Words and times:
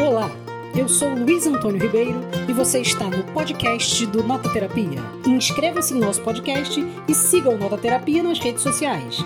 Olá, 0.00 0.30
eu 0.78 0.88
sou 0.88 1.08
Luiz 1.08 1.44
Antônio 1.44 1.82
Ribeiro 1.82 2.20
e 2.48 2.52
você 2.52 2.80
está 2.80 3.10
no 3.10 3.24
podcast 3.32 4.06
do 4.06 4.22
Nota 4.22 4.48
Terapia. 4.52 5.00
Inscreva-se 5.26 5.92
no 5.92 6.06
nosso 6.06 6.22
podcast 6.22 6.80
e 7.08 7.12
siga 7.12 7.50
o 7.50 7.58
Nota 7.58 7.76
Terapia 7.76 8.22
nas 8.22 8.38
redes 8.38 8.62
sociais. 8.62 9.16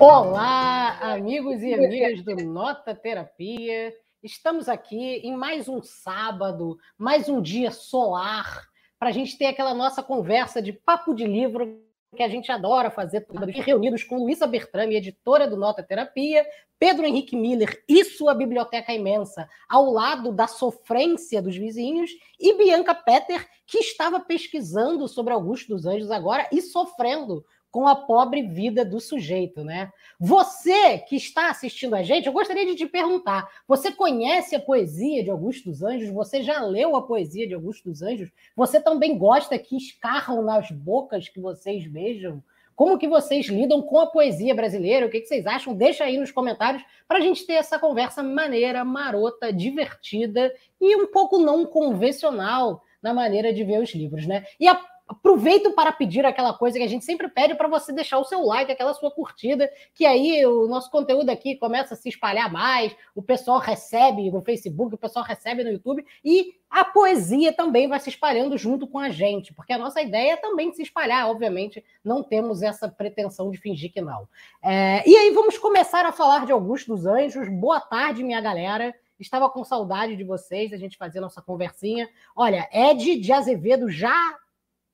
Olá, 0.00 0.98
amigos 1.12 1.60
e 1.62 1.74
amigas 1.74 2.22
do 2.22 2.36
Nota 2.36 2.94
Terapia. 2.94 3.92
Estamos 4.22 4.66
aqui 4.66 5.16
em 5.18 5.36
mais 5.36 5.68
um 5.68 5.82
sábado, 5.82 6.78
mais 6.96 7.28
um 7.28 7.42
dia 7.42 7.70
solar, 7.70 8.66
para 8.98 9.10
a 9.10 9.12
gente 9.12 9.36
ter 9.36 9.44
aquela 9.44 9.74
nossa 9.74 10.02
conversa 10.02 10.62
de 10.62 10.72
papo 10.72 11.12
de 11.14 11.26
livro 11.26 11.82
que 12.16 12.22
a 12.22 12.28
gente 12.28 12.50
adora 12.50 12.90
fazer, 12.90 13.26
reunidos 13.64 14.02
com 14.02 14.18
Luísa 14.18 14.46
Bertrame, 14.46 14.96
editora 14.96 15.46
do 15.46 15.56
Nota 15.56 15.82
Terapia, 15.82 16.44
Pedro 16.78 17.04
Henrique 17.04 17.36
Miller 17.36 17.82
e 17.88 18.04
sua 18.04 18.34
biblioteca 18.34 18.92
imensa, 18.92 19.48
ao 19.68 19.90
lado 19.90 20.32
da 20.32 20.46
sofrência 20.46 21.42
dos 21.42 21.56
vizinhos, 21.56 22.10
e 22.38 22.56
Bianca 22.56 22.94
Petter, 22.94 23.46
que 23.66 23.78
estava 23.78 24.20
pesquisando 24.20 25.06
sobre 25.06 25.32
Augusto 25.32 25.68
dos 25.68 25.84
Anjos 25.84 26.10
agora 26.10 26.48
e 26.50 26.62
sofrendo 26.62 27.44
com 27.70 27.86
a 27.86 27.94
pobre 27.94 28.42
vida 28.42 28.84
do 28.84 29.00
sujeito, 29.00 29.62
né? 29.62 29.92
Você 30.18 30.98
que 30.98 31.16
está 31.16 31.50
assistindo 31.50 31.94
a 31.94 32.02
gente, 32.02 32.26
eu 32.26 32.32
gostaria 32.32 32.66
de 32.66 32.74
te 32.74 32.86
perguntar: 32.86 33.48
você 33.66 33.92
conhece 33.92 34.56
a 34.56 34.60
poesia 34.60 35.22
de 35.22 35.30
Augusto 35.30 35.68
dos 35.68 35.82
Anjos? 35.82 36.10
Você 36.10 36.42
já 36.42 36.60
leu 36.62 36.96
a 36.96 37.02
poesia 37.02 37.46
de 37.46 37.54
Augusto 37.54 37.88
dos 37.88 38.02
Anjos? 38.02 38.30
Você 38.56 38.80
também 38.80 39.16
gosta 39.18 39.58
que 39.58 39.76
escarram 39.76 40.42
nas 40.42 40.70
bocas 40.70 41.28
que 41.28 41.40
vocês 41.40 41.86
beijam? 41.86 42.42
Como 42.78 42.96
que 42.96 43.08
vocês 43.08 43.46
lidam 43.46 43.82
com 43.82 43.98
a 43.98 44.06
poesia 44.06 44.54
brasileira? 44.54 45.04
O 45.04 45.10
que, 45.10 45.20
vocês 45.20 45.48
acham? 45.48 45.74
Deixa 45.74 46.04
aí 46.04 46.16
nos 46.16 46.30
comentários 46.30 46.80
para 47.08 47.18
a 47.18 47.20
gente 47.20 47.44
ter 47.44 47.54
essa 47.54 47.76
conversa 47.76 48.22
maneira, 48.22 48.84
marota, 48.84 49.52
divertida 49.52 50.54
e 50.80 50.94
um 50.94 51.08
pouco 51.08 51.38
não 51.38 51.66
convencional 51.66 52.80
na 53.02 53.12
maneira 53.12 53.52
de 53.52 53.64
ver 53.64 53.82
os 53.82 53.92
livros, 53.92 54.28
né? 54.28 54.44
E 54.60 54.68
a 54.68 54.80
aproveito 55.08 55.72
para 55.72 55.90
pedir 55.90 56.24
aquela 56.26 56.52
coisa 56.52 56.76
que 56.76 56.84
a 56.84 56.88
gente 56.88 57.04
sempre 57.04 57.28
pede 57.28 57.54
para 57.54 57.66
você 57.66 57.92
deixar 57.92 58.18
o 58.18 58.24
seu 58.24 58.44
like, 58.44 58.70
aquela 58.70 58.92
sua 58.92 59.10
curtida, 59.10 59.70
que 59.94 60.04
aí 60.04 60.44
o 60.44 60.68
nosso 60.68 60.90
conteúdo 60.90 61.30
aqui 61.30 61.56
começa 61.56 61.94
a 61.94 61.96
se 61.96 62.08
espalhar 62.08 62.52
mais, 62.52 62.94
o 63.14 63.22
pessoal 63.22 63.58
recebe 63.58 64.30
no 64.30 64.42
Facebook, 64.42 64.94
o 64.94 64.98
pessoal 64.98 65.24
recebe 65.24 65.64
no 65.64 65.70
YouTube 65.70 66.04
e 66.22 66.54
a 66.70 66.84
poesia 66.84 67.52
também 67.52 67.88
vai 67.88 67.98
se 67.98 68.10
espalhando 68.10 68.58
junto 68.58 68.86
com 68.86 68.98
a 68.98 69.08
gente, 69.08 69.54
porque 69.54 69.72
a 69.72 69.78
nossa 69.78 70.02
ideia 70.02 70.32
é 70.32 70.36
também 70.36 70.70
se 70.72 70.82
espalhar, 70.82 71.30
obviamente, 71.30 71.82
não 72.04 72.22
temos 72.22 72.62
essa 72.62 72.88
pretensão 72.88 73.50
de 73.50 73.56
fingir 73.56 73.90
que 73.90 74.02
não. 74.02 74.28
É, 74.62 75.02
e 75.08 75.16
aí 75.16 75.30
vamos 75.30 75.56
começar 75.56 76.04
a 76.04 76.12
falar 76.12 76.44
de 76.44 76.52
Augusto 76.52 76.94
dos 76.94 77.06
Anjos. 77.06 77.48
Boa 77.48 77.80
tarde, 77.80 78.22
minha 78.22 78.40
galera. 78.40 78.94
Estava 79.18 79.48
com 79.48 79.64
saudade 79.64 80.14
de 80.14 80.22
vocês, 80.22 80.72
a 80.72 80.76
gente 80.76 80.96
fazer 80.96 81.20
nossa 81.20 81.42
conversinha. 81.42 82.08
Olha, 82.36 82.68
Ed 82.72 83.16
de 83.16 83.32
Azevedo 83.32 83.88
já 83.88 84.38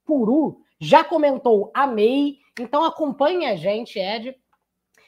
Puru 0.04 0.60
já 0.80 1.02
comentou 1.02 1.70
amei, 1.74 2.38
então 2.58 2.84
acompanhe 2.84 3.46
a 3.46 3.56
gente, 3.56 3.98
Ed. 3.98 4.36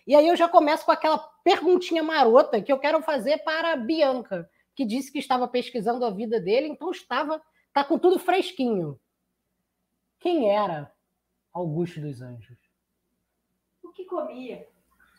E 0.07 0.15
aí 0.15 0.27
eu 0.29 0.37
já 0.37 0.49
começo 0.49 0.85
com 0.85 0.93
aquela 0.93 1.19
perguntinha 1.43 2.03
marota 2.03 2.63
que 2.63 2.73
eu 2.73 2.79
quero 2.79 3.03
fazer 3.03 3.39
para 3.39 3.73
a 3.73 3.77
Bianca, 3.77 4.49
que 4.75 4.85
disse 4.85 5.13
que 5.13 5.19
estava 5.19 5.49
pesquisando 5.49 6.05
a 6.05 6.11
vida 6.11 6.41
dele, 6.41 6.69
então 6.69 6.91
estava, 6.91 7.43
tá 7.73 7.85
com 7.85 7.99
tudo 7.99 8.19
fresquinho. 8.19 8.99
Quem 10.19 10.51
era 10.51 10.93
Augusto 11.53 12.01
dos 12.01 12.21
Anjos? 12.21 12.59
O 13.83 13.91
que 13.91 14.05
comia? 14.05 14.67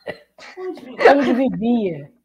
Onde 0.58 0.80
vivia? 0.80 1.12
Onde 1.12 1.32
vivia? 1.32 2.17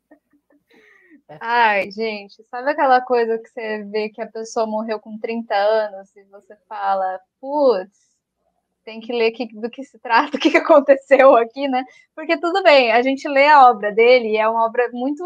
Ai, 1.42 1.92
gente, 1.92 2.44
sabe 2.46 2.72
aquela 2.72 3.02
coisa 3.02 3.38
que 3.38 3.50
você 3.50 3.84
vê 3.86 4.10
que 4.10 4.22
a 4.22 4.28
pessoa 4.28 4.66
morreu 4.66 5.00
com 5.00 5.18
30 5.20 5.56
anos 5.56 6.16
e 6.16 6.24
você 6.26 6.56
fala, 6.68 7.20
putz, 7.40 7.98
tem 8.84 9.00
que 9.00 9.14
ler 9.14 9.32
que, 9.32 9.48
do 9.60 9.70
que 9.70 9.84
se 9.84 10.00
trata, 10.00 10.36
o 10.38 10.40
que, 10.40 10.52
que 10.52 10.58
aconteceu 10.58 11.36
aqui, 11.36 11.68
né? 11.68 11.84
Porque 12.16 12.38
tudo 12.40 12.62
bem, 12.64 12.92
a 12.92 13.02
gente 13.02 13.28
lê 13.28 13.48
a 13.48 13.70
obra 13.70 13.92
dele, 13.92 14.38
é 14.38 14.48
uma 14.48 14.66
obra 14.66 14.90
muito 14.92 15.24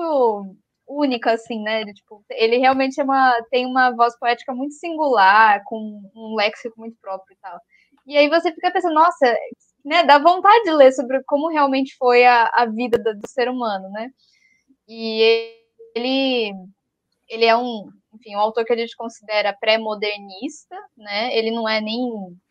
única, 0.88 1.34
assim, 1.34 1.62
né? 1.62 1.82
Ele, 1.82 1.94
tipo, 1.94 2.24
ele 2.30 2.58
realmente 2.58 3.00
é 3.00 3.04
uma, 3.04 3.42
tem 3.50 3.66
uma 3.66 3.92
voz 3.92 4.18
poética 4.18 4.54
muito 4.54 4.76
singular, 4.76 5.62
com 5.66 6.02
um 6.16 6.36
léxico 6.36 6.80
muito 6.80 6.98
próprio 7.02 7.36
e 7.36 7.38
tal. 7.42 7.60
E 8.06 8.18
aí 8.18 8.30
você 8.30 8.54
fica 8.54 8.72
pensando, 8.72 8.96
nossa, 8.96 9.36
né, 9.84 10.04
dá 10.04 10.18
vontade 10.18 10.64
de 10.64 10.72
ler 10.72 10.92
sobre 10.94 11.22
como 11.26 11.50
realmente 11.50 11.96
foi 11.98 12.26
a, 12.26 12.50
a 12.54 12.66
vida 12.66 12.98
do, 12.98 13.20
do 13.20 13.28
ser 13.28 13.50
humano, 13.50 13.90
né? 13.90 14.10
E 14.88 15.58
ele, 15.96 16.54
ele 17.30 17.46
é 17.46 17.56
um, 17.56 17.90
enfim, 18.14 18.36
um 18.36 18.40
autor 18.40 18.66
que 18.66 18.74
a 18.74 18.78
gente 18.78 18.96
considera 18.96 19.56
pré-modernista, 19.60 20.76
né? 20.96 21.36
Ele 21.36 21.52
não 21.52 21.68
é 21.68 21.80
nem, 21.82 22.10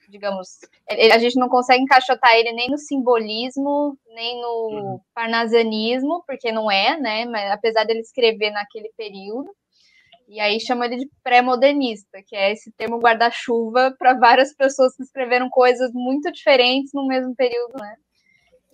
digamos, 0.08 0.48
ele, 0.88 1.12
a 1.12 1.18
gente 1.18 1.38
não 1.38 1.48
consegue 1.48 1.82
encaixotar 1.82 2.34
ele 2.34 2.52
nem 2.52 2.70
no 2.70 2.78
simbolismo, 2.78 3.98
nem 4.14 4.40
no 4.40 4.68
uhum. 4.70 5.00
parnasianismo, 5.14 6.22
porque 6.26 6.52
não 6.52 6.70
é, 6.70 6.98
né? 6.98 7.24
Mas 7.26 7.50
apesar 7.50 7.84
dele 7.84 8.00
escrever 8.00 8.50
naquele 8.50 8.90
período. 8.96 9.50
E 10.28 10.40
aí 10.40 10.58
chama 10.58 10.86
ele 10.86 10.96
de 10.96 11.10
pré-modernista, 11.22 12.20
que 12.26 12.34
é 12.34 12.50
esse 12.50 12.72
termo 12.72 12.98
guarda-chuva 12.98 13.94
para 13.96 14.14
várias 14.14 14.52
pessoas 14.54 14.96
que 14.96 15.04
escreveram 15.04 15.48
coisas 15.48 15.92
muito 15.92 16.32
diferentes 16.32 16.92
no 16.92 17.06
mesmo 17.06 17.34
período, 17.36 17.74
né? 17.78 17.96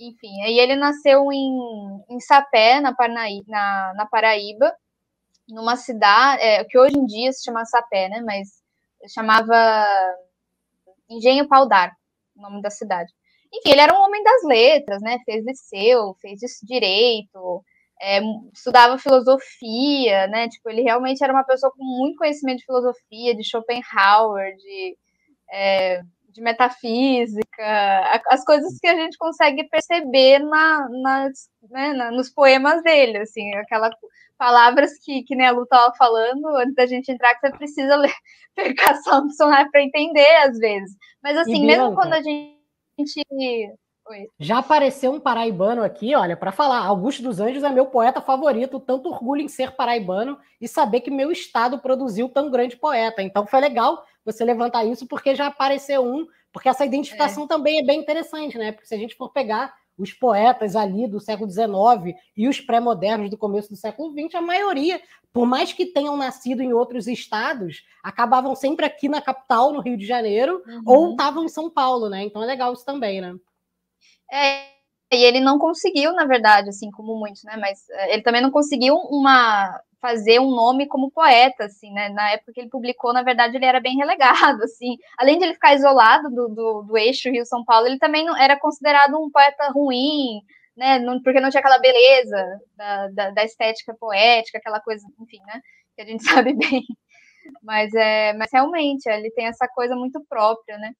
Enfim, 0.08 0.42
aí 0.42 0.58
ele 0.58 0.76
nasceu 0.76 1.32
em, 1.32 2.04
em 2.08 2.20
Sapé, 2.20 2.80
na, 2.80 2.94
Parnaí, 2.94 3.42
na, 3.46 3.92
na 3.96 4.06
Paraíba, 4.06 4.74
numa 5.48 5.76
cidade, 5.76 6.42
é, 6.42 6.64
que 6.64 6.78
hoje 6.78 6.96
em 6.96 7.06
dia 7.06 7.32
se 7.32 7.44
chama 7.44 7.64
Sapé, 7.64 8.08
né, 8.08 8.20
mas 8.24 8.62
chamava 9.12 9.76
Engenho 11.08 11.48
Pau 11.48 11.66
o 11.66 12.40
nome 12.42 12.62
da 12.62 12.70
cidade. 12.70 13.12
Enfim, 13.52 13.70
ele 13.70 13.80
era 13.80 13.94
um 13.94 14.02
homem 14.02 14.22
das 14.22 14.42
letras, 14.44 15.02
né, 15.02 15.18
fez 15.24 15.44
liceu, 15.44 16.16
fez 16.20 16.40
direito, 16.62 17.62
é, 18.00 18.20
estudava 18.52 18.98
filosofia, 18.98 20.26
né, 20.28 20.48
tipo, 20.48 20.68
ele 20.70 20.82
realmente 20.82 21.22
era 21.22 21.32
uma 21.32 21.44
pessoa 21.44 21.72
com 21.72 21.84
muito 21.84 22.18
conhecimento 22.18 22.58
de 22.58 22.66
filosofia, 22.66 23.36
de 23.36 23.44
Schopenhauer, 23.44 24.56
de... 24.56 24.96
É, 25.50 26.02
de 26.32 26.40
metafísica, 26.40 28.22
as 28.28 28.44
coisas 28.44 28.78
que 28.78 28.86
a 28.86 28.96
gente 28.96 29.18
consegue 29.18 29.64
perceber 29.68 30.38
na, 30.38 30.88
nas, 30.88 31.50
né, 31.70 31.92
na, 31.92 32.10
nos 32.10 32.30
poemas 32.30 32.82
dele, 32.82 33.18
assim, 33.18 33.54
aquelas 33.54 33.94
palavras 34.38 34.92
que, 35.04 35.22
que 35.22 35.36
nem 35.36 35.46
a 35.46 35.52
Lu 35.52 35.64
estava 35.64 35.94
falando, 35.94 36.46
antes 36.56 36.74
da 36.74 36.86
gente 36.86 37.12
entrar, 37.12 37.34
que 37.34 37.46
você 37.46 37.56
precisa 37.56 37.96
ler 37.96 38.12
percação 38.56 39.26
do 39.26 39.32
sonar 39.32 39.70
para 39.70 39.82
entender, 39.82 40.34
às 40.44 40.58
vezes. 40.58 40.96
Mas, 41.22 41.36
assim, 41.36 41.64
mesmo 41.64 41.94
quando 41.94 42.14
a 42.14 42.22
gente... 42.22 42.60
Já 44.38 44.58
apareceu 44.58 45.12
um 45.12 45.20
paraibano 45.20 45.82
aqui, 45.82 46.14
olha, 46.14 46.36
para 46.36 46.52
falar. 46.52 46.84
Augusto 46.84 47.22
dos 47.22 47.40
Anjos 47.40 47.62
é 47.62 47.70
meu 47.70 47.86
poeta 47.86 48.20
favorito, 48.20 48.80
tanto 48.80 49.08
orgulho 49.08 49.42
em 49.42 49.48
ser 49.48 49.72
paraibano 49.72 50.38
e 50.60 50.68
saber 50.68 51.00
que 51.00 51.10
meu 51.10 51.30
estado 51.30 51.78
produziu 51.78 52.28
tão 52.28 52.50
grande 52.50 52.76
poeta. 52.76 53.22
Então 53.22 53.46
foi 53.46 53.60
legal 53.60 54.04
você 54.24 54.44
levantar 54.44 54.84
isso, 54.84 55.06
porque 55.06 55.34
já 55.34 55.46
apareceu 55.46 56.04
um, 56.04 56.26
porque 56.52 56.68
essa 56.68 56.84
identificação 56.84 57.44
é. 57.44 57.48
também 57.48 57.80
é 57.80 57.84
bem 57.84 58.00
interessante, 58.00 58.58
né? 58.58 58.72
Porque 58.72 58.86
se 58.86 58.94
a 58.94 58.98
gente 58.98 59.16
for 59.16 59.30
pegar 59.30 59.74
os 59.98 60.12
poetas 60.12 60.74
ali 60.74 61.06
do 61.06 61.20
século 61.20 61.50
XIX 61.50 62.16
e 62.36 62.48
os 62.48 62.60
pré-modernos 62.60 63.30
do 63.30 63.36
começo 63.36 63.68
do 63.68 63.76
século 63.76 64.12
XX, 64.12 64.34
a 64.34 64.40
maioria, 64.40 65.00
por 65.32 65.46
mais 65.46 65.72
que 65.72 65.86
tenham 65.86 66.16
nascido 66.16 66.60
em 66.60 66.72
outros 66.72 67.06
estados, 67.06 67.84
acabavam 68.02 68.54
sempre 68.54 68.84
aqui 68.84 69.08
na 69.08 69.20
capital, 69.20 69.72
no 69.72 69.80
Rio 69.80 69.96
de 69.96 70.06
Janeiro, 70.06 70.62
uhum. 70.66 70.82
ou 70.84 71.10
estavam 71.10 71.44
em 71.44 71.48
São 71.48 71.70
Paulo, 71.70 72.08
né? 72.08 72.24
Então 72.24 72.42
é 72.42 72.46
legal 72.46 72.72
isso 72.72 72.84
também, 72.84 73.20
né? 73.20 73.34
É, 74.32 74.72
e 75.12 75.24
ele 75.24 75.40
não 75.40 75.58
conseguiu, 75.58 76.12
na 76.14 76.24
verdade, 76.24 76.70
assim 76.70 76.90
como 76.90 77.18
muitos, 77.18 77.44
né? 77.44 77.56
Mas 77.58 77.88
é, 77.90 78.14
ele 78.14 78.22
também 78.22 78.40
não 78.40 78.50
conseguiu 78.50 78.94
uma 78.94 79.78
fazer 80.00 80.40
um 80.40 80.50
nome 80.50 80.88
como 80.88 81.12
poeta, 81.12 81.66
assim, 81.66 81.92
né? 81.92 82.08
Na 82.08 82.32
época 82.32 82.52
que 82.52 82.60
ele 82.60 82.70
publicou, 82.70 83.12
na 83.12 83.22
verdade, 83.22 83.56
ele 83.56 83.64
era 83.64 83.78
bem 83.80 83.96
relegado, 83.96 84.62
assim. 84.64 84.96
Além 85.18 85.38
de 85.38 85.44
ele 85.44 85.54
ficar 85.54 85.74
isolado 85.74 86.28
do, 86.30 86.48
do, 86.48 86.82
do 86.82 86.98
eixo 86.98 87.30
Rio-São 87.30 87.64
Paulo, 87.64 87.86
ele 87.86 87.98
também 87.98 88.24
não, 88.24 88.36
era 88.36 88.58
considerado 88.58 89.14
um 89.16 89.30
poeta 89.30 89.70
ruim, 89.70 90.40
né? 90.76 90.98
Não, 90.98 91.22
porque 91.22 91.40
não 91.40 91.50
tinha 91.50 91.60
aquela 91.60 91.78
beleza 91.78 92.60
da, 92.76 93.08
da, 93.08 93.30
da, 93.30 93.44
estética 93.44 93.94
poética, 93.94 94.58
aquela 94.58 94.80
coisa, 94.80 95.06
enfim, 95.20 95.40
né? 95.46 95.60
Que 95.94 96.02
a 96.02 96.06
gente 96.06 96.24
sabe 96.24 96.54
bem. 96.54 96.82
Mas, 97.62 97.92
é, 97.94 98.32
mas 98.34 98.50
realmente, 98.52 99.08
ele 99.08 99.30
tem 99.32 99.46
essa 99.46 99.68
coisa 99.68 99.94
muito 99.96 100.24
própria, 100.28 100.78
né? 100.78 100.92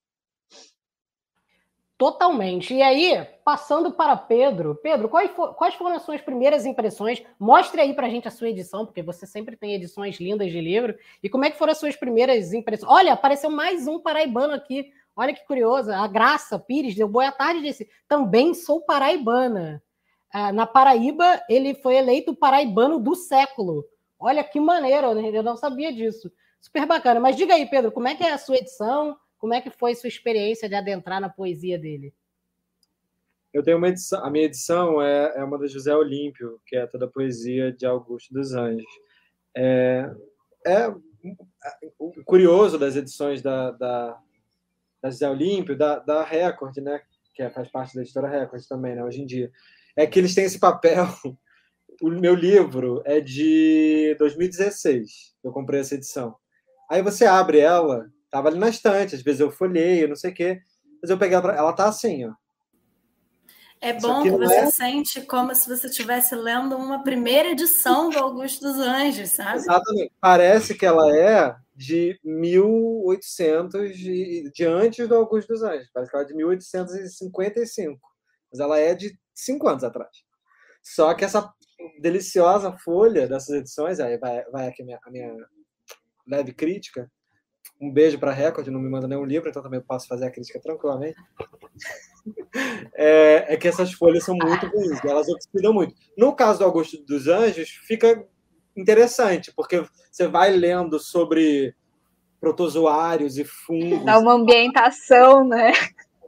Totalmente. 1.97 2.73
E 2.73 2.81
aí, 2.81 3.23
passando 3.45 3.91
para 3.91 4.17
Pedro. 4.17 4.75
Pedro, 4.75 5.07
quais, 5.07 5.31
for, 5.31 5.53
quais 5.53 5.75
foram 5.75 5.95
as 5.95 6.01
suas 6.01 6.21
primeiras 6.21 6.65
impressões? 6.65 7.23
Mostre 7.39 7.79
aí 7.79 7.93
para 7.93 8.07
a 8.07 8.09
gente 8.09 8.27
a 8.27 8.31
sua 8.31 8.49
edição, 8.49 8.85
porque 8.85 9.03
você 9.03 9.27
sempre 9.27 9.55
tem 9.55 9.73
edições 9.73 10.19
lindas 10.19 10.51
de 10.51 10.59
livro. 10.59 10.95
E 11.21 11.29
como 11.29 11.45
é 11.45 11.51
que 11.51 11.57
foram 11.57 11.71
as 11.71 11.77
suas 11.77 11.95
primeiras 11.95 12.51
impressões? 12.51 12.91
Olha, 12.91 13.13
apareceu 13.13 13.49
mais 13.49 13.87
um 13.87 13.99
paraibano 13.99 14.53
aqui. 14.53 14.91
Olha 15.15 15.33
que 15.33 15.45
curioso. 15.45 15.91
A 15.91 16.07
Graça 16.07 16.57
Pires 16.57 16.95
deu 16.95 17.07
boa 17.07 17.31
tarde 17.31 17.59
e 17.59 17.63
disse: 17.63 17.87
também 18.07 18.53
sou 18.53 18.81
paraibana. 18.81 19.81
Ah, 20.31 20.51
na 20.51 20.65
Paraíba, 20.65 21.43
ele 21.47 21.75
foi 21.75 21.95
eleito 21.95 22.35
paraibano 22.35 22.99
do 22.99 23.13
século. 23.13 23.85
Olha 24.19 24.43
que 24.43 24.59
maneiro, 24.59 25.13
né? 25.13 25.29
eu 25.31 25.43
não 25.43 25.55
sabia 25.55 25.93
disso. 25.93 26.31
Super 26.59 26.87
bacana. 26.87 27.19
Mas 27.19 27.35
diga 27.35 27.53
aí, 27.53 27.67
Pedro, 27.67 27.91
como 27.91 28.07
é 28.07 28.15
que 28.15 28.23
é 28.23 28.31
a 28.31 28.37
sua 28.39 28.57
edição? 28.57 29.15
Como 29.43 29.53
é 29.53 29.59
que 29.59 29.69
foi 29.69 29.93
sua 29.93 30.07
experiência 30.07 30.69
de 30.69 30.75
adentrar 30.75 31.19
na 31.19 31.27
poesia 31.27 31.77
dele? 31.77 32.13
Eu 33.53 33.61
tenho 33.61 33.77
uma 33.77 33.89
edição, 33.89 34.23
a 34.23 34.29
minha 34.29 34.45
edição 34.45 35.01
é, 35.01 35.33
é 35.35 35.43
uma 35.43 35.59
da 35.59 35.67
José 35.67 35.93
Olímpio, 35.93 36.61
que 36.65 36.77
é 36.77 36.87
toda 36.87 37.07
a 37.07 37.09
poesia 37.09 37.69
de 37.69 37.85
Augusto 37.85 38.33
dos 38.33 38.53
Anjos. 38.53 38.87
É, 39.53 40.09
é 40.65 40.87
o 41.99 42.23
curioso 42.23 42.79
das 42.79 42.95
edições 42.95 43.41
da, 43.41 43.71
da, 43.71 44.17
da 45.01 45.09
José 45.09 45.29
Olímpio, 45.29 45.77
da, 45.77 45.99
da 45.99 46.23
Record, 46.23 46.77
né, 46.77 47.01
que 47.35 47.43
é, 47.43 47.49
faz 47.49 47.67
parte 47.67 47.95
da 47.95 48.01
editora 48.01 48.29
Record 48.29 48.63
também, 48.65 48.95
né, 48.95 49.03
hoje 49.03 49.21
em 49.21 49.25
dia, 49.25 49.51
é 49.93 50.07
que 50.07 50.19
eles 50.19 50.33
têm 50.33 50.45
esse 50.45 50.57
papel. 50.57 51.05
O 52.01 52.09
meu 52.09 52.33
livro 52.33 53.03
é 53.05 53.21
de 53.21 54.15
2016, 54.17 55.35
eu 55.43 55.51
comprei 55.51 55.79
essa 55.79 55.95
edição. 55.95 56.35
Aí 56.89 57.03
você 57.03 57.25
abre 57.25 57.59
ela, 57.59 58.09
tava 58.33 58.49
ali 58.49 58.57
na 58.57 58.67
estante, 58.67 59.13
às 59.13 59.21
vezes 59.21 59.39
eu 59.39 59.51
folhei, 59.51 60.07
não 60.07 60.15
sei 60.15 60.31
o 60.31 60.33
quê, 60.33 60.59
mas 60.99 61.11
eu 61.11 61.19
peguei 61.19 61.37
ela, 61.37 61.53
ela 61.55 61.71
tá 61.71 61.87
assim, 61.87 62.25
ó. 62.25 62.33
É 63.79 63.93
bom 63.93 64.23
que 64.23 64.31
você 64.31 64.55
é... 64.55 64.71
sente 64.71 65.21
como 65.23 65.53
se 65.53 65.69
você 65.69 65.87
estivesse 65.87 66.33
lendo 66.33 66.75
uma 66.75 67.03
primeira 67.03 67.49
edição 67.49 68.09
do 68.09 68.17
Augusto 68.17 68.61
dos 68.61 68.79
Anjos, 68.79 69.31
sabe? 69.31 69.57
Exatamente. 69.57 70.11
Parece 70.19 70.73
que 70.73 70.85
ela 70.85 71.15
é 71.15 71.55
de 71.75 72.17
1800, 72.23 73.95
de, 73.95 74.49
de 74.51 74.65
antes 74.65 75.07
do 75.07 75.15
Augusto 75.15 75.49
dos 75.49 75.61
Anjos. 75.61 75.89
Parece 75.93 76.09
que 76.09 76.17
ela 76.17 76.25
é 76.25 76.27
de 76.27 76.33
1855. 76.33 77.99
Mas 78.51 78.59
ela 78.59 78.79
é 78.79 78.95
de 78.95 79.19
cinco 79.35 79.67
anos 79.67 79.83
atrás. 79.83 80.09
Só 80.81 81.13
que 81.13 81.25
essa 81.25 81.53
deliciosa 81.99 82.71
folha 82.77 83.27
dessas 83.27 83.49
edições, 83.49 83.99
aí 83.99 84.17
vai, 84.17 84.43
vai 84.45 84.67
aqui 84.69 84.81
a 84.81 84.85
minha, 84.85 84.99
a 85.05 85.11
minha 85.11 85.35
leve 86.25 86.53
crítica. 86.53 87.11
Um 87.83 87.91
beijo 87.91 88.17
para 88.17 88.31
a 88.31 88.33
Record, 88.33 88.67
não 88.67 88.79
me 88.79 88.89
manda 88.89 89.07
nenhum 89.07 89.25
livro, 89.25 89.49
então 89.49 89.61
também 89.61 89.81
posso 89.81 90.07
fazer 90.07 90.25
a 90.25 90.31
crítica 90.31 90.59
tranquilamente 90.59 91.17
é, 92.95 93.53
é, 93.53 93.57
que 93.57 93.67
essas 93.67 93.93
folhas 93.93 94.23
são 94.23 94.35
muito 94.35 94.67
ruins, 94.67 95.03
elas 95.03 95.27
oxidam 95.27 95.73
muito. 95.73 95.95
No 96.17 96.35
caso 96.35 96.59
do 96.59 96.65
Augusto 96.65 97.03
dos 97.03 97.27
Anjos, 97.27 97.69
fica 97.69 98.25
interessante, 98.75 99.51
porque 99.53 99.83
você 100.11 100.27
vai 100.27 100.51
lendo 100.51 100.99
sobre 100.99 101.75
protozoários 102.39 103.37
e 103.37 103.43
fungos. 103.43 104.05
Dá 104.05 104.19
uma 104.19 104.33
ambientação, 104.33 105.47
né? 105.47 105.71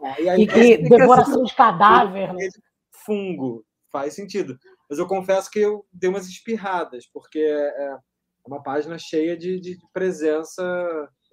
É, 0.01 0.21
e, 0.21 0.29
aí, 0.29 0.41
e 0.43 0.89
devoração 0.89 1.43
de 1.43 1.55
cadáver. 1.55 2.33
Né? 2.33 2.47
Fungo, 2.91 3.65
faz 3.91 4.13
sentido. 4.13 4.57
Mas 4.89 4.99
eu 4.99 5.07
confesso 5.07 5.49
que 5.49 5.59
eu 5.59 5.85
dei 5.91 6.09
umas 6.09 6.27
espirradas, 6.27 7.05
porque 7.11 7.39
é, 7.39 7.85
é 7.85 7.97
uma 8.45 8.61
página 8.61 8.97
cheia 8.97 9.35
de, 9.35 9.59
de 9.59 9.77
presença 9.91 10.63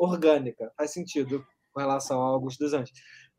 orgânica. 0.04 0.72
Faz 0.76 0.92
sentido 0.92 1.44
com 1.72 1.80
relação 1.80 2.20
ao 2.20 2.34
Augusto 2.34 2.58
dos 2.60 2.74
Anjos. 2.74 2.92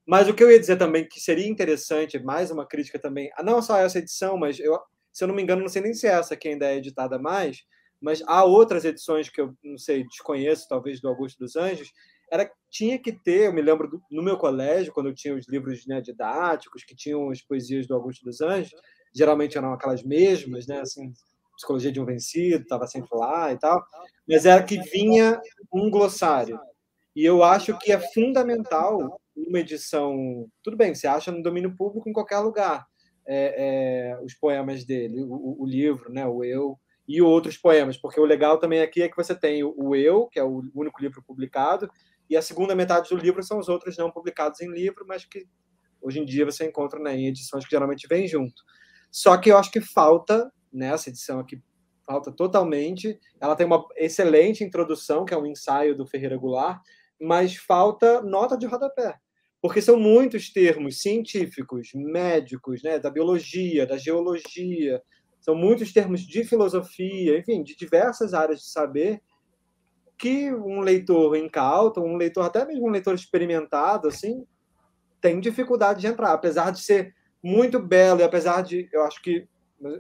Mas 0.06 0.27
o 0.27 0.33
que 0.33 0.44
eu 0.44 0.51
ia 0.51 0.60
dizer 0.60 0.77
também 0.77 1.07
que 1.07 1.19
seria 1.19 1.48
interessante, 1.48 2.19
mais 2.19 2.51
uma 2.51 2.65
crítica 2.65 3.00
também, 3.00 3.30
não 3.44 3.62
só 3.62 3.77
essa 3.77 4.00
edição, 4.00 4.38
mas 4.38 4.60
eu, 4.60 4.77
se 5.12 5.24
eu 5.24 5.27
não 5.27 5.36
me 5.36 5.42
engano, 5.42 5.62
não 5.62 5.69
sei 5.69 5.81
nem 5.81 5.94
se 5.94 6.07
é 6.07 6.12
essa 6.12 6.36
que 6.36 6.48
ainda 6.48 6.65
é 6.65 6.77
editada 6.77 7.18
mais, 7.18 7.63
mas 8.01 8.21
há 8.27 8.44
outras 8.44 8.83
edições 8.83 9.30
que 9.30 9.39
eu 9.39 9.56
não 9.63 9.77
sei, 9.77 10.06
desconheço, 10.06 10.68
talvez 10.68 11.00
do 11.00 11.07
Augusto 11.07 11.39
dos 11.39 11.56
Anjos, 11.56 11.94
era 12.30 12.51
tinha 12.69 13.00
que 13.00 13.13
ter, 13.13 13.48
eu 13.48 13.54
me 13.54 13.62
lembro 13.62 13.88
do, 13.88 14.01
no 14.12 14.21
meu 14.21 14.38
colégio, 14.38 14.92
quando 14.92 15.07
eu 15.07 15.16
tinha 15.16 15.36
os 15.36 15.48
livros 15.48 15.86
né, 15.86 16.01
didáticos, 16.01 16.83
que 16.83 16.95
tinham 16.95 17.30
as 17.30 17.42
poesias 17.42 17.88
do 17.88 17.94
Augusto 17.94 18.25
dos 18.25 18.42
Anjos, 18.42 18.74
geralmente 19.16 19.57
eram 19.57 19.71
aquelas 19.71 20.04
mesmas, 20.04 20.68
né, 20.68 20.81
assim, 20.81 21.13
Psicologia 21.55 21.91
de 21.91 22.01
um 22.01 22.05
Vencido, 22.05 22.63
estava 22.63 22.88
sempre 22.88 23.09
lá 23.13 23.51
e 23.51 23.57
tal, 23.57 23.83
mas 24.27 24.45
era 24.45 24.63
que 24.63 24.79
vinha 24.81 25.39
um 25.71 25.89
glossário. 25.89 26.59
E 27.15 27.23
eu 27.23 27.44
acho 27.44 27.77
que 27.77 27.91
é 27.91 28.00
fundamental 28.00 29.19
uma 29.35 29.59
edição. 29.59 30.47
Tudo 30.63 30.77
bem, 30.77 30.94
você 30.94 31.07
acha 31.07 31.31
no 31.31 31.44
domínio 31.44 31.75
público 31.75 32.09
em 32.09 32.13
qualquer 32.13 32.39
lugar 32.39 32.85
é, 33.25 34.15
é, 34.15 34.23
os 34.23 34.33
poemas 34.33 34.83
dele, 34.83 35.21
o, 35.21 35.61
o, 35.61 35.65
livro, 35.65 36.11
né, 36.11 36.25
o 36.25 36.44
Eu, 36.44 36.77
e 37.07 37.21
outros 37.21 37.57
poemas, 37.57 37.97
porque 37.97 38.19
o 38.19 38.25
legal 38.25 38.57
também 38.57 38.81
aqui 38.81 39.01
é 39.01 39.09
que 39.09 39.15
você 39.15 39.35
tem 39.35 39.63
o, 39.63 39.95
Eu, 39.95 40.27
que 40.27 40.39
é 40.39 40.44
o 40.44 40.63
único 40.73 41.01
livro 41.01 41.23
publicado, 41.25 41.89
e 42.29 42.38
a 42.38 42.41
segunda 42.41 42.75
metade 42.75 43.09
do 43.09 43.17
livro 43.17 43.44
são 43.44 43.59
os 43.59 43.69
outros 43.69 43.97
não 43.97 44.11
publicados 44.11 44.61
em 44.61 44.71
livro, 44.71 45.06
mas 45.07 45.25
que 45.25 45.45
hoje 46.01 46.19
em 46.19 46.25
dia 46.25 46.45
você 46.45 46.65
encontra 46.65 46.99
né, 46.99 47.15
em 47.15 47.27
edições 47.27 47.65
que 47.65 47.71
geralmente 47.71 48.07
vêm 48.07 48.27
junto. 48.27 48.63
Só 49.11 49.38
que 49.38 49.51
eu 49.51 49.57
acho 49.57 49.71
que 49.71 49.81
falta, 49.81 50.51
nessa 50.73 51.09
edição 51.09 51.39
aqui, 51.39 51.61
falta 52.05 52.31
totalmente. 52.31 53.19
Ela 53.39 53.55
tem 53.55 53.65
uma 53.65 53.85
excelente 53.95 54.63
introdução, 54.63 55.25
que 55.25 55.33
é 55.33 55.37
um 55.37 55.45
ensaio 55.45 55.95
do 55.95 56.07
Ferreira 56.07 56.37
Goulart, 56.37 56.81
mas 57.21 57.55
falta 57.55 58.21
nota 58.21 58.57
de 58.57 58.65
rodapé 58.65 59.17
porque 59.63 59.81
são 59.81 59.97
muitos 59.97 60.51
termos 60.51 61.01
científicos, 61.01 61.91
médicos, 61.95 62.83
né, 62.83 62.99
da 62.99 63.09
biologia, 63.09 63.87
da 63.87 63.95
geologia, 63.95 65.01
são 65.39 65.55
muitos 65.55 65.93
termos 65.93 66.19
de 66.19 66.43
filosofia, 66.43 67.37
enfim, 67.37 67.63
de 67.63 67.73
diversas 67.73 68.33
áreas 68.33 68.59
de 68.59 68.69
saber 68.69 69.21
que 70.17 70.53
um 70.53 70.81
leitor 70.81 71.37
incauto, 71.37 72.01
um 72.01 72.17
leitor 72.17 72.43
até 72.43 72.65
mesmo 72.65 72.89
um 72.89 72.91
leitor 72.91 73.15
experimentado, 73.15 74.09
assim, 74.09 74.45
tem 75.21 75.39
dificuldade 75.39 76.01
de 76.01 76.07
entrar, 76.07 76.33
apesar 76.33 76.69
de 76.69 76.81
ser 76.81 77.15
muito 77.41 77.79
belo 77.79 78.19
e 78.19 78.23
apesar 78.23 78.63
de, 78.63 78.89
eu 78.91 79.03
acho 79.03 79.21
que 79.21 79.47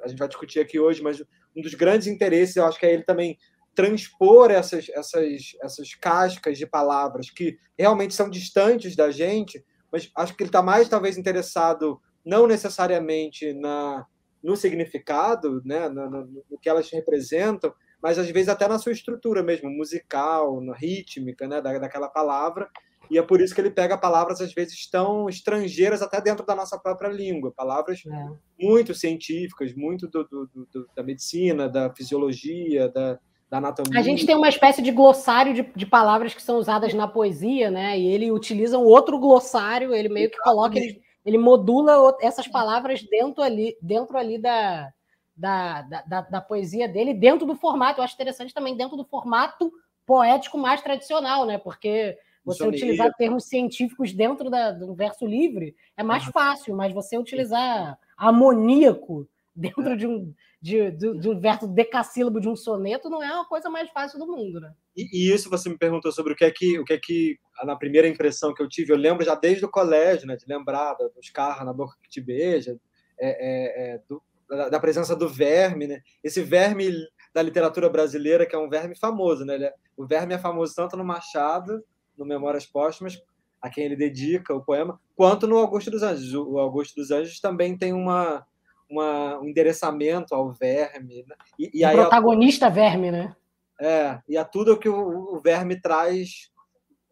a 0.03 0.07
gente 0.07 0.19
vai 0.19 0.27
discutir 0.27 0.59
aqui 0.59 0.79
hoje, 0.79 1.01
mas 1.01 1.21
um 1.55 1.61
dos 1.61 1.73
grandes 1.73 2.07
interesses, 2.07 2.55
eu 2.55 2.65
acho 2.65 2.79
que 2.79 2.85
é 2.85 2.93
ele 2.93 3.03
também 3.03 3.37
transpor 3.75 4.51
essas, 4.51 4.87
essas, 4.89 5.55
essas 5.61 5.95
cascas 5.95 6.57
de 6.57 6.67
palavras 6.67 7.29
que 7.29 7.57
realmente 7.77 8.13
são 8.13 8.29
distantes 8.29 8.95
da 8.95 9.09
gente, 9.09 9.63
mas 9.91 10.09
acho 10.15 10.35
que 10.35 10.43
ele 10.43 10.49
está 10.49 10.61
mais 10.61 10.89
talvez 10.89 11.17
interessado 11.17 11.99
não 12.25 12.47
necessariamente 12.47 13.53
na 13.53 14.05
no 14.43 14.57
significado, 14.57 15.61
né, 15.63 15.87
no, 15.87 16.09
no, 16.09 16.43
no, 16.49 16.59
que 16.59 16.67
elas 16.67 16.91
representam, 16.91 17.73
mas 18.01 18.19
às 18.19 18.29
vezes 18.29 18.49
até 18.49 18.67
na 18.67 18.77
sua 18.77 18.91
estrutura 18.91 19.41
mesmo, 19.41 19.69
musical, 19.69 20.59
na 20.59 20.75
rítmica, 20.75 21.47
né, 21.47 21.61
da, 21.61 21.79
daquela 21.79 22.09
palavra. 22.09 22.69
E 23.09 23.17
é 23.17 23.21
por 23.21 23.41
isso 23.41 23.53
que 23.53 23.61
ele 23.61 23.69
pega 23.69 23.97
palavras 23.97 24.41
às 24.41 24.53
vezes 24.53 24.89
tão 24.89 25.27
estrangeiras 25.29 26.01
até 26.01 26.21
dentro 26.21 26.45
da 26.45 26.55
nossa 26.55 26.77
própria 26.79 27.09
língua, 27.09 27.53
palavras 27.55 28.01
é. 28.05 28.29
muito 28.59 28.93
científicas, 28.93 29.73
muito 29.75 30.07
do, 30.07 30.23
do, 30.23 30.49
do, 30.71 30.89
da 30.95 31.03
medicina, 31.03 31.67
da 31.67 31.93
fisiologia, 31.93 32.89
da, 32.89 33.19
da 33.49 33.57
anatomia. 33.57 33.99
A 33.99 34.03
gente 34.03 34.25
tem 34.25 34.35
uma 34.35 34.49
espécie 34.49 34.81
de 34.81 34.91
glossário 34.91 35.53
de, 35.53 35.61
de, 35.75 35.85
palavras 35.85 36.33
que 36.33 36.41
são 36.41 36.57
usadas 36.57 36.93
na 36.93 37.07
poesia, 37.07 37.69
né? 37.69 37.97
E 37.99 38.07
ele 38.07 38.31
utiliza 38.31 38.77
um 38.77 38.85
outro 38.85 39.19
glossário, 39.19 39.93
ele 39.93 40.09
meio 40.09 40.29
que 40.31 40.37
coloca, 40.39 40.77
ele, 40.77 41.01
ele 41.25 41.37
modula 41.37 42.17
essas 42.21 42.47
palavras 42.47 43.03
dentro 43.03 43.43
ali, 43.43 43.77
dentro 43.81 44.17
ali 44.17 44.39
da, 44.39 44.91
da, 45.35 45.81
da, 45.81 46.21
da, 46.21 46.41
poesia 46.41 46.87
dele, 46.87 47.13
dentro 47.13 47.45
do 47.45 47.55
formato. 47.55 47.99
Eu 47.99 48.03
acho 48.03 48.15
interessante 48.15 48.53
também 48.53 48.75
dentro 48.75 48.97
do 48.97 49.05
formato 49.05 49.71
poético 50.05 50.57
mais 50.57 50.81
tradicional, 50.81 51.45
né? 51.45 51.57
Porque 51.57 52.17
você 52.43 52.67
utilizar 52.67 53.13
termos 53.13 53.45
científicos 53.45 54.13
dentro 54.13 54.49
da, 54.49 54.71
do 54.71 54.93
verso 54.93 55.25
livre 55.25 55.75
é 55.95 56.03
mais 56.03 56.25
fácil, 56.25 56.75
mas 56.75 56.93
você 56.93 57.17
utilizar 57.17 57.97
amoníaco 58.17 59.27
dentro 59.55 59.89
é. 59.89 59.95
de 59.95 60.07
um 60.07 60.33
de, 60.61 60.91
de, 60.91 61.19
de, 61.19 61.29
um 61.29 61.37
verso 61.37 61.67
decassílabo 61.67 62.39
de 62.39 62.47
um 62.47 62.55
soneto 62.55 63.09
não 63.09 63.21
é 63.21 63.29
uma 63.33 63.45
coisa 63.45 63.69
mais 63.69 63.89
fácil 63.89 64.17
do 64.17 64.25
mundo, 64.25 64.61
né? 64.61 64.73
E, 64.95 65.09
e, 65.11 65.33
isso 65.33 65.49
você 65.49 65.67
me 65.67 65.77
perguntou 65.77 66.09
sobre 66.09 66.31
o 66.31 66.35
que 66.37 66.45
é 66.45 66.51
que 66.51 66.79
o 66.79 66.85
que 66.85 66.93
é 66.93 66.97
que 66.97 67.37
na 67.65 67.75
primeira 67.75 68.07
impressão 68.07 68.53
que 68.53 68.63
eu 68.63 68.69
tive, 68.69 68.93
eu 68.93 68.97
lembro 68.97 69.25
já 69.25 69.35
desde 69.35 69.65
o 69.65 69.69
colégio, 69.69 70.25
né, 70.25 70.37
de 70.37 70.45
lembrar 70.47 70.95
dos 71.15 71.29
carros 71.29 71.65
na 71.65 71.73
boca 71.73 71.97
que 72.01 72.09
te 72.09 72.21
beija, 72.21 72.79
é, 73.19 73.27
é, 73.27 73.93
é, 73.95 74.01
do, 74.07 74.23
da, 74.49 74.69
da, 74.69 74.79
presença 74.79 75.15
do 75.17 75.27
verme, 75.27 75.85
né? 75.85 76.01
Esse 76.23 76.41
verme 76.41 76.93
da 77.33 77.41
literatura 77.41 77.89
brasileira 77.89 78.45
que 78.45 78.55
é 78.55 78.59
um 78.59 78.69
verme 78.69 78.95
famoso, 78.95 79.43
né? 79.43 79.55
É, 79.55 79.73
o 79.97 80.05
verme 80.05 80.33
é 80.33 80.39
famoso 80.39 80.73
tanto 80.73 80.95
no 80.95 81.03
Machado, 81.03 81.83
no 82.17 82.25
Memórias 82.25 82.65
Póstumas, 82.65 83.21
a 83.61 83.69
quem 83.69 83.85
ele 83.85 83.95
dedica 83.95 84.53
o 84.53 84.63
poema, 84.63 84.99
quanto 85.15 85.47
no 85.47 85.57
Augusto 85.57 85.89
dos 85.89 86.03
Anjos. 86.03 86.33
O 86.33 86.57
Augusto 86.59 86.95
dos 86.95 87.11
Anjos 87.11 87.39
também 87.39 87.77
tem 87.77 87.93
uma 87.93 88.45
uma, 88.89 89.39
um 89.39 89.47
endereçamento 89.47 90.35
ao 90.35 90.51
verme. 90.51 91.25
Né? 91.27 91.35
E, 91.57 91.71
e 91.73 91.83
o 91.83 91.87
aí 91.87 91.95
protagonista 91.95 92.67
a, 92.67 92.69
verme, 92.69 93.11
né? 93.11 93.35
É, 93.79 94.19
e 94.27 94.37
a 94.37 94.45
tudo 94.45 94.77
que 94.77 94.87
o, 94.87 95.35
o 95.35 95.39
verme 95.39 95.79
traz 95.79 96.51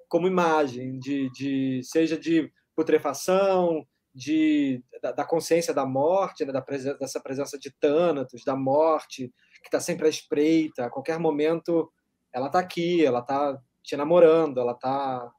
como 0.08 0.28
imagem, 0.28 1.00
de, 1.00 1.30
de 1.32 1.82
seja 1.84 2.18
de 2.18 2.52
putrefação, 2.76 3.86
de, 4.14 4.84
da, 5.02 5.12
da 5.12 5.26
consciência 5.26 5.74
da 5.74 5.86
morte, 5.86 6.46
né? 6.46 6.52
da 6.52 6.62
presença, 6.62 6.98
dessa 6.98 7.20
presença 7.20 7.58
de 7.58 7.72
Thanatos, 7.72 8.44
da 8.44 8.56
morte, 8.56 9.34
que 9.62 9.68
está 9.68 9.80
sempre 9.80 10.06
à 10.06 10.10
espreita, 10.10 10.86
a 10.86 10.90
qualquer 10.90 11.18
momento 11.18 11.90
ela 12.34 12.48
está 12.48 12.60
aqui, 12.60 13.06
ela 13.06 13.20
está 13.20 13.58
te 13.84 13.96
namorando, 13.96 14.60
ela 14.60 14.74
está 14.74 15.32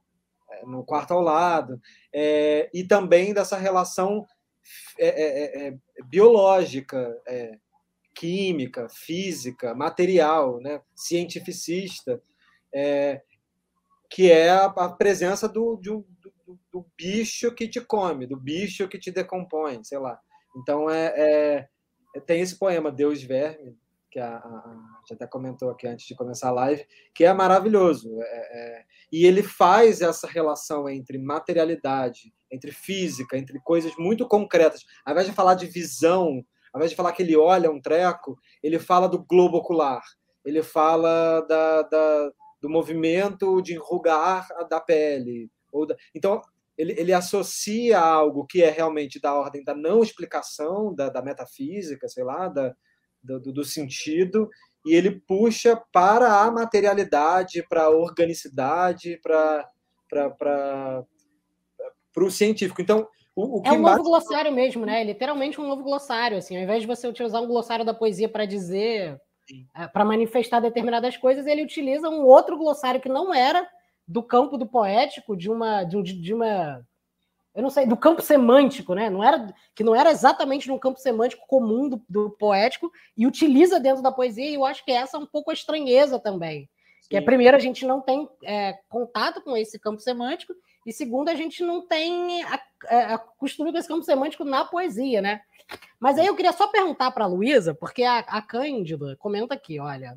é, 0.50 0.66
no 0.66 0.84
quarto 0.84 1.12
ao 1.12 1.20
lado, 1.20 1.80
é, 2.12 2.70
e 2.72 2.84
também 2.84 3.32
dessa 3.32 3.56
relação 3.56 4.26
é 4.98 5.08
é, 5.08 5.66
é, 5.68 5.74
biológica, 6.04 7.20
química, 8.14 8.88
física, 8.88 9.74
material, 9.74 10.60
né? 10.60 10.80
cientificista, 10.94 12.22
que 14.08 14.30
é 14.30 14.50
a, 14.50 14.66
a 14.66 14.88
presença 14.88 15.48
do, 15.48 15.76
do, 15.76 16.06
do, 16.46 16.60
do, 16.70 16.86
bicho 16.96 17.52
que 17.52 17.66
te 17.66 17.80
come, 17.80 18.24
do 18.24 18.36
bicho 18.36 18.86
que 18.86 19.00
te 19.00 19.10
decompõe, 19.10 19.82
sei 19.82 19.98
lá. 19.98 20.20
Então, 20.54 20.88
é 20.88 21.68
tem 22.20 22.40
esse 22.40 22.58
poema, 22.58 22.92
Deus 22.92 23.22
Verme, 23.22 23.76
que 24.12 24.20
a, 24.20 24.36
a, 24.36 24.74
já 25.08 25.14
até 25.14 25.26
comentou 25.26 25.70
aqui 25.70 25.88
antes 25.88 26.06
de 26.06 26.14
começar 26.14 26.48
a 26.48 26.52
live, 26.52 26.86
que 27.14 27.24
é 27.24 27.32
maravilhoso. 27.32 28.20
É, 28.20 28.24
é, 28.24 28.84
e 29.10 29.24
ele 29.24 29.42
faz 29.42 30.02
essa 30.02 30.26
relação 30.26 30.88
entre 30.88 31.16
materialidade, 31.16 32.32
entre 32.50 32.70
física, 32.70 33.38
entre 33.38 33.58
coisas 33.60 33.92
muito 33.96 34.28
concretas. 34.28 34.84
Ao 35.04 35.12
invés 35.12 35.26
de 35.26 35.32
falar 35.32 35.54
de 35.54 35.66
visão, 35.66 36.44
ao 36.72 36.78
invés 36.78 36.90
de 36.90 36.96
falar 36.96 37.12
que 37.12 37.22
ele 37.22 37.36
olha 37.36 37.70
um 37.70 37.80
treco, 37.80 38.38
ele 38.62 38.78
fala 38.78 39.08
do 39.08 39.24
globo 39.24 39.56
ocular, 39.56 40.02
ele 40.44 40.62
fala 40.62 41.40
da, 41.48 41.82
da 41.82 42.32
do 42.60 42.70
movimento 42.70 43.60
de 43.60 43.74
enrugar 43.74 44.46
da 44.70 44.78
pele. 44.78 45.50
Ou 45.72 45.84
da... 45.84 45.96
Então, 46.14 46.40
ele, 46.78 46.94
ele 46.96 47.12
associa 47.12 47.98
algo 47.98 48.46
que 48.46 48.62
é 48.62 48.70
realmente 48.70 49.20
da 49.20 49.34
ordem 49.34 49.64
da 49.64 49.74
não 49.74 50.00
explicação, 50.00 50.94
da, 50.94 51.08
da 51.08 51.20
metafísica, 51.20 52.08
sei 52.08 52.22
lá, 52.22 52.48
da, 52.48 52.72
do, 53.22 53.52
do 53.52 53.64
sentido, 53.64 54.50
e 54.84 54.94
ele 54.94 55.10
puxa 55.10 55.80
para 55.92 56.42
a 56.42 56.50
materialidade, 56.50 57.64
para 57.68 57.84
a 57.84 57.90
organicidade, 57.90 59.20
para 59.22 61.04
o 62.16 62.30
científico. 62.30 62.82
Então, 62.82 63.06
o, 63.34 63.60
o 63.60 63.62
é 63.64 63.72
um 63.72 63.80
novo 63.80 64.02
glossário 64.02 64.52
mesmo, 64.52 64.84
né? 64.84 65.04
Literalmente 65.04 65.60
um 65.60 65.66
novo 65.66 65.82
glossário. 65.82 66.36
Assim, 66.36 66.56
ao 66.56 66.62
invés 66.62 66.82
de 66.82 66.86
você 66.86 67.06
utilizar 67.06 67.42
um 67.42 67.46
glossário 67.46 67.84
da 67.84 67.94
poesia 67.94 68.28
para 68.28 68.44
dizer, 68.44 69.18
é, 69.74 69.86
para 69.86 70.04
manifestar 70.04 70.60
determinadas 70.60 71.16
coisas, 71.16 71.46
ele 71.46 71.62
utiliza 71.62 72.08
um 72.08 72.24
outro 72.24 72.56
glossário 72.58 73.00
que 73.00 73.08
não 73.08 73.32
era 73.32 73.66
do 74.06 74.22
campo 74.22 74.58
do 74.58 74.66
poético, 74.66 75.36
de 75.36 75.50
uma, 75.50 75.84
de, 75.84 76.02
de 76.02 76.34
uma 76.34 76.84
eu 77.54 77.62
não 77.62 77.70
sei, 77.70 77.86
do 77.86 77.96
campo 77.96 78.22
semântico, 78.22 78.94
né? 78.94 79.10
Não 79.10 79.22
era, 79.22 79.54
que 79.74 79.84
não 79.84 79.94
era 79.94 80.10
exatamente 80.10 80.68
no 80.68 80.78
campo 80.78 80.98
semântico 80.98 81.46
comum 81.46 81.88
do, 81.88 82.02
do, 82.08 82.30
poético, 82.30 82.90
e 83.16 83.26
utiliza 83.26 83.78
dentro 83.78 84.02
da 84.02 84.10
poesia, 84.10 84.48
e 84.48 84.54
eu 84.54 84.64
acho 84.64 84.84
que 84.84 84.90
essa 84.90 85.16
é 85.16 85.20
um 85.20 85.26
pouco 85.26 85.50
a 85.50 85.54
estranheza 85.54 86.18
também. 86.18 86.68
Sim. 87.02 87.08
Que 87.10 87.16
é, 87.16 87.20
primeiro, 87.20 87.56
a 87.56 87.60
gente 87.60 87.84
não 87.84 88.00
tem 88.00 88.28
é, 88.42 88.78
contato 88.88 89.42
com 89.42 89.56
esse 89.56 89.78
campo 89.78 90.00
semântico, 90.00 90.54
e 90.86 90.92
segundo, 90.92 91.28
a 91.28 91.34
gente 91.34 91.62
não 91.62 91.86
tem 91.86 92.42
a, 92.42 92.60
a, 92.88 93.14
a 93.14 93.18
costume 93.18 93.70
com 93.70 93.78
esse 93.78 93.88
campo 93.88 94.02
semântico 94.02 94.44
na 94.44 94.64
poesia, 94.64 95.20
né? 95.20 95.42
Mas 96.00 96.18
aí 96.18 96.26
eu 96.26 96.34
queria 96.34 96.52
só 96.52 96.68
perguntar 96.68 97.10
para 97.10 97.24
a 97.24 97.28
Luísa, 97.28 97.74
porque 97.74 98.02
a, 98.02 98.18
a 98.20 98.40
Cândida 98.42 99.14
comenta 99.18 99.54
aqui, 99.54 99.78
olha. 99.78 100.16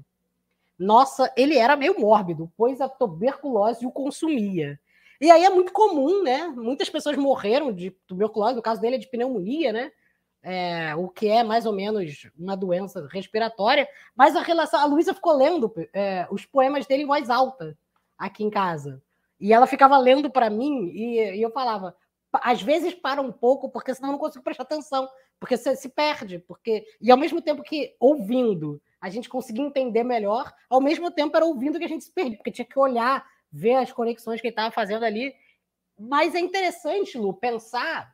Nossa, 0.80 1.32
ele 1.38 1.58
era 1.58 1.76
meio 1.76 2.00
mórbido, 2.00 2.52
pois 2.58 2.82
a 2.82 2.90
tuberculose 2.90 3.86
o 3.86 3.92
consumia. 3.92 4.80
E 5.20 5.32
aí 5.32 5.44
é 5.44 5.50
muito 5.50 5.72
comum, 5.72 6.24
né? 6.24 6.48
Muitas 6.48 6.90
pessoas 6.90 7.18
morreram 7.18 7.72
de 7.72 7.92
tuberculose, 8.08 8.56
no 8.56 8.62
caso 8.62 8.82
dele 8.82 8.96
é 8.96 9.00
de 9.00 9.10
pneumonia, 9.10 9.72
né? 9.72 9.92
É, 10.42 10.96
o 10.96 11.10
que 11.10 11.28
é 11.28 11.44
mais 11.44 11.66
ou 11.66 11.74
menos 11.74 12.30
uma 12.38 12.56
doença 12.56 13.08
respiratória. 13.12 13.88
Mas 14.16 14.36
a 14.36 14.42
relação. 14.42 14.80
A 14.80 14.86
Luísa 14.86 15.14
ficou 15.14 15.36
lendo 15.36 15.74
é, 15.94 16.28
os 16.30 16.46
poemas 16.46 16.86
dele 16.86 17.04
em 17.04 17.08
voz 17.08 17.30
alta 17.30 17.78
aqui 18.18 18.44
em 18.44 18.50
casa. 18.50 19.02
E 19.40 19.54
ela 19.54 19.68
ficava 19.68 19.98
lendo 19.98 20.30
para 20.30 20.50
mim 20.50 20.92
e, 20.94 21.20
e, 21.20 21.42
eu 21.42 21.52
falava. 21.52 21.96
Às 22.32 22.62
vezes 22.62 22.94
para 22.94 23.22
um 23.22 23.32
pouco, 23.32 23.70
porque 23.70 23.96
senão 23.96 24.10
eu 24.10 24.14
não 24.14 24.20
consigo 24.20 24.44
prestar 24.44 24.64
atenção, 24.64 25.08
porque 25.40 25.56
você 25.56 25.76
se 25.76 25.88
perde. 25.88 26.40
porque 26.40 26.86
E 27.02 27.10
ao 27.10 27.18
mesmo 27.18 27.42
tempo 27.42 27.64
que 27.64 27.96
ouvindo 27.98 28.82
a 29.00 29.10
gente 29.10 29.30
conseguia 29.30 29.64
entender 29.64 30.04
melhor, 30.04 30.52
ao 30.70 30.82
mesmo 30.82 31.10
tempo 31.12 31.36
era 31.36 31.46
ouvindo 31.46 31.78
que 31.80 31.86
a 31.86 31.88
gente 31.88 32.04
se 32.04 32.12
perdia, 32.12 32.38
porque 32.38 32.52
tinha 32.52 32.66
que 32.66 32.78
olhar 32.78 33.26
ver 33.56 33.76
as 33.76 33.92
conexões 33.94 34.42
que 34.42 34.48
ele 34.48 34.52
estava 34.52 34.70
fazendo 34.70 35.06
ali. 35.06 35.34
Mas 35.98 36.36
é 36.36 36.40
interessante, 36.40 37.18
Lu, 37.18 37.34
pensar, 37.34 38.12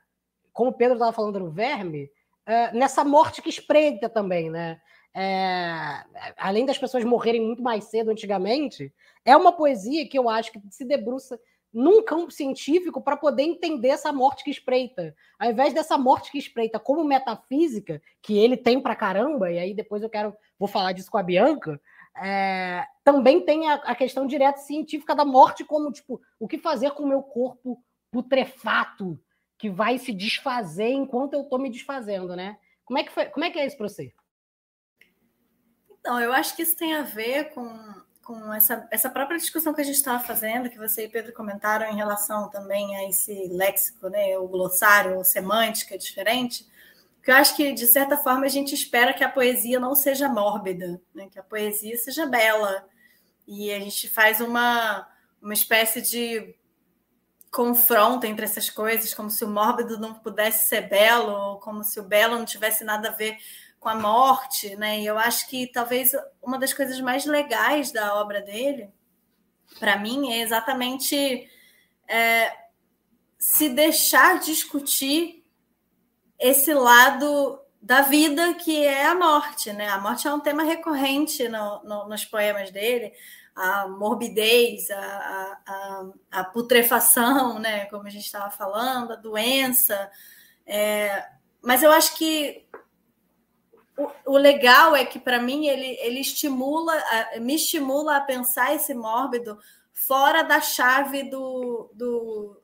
como 0.54 0.70
o 0.70 0.74
Pedro 0.74 0.94
estava 0.94 1.12
falando 1.12 1.40
no 1.40 1.50
Verme, 1.50 2.04
uh, 2.48 2.78
nessa 2.78 3.04
morte 3.04 3.42
que 3.42 3.50
espreita 3.50 4.08
também, 4.08 4.52
né? 4.52 4.80
É, 5.14 6.06
além 6.38 6.66
das 6.66 6.78
pessoas 6.78 7.04
morrerem 7.04 7.42
muito 7.42 7.62
mais 7.62 7.86
cedo 7.86 8.12
antigamente, 8.12 8.94
é 9.26 9.36
uma 9.36 9.52
poesia 9.52 10.08
que 10.08 10.18
eu 10.18 10.30
acho 10.30 10.54
que 10.54 10.62
se 10.70 10.86
debruça 10.86 11.38
num 11.74 12.04
campo 12.04 12.32
científico 12.32 13.02
para 13.02 13.18
poder 13.18 13.44
entender 13.44 13.90
essa 13.90 14.14
morte 14.14 14.44
que 14.44 14.52
espreita. 14.52 15.14
Ao 15.40 15.50
invés 15.50 15.74
dessa 15.74 15.98
morte 15.98 16.32
que 16.32 16.38
espreita 16.38 16.80
como 16.80 17.04
metafísica, 17.04 18.02
que 18.22 18.38
ele 18.38 18.56
tem 18.56 18.80
para 18.80 18.96
caramba, 18.96 19.52
e 19.52 19.58
aí 19.60 19.74
depois 19.74 20.04
eu 20.04 20.10
quero 20.10 20.34
vou 20.58 20.68
falar 20.68 20.92
disso 20.92 21.10
com 21.10 21.18
a 21.18 21.24
Bianca, 21.24 21.82
é, 22.18 22.86
também 23.04 23.46
tem 23.46 23.70
a, 23.70 23.76
a, 23.76 23.96
questão 23.96 24.28
direta 24.28 24.60
científica 24.60 25.16
da 25.16 25.26
morte, 25.26 25.64
como 25.64 25.92
tipo, 25.92 26.22
o 26.40 26.48
que 26.48 26.58
fazer 26.58 26.92
com 26.92 27.04
o 27.04 27.08
meu 27.08 27.24
corpo 27.24 27.82
putrefato 28.12 29.20
que 29.58 29.70
vai 29.70 29.98
se 29.98 30.12
desfazer 30.12 30.90
enquanto 30.90 31.34
eu 31.34 31.42
estou 31.42 31.60
me 31.60 31.70
desfazendo, 31.70 32.36
né? 32.36 32.58
Como 32.84 32.98
é 32.98 33.04
que 33.04 33.12
foi, 33.12 33.26
como 33.28 33.46
é 33.46 33.52
que 33.52 33.60
é 33.60 33.66
isso 33.66 33.78
para 33.78 33.88
você? 33.88 34.14
Então, 36.00 36.20
eu 36.20 36.34
acho 36.34 36.56
que 36.56 36.64
isso 36.64 36.76
tem 36.76 36.96
a 36.96 37.04
ver 37.04 37.54
com, 37.54 37.94
com 38.24 38.54
essa, 38.54 38.88
essa 38.90 39.10
própria 39.10 39.38
discussão 39.38 39.74
que 39.74 39.82
a 39.82 39.84
gente 39.84 39.96
estava 39.96 40.20
fazendo, 40.22 40.70
que 40.70 40.78
você 40.78 41.06
e 41.06 41.10
Pedro 41.10 41.32
comentaram 41.32 41.86
em 41.86 41.96
relação 41.96 42.50
também 42.50 42.96
a 42.98 43.08
esse 43.08 43.48
léxico, 43.50 44.10
né, 44.10 44.38
o 44.38 44.48
glossário, 44.48 45.20
a 45.20 45.24
semântica 45.24 45.98
diferente. 45.98 46.68
Porque 47.22 47.30
eu 47.30 47.36
acho 47.36 47.56
que, 47.56 47.72
de 47.72 47.86
certa 47.86 48.18
forma, 48.18 48.48
a 48.48 48.50
gente 48.50 48.74
espera 48.74 49.14
que 49.14 49.24
a 49.24 49.30
poesia 49.30 49.80
não 49.80 49.94
seja 49.94 50.28
mórbida, 50.28 51.00
né? 51.14 51.30
que 51.32 51.38
a 51.38 51.44
poesia 51.44 51.96
seja 51.96 52.26
bela. 52.26 52.84
E 53.48 53.72
a 53.72 53.80
gente 53.80 54.10
faz 54.10 54.42
uma, 54.42 55.08
uma 55.40 55.54
espécie 55.54 56.02
de 56.02 56.56
confronto 57.52 58.26
entre 58.26 58.44
essas 58.44 58.72
coisas, 58.72 59.14
como 59.14 59.30
se 59.30 59.46
o 59.46 59.48
mórbido 59.48 60.00
não 60.00 60.16
pudesse 60.16 60.68
ser 60.68 60.90
belo, 60.90 61.32
ou 61.32 61.60
como 61.60 61.84
se 61.84 62.00
o 62.00 62.04
belo 62.04 62.40
não 62.40 62.46
tivesse 62.46 62.84
nada 62.84 63.10
a 63.10 63.14
ver 63.14 63.38
com 63.80 63.88
a 63.88 63.94
morte. 63.94 64.76
Né? 64.76 65.02
E 65.02 65.06
eu 65.06 65.20
acho 65.20 65.48
que 65.48 65.68
talvez 65.68 66.10
uma 66.42 66.58
das 66.58 66.74
coisas 66.74 67.00
mais 67.00 67.24
legais 67.28 67.92
da 67.92 68.16
obra 68.20 68.42
dele, 68.42 68.90
para 69.80 69.96
mim, 69.96 70.34
é 70.34 70.42
exatamente 70.42 71.48
é, 72.08 72.52
se 73.38 73.70
deixar 73.70 74.40
discutir 74.40 75.41
esse 76.42 76.74
lado 76.74 77.62
da 77.80 78.02
vida 78.02 78.54
que 78.56 78.84
é 78.84 79.06
a 79.06 79.16
morte, 79.16 79.72
né? 79.72 79.88
A 79.90 80.00
morte 80.00 80.28
é 80.28 80.34
um 80.34 80.40
tema 80.40 80.64
recorrente 80.64 81.48
no, 81.48 81.84
no, 81.84 82.10
nos 82.10 82.26
poemas 82.26 82.72
dele, 82.72 83.14
a 83.56 83.88
morbidez, 83.88 84.90
a, 84.90 85.58
a, 85.66 86.10
a, 86.32 86.44
putrefação, 86.44 87.60
né? 87.60 87.86
Como 87.86 88.08
a 88.08 88.10
gente 88.10 88.26
estava 88.26 88.50
falando, 88.50 89.14
a 89.14 89.16
doença. 89.16 90.10
É, 90.66 91.26
mas 91.62 91.84
eu 91.84 91.92
acho 91.92 92.16
que 92.18 92.66
o, 93.98 94.34
o 94.34 94.38
legal 94.38 94.96
é 94.96 95.06
que 95.06 95.20
para 95.20 95.40
mim 95.40 95.68
ele, 95.68 95.98
ele 96.02 96.20
estimula, 96.20 96.94
me 97.40 97.56
estimula 97.56 98.18
a 98.18 98.22
pensar 98.22 98.76
esse 98.76 98.94
mórbido 98.94 99.60
fora 99.92 100.44
da 100.44 100.60
chave 100.60 101.24
do, 101.24 101.92
do 101.94 102.61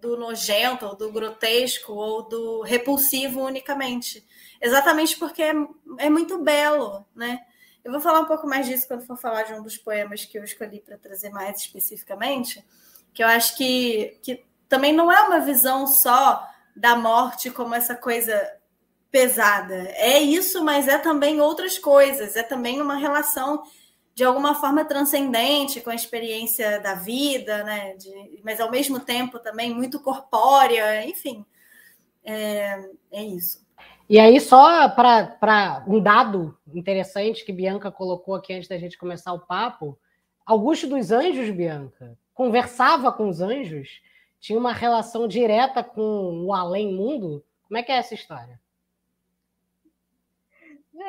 do 0.00 0.16
nojento, 0.16 0.86
ou 0.86 0.96
do 0.96 1.12
grotesco, 1.12 1.92
ou 1.92 2.22
do 2.28 2.62
repulsivo 2.62 3.42
unicamente. 3.42 4.26
Exatamente 4.60 5.18
porque 5.18 5.42
é, 5.42 5.54
é 5.98 6.10
muito 6.10 6.38
belo, 6.42 7.04
né? 7.14 7.40
Eu 7.84 7.92
vou 7.92 8.00
falar 8.00 8.20
um 8.20 8.26
pouco 8.26 8.46
mais 8.46 8.66
disso 8.66 8.86
quando 8.86 9.06
for 9.06 9.16
falar 9.16 9.44
de 9.44 9.54
um 9.54 9.62
dos 9.62 9.76
poemas 9.76 10.24
que 10.24 10.38
eu 10.38 10.44
escolhi 10.44 10.80
para 10.80 10.98
trazer 10.98 11.30
mais 11.30 11.60
especificamente, 11.60 12.64
que 13.14 13.22
eu 13.22 13.26
acho 13.26 13.56
que, 13.56 14.18
que 14.22 14.44
também 14.68 14.92
não 14.92 15.10
é 15.10 15.20
uma 15.22 15.40
visão 15.40 15.86
só 15.86 16.46
da 16.76 16.94
morte 16.94 17.50
como 17.50 17.74
essa 17.74 17.94
coisa 17.94 18.58
pesada. 19.10 19.74
É 19.94 20.18
isso, 20.20 20.62
mas 20.62 20.86
é 20.86 20.98
também 20.98 21.40
outras 21.40 21.78
coisas, 21.78 22.36
é 22.36 22.42
também 22.42 22.80
uma 22.80 22.96
relação 22.96 23.62
de 24.18 24.24
alguma 24.24 24.52
forma 24.52 24.84
transcendente 24.84 25.80
com 25.80 25.90
a 25.90 25.94
experiência 25.94 26.80
da 26.80 26.94
vida, 26.94 27.62
né? 27.62 27.94
De, 27.94 28.40
mas 28.42 28.58
ao 28.58 28.68
mesmo 28.68 28.98
tempo 28.98 29.38
também 29.38 29.72
muito 29.72 30.00
corpórea, 30.00 31.06
enfim. 31.06 31.46
É, 32.24 32.90
é 33.12 33.22
isso. 33.22 33.64
E 34.10 34.18
aí, 34.18 34.40
só 34.40 34.88
para 34.88 35.84
um 35.86 36.00
dado 36.00 36.58
interessante 36.74 37.44
que 37.44 37.52
Bianca 37.52 37.92
colocou 37.92 38.34
aqui 38.34 38.52
antes 38.52 38.68
da 38.68 38.76
gente 38.76 38.98
começar 38.98 39.32
o 39.32 39.46
papo, 39.46 39.96
Augusto 40.44 40.88
dos 40.88 41.12
Anjos, 41.12 41.50
Bianca, 41.50 42.18
conversava 42.34 43.12
com 43.12 43.28
os 43.28 43.40
anjos, 43.40 44.02
tinha 44.40 44.58
uma 44.58 44.72
relação 44.72 45.28
direta 45.28 45.84
com 45.84 46.44
o 46.44 46.52
além-mundo. 46.52 47.44
Como 47.68 47.78
é 47.78 47.84
que 47.84 47.92
é 47.92 47.98
essa 47.98 48.14
história? 48.14 48.58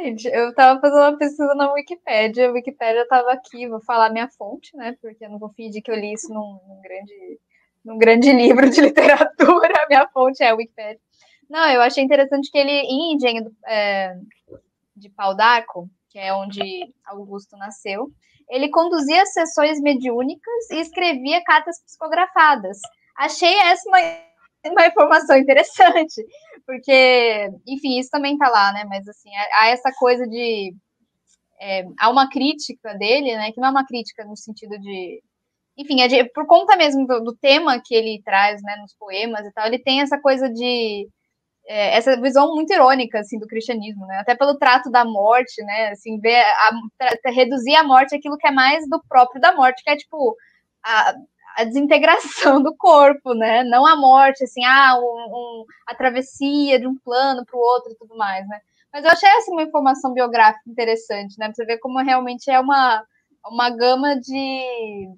Gente, 0.01 0.27
eu 0.27 0.50
estava 0.50 0.79
fazendo 0.79 1.00
uma 1.00 1.18
pesquisa 1.18 1.53
na 1.56 1.74
Wikipédia, 1.74 2.48
a 2.48 2.51
Wikipédia 2.51 3.01
estava 3.01 3.34
aqui, 3.34 3.68
vou 3.68 3.82
falar 3.82 4.10
minha 4.10 4.29
fonte, 4.29 4.75
né? 4.75 4.96
Porque 5.01 5.25
eu 5.25 5.29
não 5.29 5.38
vou 5.38 5.50
fingir 5.50 5.84
que 5.84 5.91
eu 5.91 5.96
li 5.96 6.13
isso 6.13 6.34
num, 6.34 6.60
num 6.68 6.82
grande, 6.82 7.39
num 7.84 7.98
grande 7.98 8.32
livro 8.34 8.70
de 8.70 8.79
literatura, 8.79 9.84
a 9.84 9.88
minha 9.88 10.08
fonte 10.10 10.41
é 10.41 10.50
a 10.50 10.56
Wikipédia. 10.56 11.01
Não, 11.50 11.70
eu 11.70 11.82
achei 11.82 12.03
interessante 12.03 12.50
que 12.50 12.58
ele, 12.58 12.72
em 12.72 13.13
Engenho 13.13 13.51
é, 13.68 14.15
de 14.96 15.10
Pau 15.10 15.36
d'Arco, 15.36 15.89
que 16.10 16.18
é 16.18 16.34
onde 16.34 16.62
Augusto 17.06 17.58
nasceu, 17.58 18.10
ele 18.50 18.70
conduzia 18.70 19.25
sessões 19.25 19.82
mediúnicas 19.82 20.70
e 20.72 20.79
escrevia 20.79 21.44
cartas 21.44 21.82
psicografadas. 21.84 22.79
Achei 23.18 23.53
essa 23.60 23.88
uma, 23.89 24.00
uma 24.65 24.87
informação 24.87 25.37
interessante, 25.37 26.25
porque, 26.65 27.49
enfim, 27.67 27.99
isso 27.99 28.09
também 28.09 28.33
está 28.33 28.49
lá, 28.49 28.73
né? 28.73 28.85
Mas 28.85 29.07
assim, 29.07 29.29
há 29.53 29.67
essa 29.67 29.91
coisa 29.97 30.27
de 30.27 30.73
é, 31.61 31.83
há 31.99 32.09
uma 32.09 32.29
crítica 32.29 32.93
dele, 32.95 33.35
né? 33.35 33.51
Que 33.51 33.59
não 33.59 33.67
é 33.69 33.71
uma 33.71 33.85
crítica 33.85 34.25
no 34.25 34.35
sentido 34.35 34.77
de 34.79 35.21
enfim, 35.77 36.01
é 36.01 36.07
de, 36.09 36.25
por 36.31 36.45
conta 36.45 36.75
mesmo 36.75 37.07
do, 37.07 37.21
do, 37.21 37.35
tema 37.37 37.81
que 37.81 37.95
ele 37.95 38.21
traz, 38.25 38.61
né, 38.61 38.75
nos 38.81 38.93
poemas 38.95 39.45
e 39.45 39.51
tal, 39.53 39.65
ele 39.65 39.79
tem 39.79 40.01
essa 40.01 40.19
coisa 40.19 40.49
de 40.49 41.07
é, 41.65 41.95
essa 41.95 42.19
visão 42.19 42.53
muito 42.55 42.73
irônica 42.73 43.19
assim 43.19 43.39
do 43.39 43.47
cristianismo, 43.47 44.05
né? 44.05 44.17
Até 44.19 44.35
pelo 44.35 44.57
trato 44.57 44.91
da 44.91 45.05
morte, 45.05 45.63
né? 45.63 45.89
Assim, 45.91 46.19
ver 46.19 46.41
a, 46.41 46.71
reduzir 47.31 47.75
a 47.75 47.83
morte 47.83 48.15
aquilo 48.15 48.37
que 48.37 48.47
é 48.47 48.51
mais 48.51 48.89
do 48.89 49.01
próprio 49.07 49.41
da 49.41 49.55
morte, 49.55 49.83
que 49.83 49.89
é 49.89 49.95
tipo 49.97 50.35
a, 50.83 51.13
a 51.59 51.63
desintegração 51.65 52.61
do 52.63 52.75
corpo, 52.75 53.33
né? 53.33 53.63
Não 53.63 53.85
a 53.85 53.95
morte, 53.95 54.43
assim, 54.43 54.63
ah, 54.63 54.97
um, 54.97 55.01
um, 55.01 55.65
a 55.87 55.93
travessia 55.93 56.79
de 56.79 56.87
um 56.87 56.97
plano 56.97 57.45
para 57.45 57.57
o 57.57 57.61
outro 57.61 57.91
e 57.91 57.95
tudo 57.95 58.15
mais, 58.15 58.47
né? 58.47 58.59
Mas 58.91 59.03
eu 59.03 59.11
achei 59.11 59.29
essa 59.29 59.51
uma 59.51 59.63
informação 59.63 60.13
biográfica 60.13 60.69
interessante, 60.69 61.37
né? 61.37 61.47
Pra 61.47 61.53
você 61.55 61.65
ver 61.65 61.77
como 61.79 61.99
realmente 61.99 62.49
é 62.49 62.59
uma, 62.59 63.03
uma 63.45 63.69
gama 63.69 64.19
de, 64.19 65.09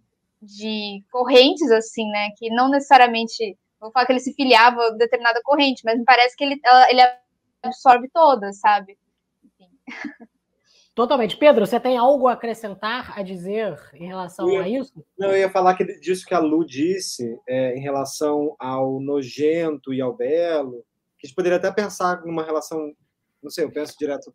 de 0.41 1.03
correntes, 1.11 1.71
assim, 1.71 2.09
né? 2.09 2.29
Que 2.37 2.49
não 2.49 2.69
necessariamente 2.69 3.57
vou 3.79 3.91
falar 3.91 4.05
que 4.05 4.11
ele 4.11 4.19
se 4.19 4.33
filiava 4.33 4.81
a 4.87 4.91
determinada 4.91 5.41
corrente, 5.43 5.83
mas 5.85 5.97
me 5.97 6.05
parece 6.05 6.35
que 6.35 6.43
ele, 6.43 6.59
ele 6.89 7.01
absorve 7.63 8.09
todas, 8.09 8.59
sabe? 8.59 8.97
Enfim. 9.43 9.69
Totalmente. 10.93 11.37
Pedro, 11.37 11.65
você 11.65 11.79
tem 11.79 11.97
algo 11.97 12.27
a 12.27 12.33
acrescentar, 12.33 13.17
a 13.17 13.23
dizer 13.23 13.77
em 13.93 14.07
relação 14.07 14.49
ia, 14.49 14.61
a 14.61 14.69
isso? 14.69 14.93
Não, 15.17 15.29
eu 15.29 15.37
ia 15.37 15.49
falar 15.49 15.75
que, 15.75 15.85
disso 15.99 16.25
que 16.25 16.33
a 16.33 16.39
Lu 16.39 16.65
disse 16.65 17.39
é, 17.47 17.75
em 17.75 17.81
relação 17.81 18.55
ao 18.59 18.99
nojento 18.99 19.93
e 19.93 20.01
ao 20.01 20.15
belo, 20.15 20.83
que 21.17 21.25
a 21.25 21.27
gente 21.27 21.35
poderia 21.35 21.57
até 21.57 21.71
pensar 21.71 22.21
numa 22.25 22.43
relação, 22.43 22.93
não 23.41 23.49
sei, 23.49 23.63
eu 23.63 23.71
penso 23.71 23.95
direto 23.97 24.33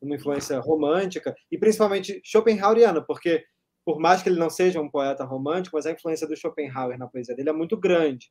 numa 0.00 0.16
influência 0.16 0.58
romântica, 0.58 1.34
e 1.50 1.58
principalmente 1.58 2.20
schopenhaueriana, 2.24 3.00
porque 3.00 3.44
por 3.84 4.00
mais 4.00 4.22
que 4.22 4.28
ele 4.28 4.38
não 4.38 4.50
seja 4.50 4.80
um 4.80 4.90
poeta 4.90 5.24
romântico, 5.24 5.76
mas 5.76 5.86
a 5.86 5.90
influência 5.92 6.26
do 6.26 6.36
Schopenhauer 6.36 6.96
na 6.96 7.08
poesia 7.08 7.34
dele 7.34 7.50
é 7.50 7.52
muito 7.52 7.76
grande 7.76 8.30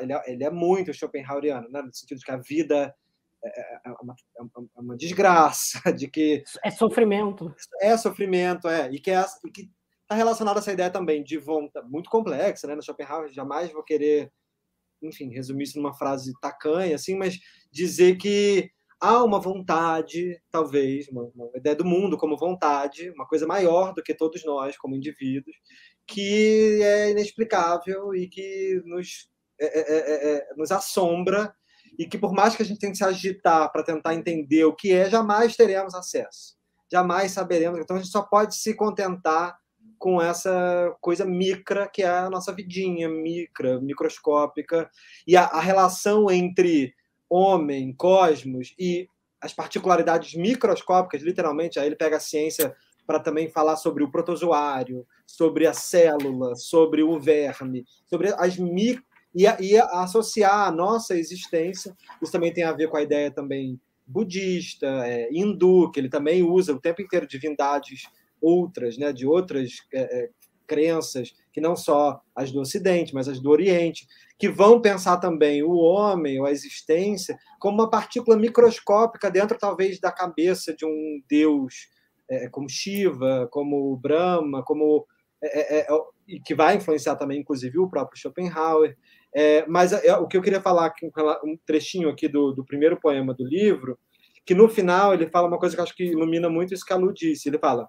ele 0.00 0.12
é, 0.12 0.32
ele 0.32 0.44
é 0.44 0.50
muito 0.50 0.92
Schopenhaueriano, 0.92 1.68
né? 1.70 1.82
no 1.82 1.92
sentido 1.94 2.18
de 2.18 2.24
que 2.24 2.30
a 2.30 2.36
vida 2.36 2.94
é, 3.44 3.60
é, 3.60 3.80
é 3.86 3.90
uma, 4.00 4.14
é 4.38 4.80
uma, 4.80 4.96
desgraça, 4.96 5.80
de 5.92 6.08
que 6.08 6.44
é 6.64 6.70
sofrimento, 6.70 7.54
é 7.80 7.96
sofrimento, 7.96 8.68
é 8.68 8.90
e 8.92 9.00
que 9.00 9.10
é 9.10 9.24
que 9.52 9.70
está 10.02 10.14
relacionado 10.14 10.56
a 10.56 10.60
essa 10.60 10.72
ideia 10.72 10.90
também 10.90 11.22
de 11.22 11.38
vontade 11.38 11.88
muito 11.88 12.08
complexa, 12.08 12.66
né? 12.66 12.74
No 12.74 12.82
Schopenhauer 12.82 13.30
jamais 13.30 13.72
vou 13.72 13.82
querer, 13.82 14.32
enfim, 15.02 15.30
resumir 15.30 15.64
isso 15.64 15.78
numa 15.78 15.94
frase 15.94 16.32
tacanha, 16.40 16.94
assim, 16.94 17.16
mas 17.16 17.38
dizer 17.70 18.16
que 18.16 18.70
há 19.00 19.24
uma 19.24 19.40
vontade, 19.40 20.40
talvez, 20.50 21.08
uma, 21.08 21.24
uma, 21.34 21.50
ideia 21.56 21.74
do 21.74 21.84
mundo 21.84 22.16
como 22.16 22.36
vontade, 22.36 23.10
uma 23.10 23.26
coisa 23.26 23.46
maior 23.46 23.92
do 23.92 24.02
que 24.02 24.14
todos 24.14 24.44
nós 24.44 24.76
como 24.76 24.94
indivíduos, 24.94 25.56
que 26.06 26.80
é 26.82 27.10
inexplicável 27.10 28.14
e 28.14 28.28
que 28.28 28.80
nos 28.84 29.30
é 29.58 29.66
é, 29.66 29.80
é, 29.80 29.98
é, 29.98 30.36
é, 30.38 30.54
nos 30.56 30.72
assombra 30.72 31.54
e 31.98 32.06
que, 32.06 32.18
por 32.18 32.32
mais 32.32 32.56
que 32.56 32.62
a 32.62 32.66
gente 32.66 32.78
tente 32.78 32.98
se 32.98 33.04
agitar 33.04 33.70
para 33.70 33.82
tentar 33.82 34.14
entender 34.14 34.64
o 34.64 34.74
que 34.74 34.92
é, 34.92 35.08
jamais 35.08 35.56
teremos 35.56 35.94
acesso. 35.94 36.56
Jamais 36.90 37.32
saberemos. 37.32 37.78
Então, 37.78 37.96
a 37.96 37.98
gente 38.00 38.10
só 38.10 38.22
pode 38.22 38.56
se 38.56 38.74
contentar 38.74 39.58
com 39.98 40.20
essa 40.20 40.94
coisa 41.00 41.24
micra 41.24 41.88
que 41.88 42.02
é 42.02 42.08
a 42.08 42.28
nossa 42.28 42.52
vidinha, 42.52 43.08
micra, 43.08 43.80
microscópica, 43.80 44.90
e 45.26 45.36
a, 45.36 45.44
a 45.44 45.60
relação 45.60 46.30
entre 46.30 46.92
homem, 47.30 47.94
cosmos 47.94 48.74
e 48.78 49.06
as 49.40 49.52
particularidades 49.52 50.34
microscópicas, 50.34 51.22
literalmente, 51.22 51.78
aí 51.78 51.86
ele 51.86 51.96
pega 51.96 52.16
a 52.16 52.20
ciência 52.20 52.74
para 53.06 53.18
também 53.18 53.48
falar 53.48 53.76
sobre 53.76 54.04
o 54.04 54.10
protozoário, 54.10 55.06
sobre 55.26 55.66
a 55.66 55.72
célula, 55.72 56.54
sobre 56.54 57.02
o 57.02 57.18
verme, 57.18 57.84
sobre 58.06 58.32
as 58.36 58.56
micro 58.56 59.04
e, 59.34 59.44
e 59.44 59.78
associar 59.78 60.68
a 60.68 60.72
nossa 60.72 61.16
existência. 61.16 61.96
Isso 62.20 62.32
também 62.32 62.52
tem 62.52 62.64
a 62.64 62.72
ver 62.72 62.88
com 62.88 62.96
a 62.96 63.02
ideia 63.02 63.30
também 63.30 63.80
budista, 64.06 64.86
é, 65.06 65.28
hindu, 65.32 65.90
que 65.90 65.98
ele 65.98 66.08
também 66.08 66.42
usa 66.42 66.72
o 66.72 66.80
tempo 66.80 67.00
inteiro 67.00 67.26
divindades 67.26 68.02
outras, 68.40 68.98
né, 68.98 69.12
de 69.12 69.26
outras 69.26 69.70
é, 69.92 70.24
é, 70.24 70.30
crenças, 70.66 71.32
que 71.52 71.60
não 71.60 71.76
só 71.76 72.20
as 72.34 72.50
do 72.50 72.60
Ocidente, 72.60 73.14
mas 73.14 73.28
as 73.28 73.40
do 73.40 73.50
Oriente, 73.50 74.06
que 74.38 74.48
vão 74.48 74.80
pensar 74.80 75.18
também 75.18 75.62
o 75.62 75.74
homem 75.74 76.40
ou 76.40 76.46
a 76.46 76.50
existência 76.50 77.38
como 77.60 77.76
uma 77.78 77.90
partícula 77.90 78.36
microscópica 78.36 79.30
dentro, 79.30 79.56
talvez, 79.58 80.00
da 80.00 80.10
cabeça 80.10 80.74
de 80.74 80.84
um 80.84 81.22
deus 81.28 81.88
é, 82.28 82.48
como 82.48 82.68
Shiva, 82.68 83.48
como 83.50 83.96
Brahma, 83.96 84.62
como 84.64 85.06
é, 85.42 85.86
que 86.44 86.54
vai 86.54 86.76
influenciar 86.76 87.16
também, 87.16 87.40
inclusive, 87.40 87.78
o 87.78 87.88
próprio 87.88 88.18
Schopenhauer. 88.18 88.96
É, 89.34 89.66
mas 89.66 89.92
é, 89.92 90.14
o 90.16 90.26
que 90.26 90.36
eu 90.36 90.42
queria 90.42 90.60
falar, 90.60 90.86
aqui, 90.86 91.06
um 91.44 91.56
trechinho 91.64 92.08
aqui 92.08 92.28
do, 92.28 92.52
do 92.52 92.64
primeiro 92.64 93.00
poema 93.00 93.32
do 93.32 93.44
livro, 93.44 93.98
que 94.44 94.54
no 94.54 94.68
final 94.68 95.14
ele 95.14 95.30
fala 95.30 95.48
uma 95.48 95.58
coisa 95.58 95.74
que 95.74 95.80
eu 95.80 95.84
acho 95.84 95.96
que 95.96 96.04
ilumina 96.04 96.50
muito 96.50 96.74
isso 96.74 96.84
que 96.84 96.92
a 96.92 96.96
Lu 96.96 97.12
disse. 97.12 97.48
Ele 97.48 97.58
fala: 97.58 97.88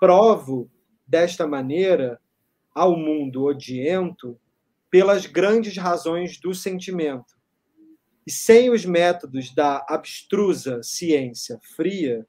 provo 0.00 0.70
desta 1.06 1.46
maneira 1.46 2.20
ao 2.74 2.96
mundo 2.96 3.44
odiento 3.44 4.38
pelas 4.90 5.26
grandes 5.26 5.76
razões 5.76 6.40
do 6.40 6.54
sentimento. 6.54 7.38
E 8.26 8.32
sem 8.32 8.70
os 8.70 8.84
métodos 8.84 9.54
da 9.54 9.84
abstrusa 9.88 10.80
ciência 10.82 11.58
fria, 11.76 12.26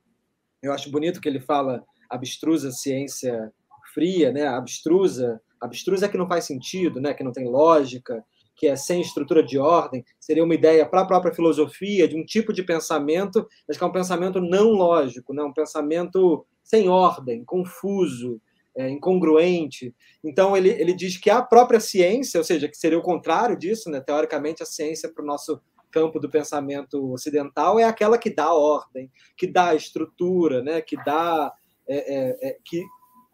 eu 0.61 0.71
acho 0.71 0.91
bonito 0.91 1.19
que 1.19 1.27
ele 1.27 1.39
fala 1.39 1.83
abstrusa 2.09 2.71
ciência 2.71 3.51
fria, 3.93 4.31
né? 4.31 4.47
Abstrusa, 4.47 5.41
abstrusa 5.59 6.05
é 6.05 6.09
que 6.09 6.17
não 6.17 6.27
faz 6.27 6.45
sentido, 6.45 6.99
né? 6.99 7.13
Que 7.13 7.23
não 7.23 7.31
tem 7.31 7.47
lógica, 7.47 8.23
que 8.61 8.67
é 8.67 8.75
sem 8.75 9.01
estrutura 9.01 9.41
de 9.41 9.57
ordem, 9.57 10.05
seria 10.19 10.43
uma 10.43 10.53
ideia 10.53 10.85
para 10.85 11.01
a 11.01 11.05
própria 11.07 11.33
filosofia 11.33 12.07
de 12.07 12.15
um 12.15 12.23
tipo 12.23 12.53
de 12.53 12.61
pensamento, 12.61 13.47
mas 13.67 13.75
que 13.75 13.83
é 13.83 13.87
um 13.87 13.91
pensamento 13.91 14.39
não 14.39 14.69
lógico, 14.69 15.33
né? 15.33 15.41
um 15.41 15.51
pensamento 15.51 16.45
sem 16.63 16.87
ordem, 16.87 17.43
confuso, 17.43 18.39
é, 18.77 18.87
incongruente. 18.87 19.95
Então, 20.23 20.55
ele, 20.55 20.69
ele 20.69 20.93
diz 20.93 21.17
que 21.17 21.31
a 21.31 21.41
própria 21.41 21.79
ciência, 21.79 22.37
ou 22.37 22.43
seja, 22.43 22.67
que 22.67 22.77
seria 22.77 22.99
o 22.99 23.01
contrário 23.01 23.57
disso, 23.57 23.89
né? 23.89 23.99
teoricamente, 23.99 24.61
a 24.61 24.67
ciência 24.67 25.11
para 25.11 25.23
o 25.23 25.27
nosso 25.27 25.59
campo 25.89 26.19
do 26.19 26.29
pensamento 26.29 27.11
ocidental 27.11 27.79
é 27.79 27.83
aquela 27.83 28.15
que 28.15 28.29
dá 28.29 28.53
ordem, 28.53 29.11
que 29.35 29.47
dá 29.47 29.73
estrutura, 29.73 30.61
né? 30.61 30.81
que 30.81 30.95
dá. 31.03 31.51
É, 31.87 31.97
é, 31.97 32.49
é 32.49 32.57
que 32.63 32.83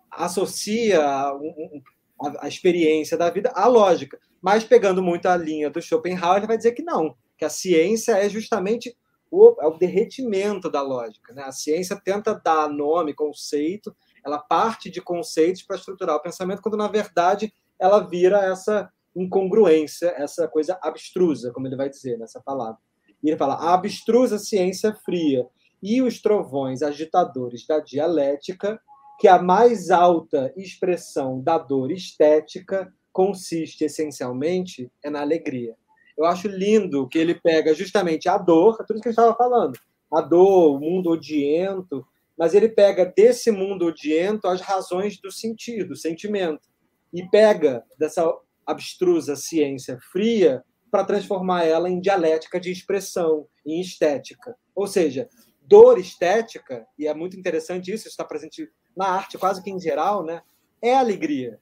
associa 0.09 1.33
um, 1.33 1.81
a, 2.21 2.45
a 2.45 2.47
experiência 2.47 3.17
da 3.17 3.29
vida 3.29 3.51
à 3.53 3.67
lógica. 3.67 4.17
Mas 4.47 4.63
pegando 4.63 5.03
muito 5.03 5.25
a 5.25 5.35
linha 5.35 5.69
do 5.69 5.81
Schopenhauer, 5.81 6.37
ele 6.37 6.47
vai 6.47 6.55
dizer 6.55 6.71
que 6.71 6.81
não, 6.81 7.17
que 7.37 7.43
a 7.43 7.49
ciência 7.49 8.13
é 8.13 8.29
justamente 8.29 8.95
o, 9.29 9.53
é 9.59 9.67
o 9.67 9.77
derretimento 9.77 10.71
da 10.71 10.81
lógica. 10.81 11.33
Né? 11.33 11.43
A 11.43 11.51
ciência 11.51 11.99
tenta 12.01 12.33
dar 12.33 12.69
nome, 12.69 13.13
conceito, 13.13 13.93
ela 14.25 14.39
parte 14.39 14.89
de 14.89 15.01
conceitos 15.01 15.63
para 15.63 15.75
estruturar 15.75 16.15
o 16.15 16.21
pensamento, 16.21 16.61
quando 16.61 16.77
na 16.77 16.87
verdade 16.87 17.53
ela 17.77 17.99
vira 17.99 18.37
essa 18.37 18.89
incongruência, 19.13 20.13
essa 20.15 20.47
coisa 20.47 20.79
abstrusa, 20.81 21.51
como 21.51 21.67
ele 21.67 21.75
vai 21.75 21.89
dizer 21.89 22.17
nessa 22.17 22.39
palavra. 22.39 22.77
E 23.21 23.27
ele 23.27 23.37
fala: 23.37 23.55
a 23.55 23.73
abstrusa 23.73 24.39
ciência 24.39 24.95
fria 25.03 25.45
e 25.83 26.01
os 26.01 26.21
trovões 26.21 26.81
agitadores 26.81 27.67
da 27.67 27.81
dialética 27.81 28.79
que 29.19 29.27
a 29.27 29.41
mais 29.41 29.91
alta 29.91 30.53
expressão 30.55 31.41
da 31.41 31.57
dor 31.57 31.91
estética 31.91 32.89
consiste 33.17 33.83
essencialmente 33.83 34.91
é 35.03 35.09
na 35.09 35.21
alegria. 35.21 35.75
Eu 36.15 36.23
acho 36.25 36.47
lindo 36.47 37.07
que 37.07 37.17
ele 37.17 37.33
pega 37.33 37.73
justamente 37.73 38.29
a 38.29 38.37
dor, 38.37 38.77
tudo 38.85 39.01
que 39.01 39.07
a 39.07 39.11
gente 39.11 39.19
estava 39.19 39.35
falando, 39.35 39.73
a 40.13 40.21
dor, 40.21 40.75
o 40.75 40.79
mundo 40.79 41.09
odiento, 41.09 42.05
mas 42.37 42.53
ele 42.53 42.69
pega 42.69 43.11
desse 43.17 43.49
mundo 43.49 43.87
odiento 43.87 44.47
as 44.47 44.61
razões 44.61 45.19
do 45.19 45.31
sentido, 45.31 45.95
sentimento, 45.95 46.69
e 47.11 47.27
pega 47.27 47.83
dessa 47.97 48.31
abstrusa 48.63 49.35
ciência 49.35 49.97
fria 50.11 50.63
para 50.91 51.03
transformar 51.03 51.63
ela 51.63 51.89
em 51.89 51.99
dialética 51.99 52.59
de 52.59 52.71
expressão, 52.71 53.47
em 53.65 53.81
estética. 53.81 54.55
Ou 54.75 54.85
seja, 54.85 55.27
dor 55.63 55.97
estética, 55.97 56.85
e 56.99 57.07
é 57.07 57.15
muito 57.15 57.35
interessante 57.35 57.91
isso, 57.91 58.03
isso 58.03 58.09
está 58.09 58.23
presente 58.23 58.69
na 58.95 59.07
arte 59.07 59.39
quase 59.39 59.63
que 59.63 59.71
em 59.71 59.79
geral, 59.79 60.23
né, 60.23 60.43
é 60.83 60.93
alegria. 60.93 61.59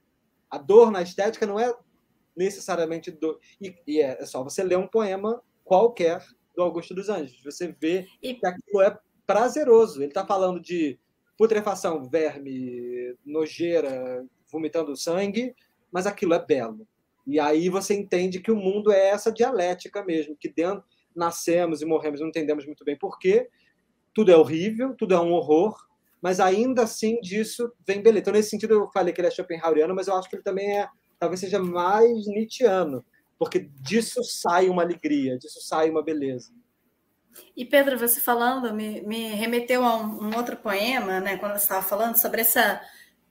A 0.56 0.58
dor 0.58 0.90
na 0.90 1.02
estética 1.02 1.46
não 1.46 1.60
é 1.60 1.74
necessariamente 2.36 3.12
dor. 3.12 3.40
E, 3.62 3.76
e 3.86 4.02
é, 4.02 4.22
é 4.22 4.26
só 4.26 4.42
você 4.42 4.64
ler 4.64 4.78
um 4.78 4.88
poema 4.88 5.42
qualquer 5.66 6.26
do 6.56 6.64
Augusto 6.64 6.96
dos 6.96 7.10
Anjos. 7.10 7.44
Você 7.44 7.76
vê 7.80 8.08
e... 8.22 8.36
que 8.36 8.48
aquilo 8.48 8.82
é 8.82 8.98
prazeroso. 9.28 10.00
Ele 10.00 10.08
está 10.08 10.26
falando 10.26 10.62
de 10.62 10.98
putrefação, 11.38 12.10
verme, 12.10 13.16
nojeira, 13.26 14.26
vomitando 14.50 14.96
sangue, 14.96 15.54
mas 15.92 16.08
aquilo 16.08 16.34
é 16.34 16.46
belo. 16.46 16.88
E 17.28 17.38
aí 17.38 17.68
você 17.68 17.94
entende 17.94 18.40
que 18.40 18.52
o 18.52 18.56
mundo 18.56 18.92
é 18.92 19.10
essa 19.10 19.34
dialética 19.34 20.06
mesmo, 20.06 20.38
que 20.38 20.48
dentro 20.48 20.86
nascemos 21.14 21.82
e 21.82 21.86
morremos, 21.86 22.22
não 22.22 22.30
entendemos 22.30 22.66
muito 22.66 22.86
bem 22.86 22.98
por 22.98 23.20
quê. 23.20 23.50
Tudo 24.14 24.32
é 24.32 24.38
horrível, 24.38 24.96
tudo 24.96 25.14
é 25.14 25.20
um 25.20 25.34
horror, 25.34 25.76
mas 26.22 26.40
ainda 26.40 26.84
assim 26.84 27.20
disso 27.22 27.72
vem 27.86 28.02
beleza. 28.02 28.22
Então, 28.22 28.34
nesse 28.34 28.50
sentido, 28.50 28.74
eu 28.74 28.92
falei 28.92 29.14
que 29.14 29.22
ele 29.22 29.28
é 29.28 29.32
Schopenhaueriano, 29.32 29.94
mas 29.94 30.08
eu 30.08 30.16
acho 30.16 30.30
que 30.30 30.36
ele 30.36 30.44
também 30.44 30.80
é, 30.80 30.88
talvez 31.20 31.40
seja 31.40 31.60
mais 31.60 32.26
Nietzscheano, 32.28 33.06
porque 33.38 33.60
disso 33.82 34.24
sai 34.24 34.70
uma 34.70 34.82
alegria, 34.82 35.38
disso 35.38 35.60
sai 35.62 35.90
uma 35.90 36.04
beleza. 36.04 36.52
E 37.56 37.66
Pedro, 37.66 37.98
você 37.98 38.20
falando, 38.20 38.74
me, 38.74 39.02
me 39.02 39.28
remeteu 39.30 39.84
a 39.84 39.98
um, 39.98 40.28
um, 40.28 40.38
outro 40.38 40.56
poema, 40.56 41.20
né, 41.20 41.38
quando 41.38 41.54
você 41.54 41.64
estava 41.64 41.82
falando 41.82 42.16
sobre 42.16 42.42
essa, 42.42 42.82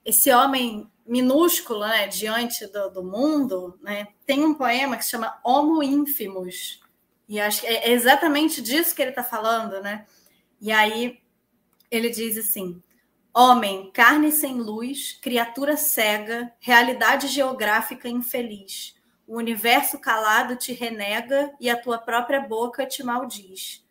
esse 0.03 0.31
homem 0.31 0.89
minúsculo 1.05 1.81
né, 1.81 2.07
diante 2.07 2.65
do, 2.67 2.89
do 2.89 3.03
mundo. 3.03 3.77
Né? 3.81 4.07
Tem 4.25 4.43
um 4.43 4.53
poema 4.53 4.97
que 4.97 5.05
se 5.05 5.11
chama 5.11 5.39
Homo 5.43 5.83
Infimus, 5.83 6.79
e 7.27 7.39
acho 7.39 7.61
que 7.61 7.67
é 7.67 7.91
exatamente 7.91 8.61
disso 8.61 8.95
que 8.95 9.01
ele 9.01 9.09
está 9.09 9.23
falando. 9.23 9.81
Né? 9.81 10.05
E 10.61 10.71
aí 10.71 11.19
ele 11.89 12.09
diz 12.09 12.37
assim: 12.37 12.81
Homem, 13.33 13.91
carne 13.91 14.31
sem 14.31 14.61
luz, 14.61 15.19
criatura 15.21 15.75
cega, 15.75 16.53
realidade 16.59 17.27
geográfica 17.27 18.07
infeliz. 18.07 18.95
O 19.27 19.37
universo 19.37 19.99
calado 19.99 20.55
te 20.55 20.71
renega 20.71 21.53
e 21.59 21.69
a 21.69 21.75
tua 21.75 21.97
própria 21.97 22.39
boca 22.39 22.85
te 22.85 23.03
maldiz. 23.03 23.83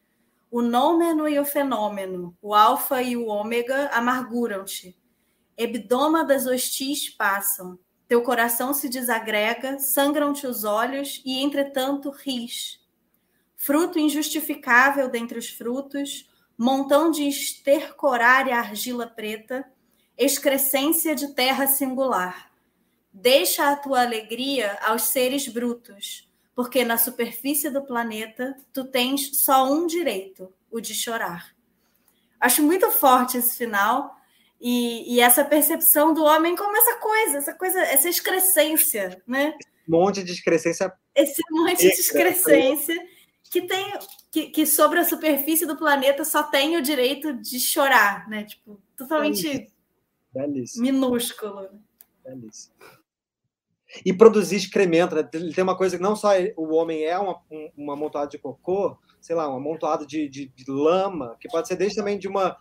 O 0.50 0.62
nômeno 0.62 1.28
e 1.28 1.38
o 1.38 1.44
fenômeno, 1.44 2.36
o 2.40 2.54
alfa 2.54 3.02
e 3.02 3.16
o 3.16 3.26
ômega 3.26 3.88
amarguram-te. 3.88 4.96
Hebdoma 5.56 6.24
das 6.24 6.46
hostis 6.46 7.10
passam. 7.10 7.78
Teu 8.06 8.22
coração 8.22 8.72
se 8.72 8.88
desagrega, 8.88 9.78
sangram-te 9.78 10.46
os 10.46 10.62
olhos 10.62 11.20
e, 11.24 11.42
entretanto, 11.42 12.10
ris. 12.10 12.80
Fruto 13.56 13.98
injustificável 13.98 15.08
dentre 15.08 15.38
os 15.38 15.48
frutos, 15.48 16.30
montão 16.56 17.10
de 17.10 17.26
estercorária 17.26 18.56
argila 18.56 19.06
preta, 19.06 19.64
excrescência 20.16 21.14
de 21.14 21.34
terra 21.34 21.66
singular. 21.66 22.50
Deixa 23.12 23.70
a 23.70 23.76
tua 23.76 24.02
alegria 24.02 24.78
aos 24.82 25.02
seres 25.02 25.48
brutos, 25.48 26.28
porque 26.54 26.84
na 26.84 26.98
superfície 26.98 27.70
do 27.70 27.82
planeta 27.82 28.56
tu 28.72 28.84
tens 28.84 29.30
só 29.40 29.70
um 29.72 29.86
direito, 29.86 30.52
o 30.70 30.80
de 30.80 30.94
chorar. 30.94 31.54
Acho 32.40 32.62
muito 32.62 32.90
forte 32.90 33.38
esse 33.38 33.56
final 33.56 34.16
e, 34.60 35.14
e 35.14 35.20
essa 35.20 35.44
percepção 35.44 36.12
do 36.12 36.24
homem 36.24 36.56
como 36.56 36.76
essa 36.76 36.96
coisa, 36.96 37.38
essa 37.38 37.54
coisa, 37.54 37.80
essa 37.80 38.08
excrescência, 38.08 39.22
né? 39.26 39.54
Esse 39.58 39.90
monte 39.90 40.24
de 40.24 40.32
excrescência. 40.32 40.92
Esse 41.14 41.42
monte 41.50 41.78
de 41.78 41.88
excrescência 41.88 43.08
que 43.50 43.62
tem 43.62 43.92
que, 44.34 44.46
que, 44.50 44.66
sobre 44.66 44.98
a 44.98 45.04
superfície 45.04 45.64
do 45.64 45.76
planeta 45.76 46.24
só 46.24 46.42
tem 46.42 46.76
o 46.76 46.82
direito 46.82 47.32
de 47.34 47.60
chorar, 47.60 48.28
né? 48.28 48.42
Tipo, 48.42 48.82
totalmente 48.96 49.70
Belíssimo. 50.32 50.82
minúsculo. 50.84 51.68
Belíssimo. 52.24 52.74
E 54.04 54.12
produzir 54.12 54.56
excremento, 54.56 55.14
né? 55.14 55.22
Tem 55.22 55.62
uma 55.62 55.76
coisa 55.76 55.96
que 55.96 56.02
não 56.02 56.16
só 56.16 56.30
o 56.56 56.74
homem 56.74 57.04
é 57.04 57.16
uma, 57.16 57.40
uma 57.76 57.92
amontoada 57.92 58.26
de 58.26 58.38
cocô, 58.38 58.98
sei 59.20 59.36
lá, 59.36 59.48
um 59.48 59.56
amontoado 59.56 60.04
de, 60.04 60.28
de, 60.28 60.48
de, 60.48 60.64
lama, 60.68 61.36
que 61.38 61.48
pode 61.48 61.68
ser 61.68 61.76
desde 61.76 61.94
também 61.94 62.18
de 62.18 62.26
uma. 62.26 62.56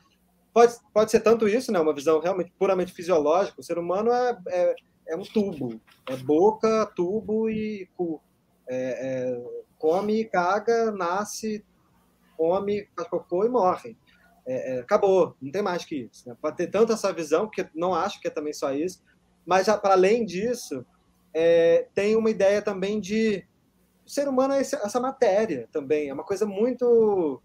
Pode, 0.54 0.76
pode 0.94 1.10
ser 1.10 1.22
tanto 1.22 1.48
isso, 1.48 1.72
né? 1.72 1.80
Uma 1.80 1.96
visão 1.96 2.20
realmente 2.20 2.54
puramente 2.60 2.94
fisiológica. 2.94 3.60
O 3.60 3.64
ser 3.64 3.80
humano 3.80 4.12
é, 4.12 4.38
é, 4.50 4.76
é 5.08 5.16
um 5.16 5.24
tubo. 5.24 5.82
É 6.08 6.16
boca, 6.18 6.86
tubo 6.96 7.50
e 7.50 7.90
cu. 7.96 8.22
É, 8.70 9.32
é 9.32 9.64
come, 9.84 10.24
caga, 10.24 10.94
nasce, 10.94 11.62
come, 12.38 12.88
faz 12.96 13.10
cocô 13.10 13.44
e 13.44 13.50
morre. 13.50 13.98
É, 14.46 14.78
é, 14.78 14.80
acabou, 14.80 15.36
não 15.42 15.52
tem 15.52 15.62
mais 15.62 15.84
que 15.84 16.08
isso. 16.10 16.30
Né? 16.30 16.38
Pode 16.42 16.56
ter 16.56 16.68
tanto 16.68 16.94
essa 16.94 17.12
visão, 17.12 17.50
que 17.50 17.68
não 17.76 17.94
acho 17.94 18.22
que 18.22 18.30
é 18.30 18.32
também 18.32 18.54
só 18.54 18.72
isso, 18.72 19.04
mas 19.46 19.66
para 19.66 19.92
além 19.92 20.24
disso, 20.24 20.86
é, 21.34 21.86
tem 21.94 22.16
uma 22.16 22.30
ideia 22.30 22.62
também 22.62 23.02
de 23.02 23.46
o 24.06 24.10
ser 24.10 24.30
humano 24.30 24.54
é 24.54 24.62
essa 24.62 25.00
matéria 25.02 25.68
também, 25.72 26.08
é 26.08 26.14
uma 26.14 26.24
coisa 26.24 26.46
muito 26.46 27.42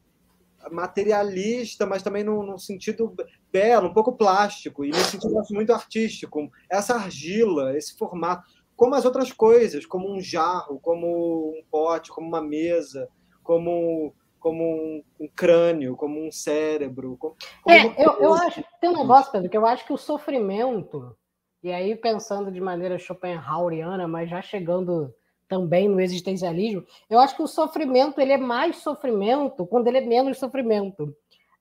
materialista, 0.71 1.87
mas 1.87 2.05
também 2.05 2.23
num, 2.23 2.45
num, 2.45 2.59
sentido 2.59 3.15
belo, 3.53 3.89
um 3.89 3.93
pouco 3.93 4.17
plástico, 4.17 4.85
e 4.85 4.91
nesse 4.91 5.13
sentido 5.13 5.35
muito 5.51 5.73
artístico. 5.73 6.51
Essa 6.71 6.95
argila, 6.95 7.77
esse 7.77 7.97
formato 7.97 8.45
como 8.79 8.95
as 8.95 9.05
outras 9.05 9.33
coisas, 9.33 9.85
como 9.85 10.09
um 10.09 10.21
jarro, 10.21 10.79
como 10.79 11.51
um 11.51 11.63
pote, 11.69 12.11
como 12.11 12.29
uma 12.29 12.41
mesa, 12.41 13.09
como 13.43 14.15
como 14.39 14.63
um, 14.63 15.03
um 15.19 15.29
crânio, 15.29 15.97
como 15.97 16.25
um 16.25 16.31
cérebro. 16.31 17.17
Como, 17.19 17.35
é, 17.69 17.87
eu, 17.99 18.21
eu 18.21 18.33
acho 18.35 18.65
tem 18.81 18.89
um 18.89 18.97
negócio, 18.97 19.33
Pedro, 19.33 19.51
que 19.51 19.57
eu 19.57 19.67
acho 19.67 19.85
que 19.85 19.93
o 19.93 19.99
sofrimento, 19.99 21.13
e 21.61 21.73
aí 21.73 21.97
pensando 21.97 22.53
de 22.53 22.61
maneira 22.61 23.01
Schopenhaueriana, 23.01 24.07
mas 24.07 24.31
já 24.31 24.41
chegando 24.41 25.13
também 25.49 25.89
no 25.89 26.01
existencialismo, 26.01 26.85
eu 27.11 27.19
acho 27.19 27.35
que 27.35 27.43
o 27.43 27.49
sofrimento 27.49 28.21
ele 28.21 28.33
é 28.33 28.39
mais 28.39 28.77
sofrimento 28.77 29.67
quando 29.67 29.89
ele 29.89 29.99
é 29.99 30.07
menos 30.07 30.39
sofrimento. 30.39 31.13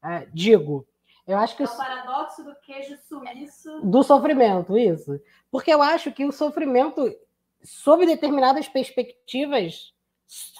É, 0.05 0.27
digo, 0.31 0.85
eu 1.27 1.37
acho 1.37 1.57
que 1.57 1.63
é 1.63 1.65
o 1.65 1.77
paradoxo 1.77 2.43
do 2.43 2.55
queijo 2.61 2.97
suíço 3.07 3.81
do 3.81 4.01
sofrimento, 4.01 4.77
isso. 4.77 5.19
Porque 5.51 5.73
eu 5.73 5.81
acho 5.81 6.11
que 6.11 6.25
o 6.25 6.31
sofrimento, 6.31 7.13
sob 7.61 8.05
determinadas 8.05 8.67
perspectivas, 8.69 9.93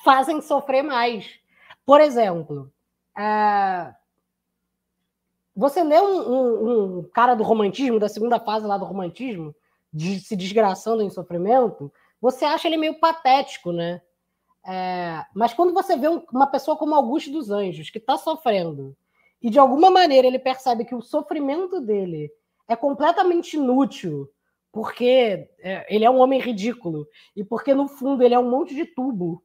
fazem 0.04 0.42
sofrer 0.42 0.84
mais. 0.84 1.40
Por 1.86 2.02
exemplo, 2.02 2.72
uh, 3.18 3.96
você 5.56 5.84
lê 5.84 6.00
um, 6.02 6.20
um, 6.20 7.00
um, 7.00 7.04
cara 7.14 7.34
do 7.34 7.44
romantismo, 7.44 7.98
da 7.98 8.10
segunda 8.10 8.38
fase 8.38 8.68
lá 8.68 8.78
do 8.78 8.86
romantismo, 8.86 9.56
de, 9.92 10.20
se 10.20 10.36
desgraçando 10.36 11.02
em 11.02 11.10
sofrimento, 11.10 11.92
você 12.22 12.44
acha 12.44 12.68
ele 12.68 12.76
meio 12.76 13.00
patético, 13.00 13.72
né? 13.72 14.02
É, 14.66 15.26
mas 15.34 15.54
quando 15.54 15.74
você 15.74 15.96
vê 15.96 16.10
um, 16.10 16.22
uma 16.30 16.48
pessoa 16.48 16.76
como 16.76 16.94
Augusto 16.94 17.32
dos 17.32 17.50
Anjos, 17.50 17.90
que 17.90 18.00
está 18.00 18.18
sofrendo, 18.18 18.98
e 19.42 19.50
de 19.50 19.60
alguma 19.60 19.90
maneira 19.90 20.28
ele 20.28 20.40
percebe 20.40 20.86
que 20.86 20.96
o 20.96 21.02
sofrimento 21.02 21.80
dele 21.82 22.32
é 22.68 22.76
completamente 22.76 23.56
inútil 23.56 24.30
porque 24.72 25.50
é, 25.60 25.86
ele 25.94 26.06
é 26.06 26.10
um 26.10 26.20
homem 26.20 26.40
ridículo 26.40 27.08
e 27.36 27.44
porque 27.44 27.74
no 27.74 27.88
fundo 27.88 28.24
ele 28.24 28.34
é 28.34 28.40
um 28.40 28.50
monte 28.50 28.76
de 28.76 28.86
tubo 28.86 29.44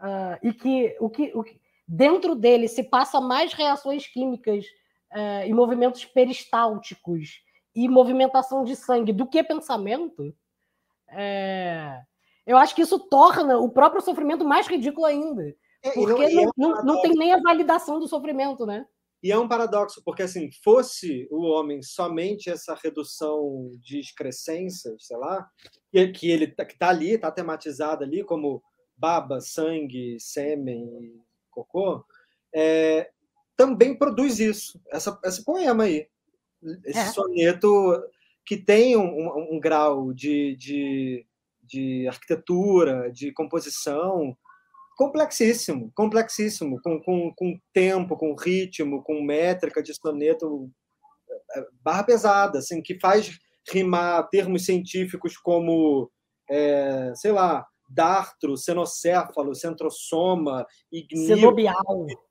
uh, 0.00 0.38
e 0.42 0.52
que 0.52 0.96
o, 1.00 1.08
que 1.08 1.32
o 1.34 1.42
que 1.42 1.60
dentro 1.86 2.34
dele 2.34 2.68
se 2.68 2.82
passa 2.82 3.20
mais 3.20 3.52
reações 3.52 4.06
químicas 4.06 4.64
uh, 5.12 5.46
e 5.46 5.52
movimentos 5.54 6.04
peristálticos 6.04 7.42
e 7.74 7.88
movimentação 7.88 8.64
de 8.64 8.74
sangue 8.74 9.12
do 9.12 9.26
que 9.26 9.42
pensamento, 9.42 10.34
é, 11.08 12.00
eu 12.46 12.56
acho 12.56 12.74
que 12.74 12.80
isso 12.80 12.98
torna 12.98 13.58
o 13.58 13.68
próprio 13.68 14.00
sofrimento 14.00 14.44
mais 14.44 14.66
ridículo 14.66 15.04
ainda. 15.04 15.54
É, 15.82 15.90
porque 15.90 16.30
não, 16.30 16.50
não, 16.56 16.70
não, 16.70 16.84
não 16.84 17.02
tem 17.02 17.12
nem 17.12 17.32
a 17.34 17.40
validação 17.40 18.00
do 18.00 18.08
sofrimento, 18.08 18.64
né? 18.64 18.86
E 19.22 19.32
é 19.32 19.38
um 19.38 19.48
paradoxo, 19.48 20.02
porque 20.04 20.22
assim, 20.22 20.50
fosse 20.62 21.26
o 21.30 21.42
homem 21.42 21.82
somente 21.82 22.50
essa 22.50 22.74
redução 22.74 23.70
de 23.80 23.98
excrescências, 23.98 25.06
sei 25.06 25.16
lá, 25.16 25.48
que 26.14 26.30
ele 26.30 26.48
tá, 26.48 26.64
que 26.64 26.78
tá 26.78 26.90
ali, 26.90 27.12
está 27.12 27.30
tematizado 27.30 28.04
ali 28.04 28.22
como 28.22 28.62
baba, 28.96 29.40
sangue, 29.40 30.18
sêmen, 30.20 30.86
cocô, 31.50 32.04
é, 32.54 33.10
também 33.56 33.96
produz 33.96 34.38
isso, 34.38 34.80
essa, 34.90 35.18
esse 35.24 35.44
poema 35.44 35.84
aí, 35.84 36.06
esse 36.84 36.98
é. 36.98 37.06
soneto 37.06 37.68
que 38.44 38.56
tem 38.56 38.96
um, 38.96 39.02
um, 39.02 39.56
um 39.56 39.60
grau 39.60 40.12
de, 40.12 40.54
de, 40.56 41.26
de 41.62 42.06
arquitetura, 42.06 43.10
de 43.10 43.32
composição, 43.32 44.36
complexíssimo, 44.96 45.92
complexíssimo, 45.94 46.80
com, 46.82 47.00
com, 47.00 47.32
com 47.36 47.60
tempo, 47.72 48.16
com 48.16 48.34
ritmo, 48.34 49.02
com 49.02 49.22
métrica 49.22 49.82
de 49.82 49.94
soneto 49.94 50.70
é, 51.54 51.66
barra 51.82 52.02
pesada, 52.02 52.58
assim, 52.58 52.82
que 52.82 52.98
faz 52.98 53.38
rimar 53.70 54.28
termos 54.30 54.64
científicos 54.64 55.36
como, 55.36 56.10
é, 56.50 57.12
sei 57.14 57.30
lá, 57.30 57.66
dartro, 57.88 58.56
cenocéfalo, 58.56 59.54
centrosoma, 59.54 60.66
ignio, 60.90 61.54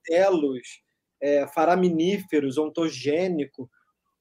telos, 0.04 0.82
é, 1.22 1.48
faraminíferos, 1.48 2.58
ontogênico, 2.58 3.70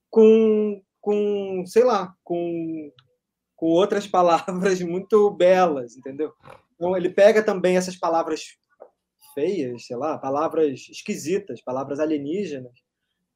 com, 0.09 0.81
com, 1.01 1.63
sei 1.65 1.83
lá, 1.83 2.13
com, 2.23 2.91
com 3.55 3.67
outras 3.67 4.05
palavras 4.07 4.81
muito 4.81 5.31
belas, 5.31 5.97
entendeu? 5.97 6.31
Então, 6.75 6.95
ele 6.95 7.09
pega 7.09 7.43
também 7.43 7.77
essas 7.77 7.95
palavras 7.95 8.57
feias, 9.33 9.85
sei 9.85 9.97
lá, 9.97 10.17
palavras 10.17 10.87
esquisitas, 10.89 11.61
palavras 11.61 11.99
alienígenas, 11.99 12.73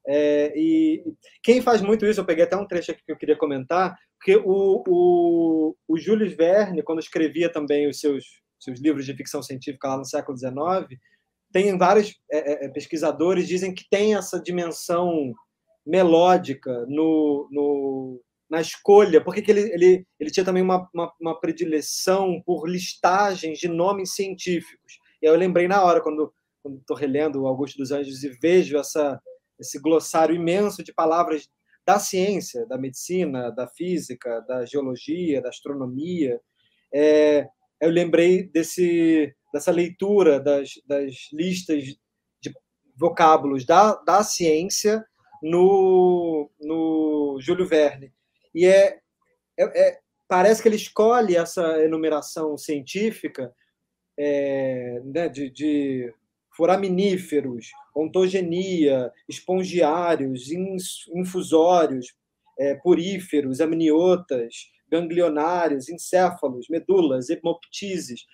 É, 0.06 0.52
e 0.56 1.04
quem 1.42 1.60
faz 1.60 1.82
muito 1.82 2.06
isso, 2.06 2.20
eu 2.20 2.24
peguei 2.24 2.44
até 2.44 2.56
um 2.56 2.66
trecho 2.66 2.90
aqui 2.90 3.02
que 3.04 3.12
eu 3.12 3.18
queria 3.18 3.36
comentar, 3.36 3.98
porque 4.18 4.36
o, 4.36 4.82
o, 4.88 5.76
o 5.86 5.98
Jules 5.98 6.34
Verne, 6.34 6.82
quando 6.82 7.00
escrevia 7.00 7.52
também 7.52 7.86
os 7.86 8.00
seus, 8.00 8.24
seus 8.58 8.80
livros 8.80 9.04
de 9.04 9.14
ficção 9.14 9.42
científica 9.42 9.88
lá 9.88 9.98
no 9.98 10.04
século 10.04 10.38
XIX, 10.38 10.98
tem 11.52 11.76
vários 11.76 12.14
é, 12.30 12.66
é, 12.66 12.68
pesquisadores 12.68 13.46
dizem 13.46 13.74
que 13.74 13.84
tem 13.90 14.14
essa 14.14 14.40
dimensão 14.40 15.34
melódica 15.86 16.86
no, 16.86 17.48
no 17.50 18.22
na 18.50 18.60
escolha, 18.60 19.22
porque 19.22 19.40
que 19.40 19.50
ele, 19.52 19.72
ele, 19.72 20.06
ele 20.18 20.30
tinha 20.30 20.44
também 20.44 20.62
uma, 20.62 20.88
uma, 20.92 21.12
uma, 21.20 21.40
predileção 21.40 22.42
por 22.44 22.68
listagens 22.68 23.58
de 23.58 23.68
nomes 23.68 24.14
científicos. 24.14 24.98
E 25.22 25.28
aí 25.28 25.32
eu 25.32 25.38
lembrei 25.38 25.68
na 25.68 25.84
hora, 25.84 26.02
quando 26.02 26.34
estou 26.80 26.96
relendo 26.96 27.42
o 27.42 27.46
Augusto 27.46 27.78
dos 27.78 27.92
Anjos 27.92 28.24
e 28.24 28.28
vejo 28.40 28.76
essa, 28.76 29.20
esse 29.58 29.78
glossário 29.78 30.34
imenso 30.34 30.82
de 30.82 30.92
palavras 30.92 31.48
da 31.86 32.00
ciência, 32.00 32.66
da 32.66 32.76
medicina, 32.76 33.50
da 33.50 33.68
física, 33.68 34.40
da 34.40 34.66
geologia, 34.66 35.40
da 35.40 35.48
astronomia, 35.48 36.40
é, 36.92 37.46
eu 37.80 37.88
lembrei 37.88 38.42
desse, 38.42 39.32
dessa 39.52 39.70
leitura 39.70 40.40
das, 40.40 40.70
das 40.86 41.28
listas 41.32 41.84
de 41.84 42.52
vocábulos 42.96 43.64
da, 43.64 43.94
da 43.94 44.24
ciência 44.24 45.04
no, 45.40 46.50
no 46.60 47.38
Júlio 47.40 47.66
Verne. 47.66 48.12
E 48.54 48.66
é, 48.66 48.98
é, 49.58 49.88
é, 49.88 49.98
parece 50.28 50.62
que 50.62 50.68
ele 50.68 50.76
escolhe 50.76 51.36
essa 51.36 51.82
enumeração 51.82 52.56
científica 52.56 53.52
é, 54.18 55.00
né, 55.04 55.28
de, 55.28 55.50
de 55.50 56.14
foraminíferos, 56.56 57.70
ontogenia, 57.94 59.12
espongiários, 59.28 60.48
infusórios, 61.14 62.14
é, 62.58 62.74
puríferos, 62.74 63.60
amniotas, 63.60 64.70
ganglionários, 64.90 65.88
encéfalos, 65.88 66.66
medulas, 66.68 67.30
hemoptises. 67.30 68.26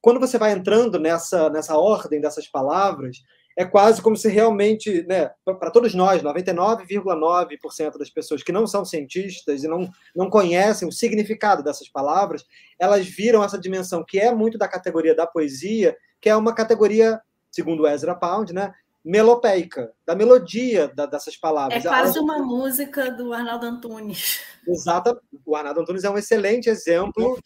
Quando 0.00 0.20
você 0.20 0.36
vai 0.36 0.52
entrando 0.52 0.98
nessa, 0.98 1.48
nessa 1.50 1.78
ordem 1.78 2.20
dessas 2.20 2.48
palavras, 2.48 3.18
é 3.56 3.64
quase 3.64 4.00
como 4.00 4.16
se 4.16 4.28
realmente, 4.28 5.04
né, 5.06 5.30
para 5.44 5.70
todos 5.70 5.94
nós, 5.94 6.22
99,9% 6.22 7.98
das 7.98 8.10
pessoas 8.10 8.42
que 8.42 8.52
não 8.52 8.66
são 8.66 8.84
cientistas 8.84 9.62
e 9.64 9.68
não, 9.68 9.90
não 10.14 10.30
conhecem 10.30 10.88
o 10.88 10.92
significado 10.92 11.62
dessas 11.62 11.88
palavras, 11.88 12.44
elas 12.78 13.06
viram 13.06 13.42
essa 13.42 13.58
dimensão 13.58 14.04
que 14.06 14.18
é 14.18 14.32
muito 14.34 14.56
da 14.56 14.68
categoria 14.68 15.14
da 15.14 15.26
poesia, 15.26 15.96
que 16.20 16.28
é 16.28 16.36
uma 16.36 16.54
categoria, 16.54 17.20
segundo 17.50 17.86
Ezra 17.86 18.14
Pound, 18.14 18.52
né, 18.52 18.72
melopeica, 19.04 19.92
da 20.06 20.14
melodia 20.14 20.88
da, 20.88 21.06
dessas 21.06 21.36
palavras. 21.36 21.84
É 21.84 21.88
quase 21.88 22.18
uma 22.18 22.38
música 22.38 23.10
do 23.10 23.32
Arnaldo 23.32 23.66
Antunes. 23.66 24.40
Exato. 24.66 25.18
O 25.44 25.56
Arnaldo 25.56 25.80
Antunes 25.80 26.04
é 26.04 26.10
um 26.10 26.18
excelente 26.18 26.68
exemplo 26.68 27.38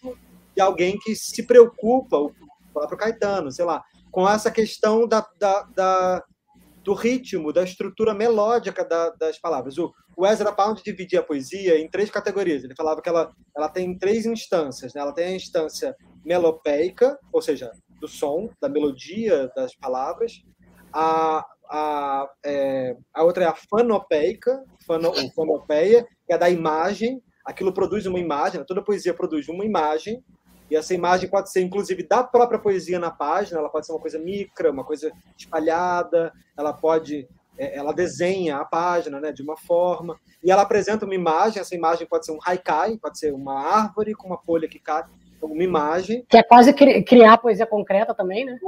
de 0.54 0.60
alguém 0.60 0.98
que 0.98 1.14
se 1.14 1.44
preocupa, 1.44 2.18
o 2.18 2.32
próprio 2.72 2.98
Caetano, 2.98 3.50
sei 3.52 3.64
lá, 3.64 3.84
com 4.14 4.28
essa 4.28 4.48
questão 4.48 5.08
da, 5.08 5.26
da, 5.40 5.62
da 5.74 6.24
do 6.84 6.94
ritmo, 6.94 7.52
da 7.52 7.64
estrutura 7.64 8.14
melódica 8.14 8.84
da, 8.84 9.10
das 9.10 9.40
palavras. 9.40 9.76
O, 9.76 9.92
o 10.16 10.24
Ezra 10.24 10.52
Pound 10.52 10.80
dividia 10.84 11.18
a 11.18 11.22
poesia 11.24 11.80
em 11.80 11.90
três 11.90 12.10
categorias. 12.10 12.62
Ele 12.62 12.76
falava 12.76 13.02
que 13.02 13.08
ela, 13.08 13.32
ela 13.56 13.68
tem 13.68 13.98
três 13.98 14.24
instâncias. 14.24 14.94
Né? 14.94 15.00
Ela 15.00 15.12
tem 15.12 15.24
a 15.24 15.34
instância 15.34 15.96
melopeica, 16.24 17.18
ou 17.32 17.42
seja, 17.42 17.72
do 18.00 18.06
som, 18.06 18.48
da 18.62 18.68
melodia 18.68 19.50
das 19.56 19.74
palavras. 19.74 20.44
A, 20.92 21.44
a, 21.68 22.28
é, 22.44 22.96
a 23.12 23.24
outra 23.24 23.44
é 23.44 23.48
a 23.48 23.56
fanopeica, 23.68 24.62
fano, 24.86 25.10
fanopeia, 25.34 26.06
que 26.24 26.32
é 26.32 26.38
da 26.38 26.48
imagem. 26.48 27.20
Aquilo 27.44 27.74
produz 27.74 28.06
uma 28.06 28.20
imagem, 28.20 28.64
toda 28.64 28.84
poesia 28.84 29.12
produz 29.12 29.48
uma 29.48 29.64
imagem 29.64 30.22
e 30.70 30.76
essa 30.76 30.94
imagem 30.94 31.28
pode 31.28 31.50
ser, 31.50 31.60
inclusive, 31.60 32.02
da 32.02 32.22
própria 32.24 32.58
poesia 32.58 32.98
na 32.98 33.10
página, 33.10 33.58
ela 33.58 33.68
pode 33.68 33.86
ser 33.86 33.92
uma 33.92 34.00
coisa 34.00 34.18
micra, 34.18 34.70
uma 34.70 34.84
coisa 34.84 35.12
espalhada, 35.36 36.32
ela 36.56 36.72
pode. 36.72 37.28
É, 37.56 37.76
ela 37.76 37.92
desenha 37.92 38.56
a 38.56 38.64
página 38.64 39.20
né, 39.20 39.30
de 39.30 39.40
uma 39.40 39.56
forma, 39.56 40.18
e 40.42 40.50
ela 40.50 40.62
apresenta 40.62 41.04
uma 41.04 41.14
imagem, 41.14 41.60
essa 41.60 41.74
imagem 41.74 42.04
pode 42.04 42.26
ser 42.26 42.32
um 42.32 42.38
haikai, 42.44 42.98
pode 42.98 43.16
ser 43.16 43.32
uma 43.32 43.60
árvore 43.60 44.12
com 44.12 44.26
uma 44.26 44.38
folha 44.38 44.66
que 44.66 44.80
cai, 44.80 45.04
uma 45.40 45.62
imagem. 45.62 46.26
Que 46.28 46.38
é 46.38 46.42
quase 46.42 46.72
criar 46.72 47.38
poesia 47.38 47.64
concreta 47.64 48.12
também, 48.12 48.44
né? 48.44 48.58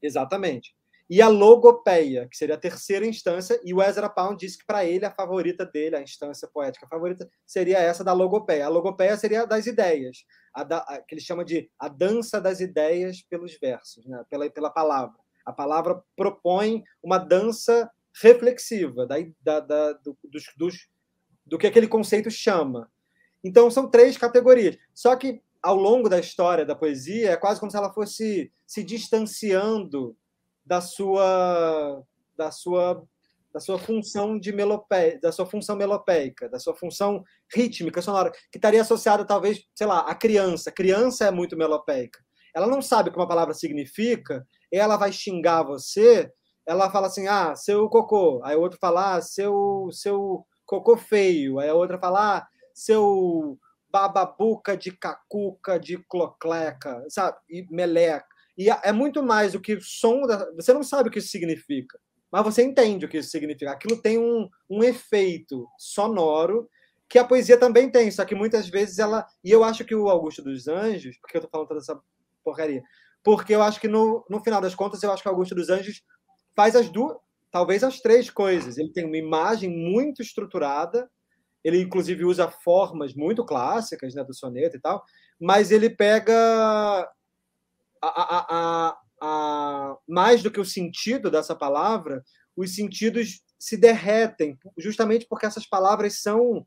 Exatamente 0.00 0.76
e 1.08 1.22
a 1.22 1.28
logopeia, 1.28 2.28
que 2.28 2.36
seria 2.36 2.56
a 2.56 2.58
terceira 2.58 3.06
instância, 3.06 3.60
e 3.64 3.72
o 3.72 3.80
Ezra 3.80 4.08
Pound 4.08 4.38
disse 4.38 4.58
que 4.58 4.66
para 4.66 4.84
ele 4.84 5.04
a 5.04 5.14
favorita 5.14 5.64
dele, 5.64 5.96
a 5.96 6.02
instância 6.02 6.48
poética 6.52 6.86
favorita, 6.88 7.30
seria 7.46 7.78
essa 7.78 8.02
da 8.02 8.12
logopeia. 8.12 8.66
A 8.66 8.68
logopeia 8.68 9.16
seria 9.16 9.42
a 9.42 9.44
das 9.44 9.66
ideias, 9.66 10.24
a 10.52 10.64
da, 10.64 10.78
a, 10.78 11.00
que 11.00 11.14
ele 11.14 11.20
chama 11.20 11.44
de 11.44 11.70
a 11.78 11.88
dança 11.88 12.40
das 12.40 12.58
ideias 12.58 13.22
pelos 13.22 13.56
versos, 13.58 14.04
né? 14.06 14.24
pela, 14.28 14.50
pela 14.50 14.70
palavra. 14.70 15.16
A 15.44 15.52
palavra 15.52 16.02
propõe 16.16 16.82
uma 17.00 17.18
dança 17.18 17.88
reflexiva 18.20 19.06
da, 19.06 19.16
da, 19.40 19.60
da 19.60 19.92
do, 19.92 20.18
dos, 20.24 20.44
dos, 20.56 20.88
do 21.46 21.56
que 21.56 21.68
aquele 21.68 21.86
conceito 21.86 22.30
chama. 22.30 22.90
Então, 23.44 23.70
são 23.70 23.88
três 23.88 24.16
categorias. 24.16 24.76
Só 24.92 25.14
que, 25.14 25.40
ao 25.62 25.76
longo 25.76 26.08
da 26.08 26.18
história 26.18 26.66
da 26.66 26.74
poesia, 26.74 27.30
é 27.30 27.36
quase 27.36 27.60
como 27.60 27.70
se 27.70 27.76
ela 27.76 27.92
fosse 27.92 28.50
se 28.66 28.82
distanciando 28.82 30.16
da 30.66 30.80
sua 30.80 32.02
da 32.36 32.50
sua 32.50 33.02
da 33.54 33.60
sua 33.60 33.78
função 33.78 34.38
de 34.38 34.52
melopeia, 34.52 35.18
da 35.18 35.32
sua 35.32 35.46
função 35.46 35.76
melopeica, 35.76 36.46
da 36.50 36.58
sua 36.58 36.76
função 36.76 37.24
rítmica 37.54 38.02
sonora, 38.02 38.30
que 38.52 38.58
estaria 38.58 38.82
associada 38.82 39.24
talvez, 39.24 39.62
sei 39.74 39.86
lá, 39.86 40.00
à 40.00 40.14
criança. 40.14 40.70
Criança 40.70 41.24
é 41.26 41.30
muito 41.30 41.56
melopeica. 41.56 42.18
Ela 42.54 42.66
não 42.66 42.82
sabe 42.82 43.08
o 43.08 43.12
que 43.12 43.18
uma 43.18 43.26
palavra 43.28 43.54
significa, 43.54 44.46
ela 44.70 44.96
vai 44.98 45.10
xingar 45.12 45.62
você, 45.62 46.30
ela 46.66 46.90
fala 46.90 47.06
assim: 47.06 47.26
"Ah, 47.28 47.54
seu 47.56 47.88
cocô". 47.88 48.40
Aí 48.44 48.56
o 48.56 48.60
outro 48.60 48.78
fala: 48.78 49.16
ah, 49.16 49.22
"Seu 49.22 49.88
seu 49.92 50.44
cocô 50.66 50.96
feio". 50.96 51.58
Aí 51.58 51.68
a 51.70 51.74
outra 51.74 51.98
fala: 51.98 52.38
ah, 52.38 52.46
"Seu 52.74 53.58
bababuca 53.90 54.76
de 54.76 54.90
cacuca, 54.92 55.78
de 55.80 55.96
clocleca", 56.10 57.04
sabe? 57.08 57.38
E 57.48 57.66
meleca. 57.70 58.26
E 58.56 58.70
é 58.70 58.92
muito 58.92 59.22
mais 59.22 59.52
do 59.52 59.60
que 59.60 59.78
som. 59.80 60.22
Da... 60.22 60.50
Você 60.54 60.72
não 60.72 60.82
sabe 60.82 61.08
o 61.08 61.12
que 61.12 61.18
isso 61.18 61.28
significa, 61.28 61.98
mas 62.30 62.42
você 62.42 62.62
entende 62.62 63.04
o 63.04 63.08
que 63.08 63.18
isso 63.18 63.30
significa. 63.30 63.72
Aquilo 63.72 64.00
tem 64.00 64.18
um, 64.18 64.48
um 64.68 64.82
efeito 64.82 65.66
sonoro 65.78 66.68
que 67.08 67.18
a 67.18 67.24
poesia 67.24 67.58
também 67.58 67.90
tem, 67.90 68.10
só 68.10 68.24
que 68.24 68.34
muitas 68.34 68.68
vezes 68.68 68.98
ela. 68.98 69.26
E 69.44 69.50
eu 69.50 69.62
acho 69.62 69.84
que 69.84 69.94
o 69.94 70.08
Augusto 70.08 70.42
dos 70.42 70.66
Anjos, 70.66 71.16
porque 71.18 71.36
eu 71.36 71.42
tô 71.42 71.48
falando 71.48 71.68
toda 71.68 71.80
essa 71.80 72.00
porcaria, 72.42 72.82
porque 73.22 73.54
eu 73.54 73.62
acho 73.62 73.80
que 73.80 73.88
no, 73.88 74.24
no 74.28 74.42
final 74.42 74.60
das 74.60 74.74
contas, 74.74 75.02
eu 75.02 75.12
acho 75.12 75.22
que 75.22 75.28
o 75.28 75.32
Augusto 75.32 75.54
dos 75.54 75.68
Anjos 75.68 76.02
faz 76.54 76.74
as 76.74 76.88
duas, 76.88 77.16
talvez 77.50 77.84
as 77.84 78.00
três 78.00 78.30
coisas. 78.30 78.78
Ele 78.78 78.92
tem 78.92 79.04
uma 79.04 79.16
imagem 79.16 79.70
muito 79.70 80.22
estruturada, 80.22 81.10
ele 81.62 81.80
inclusive 81.80 82.24
usa 82.24 82.48
formas 82.48 83.14
muito 83.14 83.44
clássicas 83.44 84.14
né, 84.14 84.24
do 84.24 84.34
soneto 84.34 84.76
e 84.76 84.80
tal, 84.80 85.04
mas 85.40 85.70
ele 85.70 85.90
pega 85.90 87.08
a, 88.08 88.46
a, 88.48 88.98
a, 89.20 89.96
mais 90.08 90.42
do 90.42 90.50
que 90.50 90.60
o 90.60 90.64
sentido 90.64 91.30
dessa 91.30 91.54
palavra, 91.54 92.22
os 92.56 92.74
sentidos 92.74 93.42
se 93.58 93.76
derretem, 93.76 94.58
justamente 94.78 95.26
porque 95.28 95.46
essas 95.46 95.66
palavras 95.66 96.20
são 96.20 96.66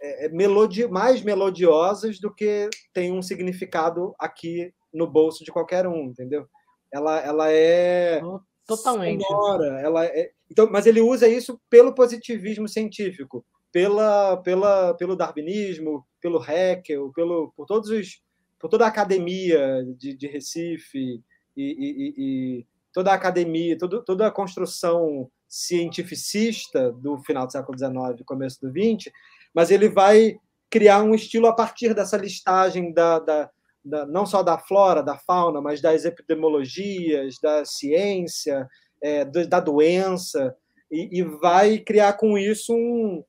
é, 0.00 0.26
é 0.26 0.28
melodi 0.28 0.86
mais 0.86 1.22
melodiosas 1.22 2.18
do 2.18 2.32
que 2.32 2.68
tem 2.92 3.12
um 3.12 3.22
significado 3.22 4.14
aqui 4.18 4.72
no 4.92 5.06
bolso 5.06 5.44
de 5.44 5.52
qualquer 5.52 5.86
um, 5.86 6.04
entendeu? 6.04 6.46
Ela, 6.92 7.20
ela 7.20 7.50
é 7.50 8.20
totalmente 8.66 9.24
sonora, 9.24 9.80
ela 9.80 10.06
é... 10.06 10.30
então, 10.50 10.68
mas 10.70 10.86
ele 10.86 11.00
usa 11.00 11.28
isso 11.28 11.60
pelo 11.68 11.94
positivismo 11.94 12.68
científico, 12.68 13.44
pela, 13.72 14.36
pela, 14.38 14.94
pelo 14.94 15.16
darwinismo, 15.16 16.06
pelo 16.20 16.40
Haeckel, 16.40 17.12
pelo, 17.12 17.52
por 17.56 17.66
todos 17.66 17.90
os 17.90 18.22
por 18.64 18.70
toda 18.70 18.86
a 18.86 18.88
academia 18.88 19.84
de, 19.98 20.16
de 20.16 20.26
Recife 20.26 21.22
e, 21.54 21.62
e, 21.62 22.14
e, 22.16 22.66
toda 22.94 23.10
a 23.10 23.14
academia, 23.14 23.76
todo, 23.76 24.02
toda 24.02 24.26
a 24.26 24.30
construção 24.30 25.30
cientificista 25.46 26.90
do 26.90 27.18
final 27.24 27.46
do 27.46 27.52
século 27.52 27.76
XIX 27.76 28.24
começo 28.24 28.58
do 28.62 28.70
XX, 28.70 29.12
mas 29.54 29.70
ele 29.70 29.86
vai 29.90 30.38
criar 30.70 31.02
um 31.02 31.14
estilo 31.14 31.46
a 31.46 31.52
partir 31.52 31.92
dessa 31.92 32.16
listagem 32.16 32.90
da, 32.90 33.18
da, 33.18 33.50
da 33.84 34.06
não 34.06 34.24
só 34.24 34.42
da 34.42 34.56
flora, 34.56 35.02
da 35.02 35.18
fauna, 35.18 35.60
mas 35.60 35.82
das 35.82 36.06
epidemiologias, 36.06 37.38
da 37.42 37.66
ciência, 37.66 38.66
é, 39.02 39.26
da 39.26 39.60
doença, 39.60 40.56
e, 40.90 41.18
e 41.18 41.22
vai 41.22 41.80
criar 41.80 42.14
com 42.14 42.38
isso 42.38 42.72
um, 42.74 43.22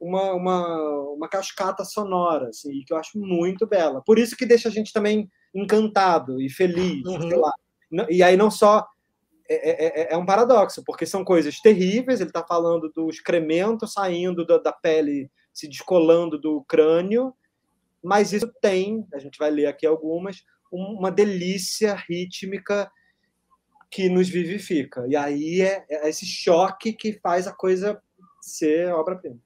uma, 0.00 0.32
uma, 0.32 1.00
uma 1.12 1.28
cascata 1.28 1.84
sonora, 1.84 2.48
assim, 2.48 2.82
que 2.86 2.92
eu 2.92 2.96
acho 2.96 3.18
muito 3.18 3.66
bela. 3.66 4.02
Por 4.04 4.18
isso 4.18 4.36
que 4.36 4.46
deixa 4.46 4.68
a 4.68 4.72
gente 4.72 4.92
também 4.92 5.30
encantado 5.54 6.40
e 6.40 6.48
feliz, 6.48 7.04
uhum. 7.06 7.28
sei 7.28 7.36
lá. 7.36 7.52
E 8.10 8.22
aí 8.22 8.36
não 8.36 8.50
só 8.50 8.86
é, 9.48 10.10
é, 10.10 10.14
é, 10.14 10.16
um 10.16 10.24
paradoxo, 10.24 10.82
porque 10.84 11.06
são 11.06 11.24
coisas 11.24 11.60
terríveis. 11.60 12.20
Ele 12.20 12.30
está 12.30 12.44
falando 12.44 12.90
do 12.90 13.08
excremento 13.08 13.86
saindo 13.86 14.44
da, 14.46 14.58
da, 14.58 14.72
pele, 14.72 15.30
se 15.52 15.68
descolando 15.68 16.38
do 16.38 16.64
crânio, 16.64 17.34
mas 18.02 18.32
isso 18.32 18.50
tem, 18.60 19.06
a 19.14 19.18
gente 19.18 19.38
vai 19.38 19.50
ler 19.50 19.66
aqui 19.66 19.86
algumas, 19.86 20.42
uma 20.70 21.10
delícia 21.10 21.94
rítmica 21.94 22.90
que 23.90 24.08
nos 24.08 24.28
vivifica. 24.28 25.06
E 25.06 25.14
aí 25.14 25.60
é, 25.60 25.84
é 25.88 26.08
esse 26.08 26.26
choque 26.26 26.92
que 26.92 27.12
faz 27.20 27.46
a 27.46 27.52
coisa 27.52 28.02
ser 28.40 28.92
obra-prima. 28.92 29.38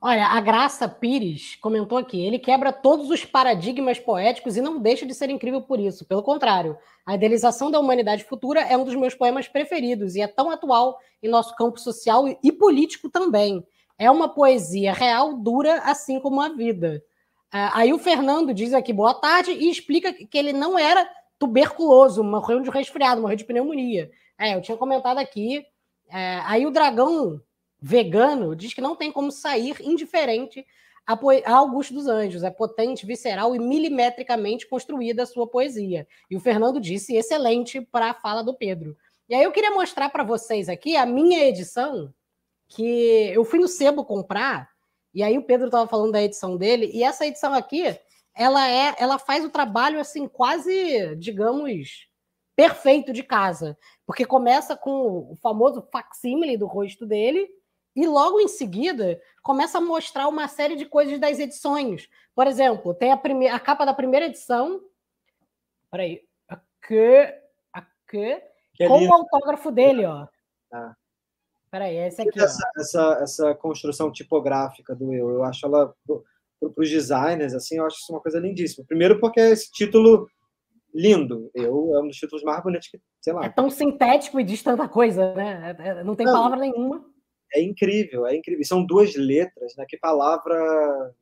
Olha, 0.00 0.26
a 0.26 0.40
Graça 0.40 0.88
Pires 0.88 1.56
comentou 1.56 1.96
aqui: 1.96 2.20
ele 2.20 2.38
quebra 2.38 2.72
todos 2.72 3.10
os 3.10 3.24
paradigmas 3.24 3.98
poéticos 3.98 4.56
e 4.56 4.60
não 4.60 4.78
deixa 4.78 5.06
de 5.06 5.14
ser 5.14 5.30
incrível 5.30 5.62
por 5.62 5.80
isso. 5.80 6.04
Pelo 6.04 6.22
contrário, 6.22 6.76
a 7.04 7.14
idealização 7.14 7.70
da 7.70 7.80
humanidade 7.80 8.24
futura 8.24 8.60
é 8.60 8.76
um 8.76 8.84
dos 8.84 8.94
meus 8.94 9.14
poemas 9.14 9.48
preferidos 9.48 10.14
e 10.14 10.20
é 10.20 10.26
tão 10.26 10.50
atual 10.50 10.98
em 11.22 11.28
nosso 11.28 11.56
campo 11.56 11.80
social 11.80 12.24
e 12.42 12.52
político 12.52 13.08
também. 13.08 13.66
É 13.98 14.10
uma 14.10 14.28
poesia 14.28 14.92
real, 14.92 15.34
dura, 15.38 15.80
assim 15.80 16.20
como 16.20 16.40
a 16.40 16.50
vida. 16.50 17.02
É, 17.52 17.70
aí 17.72 17.92
o 17.92 17.98
Fernando 17.98 18.52
diz 18.52 18.74
aqui 18.74 18.92
boa 18.92 19.14
tarde 19.14 19.52
e 19.52 19.70
explica 19.70 20.12
que 20.12 20.36
ele 20.36 20.52
não 20.52 20.78
era 20.78 21.08
tuberculoso, 21.38 22.22
morreu 22.22 22.60
de 22.60 22.68
resfriado, 22.70 23.22
morreu 23.22 23.36
de 23.36 23.44
pneumonia. 23.44 24.10
É, 24.38 24.54
eu 24.54 24.60
tinha 24.60 24.76
comentado 24.76 25.18
aqui. 25.18 25.64
É, 26.10 26.40
aí 26.44 26.66
o 26.66 26.70
dragão 26.70 27.40
vegano 27.86 28.56
diz 28.56 28.74
que 28.74 28.80
não 28.80 28.96
tem 28.96 29.12
como 29.12 29.30
sair 29.30 29.76
indiferente 29.80 30.66
a, 31.06 31.16
Augusto 31.52 31.94
dos 31.94 32.08
Anjos. 32.08 32.42
É 32.42 32.50
potente, 32.50 33.06
visceral 33.06 33.54
e 33.54 33.60
milimetricamente 33.60 34.66
construída 34.66 35.22
a 35.22 35.26
sua 35.26 35.46
poesia. 35.46 36.06
E 36.28 36.36
o 36.36 36.40
Fernando 36.40 36.80
disse 36.80 37.14
excelente 37.14 37.80
para 37.80 38.10
a 38.10 38.14
fala 38.14 38.42
do 38.42 38.54
Pedro. 38.54 38.96
E 39.28 39.34
aí 39.34 39.44
eu 39.44 39.52
queria 39.52 39.70
mostrar 39.70 40.08
para 40.08 40.24
vocês 40.24 40.68
aqui 40.68 40.96
a 40.96 41.06
minha 41.06 41.44
edição, 41.44 42.12
que 42.68 43.30
eu 43.32 43.44
fui 43.44 43.60
no 43.60 43.68
sebo 43.68 44.04
comprar, 44.04 44.68
e 45.14 45.22
aí 45.22 45.38
o 45.38 45.42
Pedro 45.42 45.66
estava 45.66 45.88
falando 45.88 46.12
da 46.12 46.22
edição 46.22 46.56
dele, 46.56 46.90
e 46.92 47.02
essa 47.02 47.26
edição 47.26 47.54
aqui, 47.54 47.96
ela 48.34 48.68
é, 48.68 48.94
ela 48.98 49.18
faz 49.18 49.44
o 49.44 49.50
trabalho 49.50 49.98
assim 49.98 50.28
quase, 50.28 51.16
digamos, 51.16 52.08
perfeito 52.54 53.12
de 53.12 53.22
casa, 53.22 53.76
porque 54.04 54.24
começa 54.24 54.76
com 54.76 55.30
o 55.30 55.36
famoso 55.42 55.82
facsímile 55.92 56.56
do 56.56 56.66
rosto 56.66 57.04
dele, 57.04 57.48
e 57.96 58.06
logo 58.06 58.38
em 58.38 58.46
seguida 58.46 59.18
começa 59.42 59.78
a 59.78 59.80
mostrar 59.80 60.28
uma 60.28 60.46
série 60.46 60.76
de 60.76 60.84
coisas 60.84 61.18
das 61.18 61.38
edições. 61.38 62.08
Por 62.34 62.46
exemplo, 62.46 62.92
tem 62.92 63.10
a, 63.10 63.16
primeira, 63.16 63.56
a 63.56 63.58
capa 63.58 63.86
da 63.86 63.94
primeira 63.94 64.26
edição. 64.26 64.82
Peraí. 65.90 66.20
Aqui, 66.46 67.34
aqui, 67.72 68.42
que 68.74 68.86
com 68.86 69.02
o 69.02 69.14
autógrafo 69.14 69.72
dele, 69.72 70.04
ó. 70.04 70.26
Ah. 70.70 70.94
Peraí, 71.70 71.96
esse 71.96 72.20
aqui. 72.20 72.38
Essa, 72.38 72.70
essa, 72.76 73.18
essa, 73.22 73.54
construção 73.54 74.12
tipográfica 74.12 74.94
do 74.94 75.14
eu, 75.14 75.30
eu 75.30 75.44
acho 75.44 75.64
ela 75.64 75.94
para 76.06 76.70
os 76.76 76.90
designers, 76.90 77.54
assim, 77.54 77.78
eu 77.78 77.86
acho 77.86 77.96
isso 77.96 78.12
uma 78.12 78.20
coisa 78.20 78.38
lindíssima. 78.38 78.84
Primeiro 78.86 79.18
porque 79.18 79.40
é 79.40 79.50
esse 79.50 79.70
título 79.72 80.28
lindo. 80.94 81.50
Eu 81.54 81.94
é 81.94 82.00
um 82.00 82.08
dos 82.08 82.16
títulos 82.16 82.44
mais 82.44 82.62
bonitos 82.62 82.88
que, 82.88 83.00
sei 83.20 83.32
lá. 83.32 83.44
É 83.44 83.48
tão 83.48 83.70
sintético 83.70 84.38
e 84.38 84.44
diz 84.44 84.62
tanta 84.62 84.86
coisa, 84.86 85.34
né? 85.34 85.76
É, 85.78 85.88
é, 85.88 86.04
não 86.04 86.14
tem 86.14 86.26
Não, 86.26 86.34
palavra 86.34 86.58
nenhuma 86.58 87.15
é 87.54 87.62
incrível, 87.62 88.26
é 88.26 88.36
incrível. 88.36 88.64
São 88.64 88.84
duas 88.84 89.14
letras, 89.14 89.74
né? 89.76 89.84
Que 89.88 89.96
palavra 89.96 90.56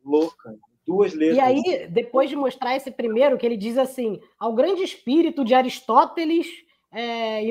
louca. 0.05 0.55
Duas 0.87 1.15
letras. 1.15 1.39
E 1.39 1.41
aí, 1.41 1.87
depois 1.89 2.29
de 2.29 2.37
mostrar 2.37 2.77
esse 2.77 2.91
primeiro, 2.91 3.39
que 3.39 3.47
ele 3.47 3.57
diz 3.57 3.79
assim: 3.79 4.21
ao 4.39 4.55
grande 4.55 4.83
espírito 4.83 5.45
de 5.45 5.55
Aristóteles, 5.55 6.47
é, 6.93 7.43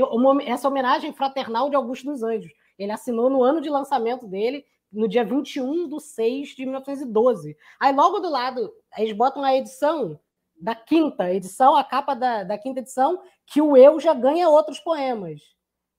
essa 0.46 0.68
homenagem 0.68 1.12
fraternal 1.14 1.70
de 1.70 1.76
Augusto 1.76 2.06
dos 2.06 2.24
Anjos. 2.24 2.52
Ele 2.78 2.92
assinou 2.92 3.30
no 3.30 3.44
ano 3.44 3.62
de 3.62 3.70
lançamento 3.70 4.28
dele, 4.28 4.66
no 4.92 5.08
dia 5.08 5.24
21 5.24 5.90
de 5.90 6.00
6 6.02 6.50
de 6.50 6.66
1912. 6.66 7.56
Aí, 7.80 7.94
logo 7.94 8.20
do 8.20 8.30
lado, 8.30 8.72
eles 8.98 9.16
botam 9.16 9.44
a 9.44 9.56
edição 9.56 10.20
da 10.56 10.74
quinta 10.74 11.34
edição, 11.34 11.76
a 11.76 11.84
capa 11.84 12.14
da, 12.14 12.44
da 12.44 12.58
quinta 12.58 12.80
edição, 12.80 13.20
que 13.46 13.62
o 13.62 13.76
eu 13.76 14.00
já 14.00 14.14
ganha 14.14 14.48
outros 14.48 14.80
poemas. 14.80 15.42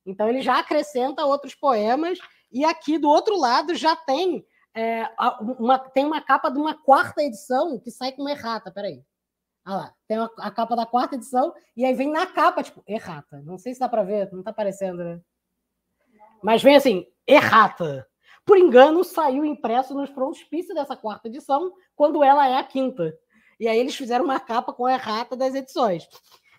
Então, 0.06 0.28
ele 0.28 0.40
já 0.40 0.58
acrescenta 0.58 1.24
outros 1.24 1.54
poemas 1.54 2.18
e 2.54 2.64
aqui 2.64 2.98
do 2.98 3.08
outro 3.08 3.36
lado 3.36 3.74
já 3.74 3.96
tem, 3.96 4.46
é, 4.72 5.10
uma, 5.58 5.76
tem 5.76 6.06
uma 6.06 6.20
capa 6.20 6.48
de 6.48 6.58
uma 6.58 6.72
quarta 6.72 7.20
edição 7.20 7.80
que 7.80 7.90
sai 7.90 8.12
com 8.12 8.28
errata. 8.28 8.70
Peraí. 8.70 9.04
Olha 9.66 9.76
lá, 9.76 9.94
tem 10.06 10.18
a, 10.18 10.30
a 10.38 10.50
capa 10.52 10.76
da 10.76 10.86
quarta 10.86 11.16
edição, 11.16 11.52
e 11.76 11.84
aí 11.84 11.94
vem 11.94 12.12
na 12.12 12.26
capa, 12.26 12.62
tipo, 12.62 12.82
errata. 12.86 13.42
Não 13.42 13.58
sei 13.58 13.74
se 13.74 13.80
dá 13.80 13.88
para 13.88 14.04
ver, 14.04 14.30
não 14.30 14.38
está 14.38 14.52
aparecendo, 14.52 15.02
né? 15.02 15.20
Mas 16.42 16.62
vem 16.62 16.76
assim, 16.76 17.06
errata. 17.26 18.06
Por 18.44 18.56
engano, 18.56 19.02
saiu 19.02 19.44
impresso 19.44 19.94
nos 19.94 20.10
frontispícios 20.10 20.74
dessa 20.74 20.94
quarta 20.94 21.26
edição, 21.26 21.72
quando 21.96 22.22
ela 22.22 22.46
é 22.46 22.56
a 22.56 22.62
quinta. 22.62 23.18
E 23.58 23.66
aí 23.66 23.78
eles 23.78 23.96
fizeram 23.96 24.24
uma 24.24 24.38
capa 24.38 24.72
com 24.72 24.86
a 24.86 24.92
errata 24.92 25.34
das 25.34 25.54
edições. 25.54 26.06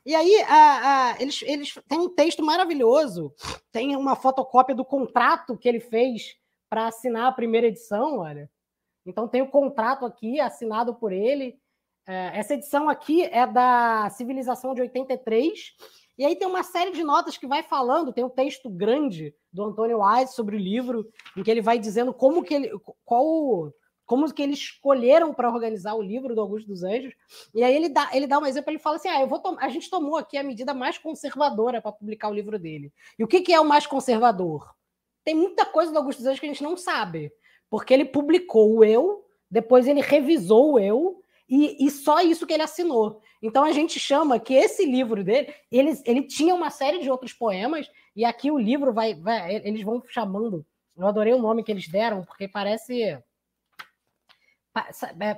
E 0.06 0.14
aí 0.14 0.42
a, 0.44 1.14
a, 1.14 1.22
eles, 1.22 1.42
eles 1.42 1.74
têm 1.88 2.00
um 2.00 2.10
texto 2.10 2.44
maravilhoso, 2.44 3.34
tem 3.72 3.96
uma 3.96 4.16
fotocópia 4.16 4.76
do 4.76 4.86
contrato 4.86 5.58
que 5.58 5.68
ele 5.68 5.80
fez 5.80 6.36
para 6.70 6.88
assinar 6.88 7.28
a 7.28 7.32
primeira 7.32 7.68
edição, 7.68 8.20
olha. 8.20 8.50
Então 9.06 9.28
tem 9.28 9.42
o 9.42 9.50
contrato 9.50 10.06
aqui 10.06 10.40
assinado 10.40 10.94
por 10.96 11.12
ele. 11.12 11.58
É, 12.08 12.38
essa 12.38 12.54
edição 12.54 12.88
aqui 12.88 13.24
é 13.24 13.48
da 13.48 14.10
Civilização 14.12 14.76
de 14.76 14.82
83. 14.82 15.74
E 16.18 16.26
aí 16.26 16.36
tem 16.36 16.48
uma 16.48 16.64
série 16.64 16.92
de 16.92 17.04
notas 17.04 17.38
que 17.38 17.48
vai 17.48 17.64
falando, 17.64 18.14
tem 18.14 18.24
um 18.24 18.30
texto 18.30 18.70
grande 18.70 19.36
do 19.52 19.64
Antônio 19.64 20.00
Wise 20.02 20.34
sobre 20.34 20.56
o 20.56 20.60
livro, 20.60 21.10
em 21.36 21.44
que 21.44 21.52
ele 21.52 21.62
vai 21.62 21.78
dizendo 21.78 22.14
como 22.14 22.44
que 22.44 22.54
ele. 22.54 22.72
qual 23.04 23.74
como 24.06 24.32
que 24.32 24.42
eles 24.42 24.60
escolheram 24.60 25.34
para 25.34 25.50
organizar 25.52 25.96
o 25.96 26.02
livro 26.02 26.36
do 26.36 26.42
Augusto 26.42 26.68
dos 26.68 26.84
Anjos. 26.84 27.14
E 27.54 27.64
aí 27.64 27.76
ele 27.76 27.90
dá, 27.90 28.10
ele 28.14 28.28
dá 28.28 28.40
um 28.40 28.46
exemplo, 28.46 28.72
ele 28.72 28.80
fala 28.80 28.98
assim: 28.98 29.10
ah, 29.10 29.22
eu 29.22 29.28
vou 29.28 29.42
a 29.60 29.70
gente 29.70 29.90
tomou 29.90 30.18
aqui 30.18 30.38
a 30.38 30.44
medida 30.44 30.74
mais 30.74 30.98
conservadora 30.98 31.82
para 31.82 31.92
publicar 31.92 32.30
o 32.30 32.34
livro 32.34 32.60
dele. 32.60 32.92
E 33.18 33.24
o 33.24 33.28
que, 33.28 33.42
que 33.42 33.54
é 33.54 33.60
o 33.60 33.66
mais 33.66 33.88
conservador? 33.88 34.74
Tem 35.24 35.34
muita 35.34 35.66
coisa 35.66 35.92
do 35.92 35.98
Augusto 35.98 36.20
dos 36.20 36.28
Anjos 36.28 36.40
que 36.40 36.46
a 36.46 36.50
gente 36.50 36.64
não 36.64 36.78
sabe, 36.78 37.32
porque 37.70 37.94
ele 37.94 38.06
publicou 38.06 38.78
o 38.78 38.84
eu, 38.84 39.26
depois 39.50 39.88
ele 39.88 40.02
revisou 40.02 40.74
o 40.74 40.80
eu, 40.80 41.22
e, 41.50 41.86
e 41.86 41.92
só 41.92 42.22
isso 42.22 42.46
que 42.46 42.54
ele 42.54 42.64
assinou. 42.64 43.22
Então 43.42 43.64
a 43.64 43.72
gente 43.72 44.00
chama 44.00 44.40
que 44.40 44.54
esse 44.54 44.86
livro 44.86 45.24
dele, 45.24 45.54
ele, 45.72 46.00
ele 46.06 46.24
tinha 46.24 46.54
uma 46.54 46.70
série 46.70 47.00
de 47.00 47.10
outros 47.10 47.34
poemas, 47.34 47.90
e 48.16 48.24
aqui 48.24 48.52
o 48.52 48.58
livro 48.58 48.94
vai, 48.94 49.16
vai 49.16 49.56
eles 49.56 49.84
vão 49.84 50.02
chamando. 50.08 50.66
Eu 50.96 51.08
adorei 51.08 51.34
o 51.34 51.42
nome 51.42 51.64
que 51.64 51.72
eles 51.72 51.88
deram, 51.88 52.24
porque 52.24 52.48
parece 52.48 53.20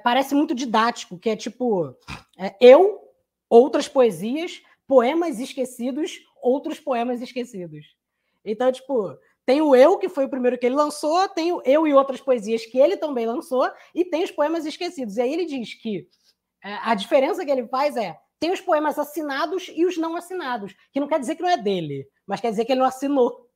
parece 0.04 0.34
muito 0.34 0.56
didático, 0.56 1.18
que 1.18 1.30
é 1.30 1.36
tipo 1.36 1.96
é, 2.38 2.56
eu, 2.60 3.00
outras 3.50 3.88
poesias, 3.88 4.62
poemas 4.88 5.40
esquecidos, 5.40 6.20
outros 6.42 6.80
poemas 6.80 7.22
esquecidos. 7.22 7.96
Então, 8.44 8.72
tipo, 8.72 9.18
tem 9.46 9.62
o 9.62 9.76
eu, 9.76 9.98
que 9.98 10.10
foi 10.10 10.26
o 10.26 10.30
primeiro 10.30 10.58
que 10.58 10.66
ele 10.66 10.76
lançou, 10.76 11.28
tem 11.30 11.52
o 11.52 11.62
eu 11.66 11.88
e 11.88 11.94
outras 11.94 12.22
poesias 12.22 12.66
que 12.66 12.80
ele 12.80 12.98
também 12.98 13.26
lançou, 13.26 13.70
e 13.94 14.04
tem 14.06 14.24
os 14.24 14.32
poemas 14.32 14.66
esquecidos. 14.66 15.18
E 15.18 15.22
aí 15.22 15.34
ele 15.34 15.46
diz 15.46 15.74
que 15.74 16.08
é, 16.64 16.74
a 16.84 16.96
diferença 16.96 17.46
que 17.46 17.52
ele 17.52 17.68
faz 17.68 17.96
é 17.96 18.18
tem 18.40 18.52
os 18.52 18.62
poemas 18.62 19.00
assinados 19.00 19.72
e 19.74 19.86
os 19.86 19.98
não 19.98 20.16
assinados, 20.16 20.76
que 20.92 21.00
não 21.00 21.08
quer 21.08 21.20
dizer 21.20 21.36
que 21.36 21.42
não 21.42 21.50
é 21.50 21.58
dele, 21.58 22.08
mas 22.26 22.40
quer 22.40 22.52
dizer 22.52 22.66
que 22.66 22.72
ele 22.72 22.82
não 22.82 22.88
assinou. 22.88 23.48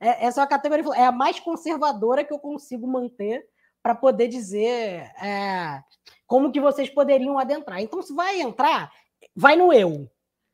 É, 0.00 0.24
essa 0.26 0.40
é 0.40 0.44
a 0.44 0.46
categoria, 0.46 0.84
é 0.94 1.04
a 1.04 1.12
mais 1.12 1.38
conservadora 1.40 2.24
que 2.24 2.32
eu 2.32 2.38
consigo 2.38 2.86
manter 2.86 3.44
para 3.82 3.94
poder 3.94 4.28
dizer 4.28 5.10
é, 5.22 5.82
como 6.26 6.52
que 6.52 6.60
vocês 6.60 6.88
poderiam 6.88 7.38
adentrar. 7.38 7.80
Então, 7.80 8.02
se 8.02 8.14
vai 8.14 8.40
entrar, 8.40 8.92
vai 9.34 9.56
no 9.56 9.72
eu. 9.72 10.08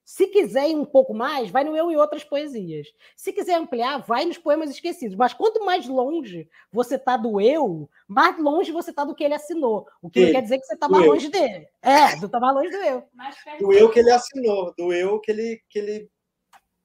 Se 0.07 0.29
quiser 0.29 0.71
ir 0.71 0.77
um 0.77 0.85
pouco 0.85 1.13
mais, 1.13 1.51
vai 1.51 1.65
no 1.65 1.77
eu 1.77 1.91
e 1.91 1.97
outras 1.97 2.23
poesias. 2.23 2.87
Se 3.17 3.33
quiser 3.33 3.57
ampliar, 3.57 3.99
vai 3.99 4.25
nos 4.25 4.39
poemas 4.39 4.71
esquecidos. 4.71 5.17
Mas 5.17 5.35
quanto 5.35 5.65
mais 5.65 5.89
longe 5.89 6.49
você 6.73 6.95
está 6.95 7.17
do 7.17 7.41
eu, 7.41 7.91
mais 8.07 8.39
longe 8.39 8.71
você 8.71 8.91
está 8.91 9.05
do 9.05 9.17
que 9.17 9.25
ele 9.25 9.35
assinou. 9.35 9.85
O 10.01 10.09
que 10.09 10.21
ele, 10.21 10.27
não 10.27 10.33
quer 10.35 10.43
dizer 10.43 10.59
que 10.61 10.67
você 10.67 10.75
está 10.75 10.89
mais 10.89 11.05
eu. 11.05 11.11
longe 11.11 11.29
dele. 11.29 11.67
É, 11.83 12.15
do 12.21 12.29
tá 12.29 12.39
mais 12.39 12.55
longe 12.55 12.71
do 12.71 12.77
eu. 12.77 13.03
Do 13.59 13.73
eu 13.73 13.91
que 13.91 13.99
ele 13.99 14.13
assinou, 14.13 14.73
do 14.79 14.93
eu 14.93 15.19
que 15.19 15.33
ele, 15.33 15.61
que 15.69 15.79
ele 15.81 16.11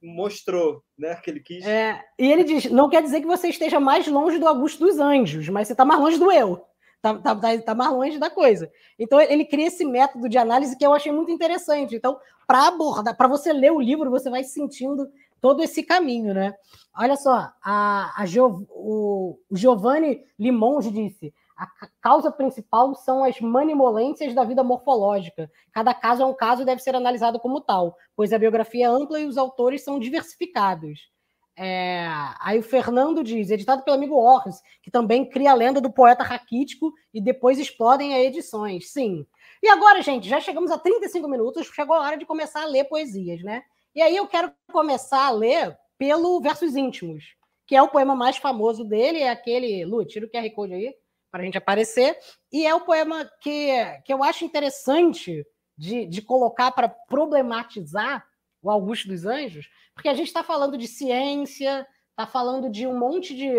mostrou, 0.01 0.83
né? 0.97 1.15
Que 1.15 1.29
ele 1.29 1.39
quis. 1.39 1.65
É, 1.65 2.03
e 2.17 2.31
ele 2.31 2.43
diz: 2.43 2.65
não 2.71 2.89
quer 2.89 3.01
dizer 3.03 3.21
que 3.21 3.27
você 3.27 3.49
esteja 3.49 3.79
mais 3.79 4.07
longe 4.07 4.39
do 4.39 4.47
Augusto 4.47 4.85
dos 4.85 4.99
Anjos, 4.99 5.47
mas 5.49 5.67
você 5.67 5.73
está 5.73 5.85
mais 5.85 5.99
longe 5.99 6.17
do 6.17 6.31
eu. 6.31 6.65
Tá, 7.01 7.15
tá, 7.15 7.35
tá, 7.35 7.57
tá, 7.59 7.75
mais 7.75 7.91
longe 7.91 8.19
da 8.19 8.29
coisa. 8.29 8.71
Então 8.97 9.19
ele 9.19 9.43
cria 9.45 9.67
esse 9.67 9.83
método 9.83 10.29
de 10.29 10.37
análise 10.37 10.77
que 10.77 10.85
eu 10.85 10.93
achei 10.93 11.11
muito 11.11 11.31
interessante. 11.31 11.95
Então, 11.95 12.19
para 12.45 12.67
abordar, 12.67 13.17
para 13.17 13.27
você 13.27 13.51
ler 13.51 13.71
o 13.71 13.81
livro, 13.81 14.11
você 14.11 14.29
vai 14.29 14.43
sentindo 14.43 15.09
todo 15.41 15.63
esse 15.63 15.81
caminho, 15.81 16.33
né? 16.33 16.53
Olha 16.95 17.15
só, 17.15 17.51
a, 17.63 18.13
a 18.15 18.25
o, 18.69 19.39
o 19.49 19.57
Giovanni 19.57 20.23
Limonge 20.37 20.91
disse: 20.91 21.33
a 21.61 21.87
causa 22.01 22.31
principal 22.31 22.95
são 22.95 23.23
as 23.23 23.39
manimolências 23.39 24.33
da 24.33 24.43
vida 24.43 24.63
morfológica. 24.63 25.51
Cada 25.71 25.93
caso 25.93 26.23
é 26.23 26.25
um 26.25 26.33
caso 26.33 26.63
e 26.63 26.65
deve 26.65 26.81
ser 26.81 26.95
analisado 26.95 27.39
como 27.39 27.61
tal, 27.61 27.95
pois 28.15 28.33
a 28.33 28.39
biografia 28.39 28.87
é 28.87 28.89
ampla 28.89 29.19
e 29.19 29.27
os 29.27 29.37
autores 29.37 29.83
são 29.83 29.99
diversificados. 29.99 31.11
É... 31.55 32.07
Aí 32.39 32.57
o 32.57 32.63
Fernando 32.63 33.23
diz, 33.23 33.51
editado 33.51 33.83
pelo 33.83 33.95
amigo 33.95 34.15
Orris, 34.15 34.55
que 34.81 34.89
também 34.89 35.29
cria 35.29 35.51
a 35.51 35.53
lenda 35.53 35.79
do 35.79 35.93
poeta 35.93 36.23
raquítico 36.23 36.91
e 37.13 37.21
depois 37.21 37.59
explodem 37.59 38.15
a 38.15 38.19
edições. 38.19 38.91
Sim. 38.91 39.23
E 39.61 39.69
agora, 39.69 40.01
gente, 40.01 40.27
já 40.27 40.39
chegamos 40.39 40.71
a 40.71 40.79
35 40.79 41.27
minutos, 41.27 41.67
chegou 41.67 41.95
a 41.95 42.01
hora 42.01 42.17
de 42.17 42.25
começar 42.25 42.63
a 42.63 42.67
ler 42.67 42.85
poesias, 42.85 43.43
né? 43.43 43.61
E 43.93 44.01
aí 44.01 44.15
eu 44.15 44.25
quero 44.25 44.51
começar 44.71 45.27
a 45.27 45.31
ler 45.31 45.77
pelo 45.95 46.41
Versos 46.41 46.75
Íntimos, 46.75 47.35
que 47.67 47.75
é 47.75 47.81
o 47.83 47.89
poema 47.89 48.15
mais 48.15 48.37
famoso 48.37 48.83
dele, 48.83 49.19
é 49.19 49.29
aquele. 49.29 49.85
Lu, 49.85 50.03
tira 50.03 50.25
o 50.25 50.29
QR 50.29 50.49
Code 50.55 50.73
aí 50.73 51.00
para 51.31 51.41
a 51.41 51.45
gente 51.45 51.57
aparecer. 51.57 52.17
E 52.51 52.65
é 52.65 52.75
o 52.75 52.81
poema 52.81 53.29
que, 53.41 53.71
que 54.05 54.13
eu 54.13 54.23
acho 54.23 54.43
interessante 54.43 55.45
de, 55.77 56.05
de 56.05 56.21
colocar 56.21 56.71
para 56.71 56.89
problematizar 56.89 58.23
o 58.61 58.69
Augusto 58.69 59.07
dos 59.07 59.25
Anjos, 59.25 59.67
porque 59.95 60.09
a 60.09 60.13
gente 60.13 60.27
está 60.27 60.43
falando 60.43 60.77
de 60.77 60.87
ciência, 60.87 61.87
está 62.11 62.27
falando 62.27 62.69
de 62.69 62.85
um 62.85 62.97
monte 62.97 63.35
de, 63.35 63.49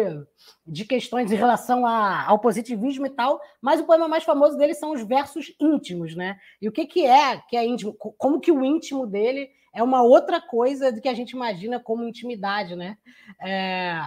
de 0.64 0.84
questões 0.84 1.32
em 1.32 1.36
relação 1.36 1.84
a, 1.84 2.24
ao 2.24 2.38
positivismo 2.38 3.06
e 3.06 3.10
tal, 3.10 3.40
mas 3.60 3.80
o 3.80 3.84
poema 3.84 4.06
mais 4.06 4.22
famoso 4.22 4.56
dele 4.56 4.74
são 4.74 4.92
os 4.92 5.02
versos 5.02 5.52
íntimos, 5.60 6.14
né? 6.14 6.38
E 6.60 6.68
o 6.68 6.72
que, 6.72 6.86
que 6.86 7.04
é 7.04 7.38
que 7.48 7.56
é 7.56 7.66
íntimo? 7.66 7.94
Como 7.94 8.40
que 8.40 8.52
o 8.52 8.64
íntimo 8.64 9.06
dele 9.06 9.50
é 9.74 9.82
uma 9.82 10.02
outra 10.02 10.40
coisa 10.40 10.92
do 10.92 11.00
que 11.00 11.08
a 11.08 11.14
gente 11.14 11.30
imagina 11.30 11.80
como 11.80 12.06
intimidade, 12.06 12.76
né? 12.76 12.96
É, 13.40 14.00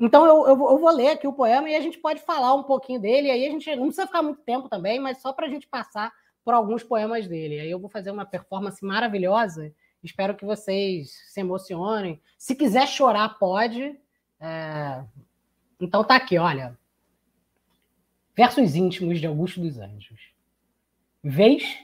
então 0.00 0.24
eu, 0.24 0.46
eu, 0.46 0.70
eu, 0.70 0.78
vou 0.78 0.90
ler 0.90 1.10
aqui 1.10 1.26
o 1.26 1.32
poema 1.32 1.68
e 1.68 1.74
a 1.74 1.80
gente 1.80 1.98
pode 1.98 2.20
falar 2.20 2.54
um 2.54 2.62
pouquinho 2.62 3.00
dele. 3.00 3.30
Aí 3.30 3.46
a 3.46 3.50
gente 3.50 3.74
não 3.74 3.86
precisa 3.86 4.06
ficar 4.06 4.22
muito 4.22 4.40
tempo 4.42 4.68
também, 4.68 5.00
mas 5.00 5.20
só 5.20 5.32
para 5.32 5.46
a 5.46 5.50
gente 5.50 5.66
passar 5.66 6.12
por 6.44 6.54
alguns 6.54 6.82
poemas 6.84 7.26
dele. 7.26 7.60
Aí 7.60 7.70
eu 7.70 7.80
vou 7.80 7.90
fazer 7.90 8.10
uma 8.10 8.24
performance 8.24 8.84
maravilhosa. 8.84 9.74
Espero 10.02 10.36
que 10.36 10.44
vocês 10.44 11.10
se 11.26 11.40
emocionem. 11.40 12.20
Se 12.36 12.54
quiser 12.54 12.86
chorar, 12.86 13.38
pode. 13.38 13.98
É... 14.40 15.04
Então 15.80 16.04
tá 16.04 16.14
aqui, 16.14 16.38
olha. 16.38 16.78
Versos 18.36 18.76
íntimos 18.76 19.18
de 19.18 19.26
Augusto 19.26 19.60
dos 19.60 19.78
Anjos. 19.78 20.32
Vês? 21.22 21.76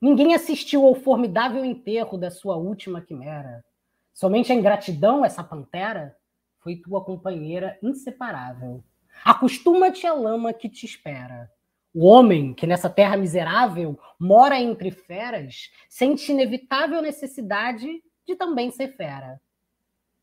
Ninguém 0.00 0.34
assistiu 0.34 0.84
ao 0.84 0.94
formidável 0.94 1.64
enterro 1.64 2.16
da 2.16 2.30
sua 2.30 2.56
última 2.56 3.00
quimera. 3.00 3.64
Somente 4.12 4.52
a 4.52 4.54
ingratidão, 4.54 5.24
essa 5.24 5.42
pantera, 5.42 6.16
foi 6.64 6.76
tua 6.76 7.04
companheira 7.04 7.78
inseparável. 7.82 8.82
Acostuma-te 9.22 10.06
à 10.06 10.14
lama 10.14 10.54
que 10.54 10.66
te 10.66 10.86
espera. 10.86 11.52
O 11.94 12.06
homem 12.06 12.54
que 12.54 12.66
nessa 12.66 12.88
terra 12.88 13.18
miserável 13.18 14.00
mora 14.18 14.58
entre 14.58 14.90
feras 14.90 15.70
sente 15.88 16.32
inevitável 16.32 17.02
necessidade 17.02 18.02
de 18.26 18.34
também 18.34 18.70
ser 18.70 18.96
fera. 18.96 19.40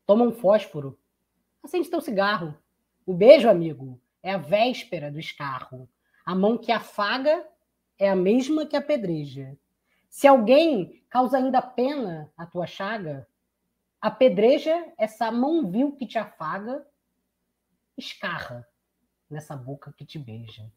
Toma 0.04 0.24
um 0.24 0.32
fósforo, 0.32 0.98
acende 1.62 1.88
teu 1.88 2.00
cigarro. 2.00 2.54
O 3.06 3.14
beijo, 3.14 3.48
amigo, 3.48 3.98
é 4.20 4.32
a 4.32 4.38
véspera 4.38 5.10
do 5.10 5.20
escarro. 5.20 5.88
A 6.26 6.34
mão 6.34 6.58
que 6.58 6.72
afaga 6.72 7.46
é 7.98 8.10
a 8.10 8.16
mesma 8.16 8.66
que 8.66 8.76
apedreja. 8.76 9.56
Se 10.08 10.26
alguém 10.26 11.02
causa 11.08 11.36
ainda 11.38 11.62
pena 11.62 12.30
a 12.36 12.44
tua 12.44 12.66
chaga, 12.66 13.26
apedreja 14.02 14.92
essa 14.98 15.30
mão 15.30 15.70
vil 15.70 15.92
que 15.92 16.04
te 16.04 16.18
afaga, 16.18 16.84
escarra 17.96 18.66
nessa 19.30 19.56
boca 19.56 19.94
que 19.96 20.04
te 20.04 20.18
beija. 20.18 20.68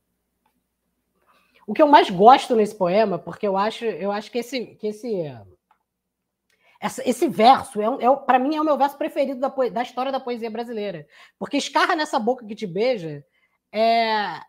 O 1.65 1.73
que 1.73 1.81
eu 1.81 1.87
mais 1.87 2.11
gosto 2.11 2.55
nesse 2.55 2.75
poema, 2.75 3.17
porque 3.17 3.47
eu 3.47 3.57
acho, 3.57 3.83
eu 3.83 4.11
acho 4.11 4.31
que 4.31 4.37
esse, 4.37 4.67
que 4.75 4.87
esse, 4.87 5.23
essa, 6.79 7.01
esse 7.09 7.27
verso 7.27 7.81
é, 7.81 8.05
é 8.05 8.15
para 8.15 8.37
mim 8.37 8.55
é 8.55 8.61
o 8.61 8.65
meu 8.65 8.77
verso 8.77 8.95
preferido 8.95 9.39
da, 9.39 9.49
da 9.49 9.81
história 9.81 10.11
da 10.11 10.19
poesia 10.19 10.51
brasileira, 10.51 11.07
porque 11.39 11.57
escarra 11.57 11.95
nessa 11.95 12.19
boca 12.19 12.45
que 12.45 12.53
te 12.53 12.67
beija 12.67 13.25
é, 13.71 14.39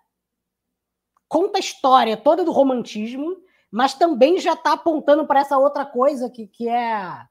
conta 1.27 1.57
a 1.57 1.61
história 1.61 2.15
toda 2.15 2.45
do 2.45 2.53
romantismo, 2.53 3.39
mas 3.71 3.95
também 3.95 4.39
já 4.39 4.53
está 4.53 4.75
apontando 4.75 5.27
para 5.27 5.41
essa 5.41 5.57
outra 5.57 5.87
coisa 5.87 6.29
que, 6.29 6.47
que 6.47 6.69
é 6.69 7.27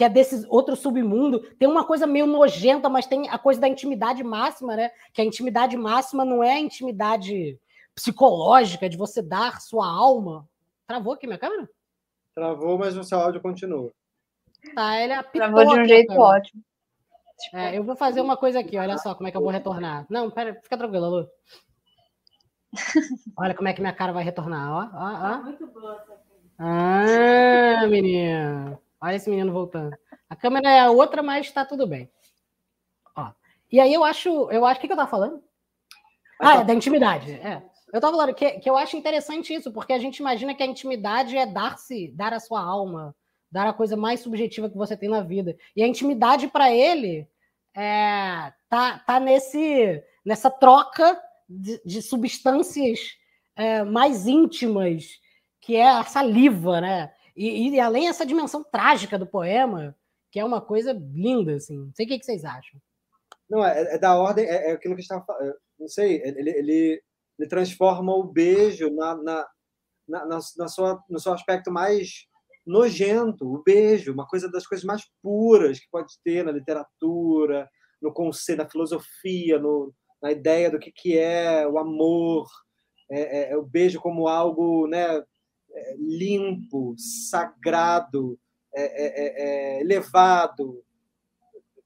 que 0.00 0.04
é 0.04 0.08
desse 0.08 0.46
outro 0.48 0.74
submundo. 0.74 1.40
Tem 1.56 1.68
uma 1.68 1.84
coisa 1.84 2.06
meio 2.06 2.24
nojenta, 2.24 2.88
mas 2.88 3.06
tem 3.06 3.28
a 3.28 3.36
coisa 3.36 3.60
da 3.60 3.68
intimidade 3.68 4.24
máxima, 4.24 4.74
né? 4.74 4.90
Que 5.12 5.20
a 5.20 5.24
intimidade 5.26 5.76
máxima 5.76 6.24
não 6.24 6.42
é 6.42 6.54
a 6.54 6.58
intimidade 6.58 7.60
psicológica 7.94 8.88
de 8.88 8.96
você 8.96 9.20
dar 9.20 9.60
sua 9.60 9.86
alma. 9.86 10.48
Travou 10.86 11.12
aqui 11.12 11.26
minha 11.26 11.38
câmera? 11.38 11.68
Travou, 12.34 12.78
mas 12.78 12.96
o 12.96 13.04
seu 13.04 13.20
áudio 13.20 13.42
continua. 13.42 13.92
Tá, 14.74 14.98
ele 14.98 15.12
apitou 15.12 15.50
Travou 15.50 15.66
de 15.66 15.80
um 15.82 15.84
jeito 15.84 16.12
ótimo. 16.14 16.62
É, 17.52 17.76
eu 17.76 17.84
vou 17.84 17.94
fazer 17.94 18.22
uma 18.22 18.38
coisa 18.38 18.60
aqui, 18.60 18.78
olha 18.78 18.96
só 18.96 19.14
como 19.14 19.28
é 19.28 19.30
que 19.30 19.36
eu 19.36 19.42
vou 19.42 19.50
retornar. 19.50 20.06
Não, 20.08 20.30
pera, 20.30 20.58
fica 20.62 20.78
tranquila, 20.78 21.08
Lu. 21.08 21.28
Olha 23.36 23.54
como 23.54 23.68
é 23.68 23.74
que 23.74 23.82
minha 23.82 23.92
cara 23.92 24.12
vai 24.12 24.24
retornar, 24.24 24.70
ó. 24.70 24.88
ó, 24.94 25.12
ó. 25.14 25.56
Tá 25.76 26.22
Ah, 26.58 27.86
menina. 27.86 28.80
Olha 29.00 29.16
esse 29.16 29.30
menino 29.30 29.52
voltando. 29.52 29.96
A 30.28 30.36
câmera 30.36 30.70
é 30.70 30.80
a 30.80 30.90
outra, 30.90 31.22
mas 31.22 31.50
tá 31.50 31.64
tudo 31.64 31.86
bem. 31.86 32.10
Ó. 33.16 33.30
E 33.72 33.80
aí 33.80 33.92
eu 33.92 34.04
acho, 34.04 34.28
eu 34.50 34.64
acho, 34.64 34.78
o 34.78 34.80
que, 34.80 34.86
que 34.86 34.92
eu 34.92 34.96
tava 34.96 35.10
falando? 35.10 35.42
Ah, 36.38 36.60
é 36.60 36.64
da 36.64 36.74
intimidade. 36.74 37.32
É. 37.32 37.62
Eu 37.92 38.00
tava 38.00 38.16
falando 38.16 38.34
que, 38.34 38.52
que 38.60 38.70
eu 38.70 38.76
acho 38.76 38.96
interessante 38.96 39.52
isso, 39.52 39.72
porque 39.72 39.92
a 39.92 39.98
gente 39.98 40.18
imagina 40.18 40.54
que 40.54 40.62
a 40.62 40.66
intimidade 40.66 41.36
é 41.36 41.44
dar-se, 41.44 42.08
dar 42.14 42.32
a 42.32 42.40
sua 42.40 42.60
alma, 42.60 43.14
dar 43.50 43.66
a 43.66 43.72
coisa 43.72 43.96
mais 43.96 44.20
subjetiva 44.20 44.70
que 44.70 44.76
você 44.76 44.96
tem 44.96 45.08
na 45.08 45.22
vida. 45.22 45.56
E 45.74 45.82
a 45.82 45.86
intimidade 45.86 46.48
para 46.48 46.72
ele 46.72 47.26
é, 47.74 48.52
tá, 48.68 48.98
tá 49.00 49.18
nesse, 49.18 50.02
nessa 50.24 50.50
troca 50.50 51.20
de, 51.48 51.80
de 51.84 52.00
substâncias 52.00 53.16
é, 53.56 53.82
mais 53.82 54.26
íntimas, 54.26 55.18
que 55.60 55.76
é 55.76 55.88
a 55.88 56.04
saliva, 56.04 56.80
né? 56.80 57.12
E, 57.36 57.68
e, 57.68 57.80
além 57.80 58.08
essa 58.08 58.26
dimensão 58.26 58.62
trágica 58.62 59.18
do 59.18 59.26
poema, 59.26 59.96
que 60.30 60.38
é 60.38 60.44
uma 60.44 60.60
coisa 60.60 60.92
linda, 60.92 61.54
assim. 61.54 61.76
Não 61.76 61.92
sei 61.94 62.06
o 62.06 62.08
que, 62.08 62.18
que 62.18 62.24
vocês 62.24 62.44
acham. 62.44 62.80
Não, 63.48 63.64
é, 63.64 63.94
é 63.94 63.98
da 63.98 64.16
ordem, 64.16 64.46
é, 64.46 64.70
é, 64.70 64.72
aquilo 64.72 64.94
que 64.94 65.00
a 65.00 65.02
gente 65.02 65.10
estava 65.10 65.24
falando. 65.24 65.54
Não 65.78 65.88
sei, 65.88 66.22
ele, 66.22 66.50
ele, 66.50 67.02
ele 67.38 67.48
transforma 67.48 68.14
o 68.14 68.24
beijo 68.24 68.90
na, 68.90 69.16
na, 69.16 69.48
na, 70.08 70.26
na, 70.26 70.38
na 70.56 70.68
sua, 70.68 71.02
no 71.08 71.18
seu 71.18 71.32
aspecto 71.32 71.70
mais 71.70 72.26
nojento, 72.66 73.52
o 73.52 73.62
beijo, 73.62 74.12
uma 74.12 74.26
coisa 74.26 74.48
das 74.50 74.66
coisas 74.66 74.84
mais 74.84 75.02
puras 75.22 75.80
que 75.80 75.90
pode 75.90 76.12
ter 76.22 76.44
na 76.44 76.52
literatura, 76.52 77.68
no 78.00 78.12
conceito, 78.12 78.58
na 78.58 78.70
filosofia, 78.70 79.58
no, 79.58 79.92
na 80.22 80.30
ideia 80.30 80.70
do 80.70 80.78
que, 80.78 80.92
que 80.92 81.18
é 81.18 81.66
o 81.66 81.78
amor, 81.78 82.46
é, 83.10 83.20
é, 83.20 83.52
é 83.52 83.56
o 83.56 83.62
beijo 83.62 84.00
como 84.00 84.28
algo 84.28 84.86
né, 84.86 85.22
limpo, 85.98 86.94
sagrado, 86.96 88.38
é, 88.74 88.82
é, 88.82 89.78
é, 89.78 89.80
elevado, 89.80 90.82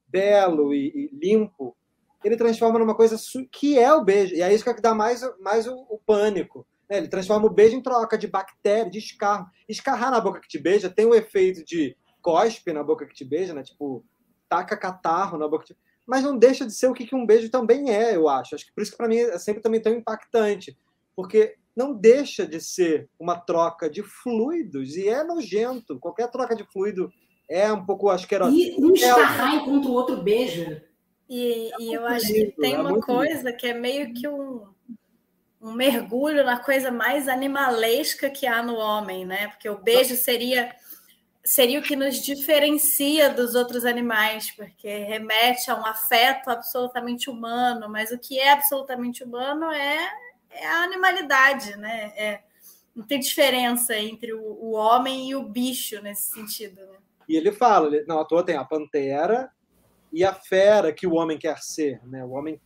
belo 0.07 0.75
e, 0.75 1.11
e, 1.13 1.17
limpo, 1.17 1.77
ele 2.23 2.37
transforma 2.37 2.79
numa 2.79 2.95
coisa 2.95 3.17
que 3.51 3.79
é 3.79 3.93
o 3.93 4.05
beijo. 4.05 4.35
E 4.35 4.43
é 4.43 4.53
isso 4.53 4.65
que 4.65 4.81
dá 4.81 4.95
mais, 4.95 5.21
mais 5.41 5.67
o, 5.67 5.75
o 5.75 5.99
pânico. 5.99 6.67
Né? 6.89 6.99
Ele 6.99 7.09
transforma 7.09 7.47
o 7.47 7.53
beijo 7.53 7.77
em 7.77 7.83
troca 7.83 8.17
de 8.17 8.27
bactéria, 8.27 8.91
de 8.91 8.99
escarro. 8.99 9.47
Escarrar 9.69 10.11
na 10.11 10.21
boca 10.21 10.41
que 10.41 10.49
te 10.49 10.59
beija 10.59 10.89
tem 10.89 11.07
o 11.07 11.15
efeito 11.15 11.65
de 11.65 11.97
cospe 12.23 12.73
na 12.73 12.83
boca 12.83 13.07
que 13.07 13.15
te 13.15 13.25
beija, 13.25 13.53
né? 13.53 13.63
Tipo, 13.63 14.05
taca 14.49 14.77
catarro 14.77 15.37
na 15.37 15.47
boca 15.47 15.65
que 15.67 15.75
te... 15.75 15.81
Mas 16.07 16.23
não 16.23 16.37
deixa 16.37 16.67
de 16.67 16.73
ser 16.73 16.87
o 16.87 16.95
que 16.95 17.15
um 17.15 17.27
beijo 17.27 17.51
também 17.51 17.91
é, 17.91 18.17
eu 18.17 18.29
acho. 18.29 18.55
Acho 18.55 18.67
que 18.67 18.73
por 18.73 18.83
isso 18.83 18.93
que 18.93 18.97
para 18.97 19.09
mim 19.09 19.17
é 19.17 19.39
sempre 19.39 19.63
também 19.63 19.81
tão 19.81 19.93
impactante. 19.93 20.79
Porque 21.15 21.57
não 21.77 21.95
deixa 21.95 22.47
de 22.47 22.61
ser 22.61 23.09
uma 23.19 23.37
troca 23.37 23.91
de 23.91 24.03
fluidos 24.03 24.97
e 24.97 25.09
é 25.09 25.25
nojento. 25.25 25.99
Qualquer 25.99 26.31
troca 26.31 26.55
de 26.55 26.65
fluido 26.65 27.13
é 27.49 27.73
um 27.73 27.85
pouco 27.85 28.09
asquerosa. 28.09 28.55
E 28.55 28.75
um 28.79 28.95
é... 28.97 29.57
enquanto 29.57 29.89
o 29.89 29.93
outro 29.93 30.23
beija. 30.23 30.85
E, 31.29 31.71
e 31.81 31.93
eu 31.93 32.07
acho 32.07 32.27
que 32.27 32.55
tem 32.61 32.75
é 32.75 32.81
uma 32.81 33.01
coisa 33.01 33.53
que 33.53 33.67
é 33.67 33.75
meio 33.75 34.13
que 34.13 34.29
um, 34.29 34.67
um 35.61 35.73
mergulho 35.73 36.45
na 36.45 36.59
coisa 36.59 36.91
mais 36.91 37.29
animalesca 37.29 38.31
que 38.31 38.47
há 38.47 38.63
no 38.63 38.77
homem, 38.77 39.25
né? 39.25 39.49
Porque 39.49 39.69
o 39.69 39.79
beijo 39.79 40.15
seria 40.15 40.75
seria 41.43 41.79
o 41.79 41.83
que 41.83 41.95
nos 41.95 42.23
diferencia 42.23 43.29
dos 43.29 43.55
outros 43.55 43.85
animais, 43.85 44.51
porque 44.51 44.89
remete 44.89 45.71
a 45.71 45.79
um 45.79 45.85
afeto 45.85 46.49
absolutamente 46.49 47.29
humano, 47.29 47.87
mas 47.87 48.11
o 48.11 48.19
que 48.19 48.39
é 48.39 48.53
absolutamente 48.53 49.23
humano 49.23 49.71
é 49.71 50.11
é 50.55 50.67
a 50.67 50.83
animalidade, 50.83 51.77
né? 51.77 52.13
É, 52.17 52.41
não 52.95 53.07
tem 53.07 53.19
diferença 53.19 53.97
entre 53.97 54.33
o, 54.33 54.41
o, 54.41 54.73
homem 54.73 55.31
e 55.31 55.35
o 55.35 55.43
bicho 55.43 56.01
nesse 56.01 56.31
sentido. 56.31 56.81
Né? 56.81 56.99
E 57.29 57.37
ele 57.37 57.53
fala, 57.53 57.89
ele, 57.89 58.05
não, 58.07 58.21
à 58.21 58.25
toa 58.25 58.45
tem 58.45 58.57
a 58.57 58.65
pantera 58.65 59.51
e 60.13 60.25
a 60.25 60.33
fera 60.33 60.93
que 60.93 61.07
o 61.07 61.15
homem 61.15 61.39
quer 61.39 61.59
ser, 61.59 62.01
né? 62.07 62.25
O 62.25 62.31
homem, 62.31 62.61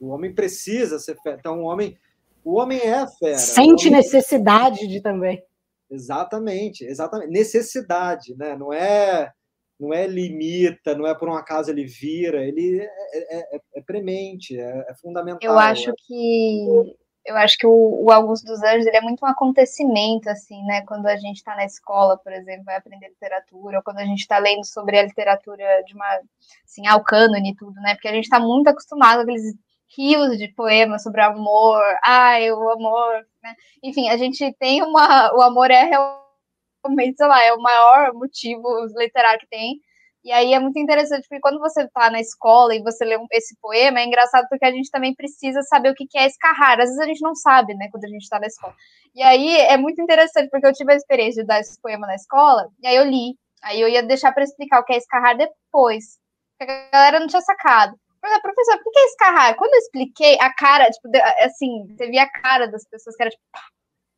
o 0.00 0.08
homem 0.08 0.34
precisa 0.34 0.98
ser 0.98 1.16
fera. 1.22 1.36
Então 1.38 1.60
o 1.60 1.64
homem 1.64 1.98
O 2.44 2.58
homem 2.58 2.80
é 2.80 3.06
fera. 3.18 3.38
Sente 3.38 3.88
homem... 3.88 4.00
necessidade 4.00 4.86
de 4.86 5.00
também. 5.02 5.42
Exatamente, 5.90 6.84
exatamente. 6.84 7.30
Necessidade, 7.30 8.34
né? 8.36 8.56
Não 8.56 8.72
é 8.72 9.30
não 9.78 9.92
é 9.92 10.06
limita, 10.06 10.94
não 10.94 11.06
é 11.06 11.14
por 11.14 11.28
um 11.28 11.34
acaso 11.34 11.70
ele 11.70 11.84
vira, 11.84 12.42
ele 12.42 12.80
é, 12.80 12.86
é, 12.86 13.56
é, 13.56 13.60
é 13.76 13.82
premente, 13.82 14.58
é, 14.58 14.86
é, 14.88 14.94
fundamental. 14.94 15.38
Eu 15.42 15.58
acho 15.58 15.92
que 16.06 16.96
eu 17.26 17.36
acho 17.36 17.58
que 17.58 17.66
o, 17.66 18.04
o, 18.04 18.10
Augusto 18.12 18.46
dos 18.46 18.62
Anjos 18.62 18.86
ele 18.86 18.96
é 18.96 19.00
muito 19.00 19.24
um 19.24 19.28
acontecimento, 19.28 20.28
assim, 20.28 20.62
né? 20.64 20.82
Quando 20.82 21.06
a 21.06 21.16
gente 21.16 21.36
está 21.36 21.54
na 21.56 21.64
escola, 21.64 22.16
por 22.16 22.32
exemplo, 22.32 22.64
vai 22.64 22.76
aprender 22.76 23.08
literatura, 23.08 23.78
ou 23.78 23.82
quando 23.82 23.98
a 23.98 24.04
gente 24.04 24.20
está 24.20 24.38
lendo 24.38 24.64
sobre 24.64 24.98
a 24.98 25.02
literatura 25.02 25.82
de 25.84 25.94
uma, 25.94 26.20
assim, 26.64 26.86
ao 26.86 27.02
cânone 27.02 27.50
e 27.50 27.56
tudo, 27.56 27.74
né? 27.80 27.94
Porque 27.94 28.08
a 28.08 28.12
gente 28.12 28.24
está 28.24 28.38
muito 28.38 28.68
acostumado 28.68 29.16
com 29.16 29.22
aqueles 29.22 29.54
rios 29.96 30.38
de 30.38 30.48
poemas 30.48 31.02
sobre 31.02 31.20
amor, 31.20 31.82
ai, 32.02 32.50
o 32.52 32.70
amor, 32.70 33.26
né? 33.42 33.54
Enfim, 33.82 34.08
a 34.08 34.16
gente 34.16 34.52
tem 34.54 34.82
uma, 34.82 35.34
o 35.34 35.42
amor 35.42 35.70
é 35.70 35.84
realmente, 35.84 37.16
sei 37.16 37.26
lá, 37.26 37.42
é 37.42 37.52
o 37.52 37.60
maior 37.60 38.12
motivo 38.14 38.62
literário 38.96 39.40
que 39.40 39.48
tem, 39.48 39.80
e 40.26 40.32
aí 40.32 40.52
é 40.52 40.58
muito 40.58 40.76
interessante, 40.76 41.28
porque 41.28 41.40
quando 41.40 41.60
você 41.60 41.84
está 41.84 42.10
na 42.10 42.20
escola 42.20 42.74
e 42.74 42.82
você 42.82 43.04
lê 43.04 43.16
esse 43.30 43.56
poema, 43.60 44.00
é 44.00 44.04
engraçado 44.04 44.48
porque 44.48 44.64
a 44.64 44.72
gente 44.72 44.90
também 44.90 45.14
precisa 45.14 45.62
saber 45.62 45.90
o 45.90 45.94
que 45.94 46.08
é 46.18 46.26
escarrar. 46.26 46.80
Às 46.80 46.88
vezes 46.88 46.98
a 46.98 47.04
gente 47.06 47.22
não 47.22 47.36
sabe, 47.36 47.74
né, 47.74 47.88
quando 47.92 48.06
a 48.06 48.08
gente 48.08 48.22
está 48.22 48.40
na 48.40 48.48
escola. 48.48 48.74
E 49.14 49.22
aí 49.22 49.56
é 49.56 49.76
muito 49.76 50.02
interessante, 50.02 50.50
porque 50.50 50.66
eu 50.66 50.72
tive 50.72 50.92
a 50.92 50.96
experiência 50.96 51.42
de 51.42 51.46
dar 51.46 51.60
esse 51.60 51.80
poema 51.80 52.08
na 52.08 52.16
escola, 52.16 52.68
e 52.82 52.88
aí 52.88 52.96
eu 52.96 53.04
li. 53.04 53.38
Aí 53.62 53.80
eu 53.80 53.88
ia 53.88 54.02
deixar 54.02 54.32
para 54.32 54.42
explicar 54.42 54.80
o 54.80 54.84
que 54.84 54.94
é 54.94 54.96
escarrar 54.96 55.36
depois. 55.36 56.18
Porque 56.58 56.72
a 56.72 56.90
galera 56.90 57.20
não 57.20 57.28
tinha 57.28 57.42
sacado. 57.42 57.94
Mas, 58.20 58.42
professor, 58.42 58.82
por 58.82 58.92
que 58.92 58.98
é 58.98 59.04
escarrar? 59.04 59.54
Quando 59.54 59.74
eu 59.74 59.78
expliquei, 59.78 60.36
a 60.40 60.52
cara, 60.52 60.90
tipo, 60.90 61.08
assim, 61.38 61.86
você 61.86 62.10
via 62.10 62.24
a 62.24 62.30
cara 62.42 62.66
das 62.66 62.84
pessoas 62.88 63.14
que 63.14 63.22
era 63.22 63.30
tipo, 63.30 63.44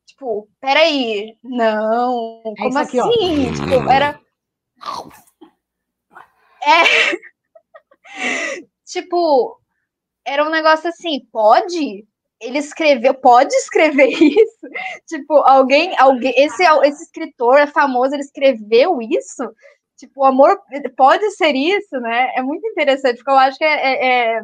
tipo, 0.07 0.49
peraí, 0.59 1.37
não, 1.43 2.41
é 2.45 2.63
como 2.63 2.79
aqui, 2.79 2.99
assim? 2.99 3.53
Tipo, 3.53 3.91
era. 3.91 4.19
É. 6.63 6.83
tipo, 8.85 9.59
era 10.25 10.45
um 10.45 10.49
negócio 10.49 10.89
assim, 10.89 11.25
pode? 11.31 12.05
Ele 12.41 12.59
escreveu, 12.59 13.13
pode 13.13 13.53
escrever 13.55 14.09
isso? 14.13 14.67
tipo, 15.07 15.33
alguém, 15.45 15.97
alguém, 15.99 16.33
esse, 16.37 16.63
esse 16.83 17.03
escritor 17.03 17.59
é 17.59 17.67
famoso, 17.67 18.13
ele 18.13 18.23
escreveu 18.23 19.01
isso? 19.01 19.43
Tipo, 19.97 20.21
o 20.21 20.25
amor 20.25 20.57
pode 20.95 21.29
ser 21.31 21.53
isso, 21.55 21.99
né? 21.99 22.31
É 22.35 22.41
muito 22.41 22.65
interessante, 22.67 23.17
porque 23.17 23.31
eu 23.31 23.37
acho 23.37 23.57
que 23.57 23.65
é, 23.65 23.75
é, 23.75 24.35
é 24.37 24.41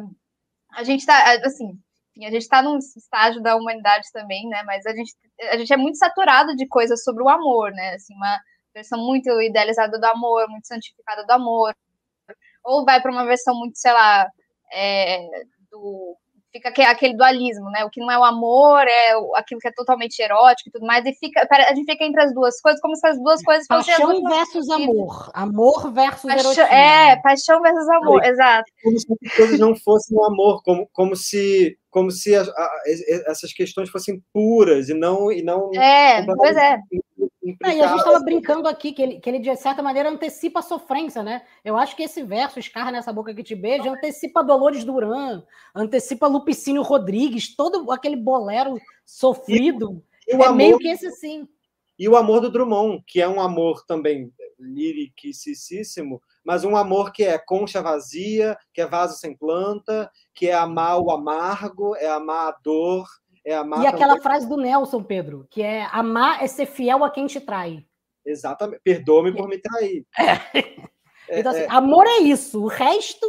a 0.72 0.84
gente 0.84 1.06
tá, 1.06 1.38
assim, 1.44 1.78
a 2.24 2.30
gente 2.30 2.42
está 2.42 2.62
num 2.62 2.78
estágio 2.78 3.42
da 3.42 3.56
humanidade 3.56 4.06
também, 4.12 4.46
né? 4.48 4.62
Mas 4.64 4.84
a 4.86 4.94
gente, 4.94 5.14
a 5.50 5.56
gente 5.56 5.72
é 5.72 5.76
muito 5.76 5.98
saturado 5.98 6.54
de 6.54 6.66
coisas 6.66 7.02
sobre 7.02 7.22
o 7.22 7.28
amor, 7.28 7.70
né? 7.72 7.94
Assim, 7.94 8.14
uma 8.14 8.38
versão 8.74 8.98
muito 8.98 9.30
idealizada 9.40 9.98
do 9.98 10.04
amor, 10.04 10.48
muito 10.48 10.66
santificada 10.66 11.24
do 11.24 11.30
amor, 11.30 11.74
ou 12.66 12.84
vai 12.84 13.00
para 13.00 13.12
uma 13.12 13.24
versão 13.24 13.54
muito, 13.54 13.78
sei 13.78 13.92
lá, 13.92 14.26
é, 14.72 15.18
do 15.70 16.16
fica 16.56 16.90
aquele 16.90 17.16
dualismo, 17.16 17.70
né? 17.70 17.84
O 17.84 17.90
que 17.90 18.00
não 18.00 18.10
é 18.10 18.18
o 18.18 18.24
amor 18.24 18.82
é 18.86 19.12
aquilo 19.34 19.60
que 19.60 19.68
é 19.68 19.72
totalmente 19.72 20.18
erótico 20.20 20.68
e 20.68 20.72
tudo 20.72 20.86
mais, 20.86 21.04
e 21.04 21.12
fica, 21.14 21.46
a 21.50 21.74
gente 21.74 21.90
fica 21.90 22.04
entre 22.04 22.22
as 22.22 22.34
duas 22.34 22.60
coisas, 22.60 22.80
como 22.80 22.96
se 22.96 23.06
as 23.06 23.18
duas 23.18 23.42
coisas 23.42 23.66
fossem. 23.66 23.94
Paixão 23.94 24.22
versus 24.22 24.70
amor. 24.70 25.30
Amor 25.34 25.92
versus 25.92 26.22
paixão, 26.22 26.52
erotismo. 26.52 26.74
É, 26.74 27.16
paixão 27.22 27.60
versus 27.60 27.88
amor, 27.88 28.22
Aí, 28.22 28.30
exato. 28.30 28.72
Como 28.82 28.98
se 28.98 29.06
as 29.26 29.36
coisas 29.36 29.60
não 29.60 29.76
fossem 29.76 30.16
o 30.16 30.24
amor, 30.24 30.62
como, 30.62 30.88
como 30.92 31.16
se, 31.16 31.76
como 31.96 32.10
se 32.10 32.36
a, 32.36 32.42
a, 32.42 32.82
essas 33.26 33.54
questões 33.54 33.88
fossem 33.88 34.22
puras 34.30 34.90
e 34.90 34.92
não. 34.92 35.32
E 35.32 35.42
não 35.42 35.70
é, 35.74 36.22
pois 36.26 36.54
é. 36.54 36.78
Ah, 37.64 37.74
e 37.74 37.80
a 37.80 37.86
gente 37.86 37.98
estava 38.00 38.20
brincando 38.20 38.68
aqui 38.68 38.92
que 38.92 39.00
ele, 39.00 39.18
que 39.18 39.30
ele, 39.30 39.38
de 39.38 39.56
certa 39.56 39.82
maneira, 39.82 40.10
antecipa 40.10 40.58
a 40.58 40.62
sofrência, 40.62 41.22
né? 41.22 41.40
Eu 41.64 41.74
acho 41.74 41.96
que 41.96 42.02
esse 42.02 42.22
verso, 42.22 42.58
Escarra 42.58 42.92
nessa 42.92 43.14
boca 43.14 43.32
que 43.32 43.42
te 43.42 43.54
beija, 43.54 43.90
antecipa 43.90 44.44
Dolores 44.44 44.84
Duran, 44.84 45.42
antecipa 45.74 46.26
Lupicínio 46.26 46.82
Rodrigues, 46.82 47.56
todo 47.56 47.90
aquele 47.90 48.16
bolero 48.16 48.78
sofrido. 49.06 50.02
E, 50.28 50.32
e 50.32 50.34
é 50.34 50.44
amor, 50.44 50.54
meio 50.54 50.78
que 50.78 50.88
esse 50.88 51.10
sim. 51.12 51.48
E 51.98 52.06
o 52.06 52.14
amor 52.14 52.42
do 52.42 52.50
Drummond, 52.50 53.02
que 53.06 53.22
é 53.22 53.28
um 53.28 53.40
amor 53.40 53.86
também 53.86 54.30
liricicíssimo, 54.58 56.20
mas 56.46 56.62
um 56.62 56.76
amor 56.76 57.10
que 57.10 57.24
é 57.24 57.36
concha 57.36 57.82
vazia, 57.82 58.56
que 58.72 58.80
é 58.80 58.86
vaso 58.86 59.18
sem 59.18 59.36
planta, 59.36 60.08
que 60.32 60.46
é 60.46 60.54
amar 60.54 61.00
o 61.00 61.10
amargo, 61.10 61.96
é 61.96 62.06
amar 62.06 62.50
a 62.50 62.56
dor, 62.62 63.04
é 63.44 63.52
amar 63.52 63.82
e 63.82 63.86
aquela 63.88 64.10
também... 64.12 64.22
frase 64.22 64.48
do 64.48 64.56
Nelson, 64.56 65.02
Pedro, 65.02 65.48
que 65.50 65.60
é 65.60 65.86
amar 65.90 66.40
é 66.44 66.46
ser 66.46 66.66
fiel 66.66 67.02
a 67.02 67.10
quem 67.10 67.26
te 67.26 67.40
trai. 67.40 67.84
Exatamente. 68.24 68.80
Perdoa-me 68.84 69.34
por 69.34 69.48
me 69.48 69.58
trair. 69.58 70.06
É. 71.28 71.40
Então, 71.40 71.50
assim, 71.50 71.62
é. 71.62 71.70
amor 71.70 72.06
é 72.06 72.18
isso. 72.18 72.62
O 72.62 72.68
resto 72.68 73.26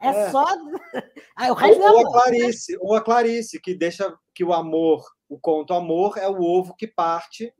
é, 0.00 0.10
é. 0.10 0.30
só. 0.30 0.44
Ah, 1.34 1.50
o 1.50 1.54
resto 1.54 1.80
ou, 1.80 1.86
é 1.86 1.88
amor. 1.88 2.04
Ou 2.04 2.06
a 2.06 2.12
Clarice, 2.12 2.78
ou 2.80 2.94
a 2.94 3.00
Clarice, 3.00 3.60
que 3.60 3.74
deixa 3.74 4.16
que 4.32 4.44
o 4.44 4.52
amor, 4.52 5.04
o 5.28 5.36
conto 5.36 5.74
amor, 5.74 6.18
é 6.18 6.28
o 6.28 6.40
ovo 6.40 6.76
que 6.76 6.86
parte, 6.86 7.52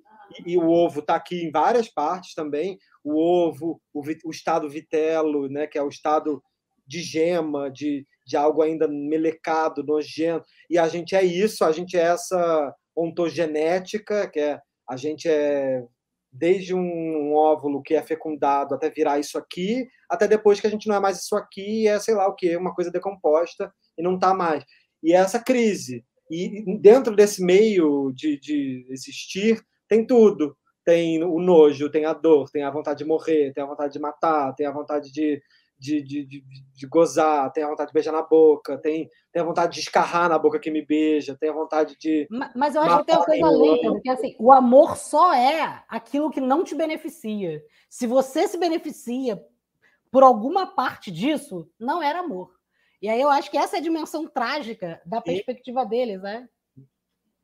e, 0.45 0.53
e 0.53 0.57
o 0.59 0.69
ovo 0.69 1.01
está 1.01 1.15
aqui 1.17 1.45
em 1.45 1.51
várias 1.51 1.89
partes 1.89 2.35
também. 2.35 2.79
O 3.05 3.19
ovo, 3.19 3.81
o, 3.93 4.03
o 4.25 4.31
estado 4.31 4.69
vitelo, 4.69 5.49
né, 5.49 5.67
que 5.67 5.79
é 5.79 5.83
o 5.83 5.89
estado 5.89 6.43
de 6.87 7.01
gema, 7.01 7.71
de, 7.71 8.07
de 8.27 8.37
algo 8.37 8.63
ainda 8.63 8.89
melecado, 8.89 9.83
nojento. 9.83 10.47
E 10.69 10.79
a 10.79 10.89
gente 10.89 11.15
é 11.15 11.23
isso, 11.23 11.65
a 11.65 11.73
gente 11.73 11.97
é 11.97 12.03
essa 12.03 12.75
ontogenética, 12.97 14.29
que 14.29 14.41
é 14.41 14.61
a 14.89 14.97
gente 14.97 15.29
é 15.29 15.85
desde 16.31 16.75
um 16.75 17.35
óvulo 17.35 17.83
que 17.83 17.95
é 17.95 18.03
fecundado 18.03 18.75
até 18.75 18.89
virar 18.89 19.19
isso 19.19 19.37
aqui, 19.37 19.87
até 20.09 20.27
depois 20.27 20.61
que 20.61 20.67
a 20.67 20.71
gente 20.71 20.89
não 20.89 20.97
é 20.97 21.01
mais 21.01 21.19
isso 21.19 21.37
aqui, 21.37 21.87
é 21.87 21.99
sei 21.99 22.15
lá 22.15 22.27
o 22.27 22.35
que, 22.35 22.57
uma 22.57 22.75
coisa 22.75 22.91
decomposta 22.91 23.73
e 23.99 24.03
não 24.03 24.15
está 24.15 24.33
mais. 24.33 24.65
E 25.03 25.13
é 25.13 25.17
essa 25.17 25.39
crise. 25.39 26.05
E 26.31 26.79
dentro 26.79 27.15
desse 27.15 27.45
meio 27.45 28.11
de, 28.13 28.39
de 28.39 28.87
existir, 28.89 29.63
tem 29.93 30.07
tudo. 30.07 30.57
Tem 30.85 31.23
o 31.23 31.39
nojo, 31.39 31.91
tem 31.91 32.07
a 32.07 32.15
dor, 32.15 32.51
tem 32.51 32.65
a 32.65 32.71
vontade 32.71 32.99
de 32.99 33.05
morrer, 33.05 33.53
tem 33.53 33.63
a 33.63 33.67
vontade 33.67 33.93
de 33.93 34.01
matar, 34.01 34.53
tem 34.55 34.67
a 34.67 34.73
vontade 34.73 35.13
de, 35.13 35.41
de, 35.79 36.03
de, 36.03 36.27
de, 36.27 36.45
de, 36.75 36.87
gozar, 36.89 37.53
tem 37.53 37.63
a 37.63 37.69
vontade 37.69 37.89
de 37.89 37.93
beijar 37.93 38.11
na 38.11 38.23
boca, 38.23 38.77
tem, 38.79 39.09
tem 39.31 39.43
a 39.43 39.45
vontade 39.45 39.75
de 39.75 39.81
escarrar 39.81 40.29
na 40.29 40.39
boca 40.39 40.59
que 40.59 40.73
me 40.73 40.85
beija, 40.85 41.37
tem 41.39 41.51
a 41.51 41.53
vontade 41.53 41.97
de. 41.99 42.27
Mas, 42.29 42.53
mas 42.57 42.75
eu 42.75 42.81
acho 42.81 42.99
que 42.99 43.05
tem 43.05 43.17
uma 43.17 43.25
coisa 43.25 43.47
além, 43.47 43.83
porque 43.83 44.09
assim, 44.09 44.35
o 44.41 44.51
amor 44.51 44.97
só 44.97 45.33
é 45.33 45.85
aquilo 45.89 46.31
que 46.31 46.41
não 46.41 46.65
te 46.65 46.75
beneficia. 46.75 47.63
Se 47.89 48.07
você 48.07 48.49
se 48.49 48.59
beneficia 48.59 49.41
por 50.11 50.25
alguma 50.25 50.67
parte 50.67 51.13
disso, 51.13 51.71
não 51.79 52.03
era 52.03 52.21
amor. 52.21 52.51
E 53.01 53.09
aí 53.09 53.21
eu 53.21 53.29
acho 53.29 53.51
que 53.51 53.59
essa 53.59 53.77
é 53.77 53.79
a 53.79 53.83
dimensão 53.83 54.27
trágica 54.27 55.01
da 55.07 55.21
perspectiva 55.21 55.83
Sim. 55.83 55.89
deles, 55.89 56.23
né? 56.23 56.49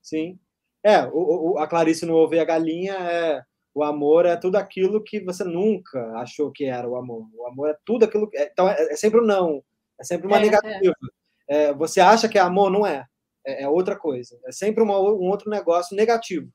Sim. 0.02 0.40
É, 0.88 1.04
o, 1.12 1.52
o, 1.52 1.58
a 1.58 1.66
Clarice 1.66 2.06
no 2.06 2.16
Ovo 2.16 2.34
e 2.34 2.40
a 2.40 2.44
Galinha 2.46 2.94
é 2.94 3.42
o 3.74 3.84
amor 3.84 4.24
é 4.24 4.36
tudo 4.36 4.56
aquilo 4.56 5.04
que 5.04 5.20
você 5.20 5.44
nunca 5.44 6.00
achou 6.16 6.50
que 6.50 6.64
era 6.64 6.88
o 6.88 6.96
amor. 6.96 7.28
O 7.36 7.46
amor 7.46 7.68
é 7.68 7.76
tudo 7.84 8.06
aquilo. 8.06 8.30
É, 8.34 8.48
então, 8.50 8.66
é, 8.66 8.92
é 8.92 8.96
sempre 8.96 9.20
o 9.20 9.22
um 9.22 9.26
não. 9.26 9.62
É 10.00 10.04
sempre 10.04 10.26
uma 10.26 10.38
é, 10.38 10.40
negativa. 10.40 10.94
É. 11.46 11.64
é. 11.64 11.74
você 11.74 12.00
acha 12.00 12.26
que 12.26 12.38
é 12.38 12.40
amor, 12.40 12.70
não 12.70 12.86
é. 12.86 13.04
É, 13.46 13.64
é 13.64 13.68
outra 13.68 13.96
coisa. 13.96 14.40
É 14.46 14.50
sempre 14.50 14.82
uma, 14.82 14.98
um 14.98 15.28
outro 15.28 15.50
negócio 15.50 15.94
negativo. 15.94 16.50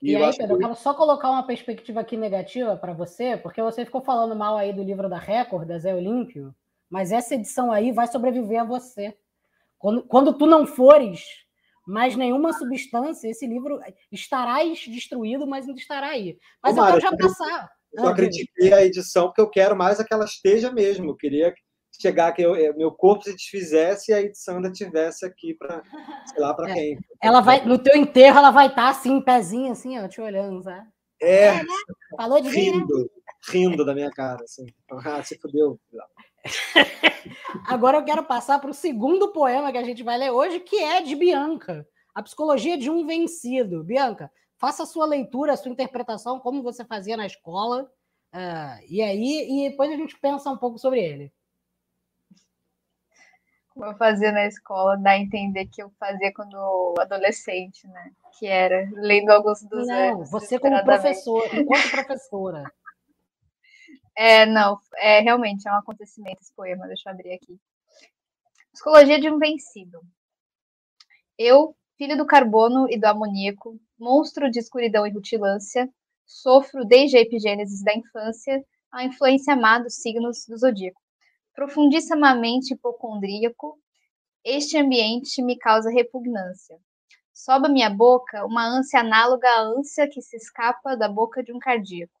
E, 0.00 0.12
e 0.12 0.16
aí, 0.16 0.36
Pedro, 0.36 0.56
que... 0.56 0.64
eu 0.64 0.68
quero 0.68 0.80
só 0.80 0.94
colocar 0.94 1.30
uma 1.30 1.46
perspectiva 1.46 2.00
aqui 2.00 2.16
negativa 2.16 2.74
para 2.74 2.94
você, 2.94 3.36
porque 3.36 3.62
você 3.62 3.84
ficou 3.84 4.00
falando 4.00 4.34
mal 4.34 4.56
aí 4.56 4.72
do 4.72 4.82
livro 4.82 5.08
da 5.10 5.18
Record, 5.18 5.68
da 5.68 5.78
Zé 5.78 5.94
Olímpio, 5.94 6.54
mas 6.90 7.12
essa 7.12 7.34
edição 7.34 7.70
aí 7.70 7.92
vai 7.92 8.08
sobreviver 8.08 8.62
a 8.62 8.64
você. 8.64 9.14
Quando, 9.78 10.02
quando 10.04 10.32
tu 10.32 10.46
não 10.46 10.66
fores 10.66 11.42
mais 11.86 12.16
nenhuma 12.16 12.52
substância, 12.52 13.28
esse 13.28 13.46
livro 13.46 13.80
estarás 14.10 14.78
destruído, 14.86 15.46
mas 15.46 15.66
ainda 15.66 15.80
estará 15.80 16.08
aí. 16.08 16.38
Mas 16.62 16.76
Ô, 16.76 16.80
eu 16.80 16.86
quero 16.86 17.00
já 17.00 17.16
passar. 17.16 17.70
Eu 17.92 18.04
só 18.04 18.14
critiquei 18.14 18.72
a 18.72 18.84
edição 18.84 19.26
porque 19.26 19.40
eu 19.40 19.50
quero 19.50 19.76
mais 19.76 20.00
é 20.00 20.04
que 20.04 20.14
ela 20.14 20.24
esteja 20.24 20.72
mesmo. 20.72 21.10
Eu 21.10 21.16
queria 21.16 21.52
chegar 22.00 22.32
que 22.32 22.42
eu, 22.42 22.54
eh, 22.56 22.72
meu 22.72 22.90
corpo 22.90 23.24
se 23.24 23.32
desfizesse 23.32 24.10
e 24.10 24.14
a 24.14 24.22
edição 24.22 24.56
ainda 24.56 24.72
tivesse 24.72 25.26
aqui 25.26 25.54
para 25.54 25.82
sei 26.26 26.40
lá 26.40 26.54
para 26.54 26.70
é. 26.70 26.74
quem. 26.74 26.98
Ela 27.22 27.40
vai 27.40 27.64
no 27.64 27.78
teu 27.78 27.96
enterro 27.96 28.38
ela 28.38 28.50
vai 28.50 28.68
estar 28.68 28.84
tá 28.84 28.88
assim, 28.88 29.20
pezinho 29.20 29.72
assim, 29.72 29.98
ó, 29.98 30.08
te 30.08 30.20
olhando, 30.20 30.62
sabe? 30.62 30.86
É. 31.20 31.46
é 31.46 31.62
né? 31.62 31.74
Falou 32.16 32.40
de 32.40 32.48
rindo, 32.48 32.96
mim, 32.96 33.02
né? 33.02 33.08
rindo 33.48 33.84
da 33.84 33.94
minha 33.94 34.10
cara, 34.10 34.42
assim. 34.42 34.66
Ah, 34.90 35.22
se 35.22 35.38
fudeu. 35.38 35.78
Agora 37.66 37.98
eu 37.98 38.04
quero 38.04 38.24
passar 38.24 38.58
para 38.58 38.70
o 38.70 38.74
segundo 38.74 39.32
poema 39.32 39.70
que 39.70 39.78
a 39.78 39.84
gente 39.84 40.02
vai 40.02 40.18
ler 40.18 40.30
hoje, 40.30 40.60
que 40.60 40.76
é 40.76 41.00
de 41.00 41.14
Bianca. 41.14 41.86
A 42.14 42.22
psicologia 42.22 42.76
de 42.76 42.90
um 42.90 43.06
vencido. 43.06 43.84
Bianca, 43.84 44.30
faça 44.58 44.82
a 44.82 44.86
sua 44.86 45.06
leitura, 45.06 45.52
a 45.52 45.56
sua 45.56 45.70
interpretação, 45.70 46.40
como 46.40 46.62
você 46.62 46.84
fazia 46.84 47.16
na 47.16 47.26
escola. 47.26 47.90
Uh, 48.34 48.84
e 48.88 49.02
aí, 49.02 49.46
e 49.48 49.70
depois 49.70 49.90
a 49.90 49.96
gente 49.96 50.18
pensa 50.18 50.50
um 50.50 50.56
pouco 50.56 50.78
sobre 50.78 51.00
ele. 51.00 51.32
como 53.74 53.86
eu 53.86 53.94
fazia 53.96 54.32
na 54.32 54.46
escola, 54.46 54.96
dá 54.96 55.12
a 55.12 55.18
entender 55.18 55.66
que 55.66 55.82
eu 55.82 55.90
fazia 55.98 56.32
quando 56.32 56.94
adolescente, 56.98 57.86
né? 57.88 58.12
Que 58.38 58.46
era 58.46 58.88
lendo 58.94 59.30
alguns 59.30 59.62
dos 59.62 59.86
Não, 59.86 60.24
você 60.24 60.58
como 60.58 60.82
professora, 60.84 61.56
enquanto 61.56 61.90
professora. 61.90 62.72
É, 64.16 64.44
não, 64.46 64.78
é 64.96 65.20
realmente 65.20 65.66
é 65.66 65.72
um 65.72 65.76
acontecimento 65.76 66.40
esse 66.42 66.52
poema, 66.54 66.86
deixa 66.86 67.08
eu 67.08 67.12
abrir 67.12 67.32
aqui. 67.32 67.58
Psicologia 68.72 69.20
de 69.20 69.30
um 69.30 69.38
vencido. 69.38 70.00
Eu, 71.38 71.74
filho 71.96 72.16
do 72.16 72.26
carbono 72.26 72.86
e 72.90 72.98
do 72.98 73.06
amoníaco, 73.06 73.78
monstro 73.98 74.50
de 74.50 74.58
escuridão 74.58 75.06
e 75.06 75.10
rutilância, 75.10 75.88
sofro 76.26 76.84
desde 76.84 77.16
a 77.16 77.20
epigênese 77.20 77.84
da 77.84 77.94
infância 77.94 78.64
a 78.92 79.04
influência 79.04 79.56
má 79.56 79.78
dos 79.78 79.94
signos 79.94 80.44
do 80.46 80.56
zodíaco. 80.56 81.00
Profundissimamente 81.54 82.74
hipocondríaco, 82.74 83.78
este 84.44 84.76
ambiente 84.76 85.40
me 85.42 85.56
causa 85.56 85.90
repugnância. 85.90 86.78
Sobe 87.32 87.66
a 87.66 87.70
minha 87.70 87.88
boca 87.88 88.44
uma 88.44 88.66
ânsia 88.66 89.00
análoga 89.00 89.48
à 89.48 89.60
ânsia 89.62 90.06
que 90.08 90.20
se 90.20 90.36
escapa 90.36 90.94
da 90.94 91.08
boca 91.08 91.42
de 91.42 91.52
um 91.52 91.58
cardíaco. 91.58 92.12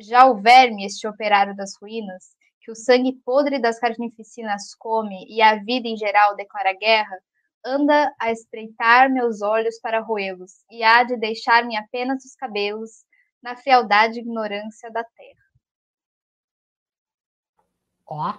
Já 0.00 0.26
o 0.26 0.40
verme, 0.40 0.86
este 0.86 1.06
operário 1.06 1.54
das 1.54 1.76
ruínas, 1.80 2.34
que 2.60 2.70
o 2.70 2.74
sangue 2.74 3.12
podre 3.24 3.60
das 3.60 3.78
carnificinas 3.78 4.74
come 4.74 5.26
e 5.28 5.42
a 5.42 5.56
vida 5.56 5.88
em 5.88 5.96
geral 5.96 6.34
declara 6.36 6.72
guerra, 6.72 7.18
anda 7.64 8.14
a 8.18 8.32
espreitar 8.32 9.10
meus 9.10 9.42
olhos 9.42 9.78
para 9.78 10.00
roê-los 10.00 10.64
e 10.70 10.82
há 10.82 11.02
de 11.02 11.16
deixar-me 11.18 11.76
apenas 11.76 12.24
os 12.24 12.34
cabelos 12.34 13.04
na 13.42 13.56
frialdade 13.56 14.18
e 14.18 14.22
ignorância 14.22 14.90
da 14.90 15.04
terra. 15.04 15.44
Ó. 18.06 18.34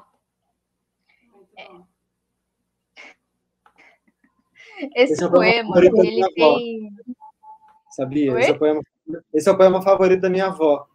É. 1.57 1.68
Esse, 4.95 5.14
Esse 5.14 5.24
é 5.26 5.30
poema, 5.30 5.78
ele 5.78 6.34
tem. 6.34 6.89
Sabia? 7.91 8.39
Esse 8.39 8.51
é, 8.51 8.53
poema... 8.57 8.82
Esse 9.34 9.49
é, 9.49 9.51
o 9.51 9.57
poema 9.57 9.82
favorito 9.82 10.22
da 10.22 10.30
minha 10.30 10.47
avó. 10.47 10.88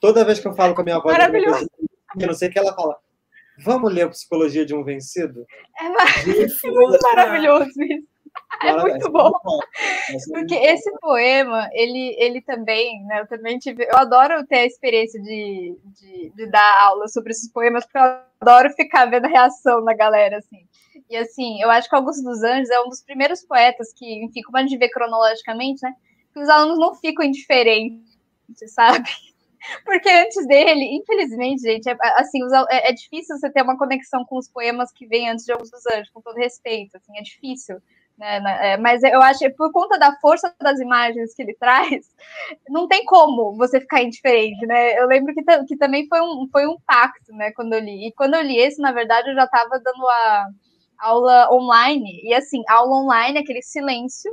Toda 0.00 0.24
vez 0.24 0.40
que 0.40 0.48
eu 0.48 0.54
falo 0.54 0.74
com 0.74 0.80
a 0.80 0.84
minha 0.84 0.96
avó, 0.96 1.10
eu 1.10 2.26
não 2.26 2.34
sei 2.34 2.48
o 2.48 2.52
que 2.52 2.58
ela 2.58 2.74
fala. 2.74 2.96
Vamos 3.62 3.92
ler 3.92 4.02
a 4.02 4.08
Psicologia 4.08 4.64
de 4.64 4.74
um 4.74 4.82
Vencido? 4.82 5.44
É, 5.78 5.88
muito 6.70 6.98
maravilhoso 7.02 7.70
isso. 7.82 8.08
É 8.62 8.76
muito 8.76 9.10
bom. 9.10 9.32
Porque 10.32 10.54
esse 10.54 10.90
poema, 11.00 11.68
ele, 11.72 12.14
ele 12.18 12.40
também, 12.42 13.04
né? 13.06 13.20
Eu 13.20 13.26
também 13.26 13.58
tive. 13.58 13.84
Eu 13.84 13.96
adoro 13.96 14.46
ter 14.46 14.60
a 14.60 14.66
experiência 14.66 15.20
de, 15.20 15.76
de, 15.84 16.32
de, 16.34 16.46
dar 16.46 16.82
aula 16.82 17.08
sobre 17.08 17.32
esses 17.32 17.50
poemas, 17.50 17.84
porque 17.84 17.98
eu 17.98 18.20
adoro 18.40 18.70
ficar 18.70 19.06
vendo 19.06 19.24
a 19.26 19.28
reação 19.28 19.84
da 19.84 19.94
galera, 19.94 20.38
assim. 20.38 20.66
E 21.08 21.16
assim, 21.16 21.60
eu 21.60 21.70
acho 21.70 21.88
que 21.88 21.96
Augusto 21.96 22.22
dos 22.22 22.42
Anjos 22.42 22.70
é 22.70 22.80
um 22.80 22.88
dos 22.88 23.02
primeiros 23.02 23.42
poetas 23.42 23.92
que, 23.92 24.24
enfim, 24.24 24.42
como 24.42 24.58
a 24.58 24.62
gente 24.62 24.78
vê 24.78 24.88
cronologicamente, 24.88 25.82
né? 25.82 25.92
Que 26.32 26.40
os 26.40 26.48
alunos 26.48 26.78
não 26.78 26.94
ficam 26.94 27.24
indiferentes, 27.24 28.06
sabe? 28.68 29.08
Porque 29.84 30.08
antes 30.08 30.46
dele, 30.46 30.96
infelizmente, 30.96 31.62
gente, 31.62 31.88
é, 31.88 31.96
assim, 32.16 32.40
é, 32.70 32.90
é, 32.90 32.92
difícil 32.92 33.38
você 33.38 33.50
ter 33.50 33.62
uma 33.62 33.78
conexão 33.78 34.24
com 34.24 34.38
os 34.38 34.48
poemas 34.48 34.92
que 34.92 35.06
vêm 35.06 35.28
antes 35.28 35.44
de 35.44 35.52
Augusto 35.52 35.72
dos 35.72 35.86
Anjos, 35.86 36.10
com 36.10 36.20
todo 36.20 36.36
respeito, 36.36 36.96
assim, 36.96 37.16
é 37.18 37.22
difícil. 37.22 37.76
Né, 38.18 38.38
né? 38.40 38.72
É, 38.72 38.76
mas 38.76 39.02
eu 39.02 39.22
acho 39.22 39.38
que 39.38 39.48
por 39.48 39.72
conta 39.72 39.98
da 39.98 40.14
força 40.16 40.54
das 40.60 40.78
imagens 40.78 41.34
que 41.34 41.40
ele 41.40 41.54
traz, 41.58 42.06
não 42.68 42.86
tem 42.86 43.02
como 43.06 43.56
você 43.56 43.80
ficar 43.80 44.02
indiferente, 44.02 44.66
né? 44.66 44.98
Eu 44.98 45.06
lembro 45.06 45.34
que, 45.34 45.42
que 45.66 45.76
também 45.76 46.06
foi 46.06 46.20
um, 46.20 46.46
foi 46.52 46.66
um 46.66 46.76
pacto, 46.86 47.32
né, 47.32 47.50
quando 47.52 47.72
eu 47.72 47.80
li. 47.80 48.08
E 48.08 48.12
quando 48.12 48.34
eu 48.34 48.42
li 48.42 48.58
esse, 48.58 48.80
na 48.80 48.92
verdade, 48.92 49.30
eu 49.30 49.34
já 49.34 49.44
estava 49.44 49.80
dando 49.80 50.06
a 50.06 50.48
aula 50.98 51.48
online, 51.50 52.20
e 52.22 52.34
assim, 52.34 52.62
aula 52.68 52.94
online, 53.02 53.38
aquele 53.38 53.62
silêncio, 53.62 54.30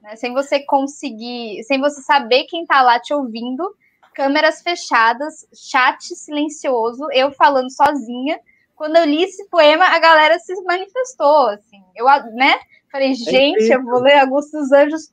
né, 0.00 0.14
sem 0.14 0.32
você 0.32 0.64
conseguir, 0.64 1.64
sem 1.64 1.80
você 1.80 2.02
saber 2.02 2.44
quem 2.44 2.62
está 2.62 2.82
lá 2.82 3.00
te 3.00 3.12
ouvindo, 3.12 3.68
câmeras 4.14 4.62
fechadas, 4.62 5.46
chat 5.52 6.14
silencioso, 6.14 7.06
eu 7.12 7.32
falando 7.32 7.70
sozinha. 7.70 8.38
Quando 8.76 8.96
eu 8.96 9.04
li 9.04 9.22
esse 9.22 9.48
poema, 9.48 9.86
a 9.86 9.98
galera 9.98 10.38
se 10.38 10.54
manifestou, 10.62 11.48
assim. 11.48 11.82
Eu, 11.94 12.06
né? 12.34 12.58
Falei, 12.90 13.12
é 13.12 13.14
gente, 13.14 13.70
eu 13.70 13.82
vou 13.82 14.00
ler 14.00 14.18
Augusto 14.18 14.58
dos 14.58 14.72
Anjos 14.72 15.12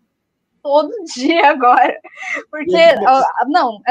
todo 0.62 0.92
dia 1.16 1.50
agora. 1.50 2.00
Porque, 2.50 2.96
não, 3.48 3.82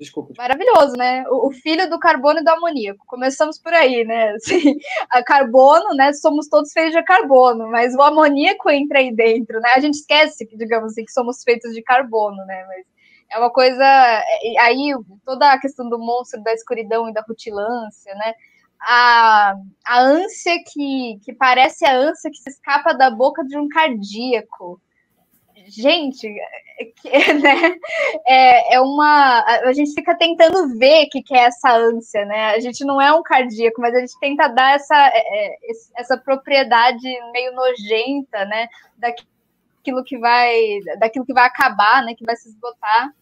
Desculpa. 0.00 0.32
Maravilhoso, 0.38 0.96
né? 0.96 1.24
O, 1.28 1.52
filho 1.52 1.88
do 1.90 1.98
carbono 1.98 2.40
e 2.40 2.42
do 2.42 2.48
amoníaco. 2.48 3.04
Começamos 3.06 3.58
por 3.58 3.74
aí, 3.74 4.02
né? 4.02 4.30
Assim, 4.32 4.78
a 5.10 5.22
carbono, 5.22 5.94
né? 5.94 6.14
Somos 6.14 6.48
todos 6.48 6.72
feitos 6.72 6.94
de 6.94 7.02
carbono, 7.02 7.68
mas 7.70 7.94
o 7.94 8.00
amoníaco 8.00 8.70
entra 8.70 8.98
aí 8.98 9.14
dentro, 9.14 9.60
né? 9.60 9.74
A 9.76 9.80
gente 9.80 9.96
esquece 9.96 10.46
que, 10.46 10.56
digamos 10.56 10.92
assim, 10.92 11.04
que 11.04 11.12
somos 11.12 11.42
feitos 11.42 11.74
de 11.74 11.82
carbono, 11.82 12.42
né? 12.46 12.64
Mas 12.66 12.86
é 13.30 13.38
uma 13.38 13.50
coisa. 13.50 13.84
Aí 14.60 14.92
toda 15.24 15.52
a 15.52 15.60
questão 15.60 15.88
do 15.88 15.98
monstro, 15.98 16.42
da 16.42 16.52
escuridão 16.52 17.08
e 17.08 17.12
da 17.12 17.22
rutilância, 17.26 18.14
né? 18.14 18.34
A, 18.80 19.54
a 19.86 20.00
ânsia 20.00 20.54
que, 20.72 21.18
que 21.22 21.32
parece 21.34 21.84
a 21.84 21.94
ânsia 21.94 22.30
que 22.30 22.38
se 22.38 22.50
escapa 22.50 22.94
da 22.94 23.10
boca 23.10 23.44
de 23.44 23.56
um 23.56 23.68
cardíaco. 23.68 24.80
Gente, 25.66 26.26
é, 27.04 27.34
né? 27.34 27.76
É, 28.26 28.74
é 28.74 28.80
uma. 28.80 29.44
A 29.64 29.72
gente 29.72 29.92
fica 29.92 30.16
tentando 30.16 30.78
ver 30.78 31.04
o 31.04 31.10
que, 31.10 31.22
que 31.22 31.34
é 31.34 31.44
essa 31.44 31.72
ânsia, 31.76 32.24
né? 32.24 32.52
A 32.52 32.60
gente 32.60 32.84
não 32.84 33.00
é 33.00 33.12
um 33.12 33.22
cardíaco, 33.22 33.80
mas 33.80 33.94
a 33.94 34.00
gente 34.00 34.18
tenta 34.18 34.48
dar 34.48 34.74
essa, 34.74 34.96
é, 34.96 35.46
é 35.46 35.56
essa 35.96 36.16
propriedade 36.16 37.06
meio 37.32 37.52
nojenta, 37.52 38.44
né? 38.46 38.68
Daquilo 38.96 39.39
que 39.82 40.18
vai, 40.18 40.80
daquilo 40.98 41.24
que 41.24 41.32
vai 41.32 41.46
acabar, 41.46 42.04
né? 42.04 42.14
Que 42.14 42.24
vai 42.24 42.36
se 42.36 42.48
esgotar. 42.48 43.12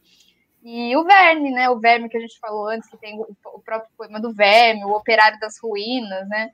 E 0.62 0.96
o 0.96 1.04
verme, 1.04 1.50
né? 1.50 1.70
O 1.70 1.78
verme 1.78 2.08
que 2.08 2.16
a 2.16 2.20
gente 2.20 2.38
falou 2.38 2.68
antes, 2.68 2.88
que 2.88 2.96
tem 2.96 3.20
o 3.20 3.60
próprio 3.60 3.90
poema 3.96 4.20
do 4.20 4.32
verme, 4.32 4.84
o 4.84 4.92
operário 4.92 5.38
das 5.38 5.58
ruínas, 5.62 6.28
né? 6.28 6.50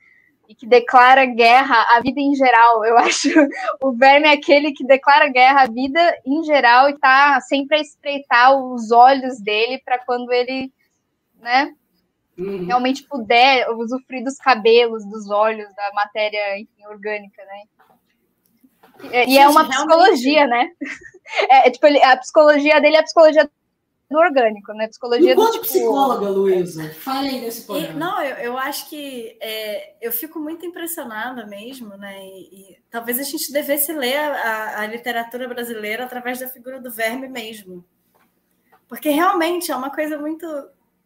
E 0.48 0.54
que 0.54 0.66
declara 0.66 1.24
guerra 1.24 1.86
à 1.96 2.00
vida 2.00 2.20
em 2.20 2.34
geral. 2.34 2.84
Eu 2.84 2.96
acho 2.98 3.28
o 3.82 3.92
verme 3.92 4.28
é 4.28 4.32
aquele 4.32 4.72
que 4.72 4.84
declara 4.84 5.28
guerra 5.28 5.62
à 5.62 5.66
vida 5.66 6.00
em 6.24 6.42
geral 6.44 6.88
e 6.88 6.98
tá 6.98 7.40
sempre 7.40 7.78
a 7.78 7.80
espreitar 7.80 8.54
os 8.56 8.90
olhos 8.90 9.40
dele 9.40 9.80
para 9.84 9.98
quando 9.98 10.30
ele, 10.32 10.72
né? 11.40 11.74
Uhum. 12.36 12.66
Realmente 12.66 13.04
puder 13.04 13.70
usufruir 13.70 14.24
dos 14.24 14.36
cabelos, 14.36 15.04
dos 15.06 15.30
olhos, 15.30 15.72
da 15.74 15.92
matéria 15.94 16.58
enfim, 16.58 16.86
orgânica, 16.86 17.42
né? 17.44 17.62
E, 19.12 19.38
é 19.38 19.48
uma 19.48 19.68
psicologia, 19.68 20.46
né? 20.46 20.70
É, 21.48 21.68
é, 21.68 21.70
tipo, 21.70 21.86
a 21.86 22.16
psicologia 22.18 22.80
dele 22.80 22.96
é 22.96 23.00
a 23.00 23.02
psicologia 23.02 23.50
do 24.10 24.18
orgânico, 24.18 24.72
né? 24.72 24.88
Psicologia 24.88 25.32
Enquanto 25.32 25.46
do 25.46 25.52
tipo... 25.52 25.64
psicóloga, 25.64 26.28
Luísa, 26.28 26.90
fale 26.94 27.28
aí 27.28 27.40
desse 27.40 27.62
poema. 27.62 27.88
E, 27.88 27.92
não, 27.94 28.22
eu, 28.22 28.36
eu 28.36 28.58
acho 28.58 28.88
que 28.88 29.36
é, 29.40 29.94
eu 30.00 30.12
fico 30.12 30.38
muito 30.38 30.64
impressionada 30.66 31.46
mesmo, 31.46 31.96
né? 31.96 32.24
E, 32.24 32.72
e 32.72 32.78
talvez 32.90 33.18
a 33.18 33.22
gente 33.22 33.50
devesse 33.52 33.92
ler 33.92 34.16
a, 34.16 34.80
a, 34.80 34.86
literatura 34.86 35.48
brasileira 35.48 36.04
através 36.04 36.38
da 36.38 36.48
figura 36.48 36.80
do 36.80 36.90
verme 36.90 37.28
mesmo. 37.28 37.84
Porque 38.86 39.08
realmente 39.08 39.72
é 39.72 39.76
uma 39.76 39.90
coisa 39.90 40.18
muito, 40.18 40.46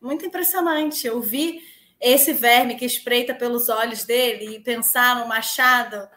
muito 0.00 0.26
impressionante. 0.26 1.06
Eu 1.06 1.20
vi 1.20 1.60
esse 2.00 2.32
verme 2.32 2.74
que 2.74 2.84
espreita 2.84 3.34
pelos 3.34 3.68
olhos 3.68 4.04
dele 4.04 4.56
e 4.56 4.60
pensar 4.60 5.16
no 5.16 5.28
Machado 5.28 6.08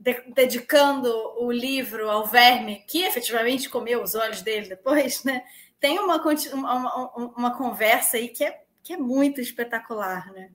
de, 0.00 0.22
dedicando 0.34 1.08
o 1.38 1.52
livro 1.52 2.10
ao 2.10 2.26
verme 2.26 2.82
que 2.88 3.02
efetivamente 3.04 3.68
comeu 3.68 4.02
os 4.02 4.16
olhos 4.16 4.42
dele 4.42 4.68
depois, 4.68 5.22
né? 5.22 5.44
tem 5.80 5.98
uma, 5.98 6.22
uma, 6.52 7.32
uma 7.36 7.56
conversa 7.56 8.18
aí 8.18 8.28
que 8.28 8.44
é, 8.44 8.62
que 8.82 8.92
é 8.92 8.96
muito 8.96 9.40
espetacular, 9.40 10.30
né? 10.32 10.50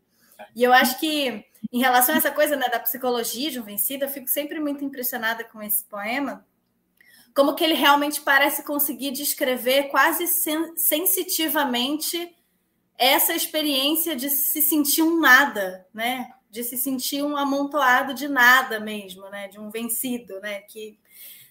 E 0.56 0.64
eu 0.64 0.72
acho 0.72 1.00
que, 1.00 1.46
em 1.72 1.80
relação 1.80 2.14
a 2.14 2.18
essa 2.18 2.32
coisa 2.32 2.56
né, 2.56 2.68
da 2.70 2.80
psicologia 2.80 3.50
de 3.50 3.60
um 3.60 3.64
vencido, 3.64 4.06
eu 4.06 4.10
fico 4.10 4.28
sempre 4.28 4.60
muito 4.60 4.84
impressionada 4.84 5.44
com 5.46 5.64
esse 5.64 5.84
poema, 5.86 6.46
como 7.34 7.56
que 7.56 7.64
ele 7.64 7.74
realmente 7.74 8.22
parece 8.22 8.64
conseguir 8.64 9.12
descrever 9.12 9.86
quase 9.86 10.28
sen 10.28 10.78
sensitivamente 10.78 12.34
essa 12.98 13.34
experiência 13.34 14.16
de 14.16 14.30
se 14.30 14.62
sentir 14.62 15.02
um 15.02 15.20
nada, 15.20 15.86
né? 15.94 16.32
De 16.56 16.64
se 16.64 16.78
sentir 16.78 17.22
um 17.22 17.36
amontoado 17.36 18.14
de 18.14 18.30
nada 18.30 18.80
mesmo, 18.80 19.30
né? 19.30 19.50
De 19.50 19.60
um 19.60 19.70
vencido, 19.70 20.40
né? 20.40 20.62
Que 20.62 20.98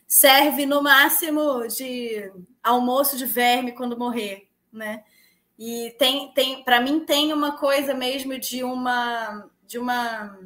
serve 0.09 0.64
no 0.64 0.82
máximo 0.82 1.68
de 1.68 2.32
almoço 2.62 3.14
de 3.18 3.26
verme 3.26 3.72
quando 3.72 3.98
morrer, 3.98 4.48
né? 4.72 5.05
E 5.59 5.94
tem, 5.98 6.32
tem 6.32 6.64
para 6.64 6.80
mim 6.80 7.00
tem 7.00 7.34
uma 7.34 7.59
coisa 7.59 7.92
mesmo 7.92 8.38
de 8.38 8.64
uma 8.64 9.46
de 9.66 9.78
uma 9.78 10.38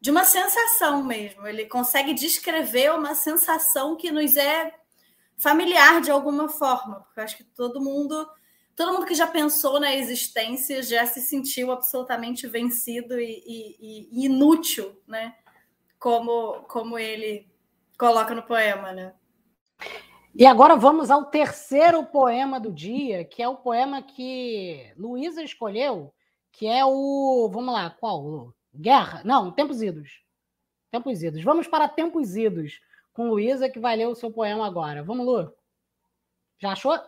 de 0.00 0.10
uma 0.10 0.24
sensação 0.24 1.04
mesmo. 1.04 1.46
Ele 1.46 1.66
consegue 1.66 2.14
descrever 2.14 2.94
uma 2.94 3.14
sensação 3.14 3.96
que 3.96 4.10
nos 4.10 4.34
é 4.34 4.72
familiar 5.36 6.00
de 6.00 6.10
alguma 6.10 6.48
forma, 6.48 7.00
porque 7.00 7.20
eu 7.20 7.24
acho 7.24 7.36
que 7.36 7.44
todo 7.44 7.82
mundo 7.82 8.26
todo 8.80 8.94
mundo 8.94 9.04
que 9.04 9.14
já 9.14 9.26
pensou 9.26 9.78
na 9.78 9.94
existência 9.94 10.82
já 10.82 11.04
se 11.04 11.20
sentiu 11.20 11.70
absolutamente 11.70 12.46
vencido 12.46 13.20
e, 13.20 13.44
e, 13.46 14.08
e 14.10 14.24
inútil, 14.24 14.98
né? 15.06 15.36
Como, 15.98 16.62
como 16.62 16.98
ele 16.98 17.46
coloca 17.98 18.34
no 18.34 18.42
poema, 18.42 18.90
né? 18.90 19.12
E 20.34 20.46
agora 20.46 20.76
vamos 20.76 21.10
ao 21.10 21.26
terceiro 21.26 22.06
poema 22.06 22.58
do 22.58 22.72
dia, 22.72 23.22
que 23.22 23.42
é 23.42 23.48
o 23.48 23.58
poema 23.58 24.00
que 24.00 24.90
Luísa 24.96 25.42
escolheu, 25.42 26.10
que 26.50 26.66
é 26.66 26.82
o. 26.82 27.50
Vamos 27.52 27.74
lá, 27.74 27.90
qual? 27.90 28.54
Guerra? 28.74 29.20
Não, 29.26 29.52
Tempos 29.52 29.82
Idos. 29.82 30.22
Tempos 30.90 31.22
Idos. 31.22 31.44
Vamos 31.44 31.68
para 31.68 31.86
Tempos 31.86 32.34
Idos 32.34 32.80
com 33.12 33.28
Luísa, 33.28 33.68
que 33.68 33.78
vai 33.78 33.94
ler 33.94 34.08
o 34.08 34.14
seu 34.14 34.30
poema 34.30 34.66
agora. 34.66 35.02
Vamos, 35.02 35.26
Lu? 35.26 35.52
Já 36.58 36.72
achou? 36.72 36.98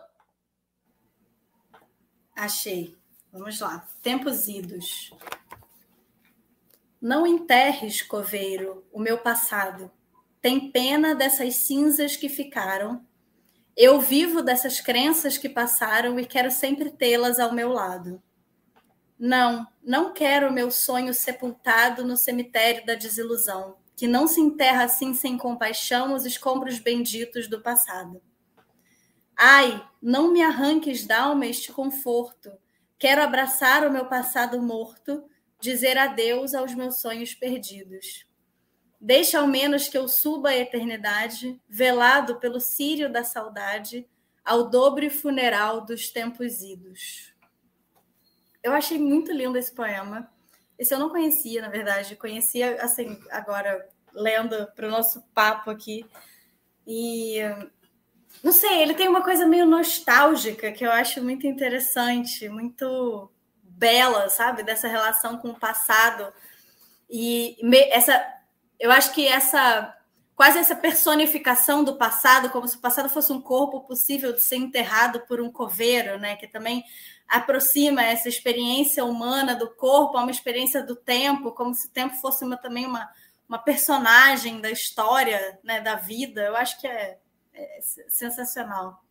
Achei. 2.35 2.95
Vamos 3.31 3.59
lá. 3.59 3.87
Tempos 4.01 4.47
idos. 4.47 5.11
Não 7.01 7.27
enterres, 7.27 8.01
coveiro, 8.01 8.85
o 8.91 8.99
meu 8.99 9.17
passado. 9.17 9.91
Tem 10.41 10.71
pena 10.71 11.13
dessas 11.13 11.55
cinzas 11.55 12.15
que 12.15 12.29
ficaram. 12.29 13.05
Eu 13.75 13.99
vivo 13.99 14.41
dessas 14.41 14.79
crenças 14.79 15.37
que 15.37 15.49
passaram 15.49 16.19
e 16.19 16.25
quero 16.25 16.51
sempre 16.51 16.91
tê-las 16.91 17.39
ao 17.39 17.53
meu 17.53 17.69
lado. 17.69 18.21
Não, 19.17 19.65
não 19.83 20.13
quero 20.13 20.51
meu 20.51 20.69
sonho 20.69 21.13
sepultado 21.13 22.03
no 22.03 22.17
cemitério 22.17 22.85
da 22.85 22.95
desilusão, 22.95 23.77
que 23.95 24.07
não 24.07 24.27
se 24.27 24.41
enterra 24.41 24.83
assim 24.83 25.13
sem 25.13 25.37
compaixão 25.37 26.13
os 26.13 26.25
escombros 26.25 26.79
benditos 26.79 27.47
do 27.47 27.61
passado. 27.61 28.21
Ai, 29.35 29.83
não 30.01 30.31
me 30.31 30.41
arranques 30.41 31.05
d'alma 31.05 31.45
este 31.45 31.71
conforto. 31.71 32.51
Quero 32.97 33.21
abraçar 33.21 33.85
o 33.85 33.91
meu 33.91 34.05
passado 34.05 34.61
morto, 34.61 35.23
dizer 35.59 35.97
adeus 35.97 36.53
aos 36.53 36.73
meus 36.73 37.01
sonhos 37.01 37.33
perdidos. 37.33 38.25
Deixa 38.99 39.39
ao 39.39 39.47
menos 39.47 39.89
que 39.89 39.97
eu 39.97 40.07
suba 40.07 40.49
a 40.49 40.57
eternidade, 40.57 41.59
velado 41.67 42.39
pelo 42.39 42.61
círio 42.61 43.11
da 43.11 43.23
saudade, 43.23 44.07
ao 44.45 44.69
dobre 44.69 45.09
funeral 45.09 45.81
dos 45.81 46.09
tempos 46.09 46.61
idos. 46.61 47.33
Eu 48.61 48.71
achei 48.71 48.97
muito 48.97 49.31
lindo 49.31 49.57
esse 49.57 49.73
poema. 49.73 50.31
Esse 50.79 50.93
eu 50.93 50.99
não 50.99 51.09
conhecia, 51.09 51.61
na 51.61 51.67
verdade. 51.67 52.15
Conhecia, 52.15 52.81
assim, 52.81 53.19
agora, 53.29 53.89
lendo 54.13 54.67
para 54.73 54.87
o 54.87 54.91
nosso 54.91 55.21
papo 55.33 55.69
aqui. 55.69 56.05
E 56.87 57.39
não 58.43 58.51
sei, 58.51 58.81
ele 58.81 58.93
tem 58.93 59.07
uma 59.07 59.23
coisa 59.23 59.45
meio 59.45 59.65
nostálgica 59.65 60.71
que 60.73 60.85
eu 60.85 60.91
acho 60.91 61.23
muito 61.23 61.47
interessante, 61.47 62.49
muito 62.49 63.31
bela, 63.63 64.29
sabe? 64.29 64.63
Dessa 64.63 64.87
relação 64.87 65.37
com 65.37 65.51
o 65.51 65.59
passado. 65.59 66.31
E 67.09 67.57
essa, 67.89 68.21
eu 68.77 68.91
acho 68.91 69.13
que 69.13 69.25
essa 69.25 69.97
quase 70.35 70.57
essa 70.57 70.75
personificação 70.75 71.83
do 71.83 71.95
passado, 71.95 72.49
como 72.49 72.67
se 72.67 72.75
o 72.75 72.81
passado 72.81 73.07
fosse 73.07 73.31
um 73.31 73.39
corpo 73.39 73.81
possível 73.81 74.33
de 74.33 74.41
ser 74.41 74.57
enterrado 74.57 75.21
por 75.21 75.39
um 75.39 75.51
coveiro, 75.51 76.19
né? 76.19 76.35
Que 76.35 76.47
também 76.47 76.83
aproxima 77.27 78.03
essa 78.03 78.27
experiência 78.27 79.05
humana 79.05 79.55
do 79.55 79.69
corpo 79.75 80.17
a 80.17 80.21
uma 80.21 80.31
experiência 80.31 80.83
do 80.83 80.95
tempo, 80.95 81.51
como 81.51 81.73
se 81.73 81.87
o 81.87 81.91
tempo 81.91 82.15
fosse 82.15 82.43
uma, 82.43 82.57
também 82.57 82.85
uma, 82.85 83.09
uma 83.47 83.57
personagem 83.59 84.59
da 84.59 84.69
história, 84.69 85.59
né? 85.63 85.79
Da 85.79 85.95
vida. 85.95 86.41
Eu 86.41 86.57
acho 86.57 86.81
que 86.81 86.87
é 86.87 87.19
é 87.53 87.79
sensacional. 88.07 89.01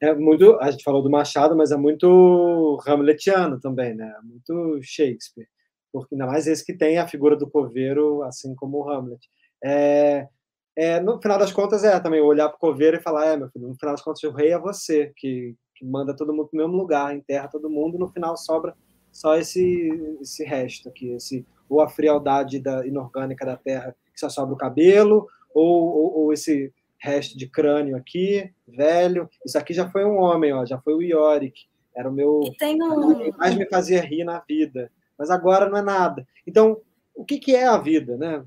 É 0.00 0.14
muito, 0.14 0.58
a 0.60 0.70
gente 0.70 0.84
falou 0.84 1.02
do 1.02 1.10
Machado, 1.10 1.56
mas 1.56 1.70
é 1.70 1.76
muito 1.76 2.78
Hamletiano 2.86 3.58
também, 3.58 3.94
né? 3.94 4.14
Muito 4.22 4.80
Shakespeare, 4.82 5.48
porque 5.92 6.14
ainda 6.14 6.26
mais 6.26 6.46
esse 6.46 6.64
que 6.64 6.76
tem 6.76 6.98
a 6.98 7.06
figura 7.06 7.36
do 7.36 7.48
coveiro, 7.48 8.22
assim 8.22 8.54
como 8.54 8.78
o 8.78 8.90
Hamlet. 8.90 9.26
É, 9.64 10.28
é, 10.76 11.00
no 11.00 11.20
final 11.22 11.38
das 11.38 11.52
contas, 11.52 11.84
é 11.84 11.98
também 12.00 12.20
olhar 12.20 12.48
para 12.48 12.56
o 12.56 12.60
coveiro 12.60 12.96
e 12.96 13.02
falar: 13.02 13.26
é, 13.26 13.36
meu 13.36 13.48
filho, 13.48 13.68
no 13.68 13.76
final 13.76 13.94
das 13.94 14.02
contas, 14.02 14.22
o 14.24 14.32
rei 14.32 14.50
é 14.50 14.58
você, 14.58 15.12
que, 15.16 15.54
que 15.74 15.84
manda 15.86 16.14
todo 16.14 16.34
mundo 16.34 16.50
no 16.52 16.58
mesmo 16.58 16.76
lugar, 16.76 17.14
enterra 17.14 17.48
todo 17.48 17.70
mundo, 17.70 17.98
no 17.98 18.08
final 18.08 18.36
sobra 18.36 18.74
só 19.12 19.36
esse, 19.36 19.88
esse 20.20 20.44
resto 20.44 20.88
aqui, 20.88 21.10
esse, 21.12 21.46
ou 21.68 21.80
a 21.80 21.88
frialdade 21.88 22.58
da, 22.58 22.84
inorgânica 22.84 23.46
da 23.46 23.56
terra, 23.56 23.94
que 24.12 24.18
só 24.18 24.28
sobra 24.28 24.54
o 24.54 24.58
cabelo, 24.58 25.28
ou, 25.54 25.86
ou, 25.86 26.18
ou 26.18 26.32
esse 26.32 26.72
resto 27.04 27.36
de 27.36 27.46
crânio 27.46 27.96
aqui, 27.96 28.50
velho. 28.66 29.28
Isso 29.44 29.58
aqui 29.58 29.74
já 29.74 29.88
foi 29.90 30.04
um 30.04 30.16
homem, 30.16 30.52
ó, 30.54 30.64
já 30.64 30.78
foi 30.80 30.94
o 30.94 31.02
Yorick. 31.02 31.60
Era 31.94 32.08
o 32.08 32.12
meu. 32.12 32.40
Tem 32.58 32.82
um... 32.82 33.18
que 33.18 33.36
mais 33.36 33.54
me 33.54 33.68
fazia 33.68 34.00
rir 34.00 34.24
na 34.24 34.40
vida. 34.40 34.90
Mas 35.18 35.30
agora 35.30 35.68
não 35.68 35.78
é 35.78 35.82
nada. 35.82 36.26
Então, 36.46 36.80
o 37.14 37.24
que, 37.24 37.38
que 37.38 37.54
é 37.54 37.66
a 37.66 37.76
vida, 37.76 38.16
né? 38.16 38.44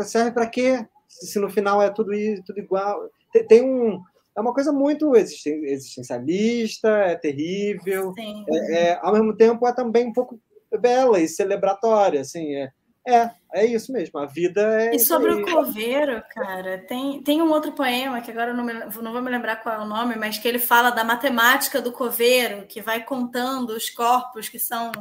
Serve 0.00 0.32
para 0.32 0.46
quê? 0.46 0.84
Se 1.06 1.38
no 1.38 1.50
final 1.50 1.80
é 1.80 1.90
tudo 1.90 2.12
isso, 2.12 2.42
tudo 2.44 2.58
igual. 2.58 3.08
Tem, 3.32 3.46
tem 3.46 3.64
um. 3.64 4.02
É 4.36 4.40
uma 4.40 4.54
coisa 4.54 4.72
muito 4.72 5.14
existencialista, 5.14 6.88
é 6.88 7.16
terrível. 7.16 8.14
É, 8.48 8.72
é, 8.72 8.98
ao 9.02 9.12
mesmo 9.12 9.36
tempo, 9.36 9.66
é 9.66 9.74
também 9.74 10.06
um 10.06 10.12
pouco 10.12 10.40
bela 10.80 11.20
e 11.20 11.28
celebratória. 11.28 12.22
Assim, 12.22 12.54
é, 12.54 12.70
é, 13.06 13.30
é 13.52 13.66
isso 13.66 13.92
mesmo. 13.92 14.18
A 14.18 14.26
vida 14.26 14.60
é. 14.82 14.94
E 14.94 14.98
sobre 14.98 15.32
o 15.32 15.44
coveiro, 15.44 16.22
cara, 16.30 16.78
tem, 16.86 17.22
tem 17.22 17.40
um 17.40 17.50
outro 17.50 17.72
poema 17.72 18.20
que 18.20 18.30
agora 18.30 18.50
eu 18.50 18.56
não, 18.56 18.64
me, 18.64 18.72
não 18.72 19.12
vou 19.12 19.22
me 19.22 19.30
lembrar 19.30 19.56
qual 19.56 19.74
é 19.74 19.78
o 19.78 19.86
nome, 19.88 20.16
mas 20.16 20.38
que 20.38 20.46
ele 20.46 20.58
fala 20.58 20.90
da 20.90 21.02
matemática 21.02 21.80
do 21.80 21.92
coveiro, 21.92 22.66
que 22.66 22.82
vai 22.82 23.02
contando 23.02 23.70
os 23.70 23.88
corpos 23.88 24.48
que 24.48 24.58
são 24.58 24.92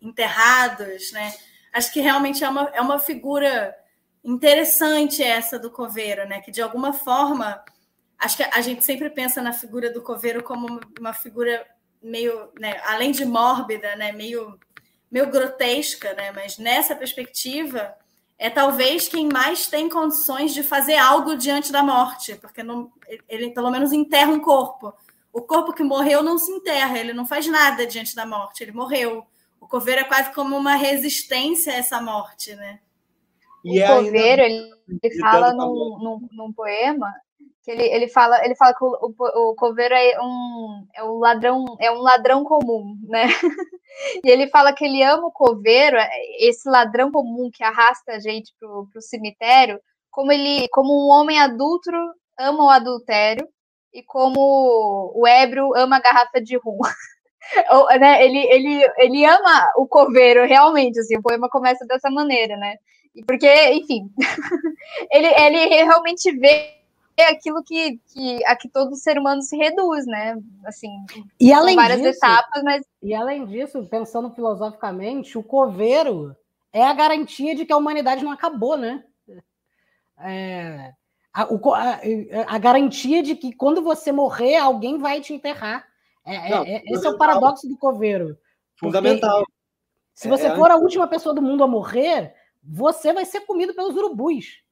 enterrados, 0.00 1.12
né? 1.12 1.32
Acho 1.72 1.92
que 1.92 2.00
realmente 2.00 2.44
é 2.44 2.48
uma, 2.48 2.70
é 2.74 2.80
uma 2.80 2.98
figura 2.98 3.74
interessante 4.22 5.22
essa 5.22 5.58
do 5.58 5.70
coveiro, 5.70 6.28
né? 6.28 6.40
Que 6.40 6.50
de 6.50 6.60
alguma 6.60 6.92
forma, 6.92 7.62
acho 8.18 8.36
que 8.36 8.42
a 8.42 8.60
gente 8.60 8.84
sempre 8.84 9.08
pensa 9.08 9.40
na 9.40 9.52
figura 9.52 9.90
do 9.90 10.02
coveiro 10.02 10.42
como 10.42 10.80
uma 10.98 11.14
figura 11.14 11.66
meio, 12.02 12.50
né, 12.58 12.80
além 12.84 13.12
de 13.12 13.24
mórbida, 13.24 13.94
né, 13.96 14.10
meio 14.12 14.58
meio 15.10 15.30
grotesca, 15.30 16.14
né? 16.14 16.30
Mas 16.32 16.58
nessa 16.58 16.94
perspectiva, 16.94 17.94
é 18.38 18.48
talvez 18.48 19.08
quem 19.08 19.28
mais 19.28 19.66
tem 19.66 19.88
condições 19.88 20.54
de 20.54 20.62
fazer 20.62 20.96
algo 20.96 21.36
diante 21.36 21.72
da 21.72 21.82
morte, 21.82 22.36
porque 22.36 22.62
não, 22.62 22.90
ele 23.28 23.50
pelo 23.50 23.70
menos 23.70 23.92
enterra 23.92 24.30
um 24.30 24.40
corpo. 24.40 24.94
O 25.32 25.42
corpo 25.42 25.72
que 25.72 25.82
morreu 25.82 26.22
não 26.22 26.38
se 26.38 26.50
enterra, 26.50 26.98
ele 26.98 27.12
não 27.12 27.26
faz 27.26 27.46
nada 27.46 27.86
diante 27.86 28.14
da 28.14 28.24
morte, 28.24 28.62
ele 28.62 28.72
morreu. 28.72 29.26
O 29.60 29.66
coveiro 29.66 30.00
é 30.00 30.04
quase 30.04 30.32
como 30.32 30.56
uma 30.56 30.74
resistência 30.74 31.72
a 31.72 31.76
essa 31.76 32.00
morte, 32.00 32.54
né? 32.54 32.80
O 33.64 33.74
e 33.74 33.86
coveiro, 33.86 34.42
ainda... 34.42 34.76
ele, 35.02 35.20
fala 35.20 35.52
num, 35.52 35.98
num, 35.98 36.28
num 36.32 36.52
poema 36.52 37.12
ele, 37.70 37.84
ele 37.84 38.08
fala 38.08 38.44
ele 38.44 38.54
fala 38.56 38.74
que 38.74 38.84
o, 38.84 39.14
o, 39.18 39.50
o 39.50 39.54
coveiro 39.54 39.94
é 39.94 40.20
um, 40.20 40.86
é 40.94 41.04
um 41.04 41.18
ladrão 41.18 41.64
é 41.80 41.90
um 41.90 42.00
ladrão 42.00 42.44
comum, 42.44 42.96
né? 43.08 43.26
E 44.24 44.30
ele 44.30 44.46
fala 44.48 44.72
que 44.72 44.84
ele 44.84 45.02
ama 45.02 45.26
o 45.26 45.32
coveiro, 45.32 45.96
é, 45.96 46.08
esse 46.38 46.68
ladrão 46.68 47.10
comum 47.10 47.50
que 47.52 47.62
arrasta 47.62 48.12
a 48.12 48.20
gente 48.20 48.52
pro, 48.58 48.86
pro 48.90 49.02
cemitério, 49.02 49.80
como 50.10 50.32
ele, 50.32 50.68
como 50.68 50.92
um 50.92 51.10
homem 51.10 51.40
adulto 51.40 51.90
ama 52.38 52.64
o 52.64 52.70
adultério 52.70 53.46
e 53.92 54.02
como 54.02 55.12
o 55.14 55.26
ébrio 55.26 55.74
ama 55.76 55.96
a 55.96 56.00
garrafa 56.00 56.40
de 56.40 56.56
rum. 56.56 56.78
né, 58.00 58.24
ele, 58.24 58.38
ele, 58.38 58.92
ele 58.98 59.24
ama 59.24 59.72
o 59.76 59.86
coveiro, 59.86 60.46
realmente, 60.46 60.98
assim, 61.00 61.16
o 61.16 61.22
poema 61.22 61.48
começa 61.50 61.84
dessa 61.86 62.10
maneira, 62.10 62.56
né? 62.56 62.76
Porque, 63.26 63.48
enfim, 63.72 64.08
ele, 65.10 65.26
ele 65.26 65.84
realmente 65.84 66.30
vê 66.38 66.79
aquilo 67.28 67.62
que, 67.62 67.98
que 68.12 68.44
a 68.46 68.56
que 68.56 68.68
todo 68.68 68.96
ser 68.96 69.18
humano 69.18 69.42
se 69.42 69.56
reduz, 69.56 70.06
né? 70.06 70.36
Assim, 70.64 70.88
e 71.38 71.52
além 71.52 71.76
várias 71.76 72.00
disso, 72.00 72.18
etapas, 72.18 72.62
mas 72.62 72.84
e 73.02 73.14
além 73.14 73.46
disso, 73.46 73.86
pensando 73.86 74.30
filosoficamente, 74.34 75.36
o 75.36 75.42
coveiro 75.42 76.36
é 76.72 76.84
a 76.84 76.92
garantia 76.92 77.54
de 77.54 77.64
que 77.64 77.72
a 77.72 77.76
humanidade 77.76 78.24
não 78.24 78.32
acabou, 78.32 78.76
né? 78.76 79.04
É, 80.18 80.92
a, 81.32 81.52
o, 81.52 81.74
a, 81.74 82.00
a, 82.46 82.58
garantia 82.58 83.22
de 83.22 83.34
que 83.34 83.52
quando 83.52 83.82
você 83.82 84.12
morrer, 84.12 84.56
alguém 84.56 84.98
vai 84.98 85.20
te 85.20 85.32
enterrar. 85.32 85.86
É, 86.26 86.34
é 86.34 86.50
não, 86.50 86.64
é, 86.64 86.82
esse 86.86 87.06
é 87.06 87.10
o 87.10 87.16
paradoxo 87.16 87.68
do 87.68 87.76
coveiro. 87.76 88.36
Fundamental. 88.76 89.44
Se 90.14 90.28
você 90.28 90.48
é, 90.48 90.56
for 90.56 90.70
a 90.70 90.76
última 90.76 91.06
pessoa 91.06 91.34
do 91.34 91.40
mundo 91.40 91.64
a 91.64 91.68
morrer, 91.68 92.34
você 92.62 93.12
vai 93.12 93.24
ser 93.24 93.40
comido 93.42 93.74
pelos 93.74 93.96
urubus. 93.96 94.62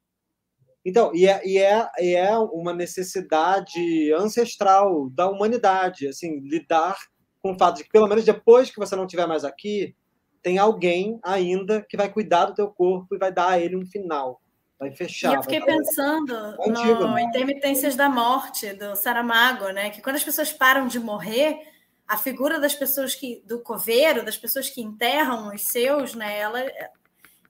Então, 0.85 1.15
e 1.15 1.27
é, 1.27 1.41
e 1.45 1.59
é, 1.59 1.89
e 1.99 2.15
é 2.15 2.37
uma 2.39 2.73
necessidade 2.73 4.13
ancestral 4.15 5.11
da 5.11 5.29
humanidade, 5.29 6.09
assim, 6.09 6.41
lidar 6.41 6.97
com 7.43 7.53
o 7.53 7.59
fato 7.59 7.79
de 7.79 7.85
que, 7.85 7.91
pelo 7.91 8.07
menos 8.07 8.25
depois 8.25 8.71
que 8.71 8.79
você 8.79 8.97
não 8.97 9.05
estiver 9.05 9.27
mais 9.27 9.45
aqui, 9.45 9.95
tem 10.43 10.59
alguém 10.59 11.19
ainda 11.23 11.85
que 11.89 11.97
vai 11.97 12.11
cuidar 12.11 12.47
do 12.47 12.55
teu 12.55 12.69
corpo 12.69 13.15
e 13.15 13.19
vai 13.19 13.33
dar 13.33 13.51
a 13.51 13.61
ele 13.61 13.77
um 13.77 13.87
final. 13.87 14.41
Vai 14.79 14.93
fechar. 14.93 15.33
E 15.33 15.35
eu 15.35 15.43
fiquei 15.43 15.61
pensando 15.61 16.35
antigo, 16.35 17.01
no 17.01 17.15
né? 17.15 17.23
Intermitências 17.23 17.97
da 17.97 18.09
Morte, 18.09 18.73
do 18.75 18.95
Saramago, 18.95 19.69
né? 19.71 19.91
Que 19.91 20.01
quando 20.01 20.17
as 20.17 20.25
pessoas 20.25 20.53
param 20.53 20.87
de 20.87 21.01
morrer, 21.01 21.59
a 22.07 22.17
figura 22.17 22.61
das 22.61 22.75
pessoas 22.75 23.15
que 23.15 23.43
do 23.45 23.61
coveiro, 23.61 24.25
das 24.25 24.39
pessoas 24.39 24.71
que 24.71 24.81
enterram 24.81 25.53
os 25.53 25.63
seus, 25.63 26.15
né? 26.15 26.39
Ela 26.39 26.61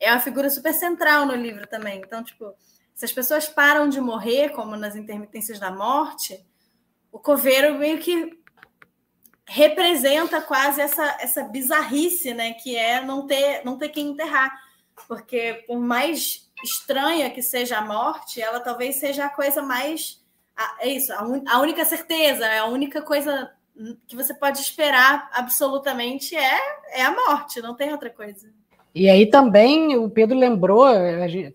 é 0.00 0.10
uma 0.10 0.20
figura 0.20 0.48
super 0.48 0.72
central 0.72 1.26
no 1.26 1.34
livro 1.34 1.66
também. 1.66 2.00
Então, 2.00 2.24
tipo, 2.24 2.54
se 2.98 3.04
as 3.04 3.12
pessoas 3.12 3.46
param 3.46 3.88
de 3.88 4.00
morrer, 4.00 4.48
como 4.48 4.74
nas 4.74 4.96
intermitências 4.96 5.60
da 5.60 5.70
morte, 5.70 6.44
o 7.12 7.18
coveiro 7.20 7.78
meio 7.78 8.00
que 8.00 8.36
representa 9.46 10.42
quase 10.42 10.80
essa, 10.80 11.16
essa 11.20 11.44
bizarrice, 11.44 12.34
né? 12.34 12.54
Que 12.54 12.74
é 12.74 13.00
não 13.00 13.24
ter, 13.24 13.64
não 13.64 13.78
ter 13.78 13.90
quem 13.90 14.08
enterrar. 14.08 14.50
Porque 15.06 15.62
por 15.68 15.78
mais 15.78 16.50
estranha 16.64 17.30
que 17.30 17.40
seja 17.40 17.78
a 17.78 17.86
morte, 17.86 18.42
ela 18.42 18.58
talvez 18.58 18.96
seja 18.96 19.26
a 19.26 19.30
coisa 19.30 19.62
mais. 19.62 20.20
é 20.80 20.88
isso, 20.88 21.12
a, 21.12 21.22
un, 21.22 21.44
a 21.46 21.60
única 21.60 21.84
certeza, 21.84 22.46
é 22.46 22.58
a 22.58 22.66
única 22.66 23.00
coisa 23.00 23.54
que 24.08 24.16
você 24.16 24.34
pode 24.34 24.60
esperar 24.60 25.30
absolutamente 25.34 26.34
é, 26.34 26.58
é 26.90 27.04
a 27.04 27.12
morte, 27.12 27.62
não 27.62 27.76
tem 27.76 27.92
outra 27.92 28.10
coisa. 28.10 28.52
E 28.98 29.08
aí 29.08 29.26
também 29.26 29.96
o 29.96 30.10
Pedro 30.10 30.36
lembrou, 30.36 30.88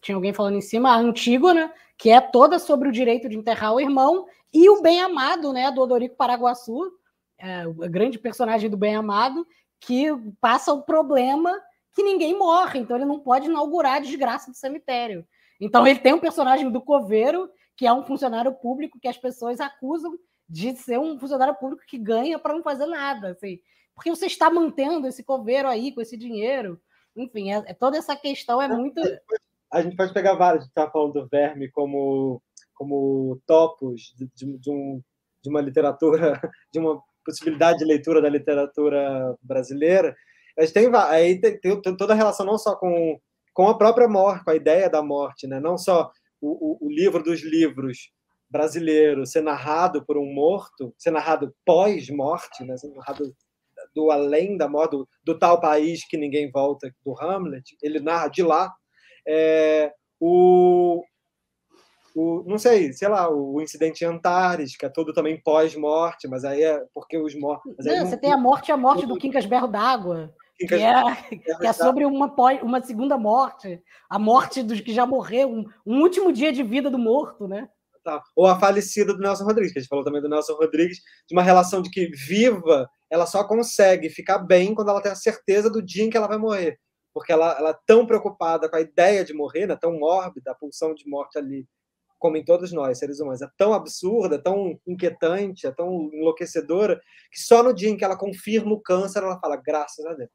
tinha 0.01 0.15
alguém 0.15 0.31
falando 0.31 0.55
em 0.55 0.61
cima, 0.61 0.91
a 0.91 0.95
Antígona, 0.97 1.73
que 1.97 2.09
é 2.09 2.21
toda 2.21 2.57
sobre 2.57 2.87
o 2.87 2.91
direito 2.91 3.27
de 3.27 3.35
enterrar 3.37 3.73
o 3.73 3.81
irmão, 3.81 4.25
e 4.53 4.69
o 4.69 4.81
bem 4.81 5.01
amado, 5.01 5.51
né, 5.51 5.69
do 5.69 5.81
Odorico 5.81 6.15
Paraguaçu, 6.15 6.89
é, 7.37 7.67
o 7.67 7.73
grande 7.73 8.17
personagem 8.17 8.69
do 8.69 8.77
bem 8.77 8.95
amado, 8.95 9.45
que 9.81 10.07
passa 10.39 10.71
o 10.71 10.83
problema 10.83 11.51
que 11.93 12.01
ninguém 12.01 12.33
morre, 12.39 12.79
então 12.79 12.95
ele 12.95 13.05
não 13.05 13.19
pode 13.19 13.49
inaugurar 13.49 13.95
a 13.95 13.99
desgraça 13.99 14.49
do 14.49 14.55
cemitério. 14.55 15.27
Então 15.59 15.85
ele 15.85 15.99
tem 15.99 16.13
um 16.13 16.21
personagem 16.21 16.71
do 16.71 16.79
coveiro, 16.79 17.49
que 17.75 17.85
é 17.85 17.91
um 17.91 18.05
funcionário 18.05 18.53
público 18.53 18.97
que 19.01 19.07
as 19.09 19.17
pessoas 19.17 19.59
acusam 19.59 20.17
de 20.47 20.77
ser 20.77 20.97
um 20.97 21.19
funcionário 21.19 21.55
público 21.55 21.83
que 21.85 21.97
ganha 21.97 22.39
para 22.39 22.53
não 22.53 22.63
fazer 22.63 22.85
nada, 22.85 23.31
assim. 23.31 23.59
Porque 23.93 24.09
você 24.09 24.27
está 24.27 24.49
mantendo 24.49 25.07
esse 25.07 25.25
coveiro 25.25 25.67
aí 25.67 25.91
com 25.91 25.99
esse 25.99 26.15
dinheiro. 26.15 26.79
Enfim, 27.15 27.51
é, 27.51 27.63
é 27.67 27.73
toda 27.73 27.97
essa 27.97 28.15
questão 28.15 28.61
é 28.61 28.67
muito. 28.67 29.01
A 29.71 29.81
gente 29.81 29.95
pode 29.95 30.13
pegar 30.13 30.35
vários, 30.35 30.63
a 30.63 30.65
gente 30.65 30.69
está 30.69 30.89
falando 30.89 31.13
do 31.13 31.27
verme 31.27 31.69
como, 31.71 32.41
como 32.73 33.41
topos 33.45 34.13
de, 34.15 34.29
de, 34.35 34.57
de, 34.57 34.71
um, 34.71 35.01
de 35.41 35.49
uma 35.49 35.61
literatura, 35.61 36.39
de 36.71 36.79
uma 36.79 37.01
possibilidade 37.25 37.79
de 37.79 37.85
leitura 37.85 38.21
da 38.21 38.29
literatura 38.29 39.35
brasileira. 39.41 40.15
A 40.57 40.61
gente 40.61 40.73
tem, 40.73 40.91
aí 40.95 41.39
tem, 41.39 41.59
tem, 41.59 41.81
tem 41.81 41.97
toda 41.97 42.13
a 42.13 42.15
relação 42.15 42.45
não 42.45 42.57
só 42.57 42.75
com, 42.75 43.19
com 43.53 43.67
a 43.67 43.77
própria 43.77 44.07
morte, 44.07 44.43
com 44.43 44.51
a 44.51 44.55
ideia 44.55 44.89
da 44.89 45.01
morte, 45.01 45.47
né? 45.47 45.59
não 45.59 45.77
só 45.77 46.11
o, 46.41 46.85
o, 46.85 46.87
o 46.87 46.91
livro 46.91 47.23
dos 47.23 47.41
livros 47.43 48.11
brasileiro 48.49 49.25
ser 49.25 49.41
narrado 49.41 50.05
por 50.05 50.17
um 50.17 50.31
morto, 50.31 50.93
ser 50.97 51.09
narrado 51.09 51.55
pós-morte, 51.65 52.63
né? 52.63 52.77
ser 52.77 52.89
narrado 52.89 53.33
do 53.95 54.11
além 54.11 54.57
da 54.57 54.67
morte, 54.67 54.91
do, 54.91 55.07
do, 55.23 55.37
tal 55.37 55.59
país 55.59 56.05
que 56.07 56.17
ninguém 56.17 56.49
volta, 56.51 56.93
do 57.05 57.13
Hamlet, 57.19 57.75
ele 57.81 57.99
narra 57.99 58.27
de 58.27 58.43
lá. 58.43 58.73
É, 59.27 59.91
o, 60.19 61.03
o, 62.15 62.43
não 62.45 62.57
sei, 62.57 62.93
sei 62.93 63.07
lá, 63.07 63.29
o 63.29 63.61
incidente 63.61 64.03
em 64.03 64.07
Antares, 64.07 64.75
que 64.75 64.85
é 64.85 64.89
todo 64.89 65.13
também 65.13 65.41
pós-morte, 65.41 66.27
mas 66.27 66.43
aí 66.43 66.63
é 66.63 66.83
porque 66.93 67.17
os 67.17 67.37
mortos. 67.37 67.73
Não, 67.79 67.97
não, 67.97 68.05
você 68.05 68.17
tem 68.17 68.31
a 68.31 68.37
morte 68.37 68.71
a 68.71 68.77
morte 68.77 69.05
do 69.05 69.17
Quincas 69.17 69.45
Berro 69.45 69.67
d'Água. 69.67 70.33
Que 70.55 70.75
é, 70.75 70.93
que 71.59 71.67
é 71.67 71.73
sobre 71.73 72.05
uma, 72.05 72.33
uma 72.61 72.81
segunda 72.81 73.17
morte, 73.17 73.81
a 74.09 74.19
morte 74.19 74.61
dos 74.61 74.79
que 74.79 74.93
já 74.93 75.05
morreu, 75.05 75.49
um, 75.49 75.65
um 75.85 76.01
último 76.01 76.31
dia 76.31 76.53
de 76.53 76.63
vida 76.63 76.89
do 76.89 76.97
morto, 76.97 77.47
né? 77.47 77.67
Ou 78.35 78.47
a 78.47 78.59
falecida 78.59 79.13
do 79.13 79.19
Nelson 79.19 79.43
Rodrigues, 79.43 79.73
que 79.73 79.79
a 79.79 79.81
gente 79.81 79.89
falou 79.89 80.03
também 80.03 80.21
do 80.21 80.29
Nelson 80.29 80.53
Rodrigues, 80.53 80.99
de 81.27 81.35
uma 81.35 81.43
relação 81.43 81.81
de 81.81 81.89
que 81.89 82.07
viva, 82.07 82.89
ela 83.09 83.25
só 83.25 83.43
consegue 83.43 84.09
ficar 84.09 84.39
bem 84.39 84.73
quando 84.73 84.89
ela 84.89 85.01
tem 85.01 85.11
a 85.11 85.15
certeza 85.15 85.69
do 85.69 85.81
dia 85.81 86.03
em 86.03 86.09
que 86.09 86.17
ela 86.17 86.27
vai 86.27 86.37
morrer. 86.37 86.79
Porque 87.13 87.31
ela, 87.31 87.57
ela 87.57 87.69
é 87.69 87.77
tão 87.85 88.07
preocupada 88.07 88.67
com 88.67 88.75
a 88.75 88.81
ideia 88.81 89.23
de 89.23 89.33
morrer, 89.33 89.67
né, 89.67 89.77
tão 89.79 89.97
mórbida, 89.99 90.51
a 90.51 90.55
pulsão 90.55 90.95
de 90.95 91.07
morte 91.07 91.37
ali, 91.37 91.67
como 92.17 92.37
em 92.37 92.43
todos 92.45 92.71
nós, 92.71 92.97
seres 92.97 93.19
humanos, 93.19 93.41
é 93.41 93.47
tão 93.57 93.73
absurda, 93.73 94.41
tão 94.41 94.79
inquietante, 94.87 95.67
é 95.67 95.71
tão 95.71 96.09
enlouquecedora, 96.13 96.99
que 97.31 97.39
só 97.39 97.61
no 97.61 97.73
dia 97.73 97.89
em 97.89 97.97
que 97.97 98.03
ela 98.03 98.17
confirma 98.17 98.73
o 98.73 98.81
câncer, 98.81 99.21
ela 99.21 99.39
fala, 99.39 99.57
graças 99.57 100.05
a 100.05 100.13
Deus. 100.13 100.29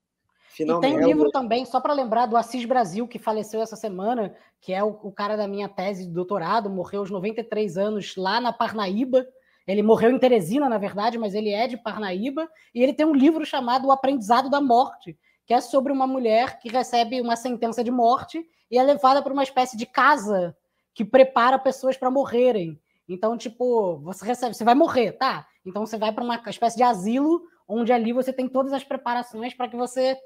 Finalmente. 0.58 0.90
E 0.90 0.96
tem 0.96 1.04
um 1.04 1.06
livro 1.06 1.30
também, 1.30 1.64
só 1.64 1.80
para 1.80 1.94
lembrar, 1.94 2.26
do 2.26 2.36
Assis 2.36 2.64
Brasil, 2.64 3.06
que 3.06 3.16
faleceu 3.16 3.62
essa 3.62 3.76
semana, 3.76 4.34
que 4.60 4.72
é 4.72 4.82
o, 4.82 4.98
o, 5.04 5.12
cara 5.12 5.36
da 5.36 5.46
minha 5.46 5.68
tese 5.68 6.04
de 6.04 6.12
doutorado, 6.12 6.68
morreu 6.68 7.00
aos 7.00 7.10
93 7.10 7.78
anos 7.78 8.16
lá 8.16 8.40
na 8.40 8.52
Parnaíba. 8.52 9.24
Ele 9.68 9.84
morreu 9.84 10.10
em 10.10 10.18
Teresina, 10.18 10.68
na 10.68 10.76
verdade, 10.76 11.16
mas 11.16 11.32
ele 11.32 11.50
é 11.50 11.68
de 11.68 11.76
Parnaíba. 11.76 12.48
E 12.74 12.82
ele 12.82 12.92
tem 12.92 13.06
um 13.06 13.14
livro 13.14 13.46
chamado 13.46 13.86
O 13.86 13.92
Aprendizado 13.92 14.50
da 14.50 14.60
Morte, 14.60 15.16
que 15.46 15.54
é 15.54 15.60
sobre 15.60 15.92
uma 15.92 16.08
mulher 16.08 16.58
que 16.58 16.68
recebe 16.68 17.20
uma 17.20 17.36
sentença 17.36 17.84
de 17.84 17.92
morte 17.92 18.44
e 18.68 18.76
é 18.76 18.82
levada 18.82 19.22
para 19.22 19.32
uma 19.32 19.44
espécie 19.44 19.76
de 19.76 19.86
casa 19.86 20.56
que 20.92 21.04
prepara 21.04 21.56
pessoas 21.56 21.96
para 21.96 22.10
morrerem. 22.10 22.80
Então, 23.08 23.38
tipo, 23.38 23.98
você 23.98 24.24
recebe, 24.26 24.54
você 24.54 24.64
vai 24.64 24.74
morrer, 24.74 25.12
tá? 25.12 25.46
Então 25.64 25.86
você 25.86 25.96
vai 25.96 26.10
para 26.10 26.24
uma 26.24 26.42
espécie 26.48 26.76
de 26.76 26.82
asilo 26.82 27.42
onde 27.68 27.92
ali 27.92 28.12
você 28.12 28.32
tem 28.32 28.48
todas 28.48 28.72
as 28.72 28.82
preparações 28.82 29.54
para 29.54 29.68
que 29.68 29.76
você 29.76 30.18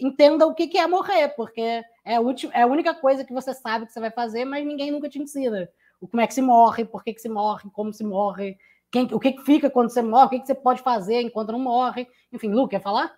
entenda 0.00 0.46
o 0.46 0.54
que 0.54 0.76
é 0.78 0.86
morrer, 0.86 1.28
porque 1.30 1.82
é 2.04 2.16
a, 2.16 2.20
última, 2.20 2.52
é 2.54 2.62
a 2.62 2.66
única 2.66 2.94
coisa 2.94 3.24
que 3.24 3.32
você 3.32 3.54
sabe 3.54 3.86
que 3.86 3.92
você 3.92 4.00
vai 4.00 4.10
fazer, 4.10 4.44
mas 4.44 4.66
ninguém 4.66 4.90
nunca 4.90 5.08
te 5.08 5.18
ensina. 5.18 5.68
O 6.00 6.08
como 6.08 6.20
é 6.20 6.26
que 6.26 6.34
se 6.34 6.42
morre, 6.42 6.84
por 6.84 7.04
que, 7.04 7.14
que 7.14 7.20
se 7.20 7.28
morre, 7.28 7.68
como 7.72 7.92
se 7.92 8.02
morre, 8.02 8.56
quem, 8.90 9.04
o 9.12 9.20
que, 9.20 9.32
que 9.32 9.44
fica 9.44 9.70
quando 9.70 9.90
você 9.90 10.02
morre, 10.02 10.26
o 10.26 10.30
que, 10.30 10.40
que 10.40 10.46
você 10.46 10.54
pode 10.54 10.82
fazer 10.82 11.20
enquanto 11.20 11.52
não 11.52 11.60
morre. 11.60 12.08
Enfim, 12.32 12.50
Lu, 12.50 12.66
quer 12.66 12.82
falar? 12.82 13.14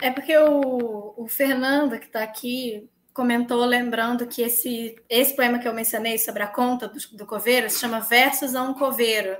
É 0.00 0.10
porque 0.10 0.36
o, 0.36 1.14
o 1.16 1.28
Fernando, 1.28 1.98
que 1.98 2.06
está 2.06 2.22
aqui, 2.22 2.88
comentou 3.12 3.64
lembrando 3.64 4.26
que 4.26 4.42
esse, 4.42 4.96
esse 5.08 5.34
poema 5.34 5.58
que 5.58 5.66
eu 5.66 5.74
mencionei 5.74 6.18
sobre 6.18 6.42
a 6.42 6.46
conta 6.46 6.88
do, 6.88 6.98
do 7.12 7.26
coveiro 7.26 7.68
se 7.68 7.80
chama 7.80 8.00
Versos 8.00 8.54
a 8.54 8.62
um 8.62 8.74
Coveiro. 8.74 9.36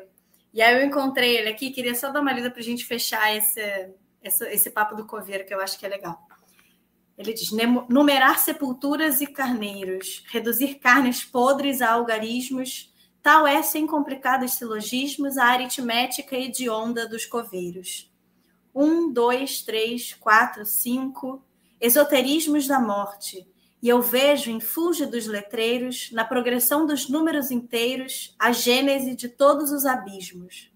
E 0.53 0.63
aí 0.63 0.75
eu 0.75 0.85
encontrei 0.85 1.37
ele 1.37 1.49
aqui, 1.49 1.71
queria 1.71 1.95
só 1.95 2.11
dar 2.11 2.21
uma 2.21 2.33
lida 2.33 2.51
para 2.51 2.61
a 2.61 2.65
gente 2.65 2.85
fechar 2.85 3.37
esse, 3.37 3.61
esse, 4.23 4.71
papo 4.71 4.97
do 4.97 5.07
coveiro 5.07 5.47
que 5.47 5.55
eu 5.55 5.61
acho 5.61 5.79
que 5.79 5.87
é 5.87 5.89
legal. 5.89 6.19
Ele 7.17 7.33
diz: 7.33 7.51
numerar 7.89 8.39
sepulturas 8.39 9.21
e 9.21 9.27
carneiros, 9.27 10.23
reduzir 10.29 10.77
carnes 10.77 11.25
podres 11.25 11.81
a 11.81 11.93
algarismos, 11.93 12.95
tal 13.23 13.47
é, 13.47 13.63
sem 13.63 13.87
complicados 13.87 14.53
silogismos, 14.53 15.37
a 15.37 15.47
aritmética 15.47 16.37
hedionda 16.37 17.09
dos 17.09 17.27
coveiros. 17.27 18.13
Um, 18.75 19.13
dois, 19.13 19.63
três, 19.63 20.15
quatro, 20.15 20.65
cinco, 20.65 21.45
esoterismos 21.81 22.69
da 22.69 22.79
morte, 22.79 23.49
e 23.83 23.89
eu 23.89 24.03
vejo 24.03 24.51
em 24.51 24.61
fúlgidos 24.61 25.27
letreiros, 25.27 26.11
na 26.13 26.25
progressão 26.25 26.85
dos 26.85 27.09
números 27.09 27.51
inteiros, 27.51 28.35
a 28.39 28.51
gênese 28.53 29.15
de 29.15 29.29
todos 29.29 29.71
os 29.71 29.85
abismos. 29.85 30.71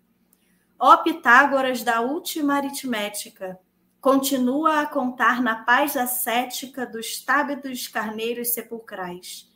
Ó 0.85 0.97
Pitágoras 0.97 1.85
da 1.85 2.01
última 2.01 2.57
aritmética, 2.57 3.57
continua 4.01 4.80
a 4.80 4.87
contar 4.87 5.41
na 5.41 5.62
paz 5.62 5.97
ascética 5.97 6.85
dos 6.85 7.24
tábidos 7.24 7.87
carneiros 7.87 8.53
sepulcrais, 8.53 9.49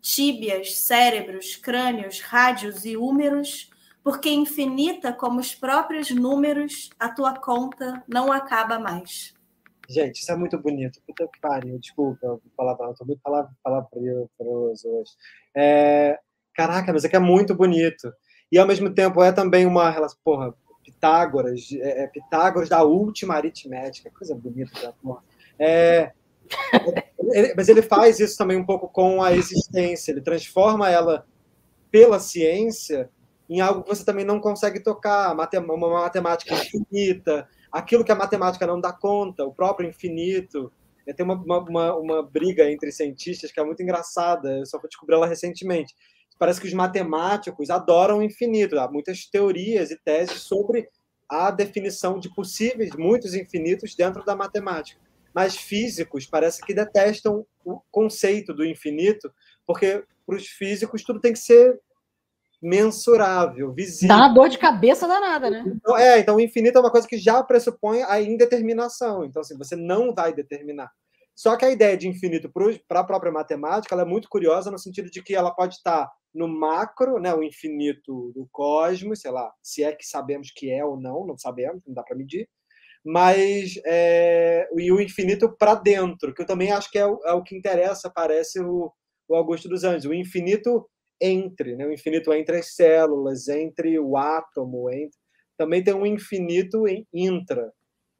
tíbias, 0.00 0.80
cérebros, 0.84 1.54
crânios, 1.54 2.18
rádios 2.18 2.84
e 2.84 2.96
úmeros, 2.96 3.70
porque 4.02 4.28
infinita 4.28 5.12
como 5.12 5.38
os 5.38 5.54
próprios 5.54 6.10
números, 6.10 6.90
a 6.98 7.08
tua 7.08 7.38
conta 7.38 8.02
não 8.08 8.32
acaba 8.32 8.76
mais. 8.76 9.32
Gente, 9.88 10.16
isso 10.16 10.32
é 10.32 10.36
muito 10.36 10.58
bonito. 10.58 11.00
Puta 11.06 11.28
que 11.28 11.40
pariu, 11.40 11.78
desculpa, 11.78 12.40
palavra, 12.56 12.90
estou 12.90 13.06
muito 13.06 13.20
palavroso 13.62 14.88
hoje. 14.88 15.12
É, 15.54 16.18
caraca, 16.52 16.92
mas 16.92 17.04
é 17.04 17.08
que 17.08 17.14
é 17.14 17.20
muito 17.20 17.54
bonito. 17.54 18.12
E 18.50 18.58
ao 18.58 18.66
mesmo 18.66 18.92
tempo 18.92 19.22
é 19.22 19.32
também 19.32 19.64
uma 19.64 19.88
relação. 19.88 20.18
Porra, 20.22 20.52
Pitágoras, 21.02 21.68
é, 21.72 22.04
é, 22.04 22.06
Pitágoras 22.06 22.68
da 22.68 22.84
última 22.84 23.34
aritmética, 23.34 24.08
coisa 24.16 24.36
bonita 24.36 24.80
da 24.80 24.92
porra. 24.92 25.20
É, 25.58 26.12
ele, 27.32 27.54
mas 27.56 27.68
ele 27.68 27.82
faz 27.82 28.20
isso 28.20 28.38
também 28.38 28.56
um 28.56 28.64
pouco 28.64 28.88
com 28.88 29.20
a 29.20 29.32
existência, 29.32 30.12
ele 30.12 30.20
transforma 30.20 30.88
ela 30.88 31.26
pela 31.90 32.20
ciência 32.20 33.10
em 33.50 33.60
algo 33.60 33.82
que 33.82 33.88
você 33.88 34.04
também 34.04 34.24
não 34.24 34.40
consegue 34.40 34.78
tocar, 34.80 35.34
uma 35.34 35.76
matemática 35.76 36.54
infinita, 36.54 37.48
aquilo 37.70 38.04
que 38.04 38.12
a 38.12 38.16
matemática 38.16 38.64
não 38.64 38.80
dá 38.80 38.92
conta, 38.92 39.44
o 39.44 39.52
próprio 39.52 39.88
infinito. 39.88 40.72
Tem 41.16 41.26
uma, 41.26 41.34
uma, 41.34 41.96
uma 41.96 42.22
briga 42.22 42.70
entre 42.70 42.92
cientistas 42.92 43.50
que 43.50 43.58
é 43.58 43.64
muito 43.64 43.82
engraçada, 43.82 44.58
eu 44.58 44.66
só 44.66 44.78
descobri 44.78 45.16
ela 45.16 45.26
recentemente 45.26 45.96
parece 46.42 46.60
que 46.60 46.66
os 46.66 46.74
matemáticos 46.74 47.70
adoram 47.70 48.18
o 48.18 48.22
infinito. 48.24 48.76
Há 48.76 48.90
muitas 48.90 49.26
teorias 49.26 49.92
e 49.92 49.96
teses 49.96 50.40
sobre 50.40 50.88
a 51.28 51.52
definição 51.52 52.18
de 52.18 52.34
possíveis 52.34 52.96
muitos 52.96 53.32
infinitos 53.32 53.94
dentro 53.94 54.24
da 54.24 54.34
matemática. 54.34 55.00
Mas 55.32 55.56
físicos 55.56 56.26
parece 56.26 56.60
que 56.62 56.74
detestam 56.74 57.46
o 57.64 57.80
conceito 57.92 58.52
do 58.52 58.66
infinito, 58.66 59.32
porque 59.64 60.02
para 60.26 60.34
os 60.34 60.48
físicos 60.48 61.04
tudo 61.04 61.20
tem 61.20 61.32
que 61.32 61.38
ser 61.38 61.78
mensurável, 62.60 63.72
visível. 63.72 64.08
Dá 64.08 64.16
uma 64.16 64.34
dor 64.34 64.48
de 64.48 64.58
cabeça 64.58 65.06
danada, 65.06 65.48
né? 65.48 65.62
Então, 65.64 65.96
é, 65.96 66.18
então 66.18 66.34
o 66.34 66.40
infinito 66.40 66.76
é 66.76 66.80
uma 66.80 66.90
coisa 66.90 67.06
que 67.06 67.18
já 67.18 67.40
pressupõe 67.44 68.02
a 68.02 68.20
indeterminação. 68.20 69.24
Então, 69.24 69.42
assim, 69.42 69.56
você 69.56 69.76
não 69.76 70.12
vai 70.12 70.34
determinar. 70.34 70.90
Só 71.36 71.56
que 71.56 71.64
a 71.64 71.70
ideia 71.70 71.96
de 71.96 72.08
infinito 72.08 72.50
para 72.88 72.98
a 72.98 73.04
própria 73.04 73.30
matemática 73.30 73.94
é 73.94 74.04
muito 74.04 74.28
curiosa 74.28 74.72
no 74.72 74.78
sentido 74.78 75.08
de 75.08 75.22
que 75.22 75.36
ela 75.36 75.52
pode 75.52 75.76
estar 75.76 76.10
no 76.34 76.48
macro, 76.48 77.18
né, 77.18 77.34
o 77.34 77.42
infinito 77.42 78.32
do 78.34 78.48
cosmos, 78.50 79.20
sei 79.20 79.30
lá, 79.30 79.52
se 79.62 79.84
é 79.84 79.92
que 79.92 80.06
sabemos 80.06 80.50
que 80.50 80.70
é 80.70 80.84
ou 80.84 80.98
não, 80.98 81.26
não 81.26 81.36
sabemos, 81.36 81.82
não 81.86 81.94
dá 81.94 82.02
para 82.02 82.16
medir, 82.16 82.48
mas 83.04 83.74
é, 83.84 84.68
e 84.76 84.90
o 84.92 85.00
infinito 85.00 85.54
para 85.58 85.74
dentro, 85.74 86.32
que 86.32 86.42
eu 86.42 86.46
também 86.46 86.70
acho 86.70 86.90
que 86.90 86.98
é 86.98 87.06
o, 87.06 87.20
é 87.24 87.32
o 87.32 87.42
que 87.42 87.56
interessa, 87.56 88.10
parece 88.14 88.60
o, 88.60 88.92
o 89.28 89.34
Augusto 89.34 89.68
dos 89.68 89.84
Anjos, 89.84 90.06
o 90.06 90.14
infinito 90.14 90.88
entre, 91.20 91.76
né, 91.76 91.86
o 91.86 91.92
infinito 91.92 92.32
entre 92.32 92.58
as 92.58 92.74
células, 92.74 93.48
entre 93.48 93.98
o 93.98 94.16
átomo, 94.16 94.90
entre, 94.90 95.18
também 95.56 95.84
tem 95.84 95.94
um 95.94 96.06
infinito 96.06 96.88
em 96.88 97.06
intra, 97.12 97.72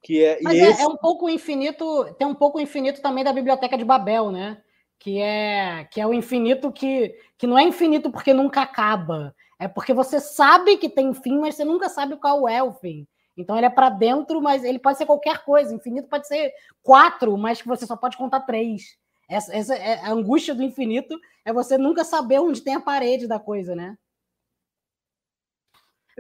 que 0.03 0.23
é, 0.23 0.39
Mas 0.43 0.59
é, 0.59 0.71
esse... 0.71 0.83
é, 0.83 0.87
um 0.87 0.97
pouco 0.97 1.29
infinito, 1.29 2.13
tem 2.19 2.27
um 2.27 2.35
pouco 2.35 2.61
infinito 2.61 3.01
também 3.01 3.23
da 3.23 3.33
biblioteca 3.33 3.79
de 3.79 3.85
Babel, 3.85 4.33
né? 4.33 4.61
Que 5.03 5.21
é 5.21 5.85
que 5.91 6.01
é 6.01 6.07
o 6.07 6.15
infinito 6.15 6.71
que, 6.71 7.13
que 7.37 7.45
não 7.45 7.59
é 7.59 7.65
infinito 7.65 8.09
porque 8.09 8.33
nunca 8.33 8.63
acaba, 8.63 9.35
é 9.59 9.67
porque 9.67 9.93
você 9.93 10.21
sabe 10.21 10.77
que 10.77 10.89
tem 10.89 11.13
fim, 11.13 11.39
mas 11.41 11.57
você 11.57 11.65
nunca 11.65 11.89
sabe 11.89 12.17
qual 12.19 12.49
é 12.49 12.63
o 12.63 12.73
fim. 12.73 13.05
Então 13.37 13.57
ele 13.57 13.67
é 13.67 13.71
para 13.71 13.89
dentro, 13.89 14.41
mas 14.41 14.63
ele 14.63 14.79
pode 14.79 14.99
ser 14.99 15.07
qualquer 15.07 15.45
coisa. 15.45 15.75
Infinito 15.75 16.09
pode 16.09 16.29
ser 16.29 16.53
quatro, 16.85 17.37
mas 17.37 17.61
que 17.61 17.67
você 17.67 17.85
só 17.85 17.97
pode 17.97 18.17
contar 18.17 18.43
três. 18.43 18.97
Essa, 19.29 19.53
essa 19.57 19.75
é 19.75 19.99
a 20.05 20.13
angústia 20.13 20.55
do 20.55 20.63
infinito 20.63 21.19
é 21.45 21.53
você 21.53 21.77
nunca 21.77 22.05
saber 22.05 22.39
onde 22.39 22.61
tem 22.61 22.77
a 22.77 22.81
parede 22.81 23.27
da 23.27 23.41
coisa, 23.41 23.75
né? 23.75 23.99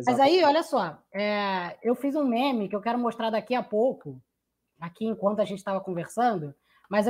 Mas 0.05 0.19
aí, 0.19 0.43
olha 0.43 0.65
só, 0.65 0.99
é, 1.13 1.79
eu 1.85 1.95
fiz 1.95 2.17
um 2.17 2.25
meme 2.25 2.69
que 2.69 2.75
eu 2.75 2.81
quero 2.81 2.99
mostrar 2.99 3.31
daqui 3.31 3.55
a 3.55 3.63
pouco, 3.63 4.21
aqui 4.81 5.05
enquanto 5.05 5.39
a 5.39 5.45
gente 5.45 5.59
estava 5.59 5.81
conversando, 5.81 6.53
mas 6.91 7.07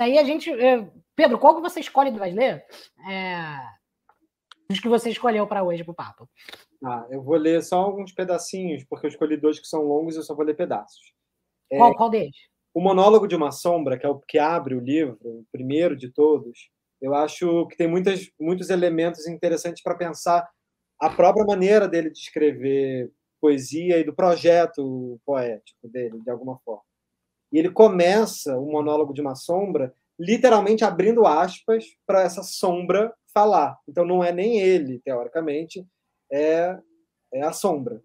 aí 0.00 0.18
a 0.18 0.24
gente. 0.24 0.50
É, 0.50 0.88
Pedro, 1.14 1.38
qual 1.38 1.54
que 1.54 1.60
você 1.60 1.80
escolhe 1.80 2.10
do 2.10 2.18
ler? 2.18 2.64
É, 3.08 3.56
os 4.70 4.80
que 4.80 4.88
você 4.88 5.10
escolheu 5.10 5.46
para 5.46 5.62
hoje, 5.62 5.84
para 5.84 5.92
o 5.92 5.94
papo. 5.94 6.28
Ah, 6.84 7.06
eu 7.10 7.22
vou 7.22 7.36
ler 7.36 7.62
só 7.62 7.78
alguns 7.78 8.12
pedacinhos, 8.12 8.84
porque 8.84 9.06
eu 9.06 9.10
escolhi 9.10 9.36
dois 9.36 9.58
que 9.58 9.66
são 9.66 9.82
longos 9.82 10.14
e 10.14 10.18
eu 10.18 10.22
só 10.22 10.34
vou 10.34 10.44
ler 10.44 10.54
pedaços. 10.54 11.12
Qual, 11.68 11.92
é, 11.92 11.94
qual 11.94 12.10
deles? 12.10 12.36
O 12.72 12.80
Monólogo 12.80 13.26
de 13.26 13.36
uma 13.36 13.50
Sombra, 13.50 13.98
que 13.98 14.06
é 14.06 14.08
o 14.08 14.18
que 14.18 14.38
abre 14.38 14.74
o 14.74 14.80
livro, 14.80 15.18
o 15.22 15.44
primeiro 15.52 15.96
de 15.96 16.10
todos, 16.10 16.70
eu 17.00 17.14
acho 17.14 17.66
que 17.66 17.76
tem 17.76 17.88
muitas, 17.88 18.30
muitos 18.38 18.70
elementos 18.70 19.26
interessantes 19.26 19.82
para 19.82 19.96
pensar 19.96 20.48
a 21.00 21.10
própria 21.10 21.44
maneira 21.44 21.88
dele 21.88 22.10
de 22.10 22.18
escrever 22.18 23.10
poesia 23.40 23.98
e 23.98 24.04
do 24.04 24.14
projeto 24.14 25.18
poético 25.24 25.88
dele, 25.88 26.20
de 26.20 26.30
alguma 26.30 26.58
forma. 26.58 26.82
E 27.52 27.58
ele 27.58 27.70
começa 27.70 28.56
o 28.58 28.70
monólogo 28.70 29.12
de 29.12 29.20
uma 29.20 29.34
sombra 29.34 29.94
literalmente 30.18 30.84
abrindo 30.84 31.26
aspas 31.26 31.84
para 32.06 32.22
essa 32.22 32.42
sombra 32.42 33.12
falar. 33.32 33.78
Então 33.88 34.04
não 34.04 34.22
é 34.22 34.32
nem 34.32 34.60
ele, 34.60 35.00
teoricamente, 35.00 35.86
é, 36.30 36.78
é 37.32 37.42
a 37.42 37.52
sombra 37.52 38.02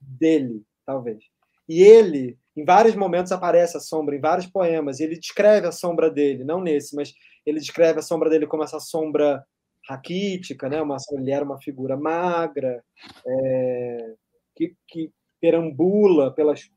dele, 0.00 0.64
talvez. 0.86 1.24
E 1.68 1.82
ele, 1.82 2.38
em 2.56 2.64
vários 2.64 2.96
momentos 2.96 3.32
aparece 3.32 3.76
a 3.76 3.80
sombra, 3.80 4.16
em 4.16 4.20
vários 4.20 4.46
poemas, 4.46 4.98
e 4.98 5.04
ele 5.04 5.18
descreve 5.18 5.66
a 5.66 5.72
sombra 5.72 6.10
dele, 6.10 6.42
não 6.42 6.60
nesse, 6.60 6.96
mas 6.96 7.14
ele 7.44 7.60
descreve 7.60 7.98
a 7.98 8.02
sombra 8.02 8.30
dele 8.30 8.46
como 8.46 8.64
essa 8.64 8.80
sombra 8.80 9.44
raquítica, 9.88 10.68
né? 10.68 10.80
uma, 10.80 10.96
ele 11.12 11.30
era 11.30 11.44
uma 11.44 11.60
figura 11.60 11.96
magra, 11.96 12.82
é, 13.26 14.14
que, 14.56 14.74
que, 14.88 15.12
perambula 15.40 16.30
pelas 16.34 16.70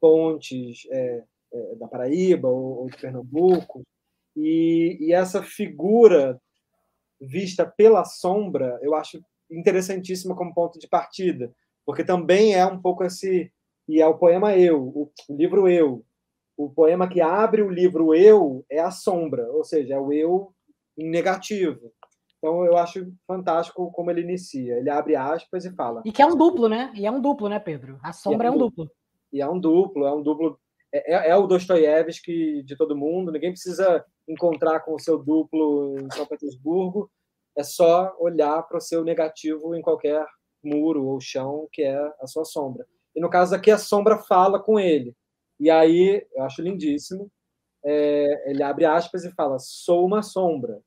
pontes 0.00 0.86
é, 0.90 1.24
é, 1.52 1.74
da 1.76 1.86
Paraíba 1.86 2.48
ou, 2.48 2.82
ou, 2.82 2.90
de 2.90 2.96
Pernambuco, 2.96 3.82
e, 4.36 4.96
e 5.00 5.12
essa 5.12 5.42
figura 5.42 6.40
vista 7.20 7.66
pela 7.66 8.04
sombra, 8.04 8.78
eu 8.82 8.94
acho 8.94 9.22
interessantíssima 9.50 10.34
como 10.34 10.54
ponto 10.54 10.78
de 10.78 10.88
partida, 10.88 11.52
porque 11.84 12.04
também 12.04 12.54
é 12.54 12.64
um 12.64 12.80
pouco 12.80 13.04
esse 13.04 13.52
e 13.88 14.00
é 14.00 14.06
o 14.06 14.16
poema 14.16 14.56
Eu, 14.56 14.80
o 14.80 15.10
livro 15.28 15.68
Eu, 15.68 16.04
o 16.56 16.70
poema 16.70 17.08
que 17.08 17.20
abre 17.20 17.60
o 17.60 17.68
livro 17.68 18.14
Eu 18.14 18.64
é 18.70 18.78
a 18.78 18.90
sombra, 18.90 19.50
ou 19.50 19.64
seja, 19.64 19.94
é 19.94 19.98
o 19.98 20.12
eu 20.12 20.54
em 20.96 21.10
negativo. 21.10 21.92
Então 22.38 22.64
eu 22.64 22.76
acho 22.76 23.12
fantástico 23.26 23.90
como 23.90 24.10
ele 24.10 24.22
inicia. 24.22 24.76
Ele 24.76 24.88
abre 24.88 25.16
aspas 25.16 25.64
e 25.64 25.74
fala. 25.74 26.02
E 26.04 26.12
que 26.12 26.22
é 26.22 26.26
um 26.26 26.36
duplo, 26.36 26.68
né? 26.68 26.92
E 26.94 27.04
é 27.04 27.10
um 27.10 27.20
duplo, 27.20 27.48
né, 27.48 27.58
Pedro? 27.58 27.98
A 28.02 28.12
sombra 28.12 28.48
é, 28.48 28.50
um 28.50 28.54
é, 28.54 28.56
um 28.56 28.58
duplo. 28.58 28.84
duplo. 28.84 28.99
E 29.32 29.40
é 29.40 29.48
um 29.48 29.58
duplo, 29.58 30.06
é 30.06 30.12
um 30.12 30.22
duplo. 30.22 30.58
É, 30.92 31.14
é, 31.14 31.30
é 31.30 31.36
o 31.36 31.46
Dostoiévski 31.46 32.62
de 32.62 32.76
todo 32.76 32.96
mundo. 32.96 33.32
Ninguém 33.32 33.52
precisa 33.52 34.04
encontrar 34.28 34.80
com 34.80 34.94
o 34.94 34.98
seu 34.98 35.18
duplo 35.18 35.96
em 35.98 36.10
São 36.10 36.26
Petersburgo. 36.26 37.10
É 37.56 37.62
só 37.62 38.14
olhar 38.18 38.62
para 38.62 38.78
o 38.78 38.80
seu 38.80 39.04
negativo 39.04 39.74
em 39.74 39.82
qualquer 39.82 40.24
muro 40.62 41.06
ou 41.06 41.20
chão 41.20 41.68
que 41.72 41.82
é 41.82 41.96
a 42.20 42.26
sua 42.26 42.44
sombra. 42.44 42.86
E 43.14 43.20
no 43.20 43.30
caso 43.30 43.54
aqui, 43.54 43.70
a 43.70 43.78
sombra 43.78 44.18
fala 44.18 44.60
com 44.60 44.78
ele. 44.78 45.14
E 45.58 45.70
aí, 45.70 46.26
eu 46.32 46.42
acho 46.44 46.62
lindíssimo, 46.62 47.30
é, 47.84 48.50
ele 48.50 48.62
abre 48.62 48.84
aspas 48.84 49.24
e 49.24 49.32
fala: 49.32 49.58
Sou 49.58 50.06
uma 50.06 50.22
sombra, 50.22 50.80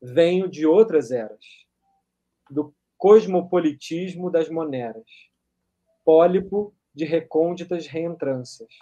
venho 0.00 0.48
de 0.48 0.66
outras 0.66 1.10
eras, 1.10 1.44
do 2.50 2.74
cosmopolitismo 2.96 4.30
das 4.30 4.48
moneras, 4.48 5.04
pólipo 6.04 6.74
de 6.96 7.04
recônditas 7.04 7.86
reentrâncias, 7.86 8.72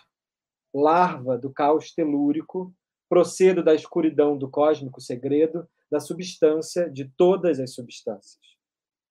larva 0.72 1.36
do 1.36 1.52
caos 1.52 1.92
telúrico, 1.92 2.72
procedo 3.08 3.60
da 3.60 3.74
escuridão 3.74 4.38
do 4.38 4.48
cósmico 4.48 5.00
segredo, 5.00 5.68
da 5.90 5.98
substância 5.98 6.88
de 6.88 7.10
todas 7.16 7.58
as 7.58 7.74
substâncias. 7.74 8.40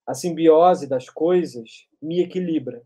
A 0.07 0.13
simbiose 0.13 0.87
das 0.87 1.09
coisas 1.09 1.85
me 2.01 2.21
equilibra. 2.21 2.81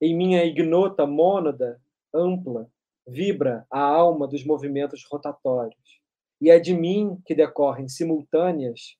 Em 0.00 0.16
minha 0.16 0.44
ignota 0.44 1.04
mônada 1.06 1.82
ampla, 2.14 2.70
vibra 3.06 3.66
a 3.68 3.80
alma 3.80 4.28
dos 4.28 4.44
movimentos 4.44 5.04
rotatórios. 5.10 6.00
E 6.40 6.50
é 6.50 6.60
de 6.60 6.72
mim 6.72 7.20
que 7.26 7.34
decorrem 7.34 7.88
simultâneas 7.88 8.96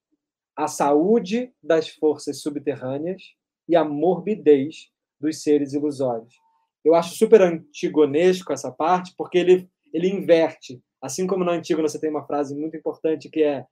a 0.56 0.66
saúde 0.66 1.54
das 1.62 1.88
forças 1.88 2.42
subterrâneas 2.42 3.22
e 3.68 3.76
a 3.76 3.84
morbidez 3.84 4.90
dos 5.20 5.42
seres 5.42 5.72
ilusórios. 5.72 6.34
Eu 6.84 6.94
acho 6.94 7.14
super 7.14 7.42
antigonesco 7.42 8.52
essa 8.52 8.72
parte, 8.72 9.12
porque 9.16 9.38
ele, 9.38 9.68
ele 9.92 10.08
inverte. 10.08 10.80
Assim 11.00 11.26
como 11.26 11.44
no 11.44 11.50
Antígona 11.50 11.88
você 11.88 12.00
tem 12.00 12.10
uma 12.10 12.26
frase 12.26 12.54
muito 12.54 12.76
importante 12.76 13.28
que 13.28 13.42
é, 13.42 13.64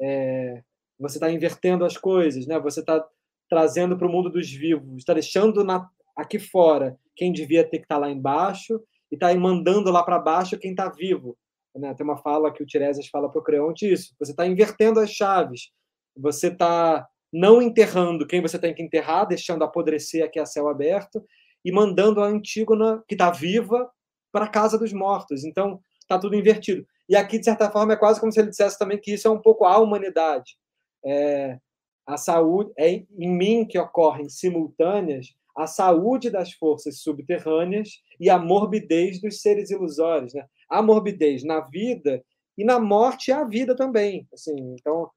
é 0.00 0.62
você 0.98 1.16
está 1.16 1.30
invertendo 1.30 1.84
as 1.84 1.96
coisas, 1.96 2.46
né? 2.46 2.58
você 2.60 2.80
está 2.80 3.04
trazendo 3.48 3.98
para 3.98 4.06
o 4.06 4.10
mundo 4.10 4.30
dos 4.30 4.50
vivos, 4.50 4.98
está 4.98 5.12
deixando 5.12 5.64
na, 5.64 5.88
aqui 6.16 6.38
fora 6.38 6.96
quem 7.16 7.32
devia 7.32 7.64
ter 7.64 7.78
que 7.78 7.84
estar 7.84 7.96
tá 7.96 8.00
lá 8.00 8.10
embaixo 8.10 8.80
e 9.10 9.16
está 9.16 9.34
mandando 9.34 9.90
lá 9.90 10.02
para 10.02 10.18
baixo 10.18 10.58
quem 10.58 10.70
está 10.70 10.88
vivo. 10.88 11.36
Né? 11.74 11.92
Tem 11.94 12.04
uma 12.04 12.16
fala 12.18 12.52
que 12.52 12.62
o 12.62 12.66
Tiresias 12.66 13.08
fala 13.08 13.30
para 13.30 13.40
o 13.40 13.44
Creonte 13.44 13.90
isso. 13.90 14.14
Você 14.18 14.30
está 14.30 14.46
invertendo 14.46 15.00
as 15.00 15.10
chaves. 15.10 15.70
Você 16.16 16.48
está 16.48 17.06
não 17.32 17.62
enterrando 17.62 18.26
quem 18.26 18.42
você 18.42 18.58
tem 18.58 18.74
que 18.74 18.82
enterrar, 18.82 19.26
deixando 19.26 19.64
apodrecer 19.64 20.24
aqui 20.24 20.38
a 20.38 20.46
céu 20.46 20.68
aberto, 20.68 21.24
e 21.64 21.72
mandando 21.72 22.20
a 22.20 22.26
Antígona, 22.26 23.02
que 23.08 23.14
está 23.14 23.30
viva, 23.30 23.90
para 24.30 24.46
a 24.46 24.48
casa 24.48 24.78
dos 24.78 24.92
mortos. 24.92 25.44
Então, 25.44 25.80
está 26.00 26.18
tudo 26.18 26.36
invertido. 26.36 26.86
E 27.08 27.16
aqui, 27.16 27.38
de 27.38 27.44
certa 27.44 27.70
forma, 27.70 27.92
é 27.92 27.96
quase 27.96 28.18
como 28.18 28.32
se 28.32 28.40
ele 28.40 28.50
dissesse 28.50 28.78
também 28.78 28.98
que 28.98 29.12
isso 29.12 29.28
é 29.28 29.30
um 29.30 29.40
pouco 29.40 29.64
a 29.64 29.78
humanidade. 29.78 30.56
É, 31.04 31.58
a 32.06 32.16
saúde 32.16 32.72
é 32.78 32.90
em 32.90 33.06
mim 33.28 33.66
que 33.66 33.78
ocorrem 33.78 34.28
simultâneas 34.28 35.34
a 35.56 35.66
saúde 35.66 36.30
das 36.30 36.52
forças 36.52 37.00
subterrâneas 37.00 38.00
e 38.18 38.30
a 38.30 38.38
morbidez 38.38 39.20
dos 39.20 39.42
seres 39.42 39.70
ilusórios. 39.70 40.32
Né? 40.32 40.44
A 40.68 40.80
morbidez 40.80 41.44
na 41.44 41.60
vida 41.60 42.24
e 42.56 42.64
na 42.64 42.80
morte 42.80 43.30
é 43.30 43.34
a 43.34 43.44
vida 43.44 43.76
também. 43.76 44.26
Assim, 44.32 44.54
então, 44.78 45.10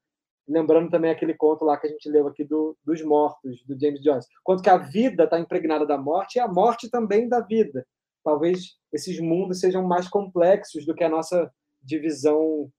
lembrando 0.48 0.90
também 0.90 1.10
aquele 1.10 1.34
conto 1.34 1.64
lá 1.64 1.76
que 1.76 1.86
a 1.86 1.90
gente 1.90 2.08
leu 2.08 2.26
aqui 2.28 2.44
do, 2.44 2.76
dos 2.84 3.02
mortos, 3.02 3.64
do 3.64 3.78
James 3.78 4.02
Joyce. 4.02 4.28
Quanto 4.44 4.62
que 4.62 4.70
a 4.70 4.76
vida 4.76 5.24
está 5.24 5.38
impregnada 5.40 5.86
da 5.86 5.98
morte 5.98 6.36
e 6.36 6.40
a 6.40 6.48
morte 6.48 6.88
também 6.88 7.28
da 7.28 7.40
vida. 7.40 7.86
Talvez 8.22 8.76
esses 8.92 9.20
mundos 9.20 9.60
sejam 9.60 9.86
mais 9.86 10.08
complexos 10.08 10.84
do 10.84 10.94
que 10.94 11.04
a 11.04 11.08
nossa 11.08 11.50
divisão 11.82 12.70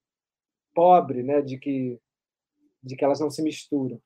pobre, 0.74 1.24
né, 1.24 1.42
de 1.42 1.58
que 1.58 2.00
de 2.84 2.96
que 2.96 3.04
elas 3.04 3.20
não 3.20 3.30
se 3.30 3.42
misturam. 3.42 4.02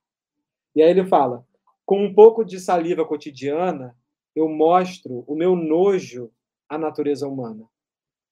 E 0.75 0.81
aí 0.81 0.89
ele 0.89 1.05
fala: 1.05 1.45
com 1.85 2.03
um 2.03 2.13
pouco 2.13 2.43
de 2.43 2.59
saliva 2.59 3.05
cotidiana, 3.05 3.95
eu 4.35 4.47
mostro 4.47 5.23
o 5.27 5.35
meu 5.35 5.55
nojo 5.55 6.31
à 6.69 6.77
natureza 6.77 7.27
humana. 7.27 7.67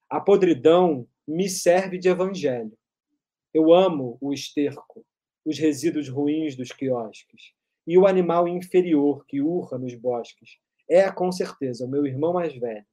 A 0.09 0.19
podridão 0.19 1.07
me 1.27 1.47
serve 1.49 1.97
de 1.97 2.09
evangelho. 2.09 2.77
Eu 3.53 3.73
amo 3.73 4.17
o 4.21 4.33
esterco, 4.33 5.05
os 5.49 5.57
resíduos 5.57 6.07
ruins 6.07 6.55
dos 6.55 6.71
quiosques 6.71 7.53
e 7.87 7.97
o 7.97 8.05
animal 8.05 8.47
inferior 8.47 9.25
que 9.25 9.41
urra 9.41 9.79
nos 9.79 9.95
bosques. 9.95 10.59
É, 10.87 11.09
com 11.11 11.31
certeza, 11.31 11.85
o 11.85 11.89
meu 11.89 12.05
irmão 12.05 12.33
mais 12.33 12.55
velho. 12.55 12.85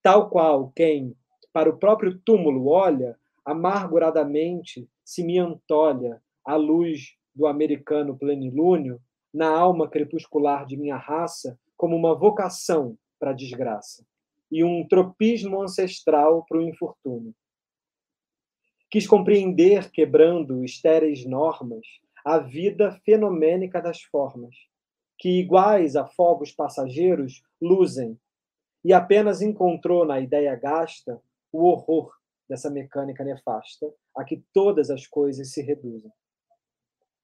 Tal 0.00 0.30
qual 0.30 0.70
quem, 0.70 1.16
para 1.52 1.68
o 1.68 1.76
próprio 1.76 2.16
túmulo, 2.24 2.68
olha, 2.68 3.18
amarguradamente 3.44 4.88
se 5.04 5.24
me 5.24 5.36
antolha 5.40 6.22
a 6.44 6.54
luz 6.54 7.16
do 7.34 7.48
americano 7.48 8.16
plenilúnio 8.16 9.00
na 9.34 9.48
alma 9.48 9.88
crepuscular 9.88 10.64
de 10.66 10.76
minha 10.76 10.96
raça 10.96 11.58
como 11.76 11.96
uma 11.96 12.14
vocação 12.14 12.96
para 13.18 13.30
a 13.30 13.34
desgraça 13.34 14.06
e 14.50 14.62
um 14.62 14.86
tropismo 14.86 15.60
ancestral 15.60 16.44
para 16.48 16.58
o 16.58 16.62
infortúnio. 16.62 17.34
Quis 18.90 19.06
compreender, 19.06 19.88
quebrando 19.92 20.64
estéreis 20.64 21.24
normas, 21.24 21.86
a 22.24 22.38
vida 22.38 22.90
fenomênica 23.04 23.80
das 23.80 24.02
formas, 24.02 24.54
que, 25.16 25.38
iguais 25.38 25.94
a 25.94 26.04
fogos 26.04 26.50
passageiros, 26.50 27.42
luzem, 27.62 28.18
e 28.84 28.92
apenas 28.92 29.42
encontrou 29.42 30.04
na 30.04 30.18
ideia 30.18 30.56
gasta 30.56 31.22
o 31.52 31.66
horror 31.66 32.10
dessa 32.48 32.68
mecânica 32.68 33.22
nefasta, 33.22 33.86
a 34.16 34.24
que 34.24 34.42
todas 34.52 34.90
as 34.90 35.06
coisas 35.06 35.52
se 35.52 35.62
reduzem. 35.62 36.10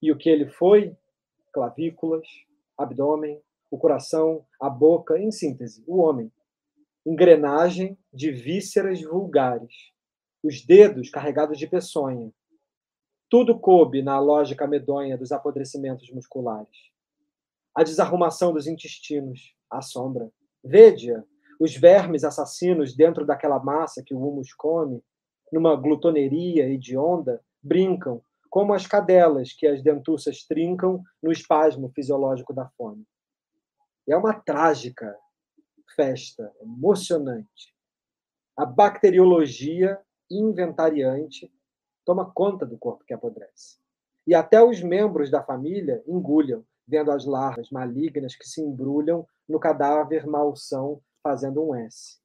E 0.01 0.13
o 0.13 0.17
que 0.17 0.29
ele 0.29 0.47
foi? 0.47 0.95
Clavículas, 1.53 2.29
abdômen, 2.79 3.41
o 3.71 3.77
coração, 3.77 4.47
a 4.61 4.71
boca, 4.71 5.19
em 5.19 5.33
síntese, 5.33 5.83
o 5.85 5.97
homem. 5.97 6.31
Engrenagem 7.05 7.99
de 8.13 8.31
vísceras 8.31 9.03
vulgares, 9.03 9.96
os 10.47 10.65
dedos 10.65 11.11
carregados 11.11 11.59
de 11.59 11.67
peçonha. 11.67 12.31
Tudo 13.29 13.59
coube 13.59 14.03
na 14.03 14.19
lógica 14.21 14.67
medonha 14.67 15.19
dos 15.19 15.33
apodrecimentos 15.33 16.11
musculares. 16.11 16.77
A 17.75 17.83
desarrumação 17.83 18.53
dos 18.53 18.67
intestinos, 18.67 19.55
a 19.71 19.83
sombra. 19.83 20.31
Vede-a, 20.63 21.25
os 21.59 21.75
vermes 21.75 22.23
assassinos 22.23 22.95
dentro 22.95 23.27
daquela 23.27 23.59
massa 23.59 24.03
que 24.03 24.15
o 24.15 24.19
humus 24.19 24.53
come, 24.55 25.03
numa 25.53 25.75
glutoneria 25.75 26.69
hedionda, 26.69 27.43
brincam 27.63 28.23
como 28.49 28.73
as 28.73 28.87
cadelas 28.87 29.53
que 29.53 29.67
as 29.67 29.83
dentuças 29.83 30.45
trincam 30.45 31.03
no 31.23 31.33
espasmo 31.33 31.91
fisiológico 31.95 32.55
da 32.55 32.69
fome. 32.77 33.05
É 34.09 34.17
uma 34.17 34.35
trágica 34.35 35.17
festa, 35.95 36.53
emocionante. 36.61 37.75
A 38.57 38.65
bacteriologia 38.65 40.01
inventariante 40.31 41.53
toma 42.05 42.31
conta 42.31 42.65
do 42.65 42.79
corpo 42.79 43.05
que 43.05 43.15
apodrece. 43.15 43.79
E 44.27 44.35
até 44.35 44.63
os 44.63 44.83
membros 44.83 45.31
da 45.31 45.43
família 45.43 46.03
engulham, 46.07 46.65
vendo 46.87 47.11
as 47.11 47.25
larvas 47.25 47.71
malignas 47.71 48.37
que 48.37 48.49
se 48.49 48.61
embrulham 48.61 49.27
no 49.49 49.59
cadáver 49.59 50.27
malsão 50.27 51.01
fazendo 51.23 51.63
um 51.63 51.75
S. 51.75 52.19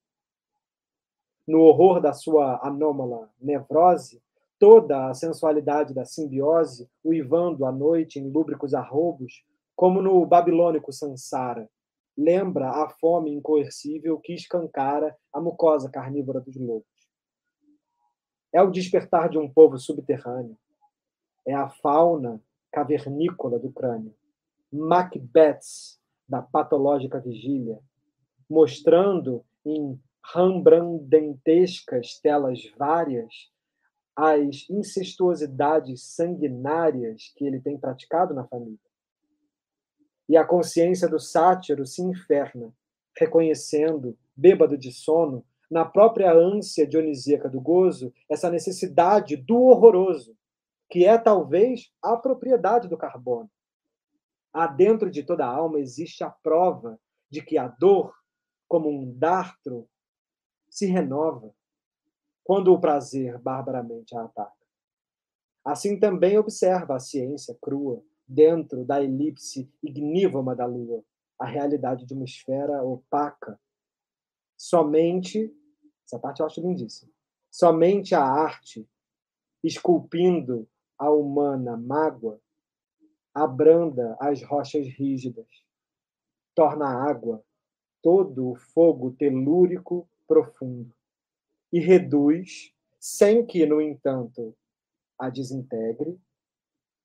No 1.47 1.61
horror 1.61 1.99
da 1.99 2.13
sua 2.13 2.59
anômala 2.65 3.29
nevrose, 3.39 4.21
toda 4.59 5.09
a 5.09 5.13
sensualidade 5.13 5.93
da 5.93 6.05
simbiose, 6.05 6.87
uivando 7.03 7.65
à 7.65 7.71
noite 7.71 8.19
em 8.19 8.29
lúbricos 8.29 8.75
arrobos, 8.75 9.43
como 9.75 10.01
no 10.01 10.23
babilônico 10.23 10.93
Sansara, 10.93 11.67
lembra 12.15 12.69
a 12.69 12.89
fome 12.89 13.31
incoercível 13.31 14.19
que 14.19 14.33
escancara 14.33 15.17
a 15.33 15.41
mucosa 15.41 15.89
carnívora 15.89 16.39
dos 16.39 16.55
lobos. 16.55 16.90
É 18.53 18.61
o 18.61 18.71
despertar 18.71 19.29
de 19.29 19.37
um 19.37 19.49
povo 19.49 19.77
subterrâneo. 19.77 20.57
É 21.45 21.53
a 21.53 21.69
fauna 21.69 22.41
cavernícola 22.71 23.59
do 23.59 23.71
crânio. 23.71 24.13
Macbeths 24.71 25.99
da 26.27 26.41
patológica 26.41 27.19
vigília, 27.19 27.79
mostrando 28.49 29.43
em 29.65 29.99
rembrandtescas 30.33 32.19
telas 32.19 32.59
várias 32.77 33.51
as 34.15 34.69
incestuosidades 34.69 36.03
sanguinárias 36.03 37.33
que 37.35 37.45
ele 37.45 37.59
tem 37.59 37.77
praticado 37.77 38.33
na 38.33 38.45
família. 38.45 38.79
E 40.27 40.37
a 40.37 40.45
consciência 40.45 41.07
do 41.07 41.19
sátiro 41.19 41.85
se 41.85 42.01
inferna, 42.01 42.73
reconhecendo, 43.17 44.17
bêbado 44.35 44.77
de 44.77 44.91
sono, 44.91 45.45
na 45.71 45.85
própria 45.85 46.33
ânsia 46.33 46.85
dionisíaca 46.85 47.47
do 47.47 47.61
gozo, 47.61 48.13
essa 48.29 48.49
necessidade 48.49 49.37
do 49.37 49.57
horroroso, 49.57 50.35
que 50.89 51.05
é 51.05 51.17
talvez 51.17 51.89
a 52.03 52.17
propriedade 52.17 52.89
do 52.89 52.97
carbono. 52.97 53.49
Há 54.53 54.67
dentro 54.67 55.09
de 55.09 55.23
toda 55.23 55.45
a 55.45 55.49
alma 55.49 55.79
existe 55.79 56.25
a 56.25 56.29
prova 56.29 56.99
de 57.29 57.41
que 57.41 57.57
a 57.57 57.69
dor, 57.69 58.13
como 58.67 58.89
um 58.89 59.17
dartro, 59.17 59.87
se 60.69 60.85
renova 60.87 61.55
quando 62.43 62.73
o 62.73 62.79
prazer 62.79 63.39
barbaramente 63.39 64.13
a 64.13 64.25
ataca. 64.25 64.51
Assim 65.63 65.97
também 65.97 66.37
observa 66.37 66.97
a 66.97 66.99
ciência 66.99 67.57
crua, 67.61 68.03
dentro 68.27 68.83
da 68.83 69.01
elipse 69.01 69.71
ignívoma 69.81 70.53
da 70.53 70.65
lua, 70.65 71.01
a 71.39 71.45
realidade 71.45 72.05
de 72.05 72.13
uma 72.13 72.25
esfera 72.25 72.83
opaca. 72.83 73.57
Somente, 74.57 75.53
essa 76.11 76.19
parte 76.19 76.41
eu 76.41 76.45
acho 76.45 76.59
lindíssima, 76.59 77.09
somente 77.49 78.13
a 78.13 78.21
arte, 78.21 78.85
esculpindo 79.63 80.67
a 80.97 81.09
humana 81.09 81.77
mágoa, 81.77 82.39
abranda 83.33 84.17
as 84.19 84.43
rochas 84.43 84.85
rígidas, 84.87 85.47
torna 86.53 86.85
a 86.85 87.09
água 87.09 87.41
todo 88.01 88.51
o 88.51 88.55
fogo 88.55 89.11
telúrico 89.11 90.09
profundo 90.27 90.93
e 91.71 91.79
reduz, 91.79 92.73
sem 92.99 93.45
que, 93.45 93.65
no 93.65 93.81
entanto, 93.81 94.53
a 95.17 95.29
desintegre, 95.29 96.19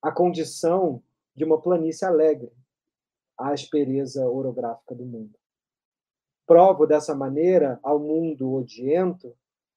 a 0.03 0.11
condição 0.11 1.01
de 1.35 1.45
uma 1.45 1.61
planície 1.61 2.05
alegre, 2.05 2.51
a 3.39 3.53
aspereza 3.53 4.29
orográfica 4.29 4.95
do 4.95 5.05
mundo. 5.05 5.39
Provo 6.47 6.87
dessa 6.87 7.15
maneira 7.15 7.79
ao 7.83 7.99
mundo 7.99 8.55
odiento 8.55 9.35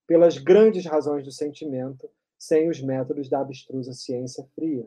pelas 0.07 0.37
grandes 0.37 0.85
razões 0.85 1.23
do 1.23 1.31
sentimento, 1.31 2.09
sem 2.37 2.69
os 2.69 2.81
métodos 2.81 3.29
da 3.29 3.41
abstrusa 3.41 3.93
ciência 3.93 4.45
fria, 4.55 4.85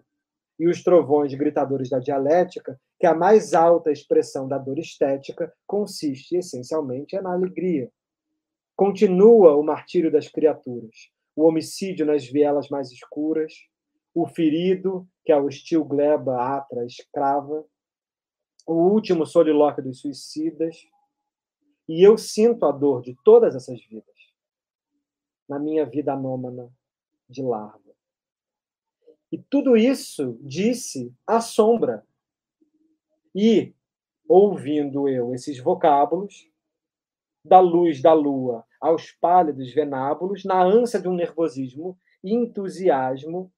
e 0.58 0.68
os 0.68 0.82
trovões 0.82 1.34
gritadores 1.34 1.90
da 1.90 1.98
dialética, 1.98 2.80
que 2.98 3.06
a 3.06 3.14
mais 3.14 3.52
alta 3.52 3.90
expressão 3.90 4.46
da 4.46 4.58
dor 4.58 4.78
estética 4.78 5.52
consiste 5.66 6.36
essencialmente 6.36 7.20
na 7.20 7.32
alegria, 7.32 7.90
Continua 8.74 9.54
o 9.54 9.62
martírio 9.62 10.10
das 10.10 10.28
criaturas, 10.28 11.10
o 11.36 11.44
homicídio 11.44 12.06
nas 12.06 12.24
vielas 12.24 12.68
mais 12.68 12.90
escuras, 12.90 13.52
o 14.14 14.26
ferido, 14.26 15.06
que 15.24 15.30
é 15.30 15.36
o 15.36 15.44
hostil 15.44 15.84
gleba 15.84 16.56
atra 16.56 16.84
escrava, 16.84 17.64
o 18.66 18.74
último 18.74 19.26
solilóquio 19.26 19.84
dos 19.84 20.00
suicidas. 20.00 20.76
E 21.94 22.02
eu 22.02 22.16
sinto 22.16 22.64
a 22.64 22.72
dor 22.72 23.02
de 23.02 23.14
todas 23.22 23.54
essas 23.54 23.78
vidas 23.84 24.16
na 25.46 25.58
minha 25.58 25.84
vida 25.84 26.14
anômana 26.14 26.72
de 27.28 27.42
larva. 27.42 27.94
E 29.30 29.36
tudo 29.36 29.76
isso 29.76 30.38
disse 30.40 31.14
a 31.26 31.38
sombra. 31.38 32.02
E, 33.34 33.74
ouvindo 34.26 35.06
eu 35.06 35.34
esses 35.34 35.58
vocábulos, 35.58 36.50
da 37.44 37.60
luz 37.60 38.00
da 38.00 38.14
lua 38.14 38.66
aos 38.80 39.12
pálidos 39.12 39.70
venábulos, 39.74 40.46
na 40.46 40.64
ânsia 40.64 40.98
de 40.98 41.08
um 41.08 41.14
nervosismo 41.14 42.00
e 42.24 42.32
entusiasmo, 42.32 43.52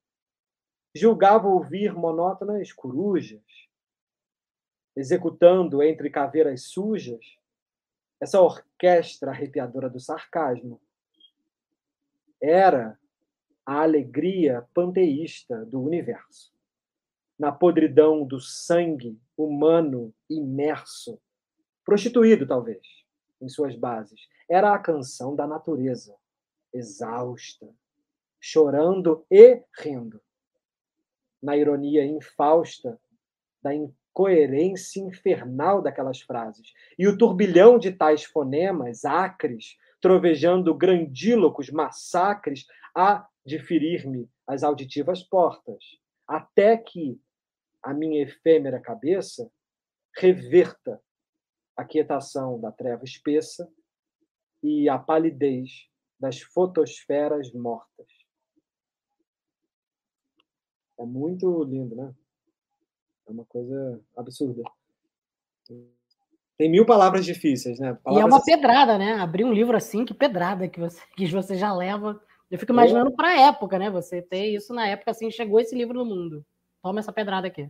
julgava 0.93 1.47
ouvir 1.47 1.95
monótonas 1.95 2.73
corujas, 2.73 3.45
executando 4.97 5.81
entre 5.81 6.11
caveiras 6.11 6.65
sujas 6.65 7.44
essa 8.21 8.41
orquestra 8.41 9.31
arrepiadora 9.31 9.89
do 9.89 10.01
sarcasmo. 10.01 10.81
Era 12.41 12.99
a 13.65 13.83
alegria 13.83 14.67
panteísta 14.75 15.65
do 15.65 15.81
universo. 15.83 16.53
Na 17.39 17.51
podridão 17.51 18.25
do 18.25 18.41
sangue 18.41 19.19
humano 19.37 20.15
imerso, 20.29 21.21
prostituído 21.85 22.47
talvez, 22.47 22.87
em 23.41 23.49
suas 23.49 23.75
bases, 23.75 24.29
era 24.49 24.75
a 24.75 24.79
canção 24.79 25.35
da 25.35 25.47
natureza, 25.47 26.15
exausta, 26.73 27.69
chorando 28.41 29.25
e 29.31 29.63
rindo. 29.79 30.21
Na 31.43 31.57
ironia 31.57 32.05
infausta 32.05 33.01
da 33.63 33.75
incoerência 34.15 35.01
infernal 35.01 35.83
daquelas 35.83 36.21
frases. 36.21 36.73
E 36.97 37.09
o 37.09 37.19
turbilhão 37.19 37.79
de 37.79 37.91
tais 37.91 38.23
fonemas 38.23 39.05
acres, 39.05 39.77
trovejando 40.01 40.73
grandílocos 40.73 41.69
massacres, 41.69 42.65
há 42.95 43.27
de 43.45 43.59
ferir-me 43.59 44.31
as 44.47 44.63
auditivas 44.63 45.23
portas, 45.23 45.85
até 46.29 46.77
que 46.77 47.21
a 47.83 47.93
minha 47.93 48.23
efêmera 48.23 48.81
cabeça 48.81 49.51
reverta 50.17 51.03
a 51.77 51.85
quietação 51.85 52.61
da 52.61 52.71
treva 52.71 53.03
espessa 53.03 53.69
e 54.63 54.89
a 54.89 54.97
palidez 54.97 55.89
das 56.21 56.41
fotosferas 56.41 57.53
mortas. 57.53 58.07
É 60.97 61.05
muito 61.05 61.65
lindo, 61.65 61.97
né? 61.97 62.15
É 63.27 63.33
uma 63.33 63.45
coisa 63.45 64.01
absurda. 64.17 64.63
Tem 66.57 66.71
mil 66.71 66.87
palavras 66.87 67.25
difíceis, 67.25 67.79
né? 67.79 67.99
Palavras 68.03 68.23
e 68.23 68.23
é 68.23 68.25
uma 68.25 68.39
assim. 68.39 68.53
pedrada, 68.53 68.99
né? 68.99 69.15
Abrir 69.15 69.45
um 69.45 69.53
livro 69.53 69.77
assim, 69.77 70.05
que 70.05 70.15
pedrada 70.15 70.69
que 70.69 70.79
você, 70.79 71.01
que 71.17 71.27
você 71.27 71.57
já 71.57 71.75
leva. 71.75 72.21
Eu 72.51 72.59
fico 72.59 72.73
imaginando 72.73 73.11
para 73.13 73.29
a 73.29 73.41
época, 73.49 73.79
né? 73.79 73.91
Você 73.91 74.23
ter 74.23 74.47
isso 74.47 74.73
na 74.73 74.87
época, 74.87 75.11
assim, 75.11 75.31
chegou 75.31 75.59
esse 75.59 75.75
livro 75.75 75.95
no 75.95 76.05
mundo. 76.05 76.45
Toma 76.83 77.01
essa 77.01 77.13
pedrada 77.13 77.49
aqui. 77.49 77.69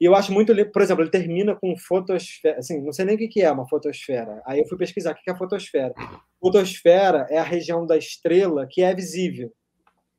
E 0.00 0.04
eu 0.04 0.14
acho 0.14 0.32
muito, 0.32 0.52
por 0.72 0.82
exemplo, 0.82 1.02
ele 1.02 1.10
termina 1.10 1.54
com 1.54 1.74
fotosfera, 1.76 2.58
assim, 2.58 2.82
não 2.82 2.92
sei 2.92 3.06
nem 3.06 3.16
o 3.16 3.18
que 3.18 3.40
é 3.40 3.50
uma 3.50 3.66
fotosfera. 3.66 4.42
Aí 4.44 4.58
eu 4.58 4.66
fui 4.66 4.76
pesquisar 4.76 5.12
o 5.12 5.14
que 5.14 5.30
é 5.30 5.32
a 5.32 5.36
fotosfera. 5.36 5.94
Fotosfera 6.40 7.26
é 7.30 7.38
a 7.38 7.42
região 7.42 7.86
da 7.86 7.96
estrela 7.96 8.66
que 8.68 8.82
é 8.82 8.94
visível. 8.94 9.52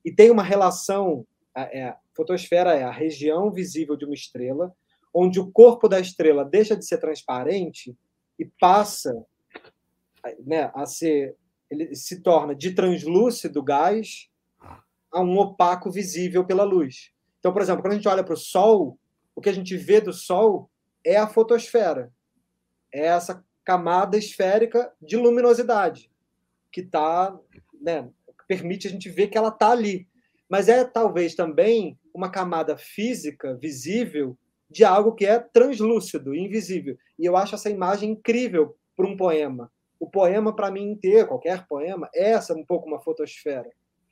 E 0.04 0.12
tem 0.12 0.32
uma 0.32 0.42
relação, 0.42 1.26
é, 1.64 1.96
fotosfera 2.16 2.76
é 2.76 2.84
a 2.84 2.92
região 2.92 3.52
visível 3.52 3.96
de 3.96 4.06
uma 4.06 4.14
estrela, 4.14 4.74
onde 5.14 5.40
o 5.40 5.52
corpo 5.52 5.88
da 5.88 6.00
estrela 6.00 6.46
deixa 6.46 6.76
de 6.76 6.86
ser 6.86 7.00
transparente 7.00 7.98
e 8.38 8.46
passa 8.60 9.14
né, 10.46 10.72
a 10.76 10.86
ser, 10.86 11.36
ele 11.70 11.96
se 11.96 12.22
torna 12.22 12.54
de 12.54 12.72
translúcido 12.72 13.64
gás 13.64 14.30
a 15.12 15.22
um 15.22 15.38
opaco 15.38 15.90
visível 15.90 16.46
pela 16.46 16.64
luz. 16.64 17.12
Então, 17.40 17.54
por 17.54 17.62
exemplo, 17.62 17.82
quando 17.82 17.94
a 17.94 17.96
gente 17.96 18.08
olha 18.08 18.24
para 18.24 18.34
o 18.34 18.38
Sol, 18.38 19.00
o 19.36 19.42
que 19.42 19.50
a 19.50 19.54
gente 19.54 19.76
vê 19.78 20.02
do 20.02 20.14
Sol 20.14 20.70
é 21.04 21.18
a 21.18 21.28
fotosfera. 21.28 22.12
É 22.94 23.06
essa 23.06 23.44
camada 23.64 24.18
esférica 24.18 24.94
de 25.02 25.18
luminosidade 25.18 26.12
que 26.72 26.84
tá, 26.84 27.38
né, 27.82 28.10
permite 28.48 28.88
a 28.88 28.90
gente 28.90 29.10
ver 29.10 29.28
que 29.28 29.38
ela 29.38 29.50
está 29.50 29.72
ali. 29.72 30.08
Mas 30.50 30.70
é 30.70 30.84
talvez 30.84 31.36
também 31.36 31.98
uma 32.14 32.30
camada 32.30 32.78
física 32.78 33.56
visível 33.56 34.38
de 34.70 34.84
algo 34.84 35.14
que 35.14 35.26
é 35.26 35.40
translúcido, 35.40 36.36
invisível. 36.36 36.98
E 37.18 37.26
eu 37.26 37.36
acho 37.36 37.56
essa 37.56 37.70
imagem 37.70 38.12
incrível 38.12 38.76
para 38.96 39.08
um 39.08 39.16
poema. 39.16 39.72
O 40.00 40.10
poema, 40.10 40.56
para 40.56 40.72
mim, 40.72 40.92
inteiro, 40.92 41.28
qualquer 41.28 41.66
poema, 41.68 42.10
é 42.14 42.32
essa 42.32 42.54
um 42.54 42.66
pouco 42.66 42.88
uma 42.88 43.00
fotosfera. 43.00 43.70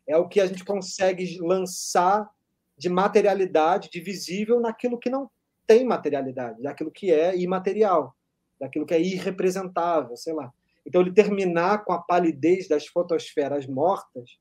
É 0.08 0.18
o 0.18 0.28
que 0.28 0.40
a 0.40 0.46
gente 0.46 0.64
consegue 0.64 1.40
lançar 1.40 2.30
de 2.78 2.90
materialidade, 2.90 3.90
de 3.90 4.00
visível, 4.00 4.60
naquilo 4.60 5.00
que 5.00 5.10
não 5.10 5.30
tem 5.66 5.84
materialidade, 5.84 6.62
daquilo 6.62 6.92
que 6.92 7.12
é 7.12 7.36
imaterial, 7.36 8.16
daquilo 8.60 8.86
que 8.86 8.94
é 8.94 9.02
irrepresentável, 9.02 10.16
sei 10.16 10.34
lá. 10.34 10.52
Então, 10.86 11.02
ele 11.02 11.14
terminar 11.14 11.84
com 11.84 11.94
a 11.94 12.02
palidez 12.02 12.68
das 12.68 12.86
fotosferas 12.86 13.66
mortas, 13.66 14.38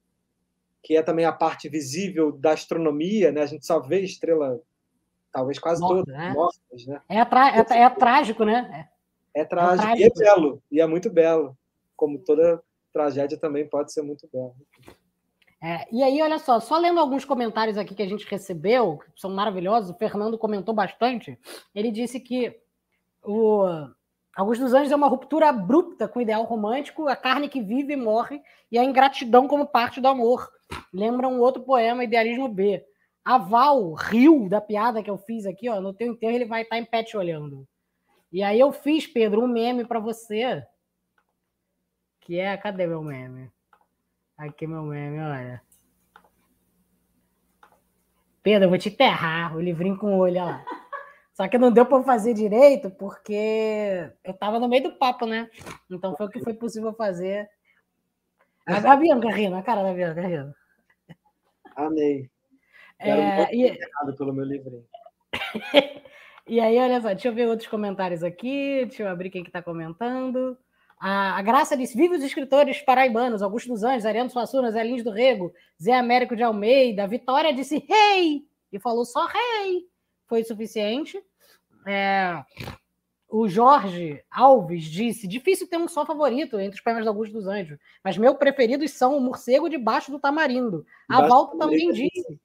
que 0.84 0.94
é 0.96 1.02
também 1.02 1.24
a 1.24 1.32
parte 1.32 1.66
visível 1.66 2.30
da 2.30 2.52
astronomia, 2.52 3.32
né? 3.32 3.40
A 3.40 3.46
gente 3.46 3.64
só 3.64 3.80
vê 3.80 4.00
estrela, 4.00 4.60
talvez 5.32 5.58
quase 5.58 5.80
Morta, 5.80 6.04
todas 6.04 6.14
né? 6.14 6.32
mortas, 6.32 6.86
né? 6.86 7.00
É, 7.08 7.18
é, 7.18 7.82
é, 7.82 7.90
trágico, 7.90 8.44
né? 8.44 8.90
É, 9.34 9.40
é 9.40 9.44
trágico, 9.46 9.82
é 9.82 9.96
trágico. 9.96 9.98
e 9.98 10.04
é 10.04 10.10
belo, 10.10 10.62
e 10.70 10.80
é 10.82 10.86
muito 10.86 11.10
belo, 11.10 11.56
como 11.96 12.18
toda 12.18 12.62
tragédia 12.92 13.38
também 13.38 13.66
pode 13.66 13.92
ser 13.94 14.02
muito 14.02 14.28
bela. 14.30 14.54
É, 15.62 15.86
e 15.90 16.02
aí, 16.02 16.20
olha 16.20 16.38
só, 16.38 16.60
só 16.60 16.76
lendo 16.78 17.00
alguns 17.00 17.24
comentários 17.24 17.78
aqui 17.78 17.94
que 17.94 18.02
a 18.02 18.08
gente 18.08 18.30
recebeu, 18.30 18.98
que 18.98 19.18
são 19.18 19.30
maravilhosos, 19.30 19.90
o 19.90 19.98
Fernando 19.98 20.36
comentou 20.36 20.74
bastante. 20.74 21.38
Ele 21.74 21.90
disse 21.90 22.20
que 22.20 22.54
o 23.22 23.64
Augusto 24.36 24.64
dos 24.64 24.74
Anjos 24.74 24.90
é 24.90 24.96
uma 24.96 25.06
ruptura 25.06 25.48
abrupta 25.48 26.08
com 26.08 26.18
o 26.18 26.22
ideal 26.22 26.42
romântico, 26.42 27.06
a 27.06 27.14
carne 27.14 27.48
que 27.48 27.62
vive 27.62 27.92
e 27.92 27.96
morre, 27.96 28.42
e 28.70 28.78
a 28.78 28.84
ingratidão 28.84 29.46
como 29.46 29.66
parte 29.66 30.00
do 30.00 30.08
amor. 30.08 30.50
Lembra 30.92 31.28
um 31.28 31.38
outro 31.38 31.62
poema, 31.62 32.02
Idealismo 32.02 32.48
B. 32.48 32.84
A 33.24 33.38
Val 33.38 33.94
riu 33.94 34.48
da 34.48 34.60
piada 34.60 35.02
que 35.02 35.10
eu 35.10 35.16
fiz 35.16 35.46
aqui, 35.46 35.68
ó. 35.68 35.80
No 35.80 35.94
teu 35.94 36.08
enterro 36.08 36.34
ele 36.34 36.44
vai 36.44 36.62
estar 36.62 36.78
em 36.78 36.84
pé 36.84 37.02
te 37.02 37.16
olhando. 37.16 37.66
E 38.30 38.42
aí 38.42 38.58
eu 38.58 38.72
fiz, 38.72 39.06
Pedro, 39.06 39.42
um 39.42 39.48
meme 39.48 39.84
para 39.84 40.00
você. 40.00 40.66
Que 42.20 42.38
é. 42.38 42.56
Cadê 42.56 42.86
meu 42.86 43.02
meme? 43.02 43.50
Aqui 44.36 44.66
meu 44.66 44.82
meme, 44.82 45.20
olha. 45.20 45.62
Pedro, 48.42 48.64
eu 48.64 48.68
vou 48.68 48.78
te 48.78 48.88
enterrar. 48.88 49.56
O 49.56 49.60
livrinho 49.60 49.96
com 49.96 50.14
o 50.14 50.18
olho, 50.18 50.34
olha 50.34 50.44
lá. 50.44 50.64
Só 51.34 51.48
que 51.48 51.58
não 51.58 51.72
deu 51.72 51.84
para 51.84 52.02
fazer 52.04 52.32
direito, 52.32 52.90
porque 52.90 54.08
eu 54.22 54.32
estava 54.32 54.60
no 54.60 54.68
meio 54.68 54.84
do 54.84 54.92
papo, 54.92 55.26
né? 55.26 55.50
Então 55.90 56.16
foi 56.16 56.26
o 56.26 56.30
que 56.30 56.40
foi 56.40 56.54
possível 56.54 56.94
fazer. 56.94 57.48
A, 58.64 58.96
Bianca 58.96 59.28
rindo, 59.30 59.56
a 59.56 59.62
cara 59.62 59.82
da 59.82 59.92
Bianca 59.92 60.20
rindo. 60.20 60.54
Amei. 61.74 62.30
É, 63.00 63.54
e... 63.54 63.76
pelo 64.16 64.32
meu 64.32 64.44
livrinho. 64.44 64.84
e 66.46 66.60
aí, 66.60 66.78
olha 66.78 67.00
só, 67.00 67.08
deixa 67.08 67.28
eu 67.28 67.34
ver 67.34 67.48
outros 67.48 67.68
comentários 67.68 68.22
aqui. 68.22 68.84
Deixa 68.86 69.02
eu 69.02 69.08
abrir 69.08 69.30
quem 69.30 69.42
que 69.42 69.48
está 69.48 69.60
comentando. 69.60 70.56
A, 71.00 71.36
a 71.36 71.42
Graça 71.42 71.76
disse: 71.76 71.96
Vive 71.96 72.14
os 72.14 72.22
escritores 72.22 72.80
paraibanos, 72.80 73.42
Augusto 73.42 73.70
dos 73.70 73.82
Anjos, 73.82 74.06
Ariano 74.06 74.30
Suassuna, 74.30 74.70
Zé 74.70 74.84
Lins 74.84 75.02
do 75.02 75.10
Rego, 75.10 75.52
Zé 75.82 75.94
Américo 75.94 76.36
de 76.36 76.44
Almeida. 76.44 77.08
Vitória 77.08 77.52
disse: 77.52 77.84
Rei! 77.88 78.36
Hey! 78.36 78.48
E 78.72 78.78
falou 78.78 79.04
só 79.04 79.26
rei. 79.26 79.84
Foi 80.26 80.42
suficiente. 80.44 81.22
É, 81.86 82.42
o 83.28 83.48
Jorge 83.48 84.22
Alves 84.30 84.84
disse: 84.84 85.26
difícil 85.26 85.68
ter 85.68 85.76
um 85.76 85.88
só 85.88 86.06
favorito 86.06 86.58
entre 86.60 86.76
os 86.76 86.80
poemas 86.80 87.04
do 87.04 87.08
Augusto 87.08 87.32
dos 87.32 87.46
Anjos, 87.46 87.78
mas 88.02 88.16
meus 88.16 88.36
preferidos 88.36 88.92
são 88.92 89.16
o 89.16 89.20
Morcego 89.20 89.68
debaixo 89.68 90.10
do 90.10 90.20
Tamarindo. 90.20 90.86
A 91.08 91.26
Volta 91.26 91.58
também 91.58 91.90
disse 91.92 92.40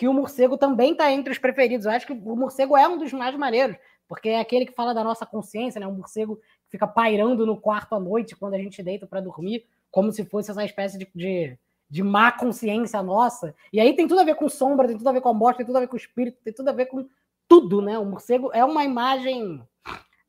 que 0.00 0.08
o 0.08 0.14
morcego 0.14 0.56
também 0.56 0.92
está 0.92 1.12
entre 1.12 1.30
os 1.30 1.38
preferidos. 1.38 1.84
Eu 1.84 1.92
acho 1.92 2.06
que 2.06 2.14
o 2.14 2.34
morcego 2.34 2.74
é 2.74 2.88
um 2.88 2.96
dos 2.96 3.12
mais 3.12 3.36
maneiros, 3.36 3.76
porque 4.08 4.30
é 4.30 4.40
aquele 4.40 4.64
que 4.64 4.72
fala 4.72 4.94
da 4.94 5.04
nossa 5.04 5.26
consciência, 5.26 5.78
né? 5.78 5.86
Um 5.86 5.94
morcego 5.94 6.40
fica 6.70 6.86
pairando 6.86 7.44
no 7.44 7.60
quarto 7.60 7.94
à 7.94 8.00
noite 8.00 8.34
quando 8.34 8.54
a 8.54 8.58
gente 8.58 8.82
deita 8.82 9.06
para 9.06 9.20
dormir, 9.20 9.66
como 9.90 10.10
se 10.10 10.24
fosse 10.24 10.50
essa 10.50 10.64
espécie 10.64 10.96
de, 10.96 11.06
de, 11.14 11.58
de, 11.90 12.02
má 12.02 12.32
consciência 12.32 13.02
nossa. 13.02 13.54
E 13.70 13.78
aí 13.78 13.94
tem 13.94 14.08
tudo 14.08 14.22
a 14.22 14.24
ver 14.24 14.36
com 14.36 14.48
sombra, 14.48 14.88
tem 14.88 14.96
tudo 14.96 15.08
a 15.10 15.12
ver 15.12 15.20
com 15.20 15.28
a 15.28 15.34
morte, 15.34 15.58
tem 15.58 15.66
tudo 15.66 15.76
a 15.76 15.80
ver 15.80 15.88
com 15.88 15.96
o 15.96 16.00
espírito, 16.00 16.38
tem 16.42 16.54
tudo 16.54 16.70
a 16.70 16.72
ver 16.72 16.86
com 16.86 17.06
tudo, 17.50 17.82
né? 17.82 17.98
O 17.98 18.04
morcego 18.04 18.52
é 18.54 18.64
uma 18.64 18.84
imagem 18.84 19.60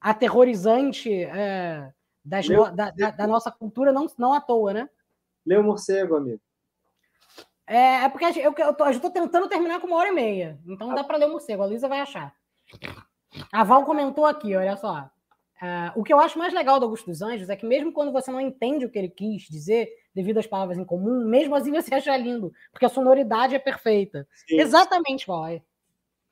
aterrorizante 0.01 1.13
é, 1.13 1.93
das 2.25 2.49
no, 2.49 2.71
da, 2.71 2.89
da, 2.89 3.11
da, 3.11 3.27
nossa 3.27 3.51
cultura, 3.51 3.91
não, 3.91 4.07
não 4.17 4.33
à 4.33 4.41
toa, 4.41 4.73
né? 4.73 4.89
Lê 5.45 5.55
o 5.55 5.63
morcego, 5.63 6.15
amigo. 6.15 6.41
É, 7.67 8.05
é 8.05 8.09
porque 8.09 8.25
eu, 8.25 8.73
tô 8.99 9.11
tentando 9.11 9.47
terminar 9.47 9.79
com 9.79 9.85
uma 9.85 9.97
hora 9.97 10.09
e 10.09 10.11
meia. 10.11 10.59
Então 10.65 10.95
dá 10.95 11.03
para 11.03 11.17
ler 11.17 11.27
o 11.27 11.31
morcego. 11.31 11.61
A 11.61 11.67
Luísa 11.67 11.87
vai 11.87 11.99
achar. 11.99 12.35
A 13.51 13.63
Val 13.63 13.85
comentou 13.85 14.25
aqui, 14.25 14.55
olha 14.55 14.75
só. 14.75 15.07
Uh, 15.61 15.93
o 15.99 16.03
que 16.03 16.11
eu 16.11 16.19
acho 16.19 16.39
mais 16.39 16.55
legal 16.55 16.79
do 16.79 16.85
Augusto 16.85 17.05
dos 17.05 17.21
Anjos 17.21 17.47
é 17.47 17.55
que 17.55 17.67
mesmo 17.67 17.93
quando 17.93 18.11
você 18.11 18.31
não 18.31 18.41
entende 18.41 18.83
o 18.83 18.89
que 18.89 18.97
ele 18.97 19.09
quis 19.09 19.43
dizer, 19.43 19.87
devido 20.13 20.39
às 20.39 20.47
palavras 20.47 20.79
em 20.79 20.83
comum, 20.83 21.23
mesmo 21.23 21.53
assim 21.53 21.71
você 21.71 21.93
acha 21.93 22.17
lindo, 22.17 22.51
porque 22.71 22.85
a 22.85 22.89
sonoridade 22.89 23.53
é 23.53 23.59
perfeita. 23.59 24.27
Sim. 24.47 24.59
Exatamente, 24.59 25.27
Val. 25.27 25.61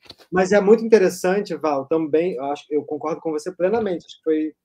É. 0.04 0.26
Mas 0.32 0.52
é 0.52 0.62
muito 0.62 0.84
interessante, 0.84 1.56
Val, 1.56 1.86
também, 1.88 2.36
eu, 2.36 2.46
acho, 2.46 2.66
eu 2.70 2.84
concordo 2.84 3.22
com 3.22 3.32
você 3.32 3.52
plenamente, 3.52 4.06
acho 4.06 4.18
que 4.18 4.24
foi 4.24 4.56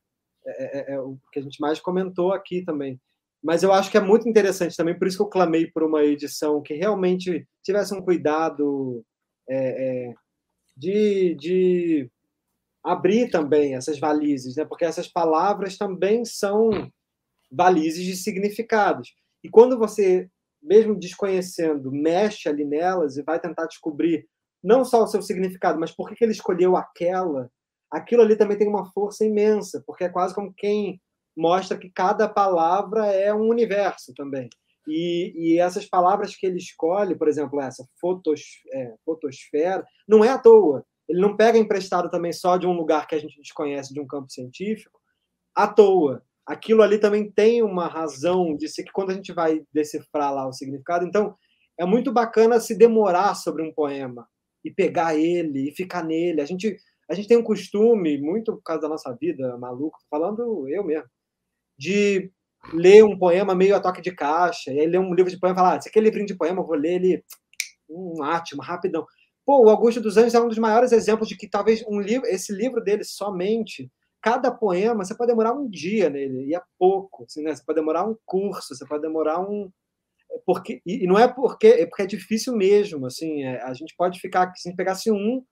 é, 0.46 0.92
é, 0.92 0.94
é, 0.94 1.00
o 1.00 1.18
que 1.32 1.38
a 1.38 1.42
gente 1.42 1.60
mais 1.60 1.80
comentou 1.80 2.32
aqui 2.32 2.62
também. 2.62 3.00
Mas 3.42 3.62
eu 3.62 3.72
acho 3.72 3.90
que 3.90 3.96
é 3.96 4.00
muito 4.00 4.28
interessante 4.28 4.76
também, 4.76 4.98
por 4.98 5.06
isso 5.06 5.18
que 5.18 5.22
eu 5.22 5.28
clamei 5.28 5.66
por 5.66 5.82
uma 5.82 6.02
edição 6.02 6.62
que 6.62 6.74
realmente 6.74 7.46
tivesse 7.62 7.94
um 7.94 8.02
cuidado 8.02 9.04
é, 9.48 10.14
de, 10.76 11.34
de 11.34 12.10
abrir 12.82 13.30
também 13.30 13.74
essas 13.74 13.98
valizes, 13.98 14.56
né? 14.56 14.64
porque 14.64 14.84
essas 14.84 15.08
palavras 15.08 15.78
também 15.78 16.24
são 16.24 16.90
valizes 17.50 18.04
de 18.04 18.16
significados. 18.16 19.14
E 19.42 19.48
quando 19.48 19.78
você, 19.78 20.28
mesmo 20.62 20.98
desconhecendo, 20.98 21.92
mexe 21.92 22.48
ali 22.48 22.64
nelas 22.64 23.16
e 23.16 23.22
vai 23.22 23.40
tentar 23.40 23.66
descobrir 23.66 24.26
não 24.64 24.82
só 24.82 25.04
o 25.04 25.06
seu 25.06 25.20
significado, 25.20 25.78
mas 25.78 25.92
por 25.92 26.10
que 26.10 26.24
ele 26.24 26.32
escolheu 26.32 26.74
aquela, 26.74 27.50
aquilo 27.90 28.22
ali 28.22 28.34
também 28.34 28.56
tem 28.56 28.66
uma 28.66 28.90
força 28.92 29.24
imensa, 29.24 29.84
porque 29.86 30.04
é 30.04 30.08
quase 30.08 30.34
como 30.34 30.54
quem 30.54 31.00
mostra 31.36 31.76
que 31.76 31.90
cada 31.90 32.26
palavra 32.26 33.06
é 33.06 33.32
um 33.34 33.46
universo 33.48 34.14
também. 34.14 34.48
E, 34.88 35.32
e 35.36 35.58
essas 35.58 35.84
palavras 35.86 36.34
que 36.34 36.46
ele 36.46 36.56
escolhe, 36.56 37.14
por 37.14 37.28
exemplo, 37.28 37.60
essa 37.60 37.86
fotos, 38.00 38.40
é, 38.72 38.94
fotosfera, 39.04 39.84
não 40.08 40.24
é 40.24 40.30
à 40.30 40.38
toa. 40.38 40.84
Ele 41.06 41.20
não 41.20 41.36
pega 41.36 41.58
emprestado 41.58 42.10
também 42.10 42.32
só 42.32 42.56
de 42.56 42.66
um 42.66 42.72
lugar 42.72 43.06
que 43.06 43.14
a 43.14 43.18
gente 43.18 43.40
desconhece, 43.40 43.92
de 43.92 44.00
um 44.00 44.06
campo 44.06 44.30
científico, 44.30 44.98
à 45.54 45.68
toa. 45.68 46.22
Aquilo 46.46 46.82
ali 46.82 46.98
também 46.98 47.30
tem 47.30 47.62
uma 47.62 47.86
razão 47.86 48.56
de 48.56 48.68
ser 48.68 48.84
que 48.84 48.92
quando 48.92 49.10
a 49.10 49.14
gente 49.14 49.32
vai 49.32 49.62
decifrar 49.72 50.32
lá 50.32 50.46
o 50.46 50.52
significado, 50.52 51.04
então 51.06 51.34
é 51.78 51.84
muito 51.84 52.12
bacana 52.12 52.60
se 52.60 52.76
demorar 52.76 53.34
sobre 53.34 53.62
um 53.62 53.72
poema 53.72 54.26
e 54.64 54.70
pegar 54.70 55.16
ele 55.16 55.68
e 55.68 55.74
ficar 55.74 56.04
nele. 56.04 56.40
A 56.40 56.44
gente, 56.44 56.76
a 57.08 57.14
gente 57.14 57.28
tem 57.28 57.36
um 57.36 57.42
costume, 57.42 58.18
muito 58.18 58.52
por 58.54 58.62
causa 58.62 58.82
da 58.82 58.88
nossa 58.88 59.12
vida, 59.14 59.56
maluco, 59.58 59.98
falando 60.10 60.68
eu 60.68 60.84
mesmo, 60.84 61.08
de 61.78 62.30
ler 62.72 63.04
um 63.04 63.18
poema 63.18 63.54
meio 63.54 63.76
a 63.76 63.80
toque 63.80 64.00
de 64.00 64.12
caixa, 64.12 64.72
e 64.72 64.80
aí 64.80 64.86
ler 64.86 64.98
um 64.98 65.14
livro 65.14 65.30
de 65.30 65.38
poema 65.38 65.54
e 65.54 65.58
falar, 65.58 65.74
ah, 65.74 65.76
esse 65.76 65.88
aqui 65.88 65.98
é 65.98 66.02
livrinho 66.02 66.26
de 66.26 66.36
poema, 66.36 66.60
eu 66.60 66.66
vou 66.66 66.76
ler 66.76 66.94
ele 66.94 67.24
um 67.88 68.22
átimo, 68.22 68.62
rapidão. 68.62 69.06
Pô, 69.44 69.64
o 69.64 69.68
Augusto 69.68 70.00
dos 70.00 70.16
Anjos 70.16 70.34
é 70.34 70.40
um 70.40 70.48
dos 70.48 70.58
maiores 70.58 70.90
exemplos 70.92 71.28
de 71.28 71.36
que 71.36 71.48
talvez 71.48 71.84
um 71.86 72.00
livro, 72.00 72.26
esse 72.26 72.52
livro 72.52 72.82
dele 72.82 73.04
somente, 73.04 73.90
cada 74.24 74.50
poema, 74.50 75.04
você 75.04 75.14
pode 75.14 75.30
demorar 75.30 75.52
um 75.52 75.68
dia 75.68 76.08
nele, 76.08 76.46
e 76.46 76.54
é 76.54 76.62
pouco. 76.78 77.24
Assim, 77.24 77.42
né? 77.42 77.54
Você 77.54 77.62
pode 77.62 77.78
demorar 77.78 78.08
um 78.08 78.16
curso, 78.24 78.74
você 78.74 78.86
pode 78.86 79.02
demorar 79.02 79.38
um. 79.38 79.70
Porque, 80.46 80.82
e 80.84 81.06
não 81.06 81.18
é 81.18 81.26
porque 81.26 81.66
é 81.66 81.86
porque 81.86 82.02
é 82.02 82.06
difícil 82.06 82.54
mesmo. 82.54 83.06
Assim, 83.06 83.44
é, 83.44 83.62
a 83.62 83.72
gente 83.72 83.94
pode 83.96 84.20
ficar, 84.20 84.52
se 84.54 84.68
a 84.68 84.70
gente 84.70 84.76
pegasse 84.76 85.10
um, 85.10 85.42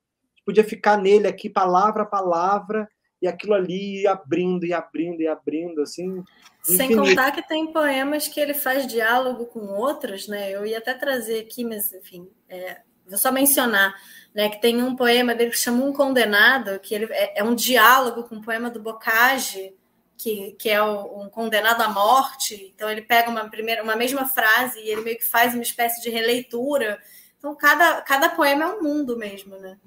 podia 0.44 0.64
ficar 0.64 0.98
nele 0.98 1.27
aqui, 1.27 1.48
palavra 1.48 2.02
a 2.02 2.06
palavra, 2.06 2.89
e 3.20 3.28
aquilo 3.28 3.55
ali 3.55 4.06
abrindo 4.06 4.66
e 4.66 4.73
abrindo 4.73 5.23
e 5.23 5.28
abrindo, 5.28 5.81
assim. 5.81 6.23
Sem 6.60 6.86
infinito. 6.86 7.09
contar 7.09 7.31
que 7.31 7.47
tem 7.47 7.73
poemas 7.73 8.27
que 8.27 8.40
ele 8.40 8.52
faz 8.52 8.86
diálogo 8.86 9.47
com 9.47 9.60
outros, 9.60 10.27
né? 10.27 10.51
Eu 10.51 10.66
ia 10.66 10.78
até 10.78 10.93
trazer 10.93 11.40
aqui, 11.40 11.64
mas 11.64 11.93
enfim, 11.93 12.28
é, 12.48 12.81
vou 13.06 13.19
só 13.19 13.31
mencionar, 13.31 13.94
né, 14.35 14.48
que 14.48 14.60
tem 14.60 14.82
um 14.82 14.97
poema 14.97 15.35
dele 15.35 15.51
que 15.51 15.59
chama 15.59 15.85
Um 15.85 15.93
Condenado, 15.93 16.78
que 16.81 16.94
ele 16.94 17.06
é, 17.12 17.40
é 17.40 17.44
um 17.44 17.55
diálogo 17.55 18.24
com 18.24 18.36
o 18.36 18.39
um 18.39 18.43
poema 18.43 18.70
do 18.70 18.82
Bocage, 18.82 19.74
que, 20.23 20.53
que 20.53 20.70
é 20.70 20.82
um 20.82 21.28
condenado 21.28 21.82
à 21.82 21.89
morte. 21.89 22.73
Então 22.74 22.89
ele 22.89 23.03
pega 23.03 23.28
uma 23.28 23.49
primeira, 23.49 23.82
uma 23.82 23.97
mesma 23.97 24.24
frase 24.24 24.78
e 24.78 24.89
ele 24.89 25.03
meio 25.03 25.19
que 25.19 25.24
faz 25.24 25.53
uma 25.53 25.62
espécie 25.62 26.01
de 26.01 26.11
releitura. 26.11 27.01
Então 27.39 27.57
cada, 27.57 28.01
cada 28.03 28.28
poema 28.28 28.65
é 28.65 28.69
um 28.69 28.82
mundo 28.82 29.16
mesmo, 29.16 29.57
né? 29.59 29.78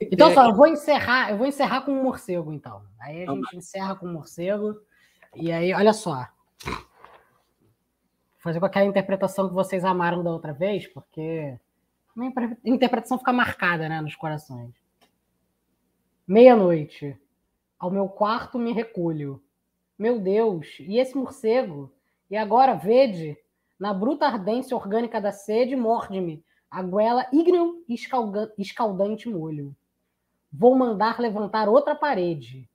Então 0.00 0.34
só, 0.34 0.48
eu 0.48 0.54
vou 0.54 0.66
encerrar, 0.66 1.30
eu 1.30 1.38
vou 1.38 1.46
encerrar 1.46 1.82
com 1.82 1.92
um 1.92 2.02
morcego, 2.02 2.52
então. 2.52 2.82
Aí 3.00 3.22
a 3.22 3.32
gente 3.32 3.56
encerra 3.56 3.94
com 3.94 4.06
um 4.06 4.12
morcego. 4.12 4.74
E 5.36 5.52
aí, 5.52 5.72
olha 5.72 5.92
só. 5.92 6.26
Vou 6.64 6.74
fazer 8.40 8.58
com 8.58 8.66
aquela 8.66 8.84
interpretação 8.84 9.48
que 9.48 9.54
vocês 9.54 9.84
amaram 9.84 10.22
da 10.22 10.30
outra 10.30 10.52
vez, 10.52 10.86
porque 10.88 11.56
minha 12.16 12.32
interpretação 12.64 13.18
fica 13.18 13.32
marcada 13.32 13.88
né, 13.88 14.00
nos 14.00 14.16
corações. 14.16 14.74
Meia-noite. 16.26 17.16
Ao 17.78 17.90
meu 17.90 18.08
quarto 18.08 18.58
me 18.58 18.72
recolho. 18.72 19.42
Meu 19.98 20.18
Deus, 20.18 20.78
e 20.80 20.98
esse 20.98 21.16
morcego? 21.16 21.92
E 22.30 22.36
agora, 22.36 22.74
vede, 22.74 23.36
na 23.78 23.92
bruta 23.92 24.26
ardência 24.26 24.76
orgânica 24.76 25.20
da 25.20 25.32
sede, 25.32 25.76
morde-me 25.76 26.44
a 26.70 26.82
goela 26.82 27.26
ígneo 27.32 27.84
e 27.88 27.94
escaldante 28.58 29.28
molho. 29.28 29.76
Vou 30.52 30.74
mandar 30.74 31.20
levantar 31.20 31.68
outra 31.68 31.94
parede. 31.94 32.68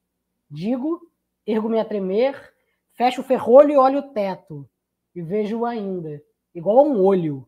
Digo, 0.50 1.02
ergo-me 1.46 1.80
a 1.80 1.86
tremer, 1.86 2.54
fecho 2.94 3.22
o 3.22 3.24
ferrolho 3.24 3.72
e 3.72 3.78
olho 3.78 4.00
o 4.00 4.14
teto. 4.14 4.70
E 5.14 5.22
vejo-o 5.22 5.66
ainda, 5.66 6.24
igual 6.56 6.80
a 6.80 6.84
um 6.84 7.04
olho, 7.04 7.46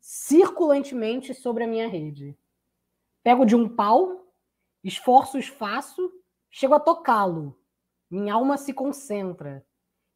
circulantemente 0.00 1.32
sobre 1.32 1.64
a 1.64 1.66
minha 1.66 1.86
rede. 1.86 2.36
Pego 3.22 3.44
de 3.44 3.54
um 3.54 3.68
pau, 3.68 4.26
esforços 4.82 5.46
faço, 5.46 6.12
chego 6.54 6.74
a 6.74 6.80
tocá-lo. 6.80 7.58
Minha 8.08 8.34
alma 8.34 8.56
se 8.56 8.72
concentra. 8.72 9.66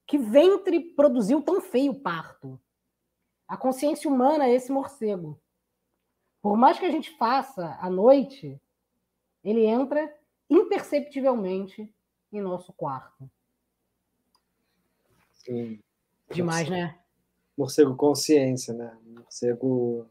Que 0.07 0.17
ventre 0.17 0.79
produziu 0.95 1.43
tão 1.43 1.61
feio 1.61 2.01
parto? 2.01 2.59
A 3.47 3.57
consciência 3.57 4.09
humana 4.09 4.47
é 4.47 4.55
esse 4.55 4.71
morcego. 4.71 5.39
Por 6.41 6.57
mais 6.57 6.79
que 6.79 6.87
a 6.87 6.91
gente 6.91 7.11
faça 7.19 7.77
à 7.81 7.91
noite, 7.91 8.61
ele 9.43 9.67
entra 9.67 10.17
imperceptivelmente 10.49 11.93
em 12.33 12.41
nosso 12.41 12.73
quarto. 12.73 13.29
Sim. 15.33 15.81
Demais, 16.31 16.71
né? 16.71 16.97
morcego 17.57 17.97
consciência, 17.97 18.73
né? 18.73 18.97
Morcego. 19.05 20.07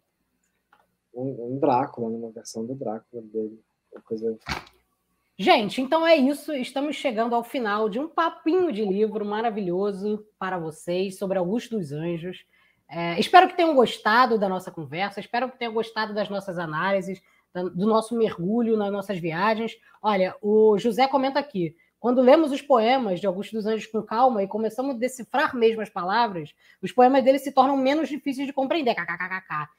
Um, 1.14 1.54
um 1.54 1.60
Drácula, 1.60 2.10
né? 2.10 2.18
uma 2.18 2.32
versão 2.32 2.66
do 2.66 2.76
Drácula 2.76 3.22
dele. 3.22 3.64
Uma 3.94 4.02
coisa. 4.02 4.38
Gente, 5.40 5.82
então 5.82 6.06
é 6.06 6.16
isso. 6.16 6.52
Estamos 6.52 6.96
chegando 6.96 7.36
ao 7.36 7.44
final 7.44 7.88
de 7.90 8.00
um 8.00 8.08
papinho 8.08 8.72
de 8.72 8.84
livro 8.84 9.24
maravilhoso 9.24 10.26
para 10.40 10.58
vocês 10.58 11.20
sobre 11.20 11.38
Augusto 11.38 11.78
dos 11.78 11.92
Anjos. 11.92 12.44
É, 12.90 13.20
espero 13.20 13.48
que 13.48 13.56
tenham 13.56 13.76
gostado 13.76 14.40
da 14.40 14.50
nossa 14.50 14.72
conversa, 14.72 15.20
espero 15.20 15.52
que 15.52 15.60
tenham 15.60 15.74
gostado 15.74 16.12
das 16.12 16.28
nossas 16.28 16.58
análises, 16.58 17.22
do 17.54 17.86
nosso 17.86 18.18
mergulho 18.18 18.76
nas 18.76 18.92
nossas 18.92 19.20
viagens. 19.20 19.78
Olha, 20.02 20.36
o 20.42 20.76
José 20.80 21.08
comenta 21.08 21.38
aqui: 21.38 21.76
quando 22.00 22.20
lemos 22.20 22.52
os 22.52 22.64
poemas 22.64 23.20
de 23.20 23.28
Augusto 23.28 23.56
dos 23.56 23.68
Anjos 23.68 23.86
com 23.86 24.02
calma 24.02 24.42
e 24.42 24.48
começamos 24.48 24.96
a 24.96 24.98
decifrar 24.98 25.56
mesmo 25.56 25.82
as 25.82 25.90
palavras, 25.90 26.52
os 26.82 26.92
poemas 26.92 27.24
dele 27.24 27.38
se 27.38 27.52
tornam 27.52 27.78
menos 27.78 28.10
difíceis 28.10 28.48
de 28.48 28.54
compreender. 28.54 28.96
KKKK. 28.96 29.70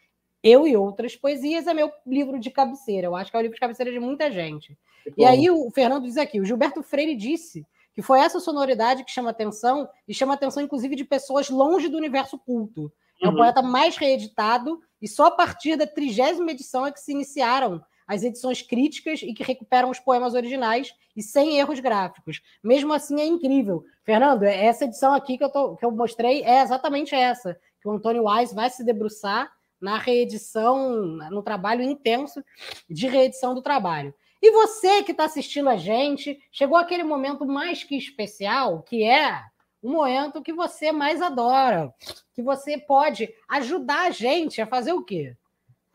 Eu 0.43 0.67
e 0.67 0.77
outras 0.77 1.17
poesias 1.17 1.67
é 1.67 1.75
meu 1.75 1.91
livro 2.07 2.39
de 2.39 2.51
cabeceira. 2.51 3.07
Eu 3.07 3.17
acho 3.17 3.31
que 3.31 3.37
é 3.37 3.41
o 3.41 3.43
livro 3.43 3.55
de 3.55 3.61
cabeceira 3.61 3.91
de 3.91 3.99
muita 3.99 4.31
gente. 4.31 4.77
E 5.17 5.25
aí 5.25 5.51
o 5.51 5.71
Fernando 5.71 6.05
diz 6.05 6.17
aqui: 6.17 6.41
o 6.41 6.45
Gilberto 6.45 6.83
Freire 6.83 7.15
disse 7.15 7.67
que 7.95 8.03
foi 8.03 8.21
essa 8.21 8.39
sonoridade 8.39 9.03
que 9.03 9.11
chama 9.11 9.31
atenção 9.31 9.89
e 10.07 10.15
chama 10.15 10.35
atenção, 10.35 10.63
inclusive, 10.63 10.95
de 10.95 11.05
pessoas 11.05 11.51
longe 11.51 11.89
do 11.89 11.97
universo 11.97 12.39
culto. 12.39 12.93
É 13.21 13.27
o 13.27 13.31
uhum. 13.31 13.37
poeta 13.37 13.61
mais 13.61 13.97
reeditado 13.97 14.81
e 15.03 15.09
só 15.09 15.27
a 15.27 15.31
partir 15.31 15.77
da 15.77 15.87
trigésima 15.87 16.53
edição 16.53 16.87
é 16.87 16.93
que 16.93 17.01
se 17.01 17.11
iniciaram 17.11 17.83
as 18.07 18.23
edições 18.23 18.63
críticas 18.63 19.21
e 19.23 19.35
que 19.35 19.43
recuperam 19.43 19.91
os 19.91 19.99
poemas 19.99 20.35
originais 20.35 20.95
e 21.17 21.23
sem 21.23 21.59
erros 21.59 21.81
gráficos. 21.81 22.41
Mesmo 22.63 22.93
assim, 22.93 23.21
é 23.21 23.27
incrível. 23.27 23.85
Fernando, 24.03 24.45
é 24.45 24.65
essa 24.65 24.85
edição 24.85 25.13
aqui 25.13 25.37
que 25.37 25.45
eu, 25.45 25.51
tô, 25.51 25.77
que 25.77 25.85
eu 25.85 25.91
mostrei 25.91 26.43
é 26.43 26.63
exatamente 26.63 27.15
essa, 27.15 27.59
que 27.83 27.89
o 27.89 27.93
Antônio 27.93 28.25
Wise 28.27 28.55
vai 28.55 28.71
se 28.71 28.83
debruçar 28.83 29.53
na 29.81 29.99
reedição, 29.99 31.03
no 31.31 31.43
trabalho 31.43 31.83
intenso 31.83 32.45
de 32.89 33.07
reedição 33.07 33.55
do 33.55 33.63
trabalho. 33.63 34.15
E 34.41 34.51
você 34.51 35.03
que 35.03 35.13
está 35.13 35.25
assistindo 35.25 35.69
a 35.69 35.77
gente, 35.77 36.41
chegou 36.53 36.77
aquele 36.77 37.05
momento 37.05 37.45
mais 37.47 37.83
que 37.83 37.97
especial, 37.97 38.83
que 38.83 39.03
é 39.03 39.43
o 39.83 39.91
momento 39.91 40.43
que 40.43 40.53
você 40.53 40.93
mais 40.93 41.21
adora, 41.21 41.93
que 42.33 42.43
você 42.43 42.79
pode 42.79 43.29
ajudar 43.49 44.07
a 44.07 44.11
gente 44.11 44.61
a 44.61 44.67
fazer 44.67 44.93
o 44.93 45.05
quê? 45.05 45.37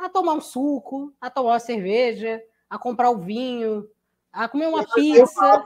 a 0.05 0.09
tomar 0.09 0.33
um 0.33 0.41
suco, 0.41 1.13
a 1.19 1.29
tomar 1.29 1.51
uma 1.51 1.59
cerveja, 1.59 2.41
a 2.69 2.77
comprar 2.77 3.09
o 3.09 3.17
vinho, 3.17 3.87
a 4.31 4.47
comer 4.47 4.67
uma 4.67 4.85
pizza. 4.85 5.65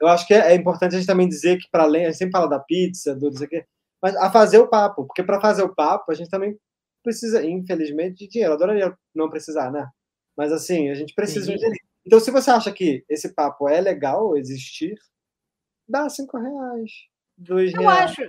Eu 0.00 0.08
acho 0.08 0.26
que 0.26 0.34
é, 0.34 0.54
importante 0.54 0.94
a 0.94 0.98
gente 0.98 1.06
também 1.06 1.28
dizer 1.28 1.58
que, 1.58 1.70
para 1.70 1.84
além, 1.84 2.04
a 2.04 2.10
gente 2.10 2.18
sempre 2.18 2.32
fala 2.32 2.48
da 2.48 2.58
pizza, 2.58 3.14
do 3.14 3.28
isso 3.28 3.44
aqui, 3.44 3.64
mas 4.02 4.14
a 4.16 4.30
fazer 4.30 4.58
o 4.58 4.68
papo, 4.68 5.06
porque 5.06 5.22
para 5.22 5.40
fazer 5.40 5.62
o 5.62 5.74
papo 5.74 6.12
a 6.12 6.14
gente 6.14 6.28
também 6.28 6.58
precisa, 7.06 7.46
infelizmente, 7.46 8.18
de 8.18 8.28
dinheiro. 8.28 8.54
Adoraria 8.54 8.92
não 9.14 9.30
precisar, 9.30 9.70
né? 9.70 9.88
Mas 10.36 10.50
assim, 10.50 10.90
a 10.90 10.94
gente 10.94 11.14
precisa 11.14 11.46
de 11.46 11.56
dinheiro. 11.56 11.76
Então, 12.04 12.18
se 12.18 12.32
você 12.32 12.50
acha 12.50 12.72
que 12.72 13.04
esse 13.08 13.32
papo 13.32 13.68
é 13.68 13.80
legal 13.80 14.36
existir, 14.36 14.98
dá 15.88 16.08
cinco 16.08 16.36
reais. 16.36 16.90
Dois 17.38 17.72
eu 17.72 17.82
reais. 17.82 18.10
acho. 18.10 18.22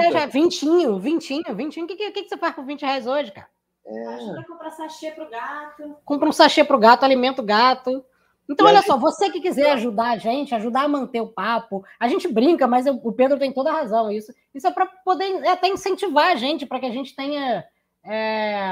Seja 0.00 0.26
vintinho, 0.26 0.98
vintinho, 0.98 1.54
vintinho. 1.54 1.84
O 1.84 1.88
que, 1.88 1.96
que, 1.96 2.10
que 2.10 2.28
você 2.28 2.36
faz 2.36 2.54
por 2.54 2.64
20 2.64 2.82
reais 2.82 3.06
hoje, 3.06 3.30
cara? 3.30 3.48
É. 3.86 4.06
Ajuda 4.06 4.40
a 4.40 4.44
comprar 4.44 4.70
sachê 4.70 5.12
para 5.12 5.24
o 5.24 5.30
gato. 5.30 5.96
Compra 6.04 6.28
um 6.28 6.32
sachê 6.32 6.64
para 6.64 6.76
o 6.76 6.80
gato, 6.80 7.04
alimenta 7.04 7.42
o 7.42 7.44
gato. 7.44 8.04
Então, 8.48 8.66
e 8.66 8.70
olha 8.70 8.78
gente... 8.78 8.86
só, 8.86 8.96
você 8.96 9.30
que 9.30 9.40
quiser 9.40 9.72
ajudar 9.72 10.10
a 10.10 10.18
gente, 10.18 10.54
ajudar 10.54 10.82
a 10.82 10.88
manter 10.88 11.20
o 11.20 11.28
papo, 11.28 11.84
a 11.98 12.08
gente 12.08 12.26
brinca, 12.28 12.66
mas 12.66 12.86
eu, 12.86 13.00
o 13.02 13.12
Pedro 13.12 13.38
tem 13.38 13.52
toda 13.52 13.70
a 13.70 13.74
razão. 13.74 14.10
Isso, 14.10 14.32
isso 14.54 14.66
é 14.66 14.70
para 14.70 14.86
poder 14.86 15.46
até 15.46 15.68
incentivar 15.68 16.32
a 16.32 16.36
gente, 16.36 16.66
para 16.66 16.80
que 16.80 16.86
a 16.86 16.92
gente 16.92 17.14
tenha. 17.14 17.64
É, 18.06 18.62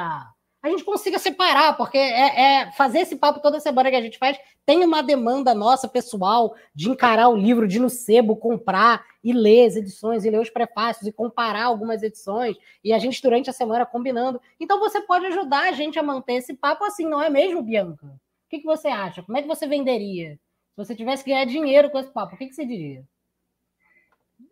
a 0.65 0.69
gente 0.71 0.83
consiga 0.83 1.19
separar, 1.19 1.77
porque 1.77 1.99
é, 1.99 2.41
é, 2.63 2.73
fazer 2.73 3.01
esse 3.01 3.17
papo 3.17 3.41
toda 3.41 3.61
semana 3.61 3.91
que 3.91 3.97
a 3.97 4.01
gente 4.01 4.17
faz 4.17 4.39
tem 4.65 4.83
uma 4.83 5.03
demanda 5.03 5.55
nossa 5.55 5.87
pessoal 5.87 6.55
de 6.75 6.89
encarar 6.89 7.29
o 7.29 7.37
livro, 7.37 7.69
de 7.69 7.79
no 7.79 7.91
sebo, 7.91 8.35
comprar 8.35 9.05
e 9.23 9.31
ler 9.33 9.67
as 9.67 9.77
edições, 9.77 10.25
e 10.25 10.31
ler 10.31 10.41
os 10.41 10.49
prefácios, 10.49 11.07
e 11.07 11.13
comparar 11.13 11.65
algumas 11.65 12.03
edições, 12.03 12.57
e 12.83 12.95
a 12.95 12.99
gente 12.99 13.21
durante 13.21 13.51
a 13.51 13.53
semana 13.53 13.85
combinando. 13.85 14.41
Então 14.59 14.81
você 14.81 15.03
pode 15.03 15.27
ajudar 15.27 15.69
a 15.69 15.73
gente 15.73 15.99
a 15.99 16.03
manter 16.03 16.37
esse 16.37 16.55
papo 16.55 16.83
assim, 16.85 17.05
não 17.05 17.23
é 17.23 17.29
mesmo, 17.29 17.63
Bianca? 17.63 18.07
O 18.07 18.49
que, 18.49 18.61
que 18.61 18.67
você 18.67 18.89
acha? 18.89 19.23
Como 19.23 19.37
é 19.37 19.43
que 19.43 19.49
você 19.49 19.67
venderia? 19.67 20.39
Se 20.71 20.77
você 20.77 20.95
tivesse 20.95 21.23
que 21.23 21.31
ganhar 21.31 21.45
dinheiro 21.45 21.91
com 21.91 21.99
esse 21.99 22.11
papo, 22.11 22.35
o 22.35 22.39
que, 22.39 22.47
que 22.47 22.55
você 22.55 22.65
diria? 22.65 23.05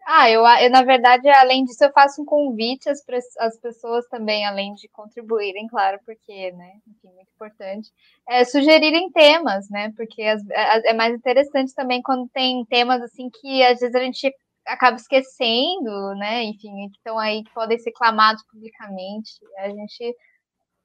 Ah, 0.06 0.28
eu, 0.28 0.42
eu, 0.44 0.70
na 0.70 0.82
verdade, 0.82 1.28
além 1.28 1.64
disso, 1.64 1.84
eu 1.84 1.92
faço 1.92 2.20
um 2.22 2.24
convite 2.24 2.88
às, 2.88 3.00
às 3.38 3.56
pessoas 3.60 4.06
também, 4.08 4.44
além 4.44 4.74
de 4.74 4.88
contribuírem, 4.88 5.68
claro, 5.68 6.00
porque, 6.04 6.50
né, 6.52 6.72
enfim, 6.88 7.08
muito 7.14 7.30
importante, 7.34 7.88
é, 8.28 8.44
sugerirem 8.44 9.12
temas, 9.12 9.70
né, 9.70 9.92
porque 9.96 10.22
as, 10.22 10.42
é 10.50 10.92
mais 10.92 11.14
interessante 11.14 11.72
também 11.74 12.02
quando 12.02 12.28
tem 12.30 12.64
temas, 12.66 13.00
assim, 13.00 13.30
que 13.30 13.62
às 13.62 13.78
vezes 13.78 13.94
a 13.94 14.00
gente 14.00 14.34
acaba 14.66 14.96
esquecendo, 14.96 16.14
né? 16.16 16.44
Enfim, 16.44 16.88
que 16.90 16.96
estão 16.98 17.18
aí, 17.18 17.42
que 17.44 17.52
podem 17.52 17.78
ser 17.78 17.92
clamados 17.92 18.42
publicamente. 18.50 19.32
A 19.58 19.68
gente, 19.68 20.16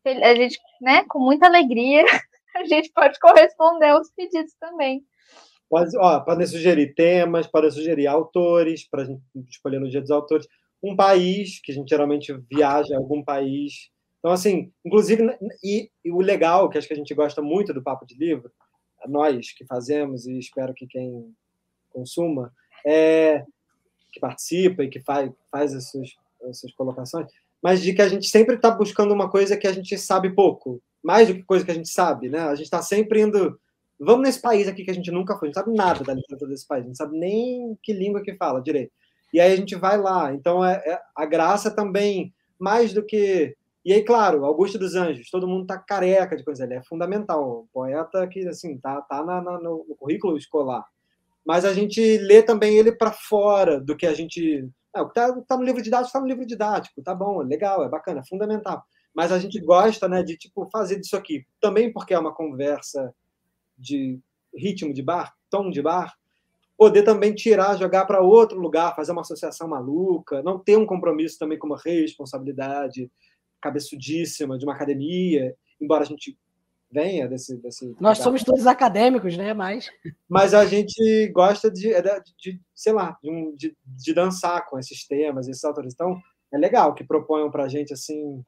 a 0.06 0.35
gente, 0.35 0.60
né, 0.81 1.03
com 1.06 1.19
muita 1.19 1.48
alegria, 1.48 2.03
a 2.56 2.64
gente 2.65 2.91
pode 2.91 3.19
corresponder 3.19 3.89
aos 3.89 4.11
pedidos 4.11 4.53
também. 4.60 5.03
Pode, 5.69 5.98
ó, 5.98 6.19
podem 6.22 6.48
sugerir 6.48 6.94
temas, 6.94 7.48
podem 7.48 7.72
sugerir 7.72 8.07
autores, 8.07 8.88
para 8.88 9.03
a 9.03 9.06
gente 9.06 9.22
escolher 9.49 9.80
no 9.80 9.89
dia 9.89 10.02
dos 10.02 10.11
autores. 10.11 10.48
Um 10.81 10.95
país, 10.95 11.60
que 11.61 11.72
a 11.72 11.76
gente 11.76 11.89
geralmente 11.89 12.34
viaja 12.49 12.95
a 12.95 12.98
algum 12.98 13.23
país. 13.23 13.89
Então, 14.19 14.31
assim, 14.31 14.72
inclusive, 14.85 15.23
e, 15.64 15.89
e 16.03 16.11
o 16.11 16.19
legal, 16.19 16.69
que 16.69 16.77
acho 16.77 16.88
que 16.88 16.94
a 16.94 16.98
gente 16.98 17.14
gosta 17.14 17.41
muito 17.41 17.73
do 17.73 17.84
Papo 17.84 18.06
de 18.06 18.15
Livro, 18.15 18.52
nós 19.07 19.52
que 19.52 19.65
fazemos, 19.65 20.26
e 20.26 20.38
espero 20.38 20.73
que 20.73 20.88
quem 20.88 21.34
consuma, 21.89 22.53
é, 22.85 23.44
que 24.11 24.19
participa 24.19 24.84
e 24.84 24.89
que 24.89 24.99
faz, 25.02 25.31
faz 25.52 25.73
as 25.73 25.89
suas, 25.89 26.10
as 26.49 26.60
suas 26.60 26.73
colocações, 26.73 27.27
mas 27.61 27.81
de 27.81 27.94
que 27.94 28.02
a 28.02 28.07
gente 28.07 28.27
sempre 28.27 28.56
está 28.56 28.72
buscando 28.72 29.14
uma 29.14 29.30
coisa 29.30 29.57
que 29.57 29.68
a 29.68 29.73
gente 29.73 29.98
sabe 29.98 30.34
pouco, 30.34 30.81
mais 31.03 31.27
do 31.27 31.35
que 31.35 31.44
coisa 31.44 31.65
que 31.65 31.72
a 31.72 31.73
gente 31.76 31.89
sabe, 31.89 32.30
né? 32.30 32.39
A 32.39 32.56
gente 32.56 32.65
está 32.65 32.81
sempre 32.81 33.22
indo. 33.22 33.60
Vamos 33.99 34.28
nesse 34.28 34.41
país 34.41 34.68
aqui 34.68 34.84
que 34.84 34.91
a 34.91 34.94
gente 34.94 35.11
nunca 35.11 35.38
foi, 35.38 35.48
gente 35.48 35.56
sabe 35.56 35.76
nada 35.76 36.03
da 36.03 36.14
literatura 36.14 36.52
desse 36.52 36.68
país, 36.68 36.86
gente 36.86 36.98
sabe 36.98 37.18
nem 37.18 37.78
que 37.82 37.94
língua 37.94 38.22
que 38.22 38.36
fala 38.36 38.61
direito. 38.61 38.91
E 39.34 39.40
aí 39.40 39.52
a 39.52 39.56
gente 39.56 39.76
vai 39.76 39.98
lá. 39.98 40.34
Então 40.34 40.64
é, 40.64 40.76
é 40.86 41.02
a 41.15 41.26
graça 41.26 41.72
também, 41.72 42.34
mais 42.60 42.94
do 42.94 43.03
que. 43.03 43.56
E 43.84 43.94
aí, 43.94 44.03
claro, 44.03 44.45
Augusto 44.45 44.78
dos 44.78 44.95
Anjos, 44.95 45.30
todo 45.30 45.48
mundo 45.48 45.65
tá 45.65 45.78
careca 45.78 46.36
de 46.36 46.44
coisa, 46.44 46.65
ele 46.65 46.74
é 46.74 46.84
fundamental, 46.84 47.68
poeta 47.74 48.28
que 48.28 48.45
assim 48.48 48.78
tá, 48.78 49.02
tá 49.02 49.24
na, 49.24 49.41
na, 49.41 49.60
no, 49.60 49.86
no 49.88 49.95
currículo 49.95 50.38
escolar 50.38 50.86
mas 51.48 51.64
a 51.64 51.74
gente 51.74 52.18
lê 52.18 52.44
também 52.44 52.78
ele 52.78 52.91
para 52.91 53.14
fora 53.14 53.80
do 53.80 53.95
que 53.95 54.06
a 54.06 54.14
gente. 54.14 54.69
É, 54.94 55.02
o 55.02 55.06
que 55.06 55.18
está 55.18 55.41
tá 55.48 55.56
no 55.56 55.64
livro 55.64 55.82
didático 55.82 56.07
está 56.07 56.19
no 56.19 56.28
livro 56.28 56.45
didático, 56.45 57.02
tá 57.02 57.15
bom, 57.15 57.41
é 57.41 57.45
legal, 57.45 57.86
é 57.86 57.90
bacana, 57.90 58.19
é 58.19 58.28
fundamental. 58.28 58.84
Mas 59.15 59.32
a 59.32 59.40
gente 59.40 59.57
gosta 59.61 60.10
né, 60.10 60.22
de 60.22 60.36
tipo, 60.36 60.68
fazer 60.69 60.99
disso 60.99 61.15
aqui, 61.15 61.45
também 61.61 61.90
porque 61.94 62.14
é 62.14 62.19
uma 62.19 62.34
conversa 62.34 63.15
de 63.78 64.20
ritmo 64.56 64.94
de 64.94 65.02
bar, 65.02 65.36
tom 65.49 65.70
de 65.70 65.82
bar, 65.82 66.16
poder 66.78 67.04
também 67.04 67.34
tirar, 67.34 67.78
jogar 67.78 68.06
para 68.06 68.22
outro 68.22 68.60
lugar, 68.60 68.95
fazer 68.95 69.12
uma 69.12 69.22
associação 69.22 69.68
maluca, 69.68 70.44
não 70.44 70.60
ter 70.60 70.78
um 70.78 70.86
compromisso 70.86 71.40
também 71.40 71.58
com 71.58 71.68
uma 71.68 71.82
responsabilidade 71.84 73.12
cabeçudíssima 73.60 74.58
de 74.58 74.66
uma 74.66 74.74
academia, 74.74 75.56
embora 75.82 76.04
a 76.04 76.06
gente 76.06 76.38
venha 76.91 77.28
desse. 77.28 77.58
desse 77.58 77.95
Nós 77.99 78.20
somos 78.20 78.44
todos 78.44 78.66
acadêmicos, 78.68 79.38
né? 79.38 79.54
Mas. 79.54 79.90
Mas 80.28 80.54
a 80.54 80.66
gente 80.66 81.28
gosta 81.30 81.70
de, 81.70 81.94
é 81.94 82.02
de, 82.02 82.36
de 82.38 82.62
sei 82.74 82.94
lá, 82.94 83.18
de, 83.22 83.56
de, 83.56 83.78
de, 83.86 84.14
dançar 84.14 84.66
com 84.68 84.80
esses 84.80 85.06
temas, 85.06 85.48
esses 85.48 85.64
autores. 85.64 85.94
Então, 85.94 86.20
é 86.54 86.58
legal 86.58 86.94
que 86.94 87.04
proponham 87.04 87.52
para 87.52 87.64
a 87.64 87.68
gente 87.68 87.94
assim. 87.94 88.44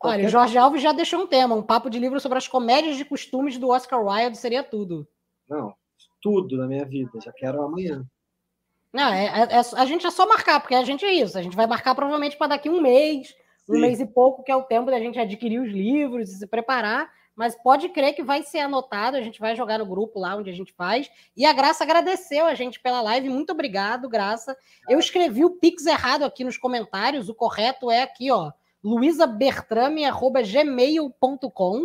Qualquer... 0.00 0.18
Olha, 0.20 0.26
o 0.26 0.30
Jorge 0.30 0.56
Alves 0.56 0.82
já 0.82 0.92
deixou 0.92 1.20
um 1.20 1.26
tema, 1.26 1.54
um 1.54 1.62
papo 1.62 1.90
de 1.90 1.98
livro 1.98 2.18
sobre 2.18 2.38
as 2.38 2.48
comédias 2.48 2.96
de 2.96 3.04
costumes 3.04 3.58
do 3.58 3.68
Oscar 3.68 4.02
Wilde 4.02 4.38
seria 4.38 4.62
tudo. 4.64 5.06
Não, 5.46 5.74
tudo 6.22 6.56
na 6.56 6.66
minha 6.66 6.86
vida. 6.86 7.10
Já 7.22 7.30
quero 7.30 7.62
amanhã. 7.62 8.04
Não, 8.92 9.12
é, 9.12 9.26
é, 9.26 9.56
é, 9.56 9.60
a 9.76 9.84
gente 9.84 10.06
é 10.06 10.10
só 10.10 10.26
marcar, 10.26 10.58
porque 10.58 10.74
a 10.74 10.82
gente 10.82 11.04
é 11.04 11.12
isso. 11.12 11.36
A 11.36 11.42
gente 11.42 11.54
vai 11.54 11.66
marcar 11.66 11.94
provavelmente 11.94 12.36
para 12.36 12.48
daqui 12.48 12.70
um 12.70 12.80
mês, 12.80 13.34
um 13.68 13.74
Sim. 13.74 13.80
mês 13.82 14.00
e 14.00 14.06
pouco, 14.06 14.42
que 14.42 14.50
é 14.50 14.56
o 14.56 14.62
tempo 14.62 14.90
da 14.90 14.98
gente 14.98 15.18
adquirir 15.18 15.60
os 15.60 15.70
livros 15.70 16.30
e 16.30 16.38
se 16.38 16.46
preparar 16.46 17.10
mas 17.40 17.54
pode 17.54 17.88
crer 17.88 18.12
que 18.12 18.22
vai 18.22 18.42
ser 18.42 18.58
anotado, 18.58 19.16
a 19.16 19.22
gente 19.22 19.40
vai 19.40 19.56
jogar 19.56 19.78
no 19.78 19.86
grupo 19.86 20.20
lá 20.20 20.36
onde 20.36 20.50
a 20.50 20.52
gente 20.52 20.74
faz. 20.74 21.10
E 21.34 21.46
a 21.46 21.54
Graça 21.54 21.84
agradeceu 21.84 22.44
a 22.44 22.54
gente 22.54 22.78
pela 22.78 23.00
live, 23.00 23.30
muito 23.30 23.50
obrigado, 23.50 24.10
Graça. 24.10 24.54
Eu 24.86 24.98
escrevi 24.98 25.42
o 25.42 25.50
Pix 25.50 25.86
errado 25.86 26.22
aqui 26.22 26.44
nos 26.44 26.58
comentários, 26.58 27.30
o 27.30 27.34
correto 27.34 27.90
é 27.90 28.02
aqui, 28.02 28.30
ó, 28.30 28.52
luisabertrame.gmail.com. 28.82 31.80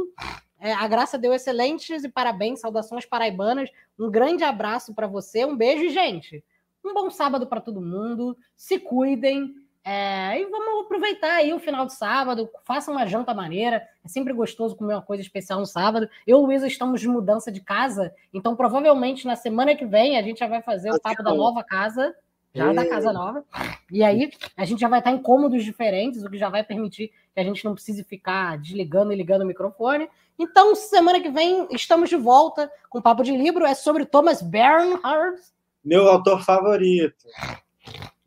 É, 0.59 0.73
a 0.73 0.87
Graça 0.87 1.17
deu 1.17 1.33
excelentes 1.33 2.03
e 2.03 2.09
parabéns, 2.09 2.61
saudações 2.61 3.05
paraibanas. 3.05 3.69
Um 3.99 4.09
grande 4.09 4.43
abraço 4.43 4.93
para 4.93 5.07
você, 5.07 5.45
um 5.45 5.55
beijo, 5.55 5.89
gente. 5.89 6.43
Um 6.83 6.93
bom 6.93 7.09
sábado 7.09 7.47
para 7.47 7.61
todo 7.61 7.81
mundo. 7.81 8.37
Se 8.55 8.79
cuidem. 8.79 9.53
É, 9.87 10.41
e 10.41 10.45
vamos 10.45 10.85
aproveitar 10.85 11.35
aí 11.35 11.53
o 11.53 11.59
final 11.59 11.85
de 11.85 11.93
sábado, 11.93 12.49
faça 12.63 12.91
uma 12.91 13.05
janta 13.05 13.35
maneira. 13.35 13.87
É 14.03 14.07
sempre 14.07 14.33
gostoso 14.33 14.75
comer 14.75 14.95
uma 14.95 15.01
coisa 15.01 15.21
especial 15.21 15.59
no 15.59 15.65
sábado. 15.67 16.09
Eu 16.25 16.39
e 16.39 16.41
o 16.41 16.45
Luísa 16.47 16.65
estamos 16.65 16.99
de 16.99 17.07
mudança 17.07 17.51
de 17.51 17.61
casa, 17.61 18.11
então 18.33 18.55
provavelmente 18.55 19.27
na 19.27 19.35
semana 19.35 19.75
que 19.75 19.85
vem 19.85 20.17
a 20.17 20.23
gente 20.23 20.39
já 20.39 20.47
vai 20.47 20.63
fazer 20.63 20.91
o 20.91 20.99
papo 20.99 21.21
da 21.21 21.35
nova 21.35 21.63
casa, 21.63 22.15
já 22.55 22.71
da 22.71 22.87
casa 22.87 23.11
nova. 23.11 23.43
E 23.91 24.03
aí 24.03 24.31
a 24.55 24.65
gente 24.65 24.79
já 24.79 24.87
vai 24.87 24.99
estar 24.99 25.11
em 25.11 25.21
cômodos 25.21 25.63
diferentes, 25.63 26.23
o 26.23 26.29
que 26.29 26.37
já 26.37 26.49
vai 26.49 26.63
permitir 26.63 27.11
que 27.33 27.39
a 27.39 27.43
gente 27.43 27.65
não 27.65 27.73
precise 27.73 28.03
ficar 28.03 28.57
desligando 28.57 29.11
e 29.11 29.15
ligando 29.15 29.41
o 29.41 29.45
microfone. 29.45 30.09
Então, 30.39 30.73
semana 30.75 31.19
que 31.19 31.29
vem 31.29 31.67
estamos 31.71 32.09
de 32.09 32.15
volta 32.15 32.71
com 32.89 32.99
o 32.99 33.01
papo 33.01 33.23
de 33.23 33.35
livro. 33.35 33.65
É 33.65 33.73
sobre 33.73 34.05
Thomas 34.05 34.41
Bernhard. 34.41 35.39
Meu 35.83 36.07
autor 36.07 36.43
favorito. 36.43 37.25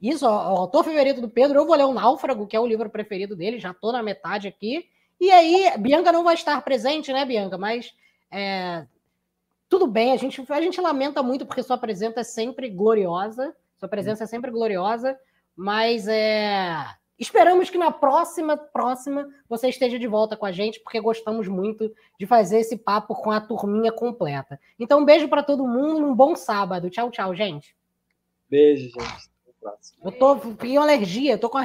Isso, 0.00 0.24
o 0.24 0.28
autor 0.28 0.84
favorito 0.84 1.20
do 1.20 1.28
Pedro, 1.28 1.59
eu 1.59 1.66
vou 1.66 1.74
ler 1.74 1.84
o 1.84 1.92
Náufrago, 1.92 2.46
que 2.46 2.56
é 2.56 2.60
o 2.60 2.66
livro 2.66 2.88
preferido 2.88 3.34
dele, 3.34 3.59
já 3.59 3.74
tô 3.74 3.90
na 3.90 4.02
metade 4.02 4.46
aqui. 4.46 4.86
E 5.20 5.30
aí, 5.30 5.76
Bianca 5.78 6.12
não 6.12 6.22
vai 6.22 6.34
estar 6.34 6.62
presente, 6.62 7.12
né, 7.12 7.24
Bianca? 7.24 7.59
Mas 7.59 7.92
é, 8.30 8.86
tudo 9.68 9.86
bem, 9.86 10.12
a 10.12 10.16
gente, 10.16 10.44
a 10.48 10.60
gente 10.60 10.80
lamenta 10.80 11.22
muito 11.22 11.44
porque 11.44 11.62
sua 11.62 11.76
presença 11.76 12.20
é 12.20 12.24
sempre 12.24 12.70
gloriosa, 12.70 13.55
sua 13.78 13.88
presença 13.88 14.24
é 14.24 14.26
sempre 14.26 14.50
gloriosa, 14.50 15.18
mas 15.56 16.06
é, 16.09 16.84
esperamos 17.18 17.70
que 17.70 17.78
na 17.78 17.90
próxima, 17.90 18.56
próxima, 18.56 19.28
você 19.48 19.68
esteja 19.68 19.98
de 19.98 20.06
volta 20.06 20.36
com 20.36 20.46
a 20.46 20.52
gente, 20.52 20.80
porque 20.80 21.00
gostamos 21.00 21.48
muito 21.48 21.92
de 22.18 22.26
fazer 22.26 22.59
esse 22.59 22.76
papo 22.76 23.14
com 23.14 23.30
a 23.30 23.40
turminha 23.40 23.92
completa. 23.92 24.59
Então, 24.78 25.00
um 25.00 25.05
beijo 25.05 25.28
para 25.28 25.42
todo 25.42 25.66
mundo, 25.66 26.06
um 26.06 26.14
bom 26.14 26.36
sábado. 26.36 26.90
Tchau, 26.90 27.10
tchau, 27.10 27.34
gente. 27.34 27.76
Beijo, 28.48 28.90
gente. 28.90 29.28
Eu 30.02 30.12
tô 30.12 30.36
com 30.36 30.80
alergia, 30.80 31.32
eu 31.32 31.38
tô 31.38 31.50
com 31.50 31.59
a 31.59 31.62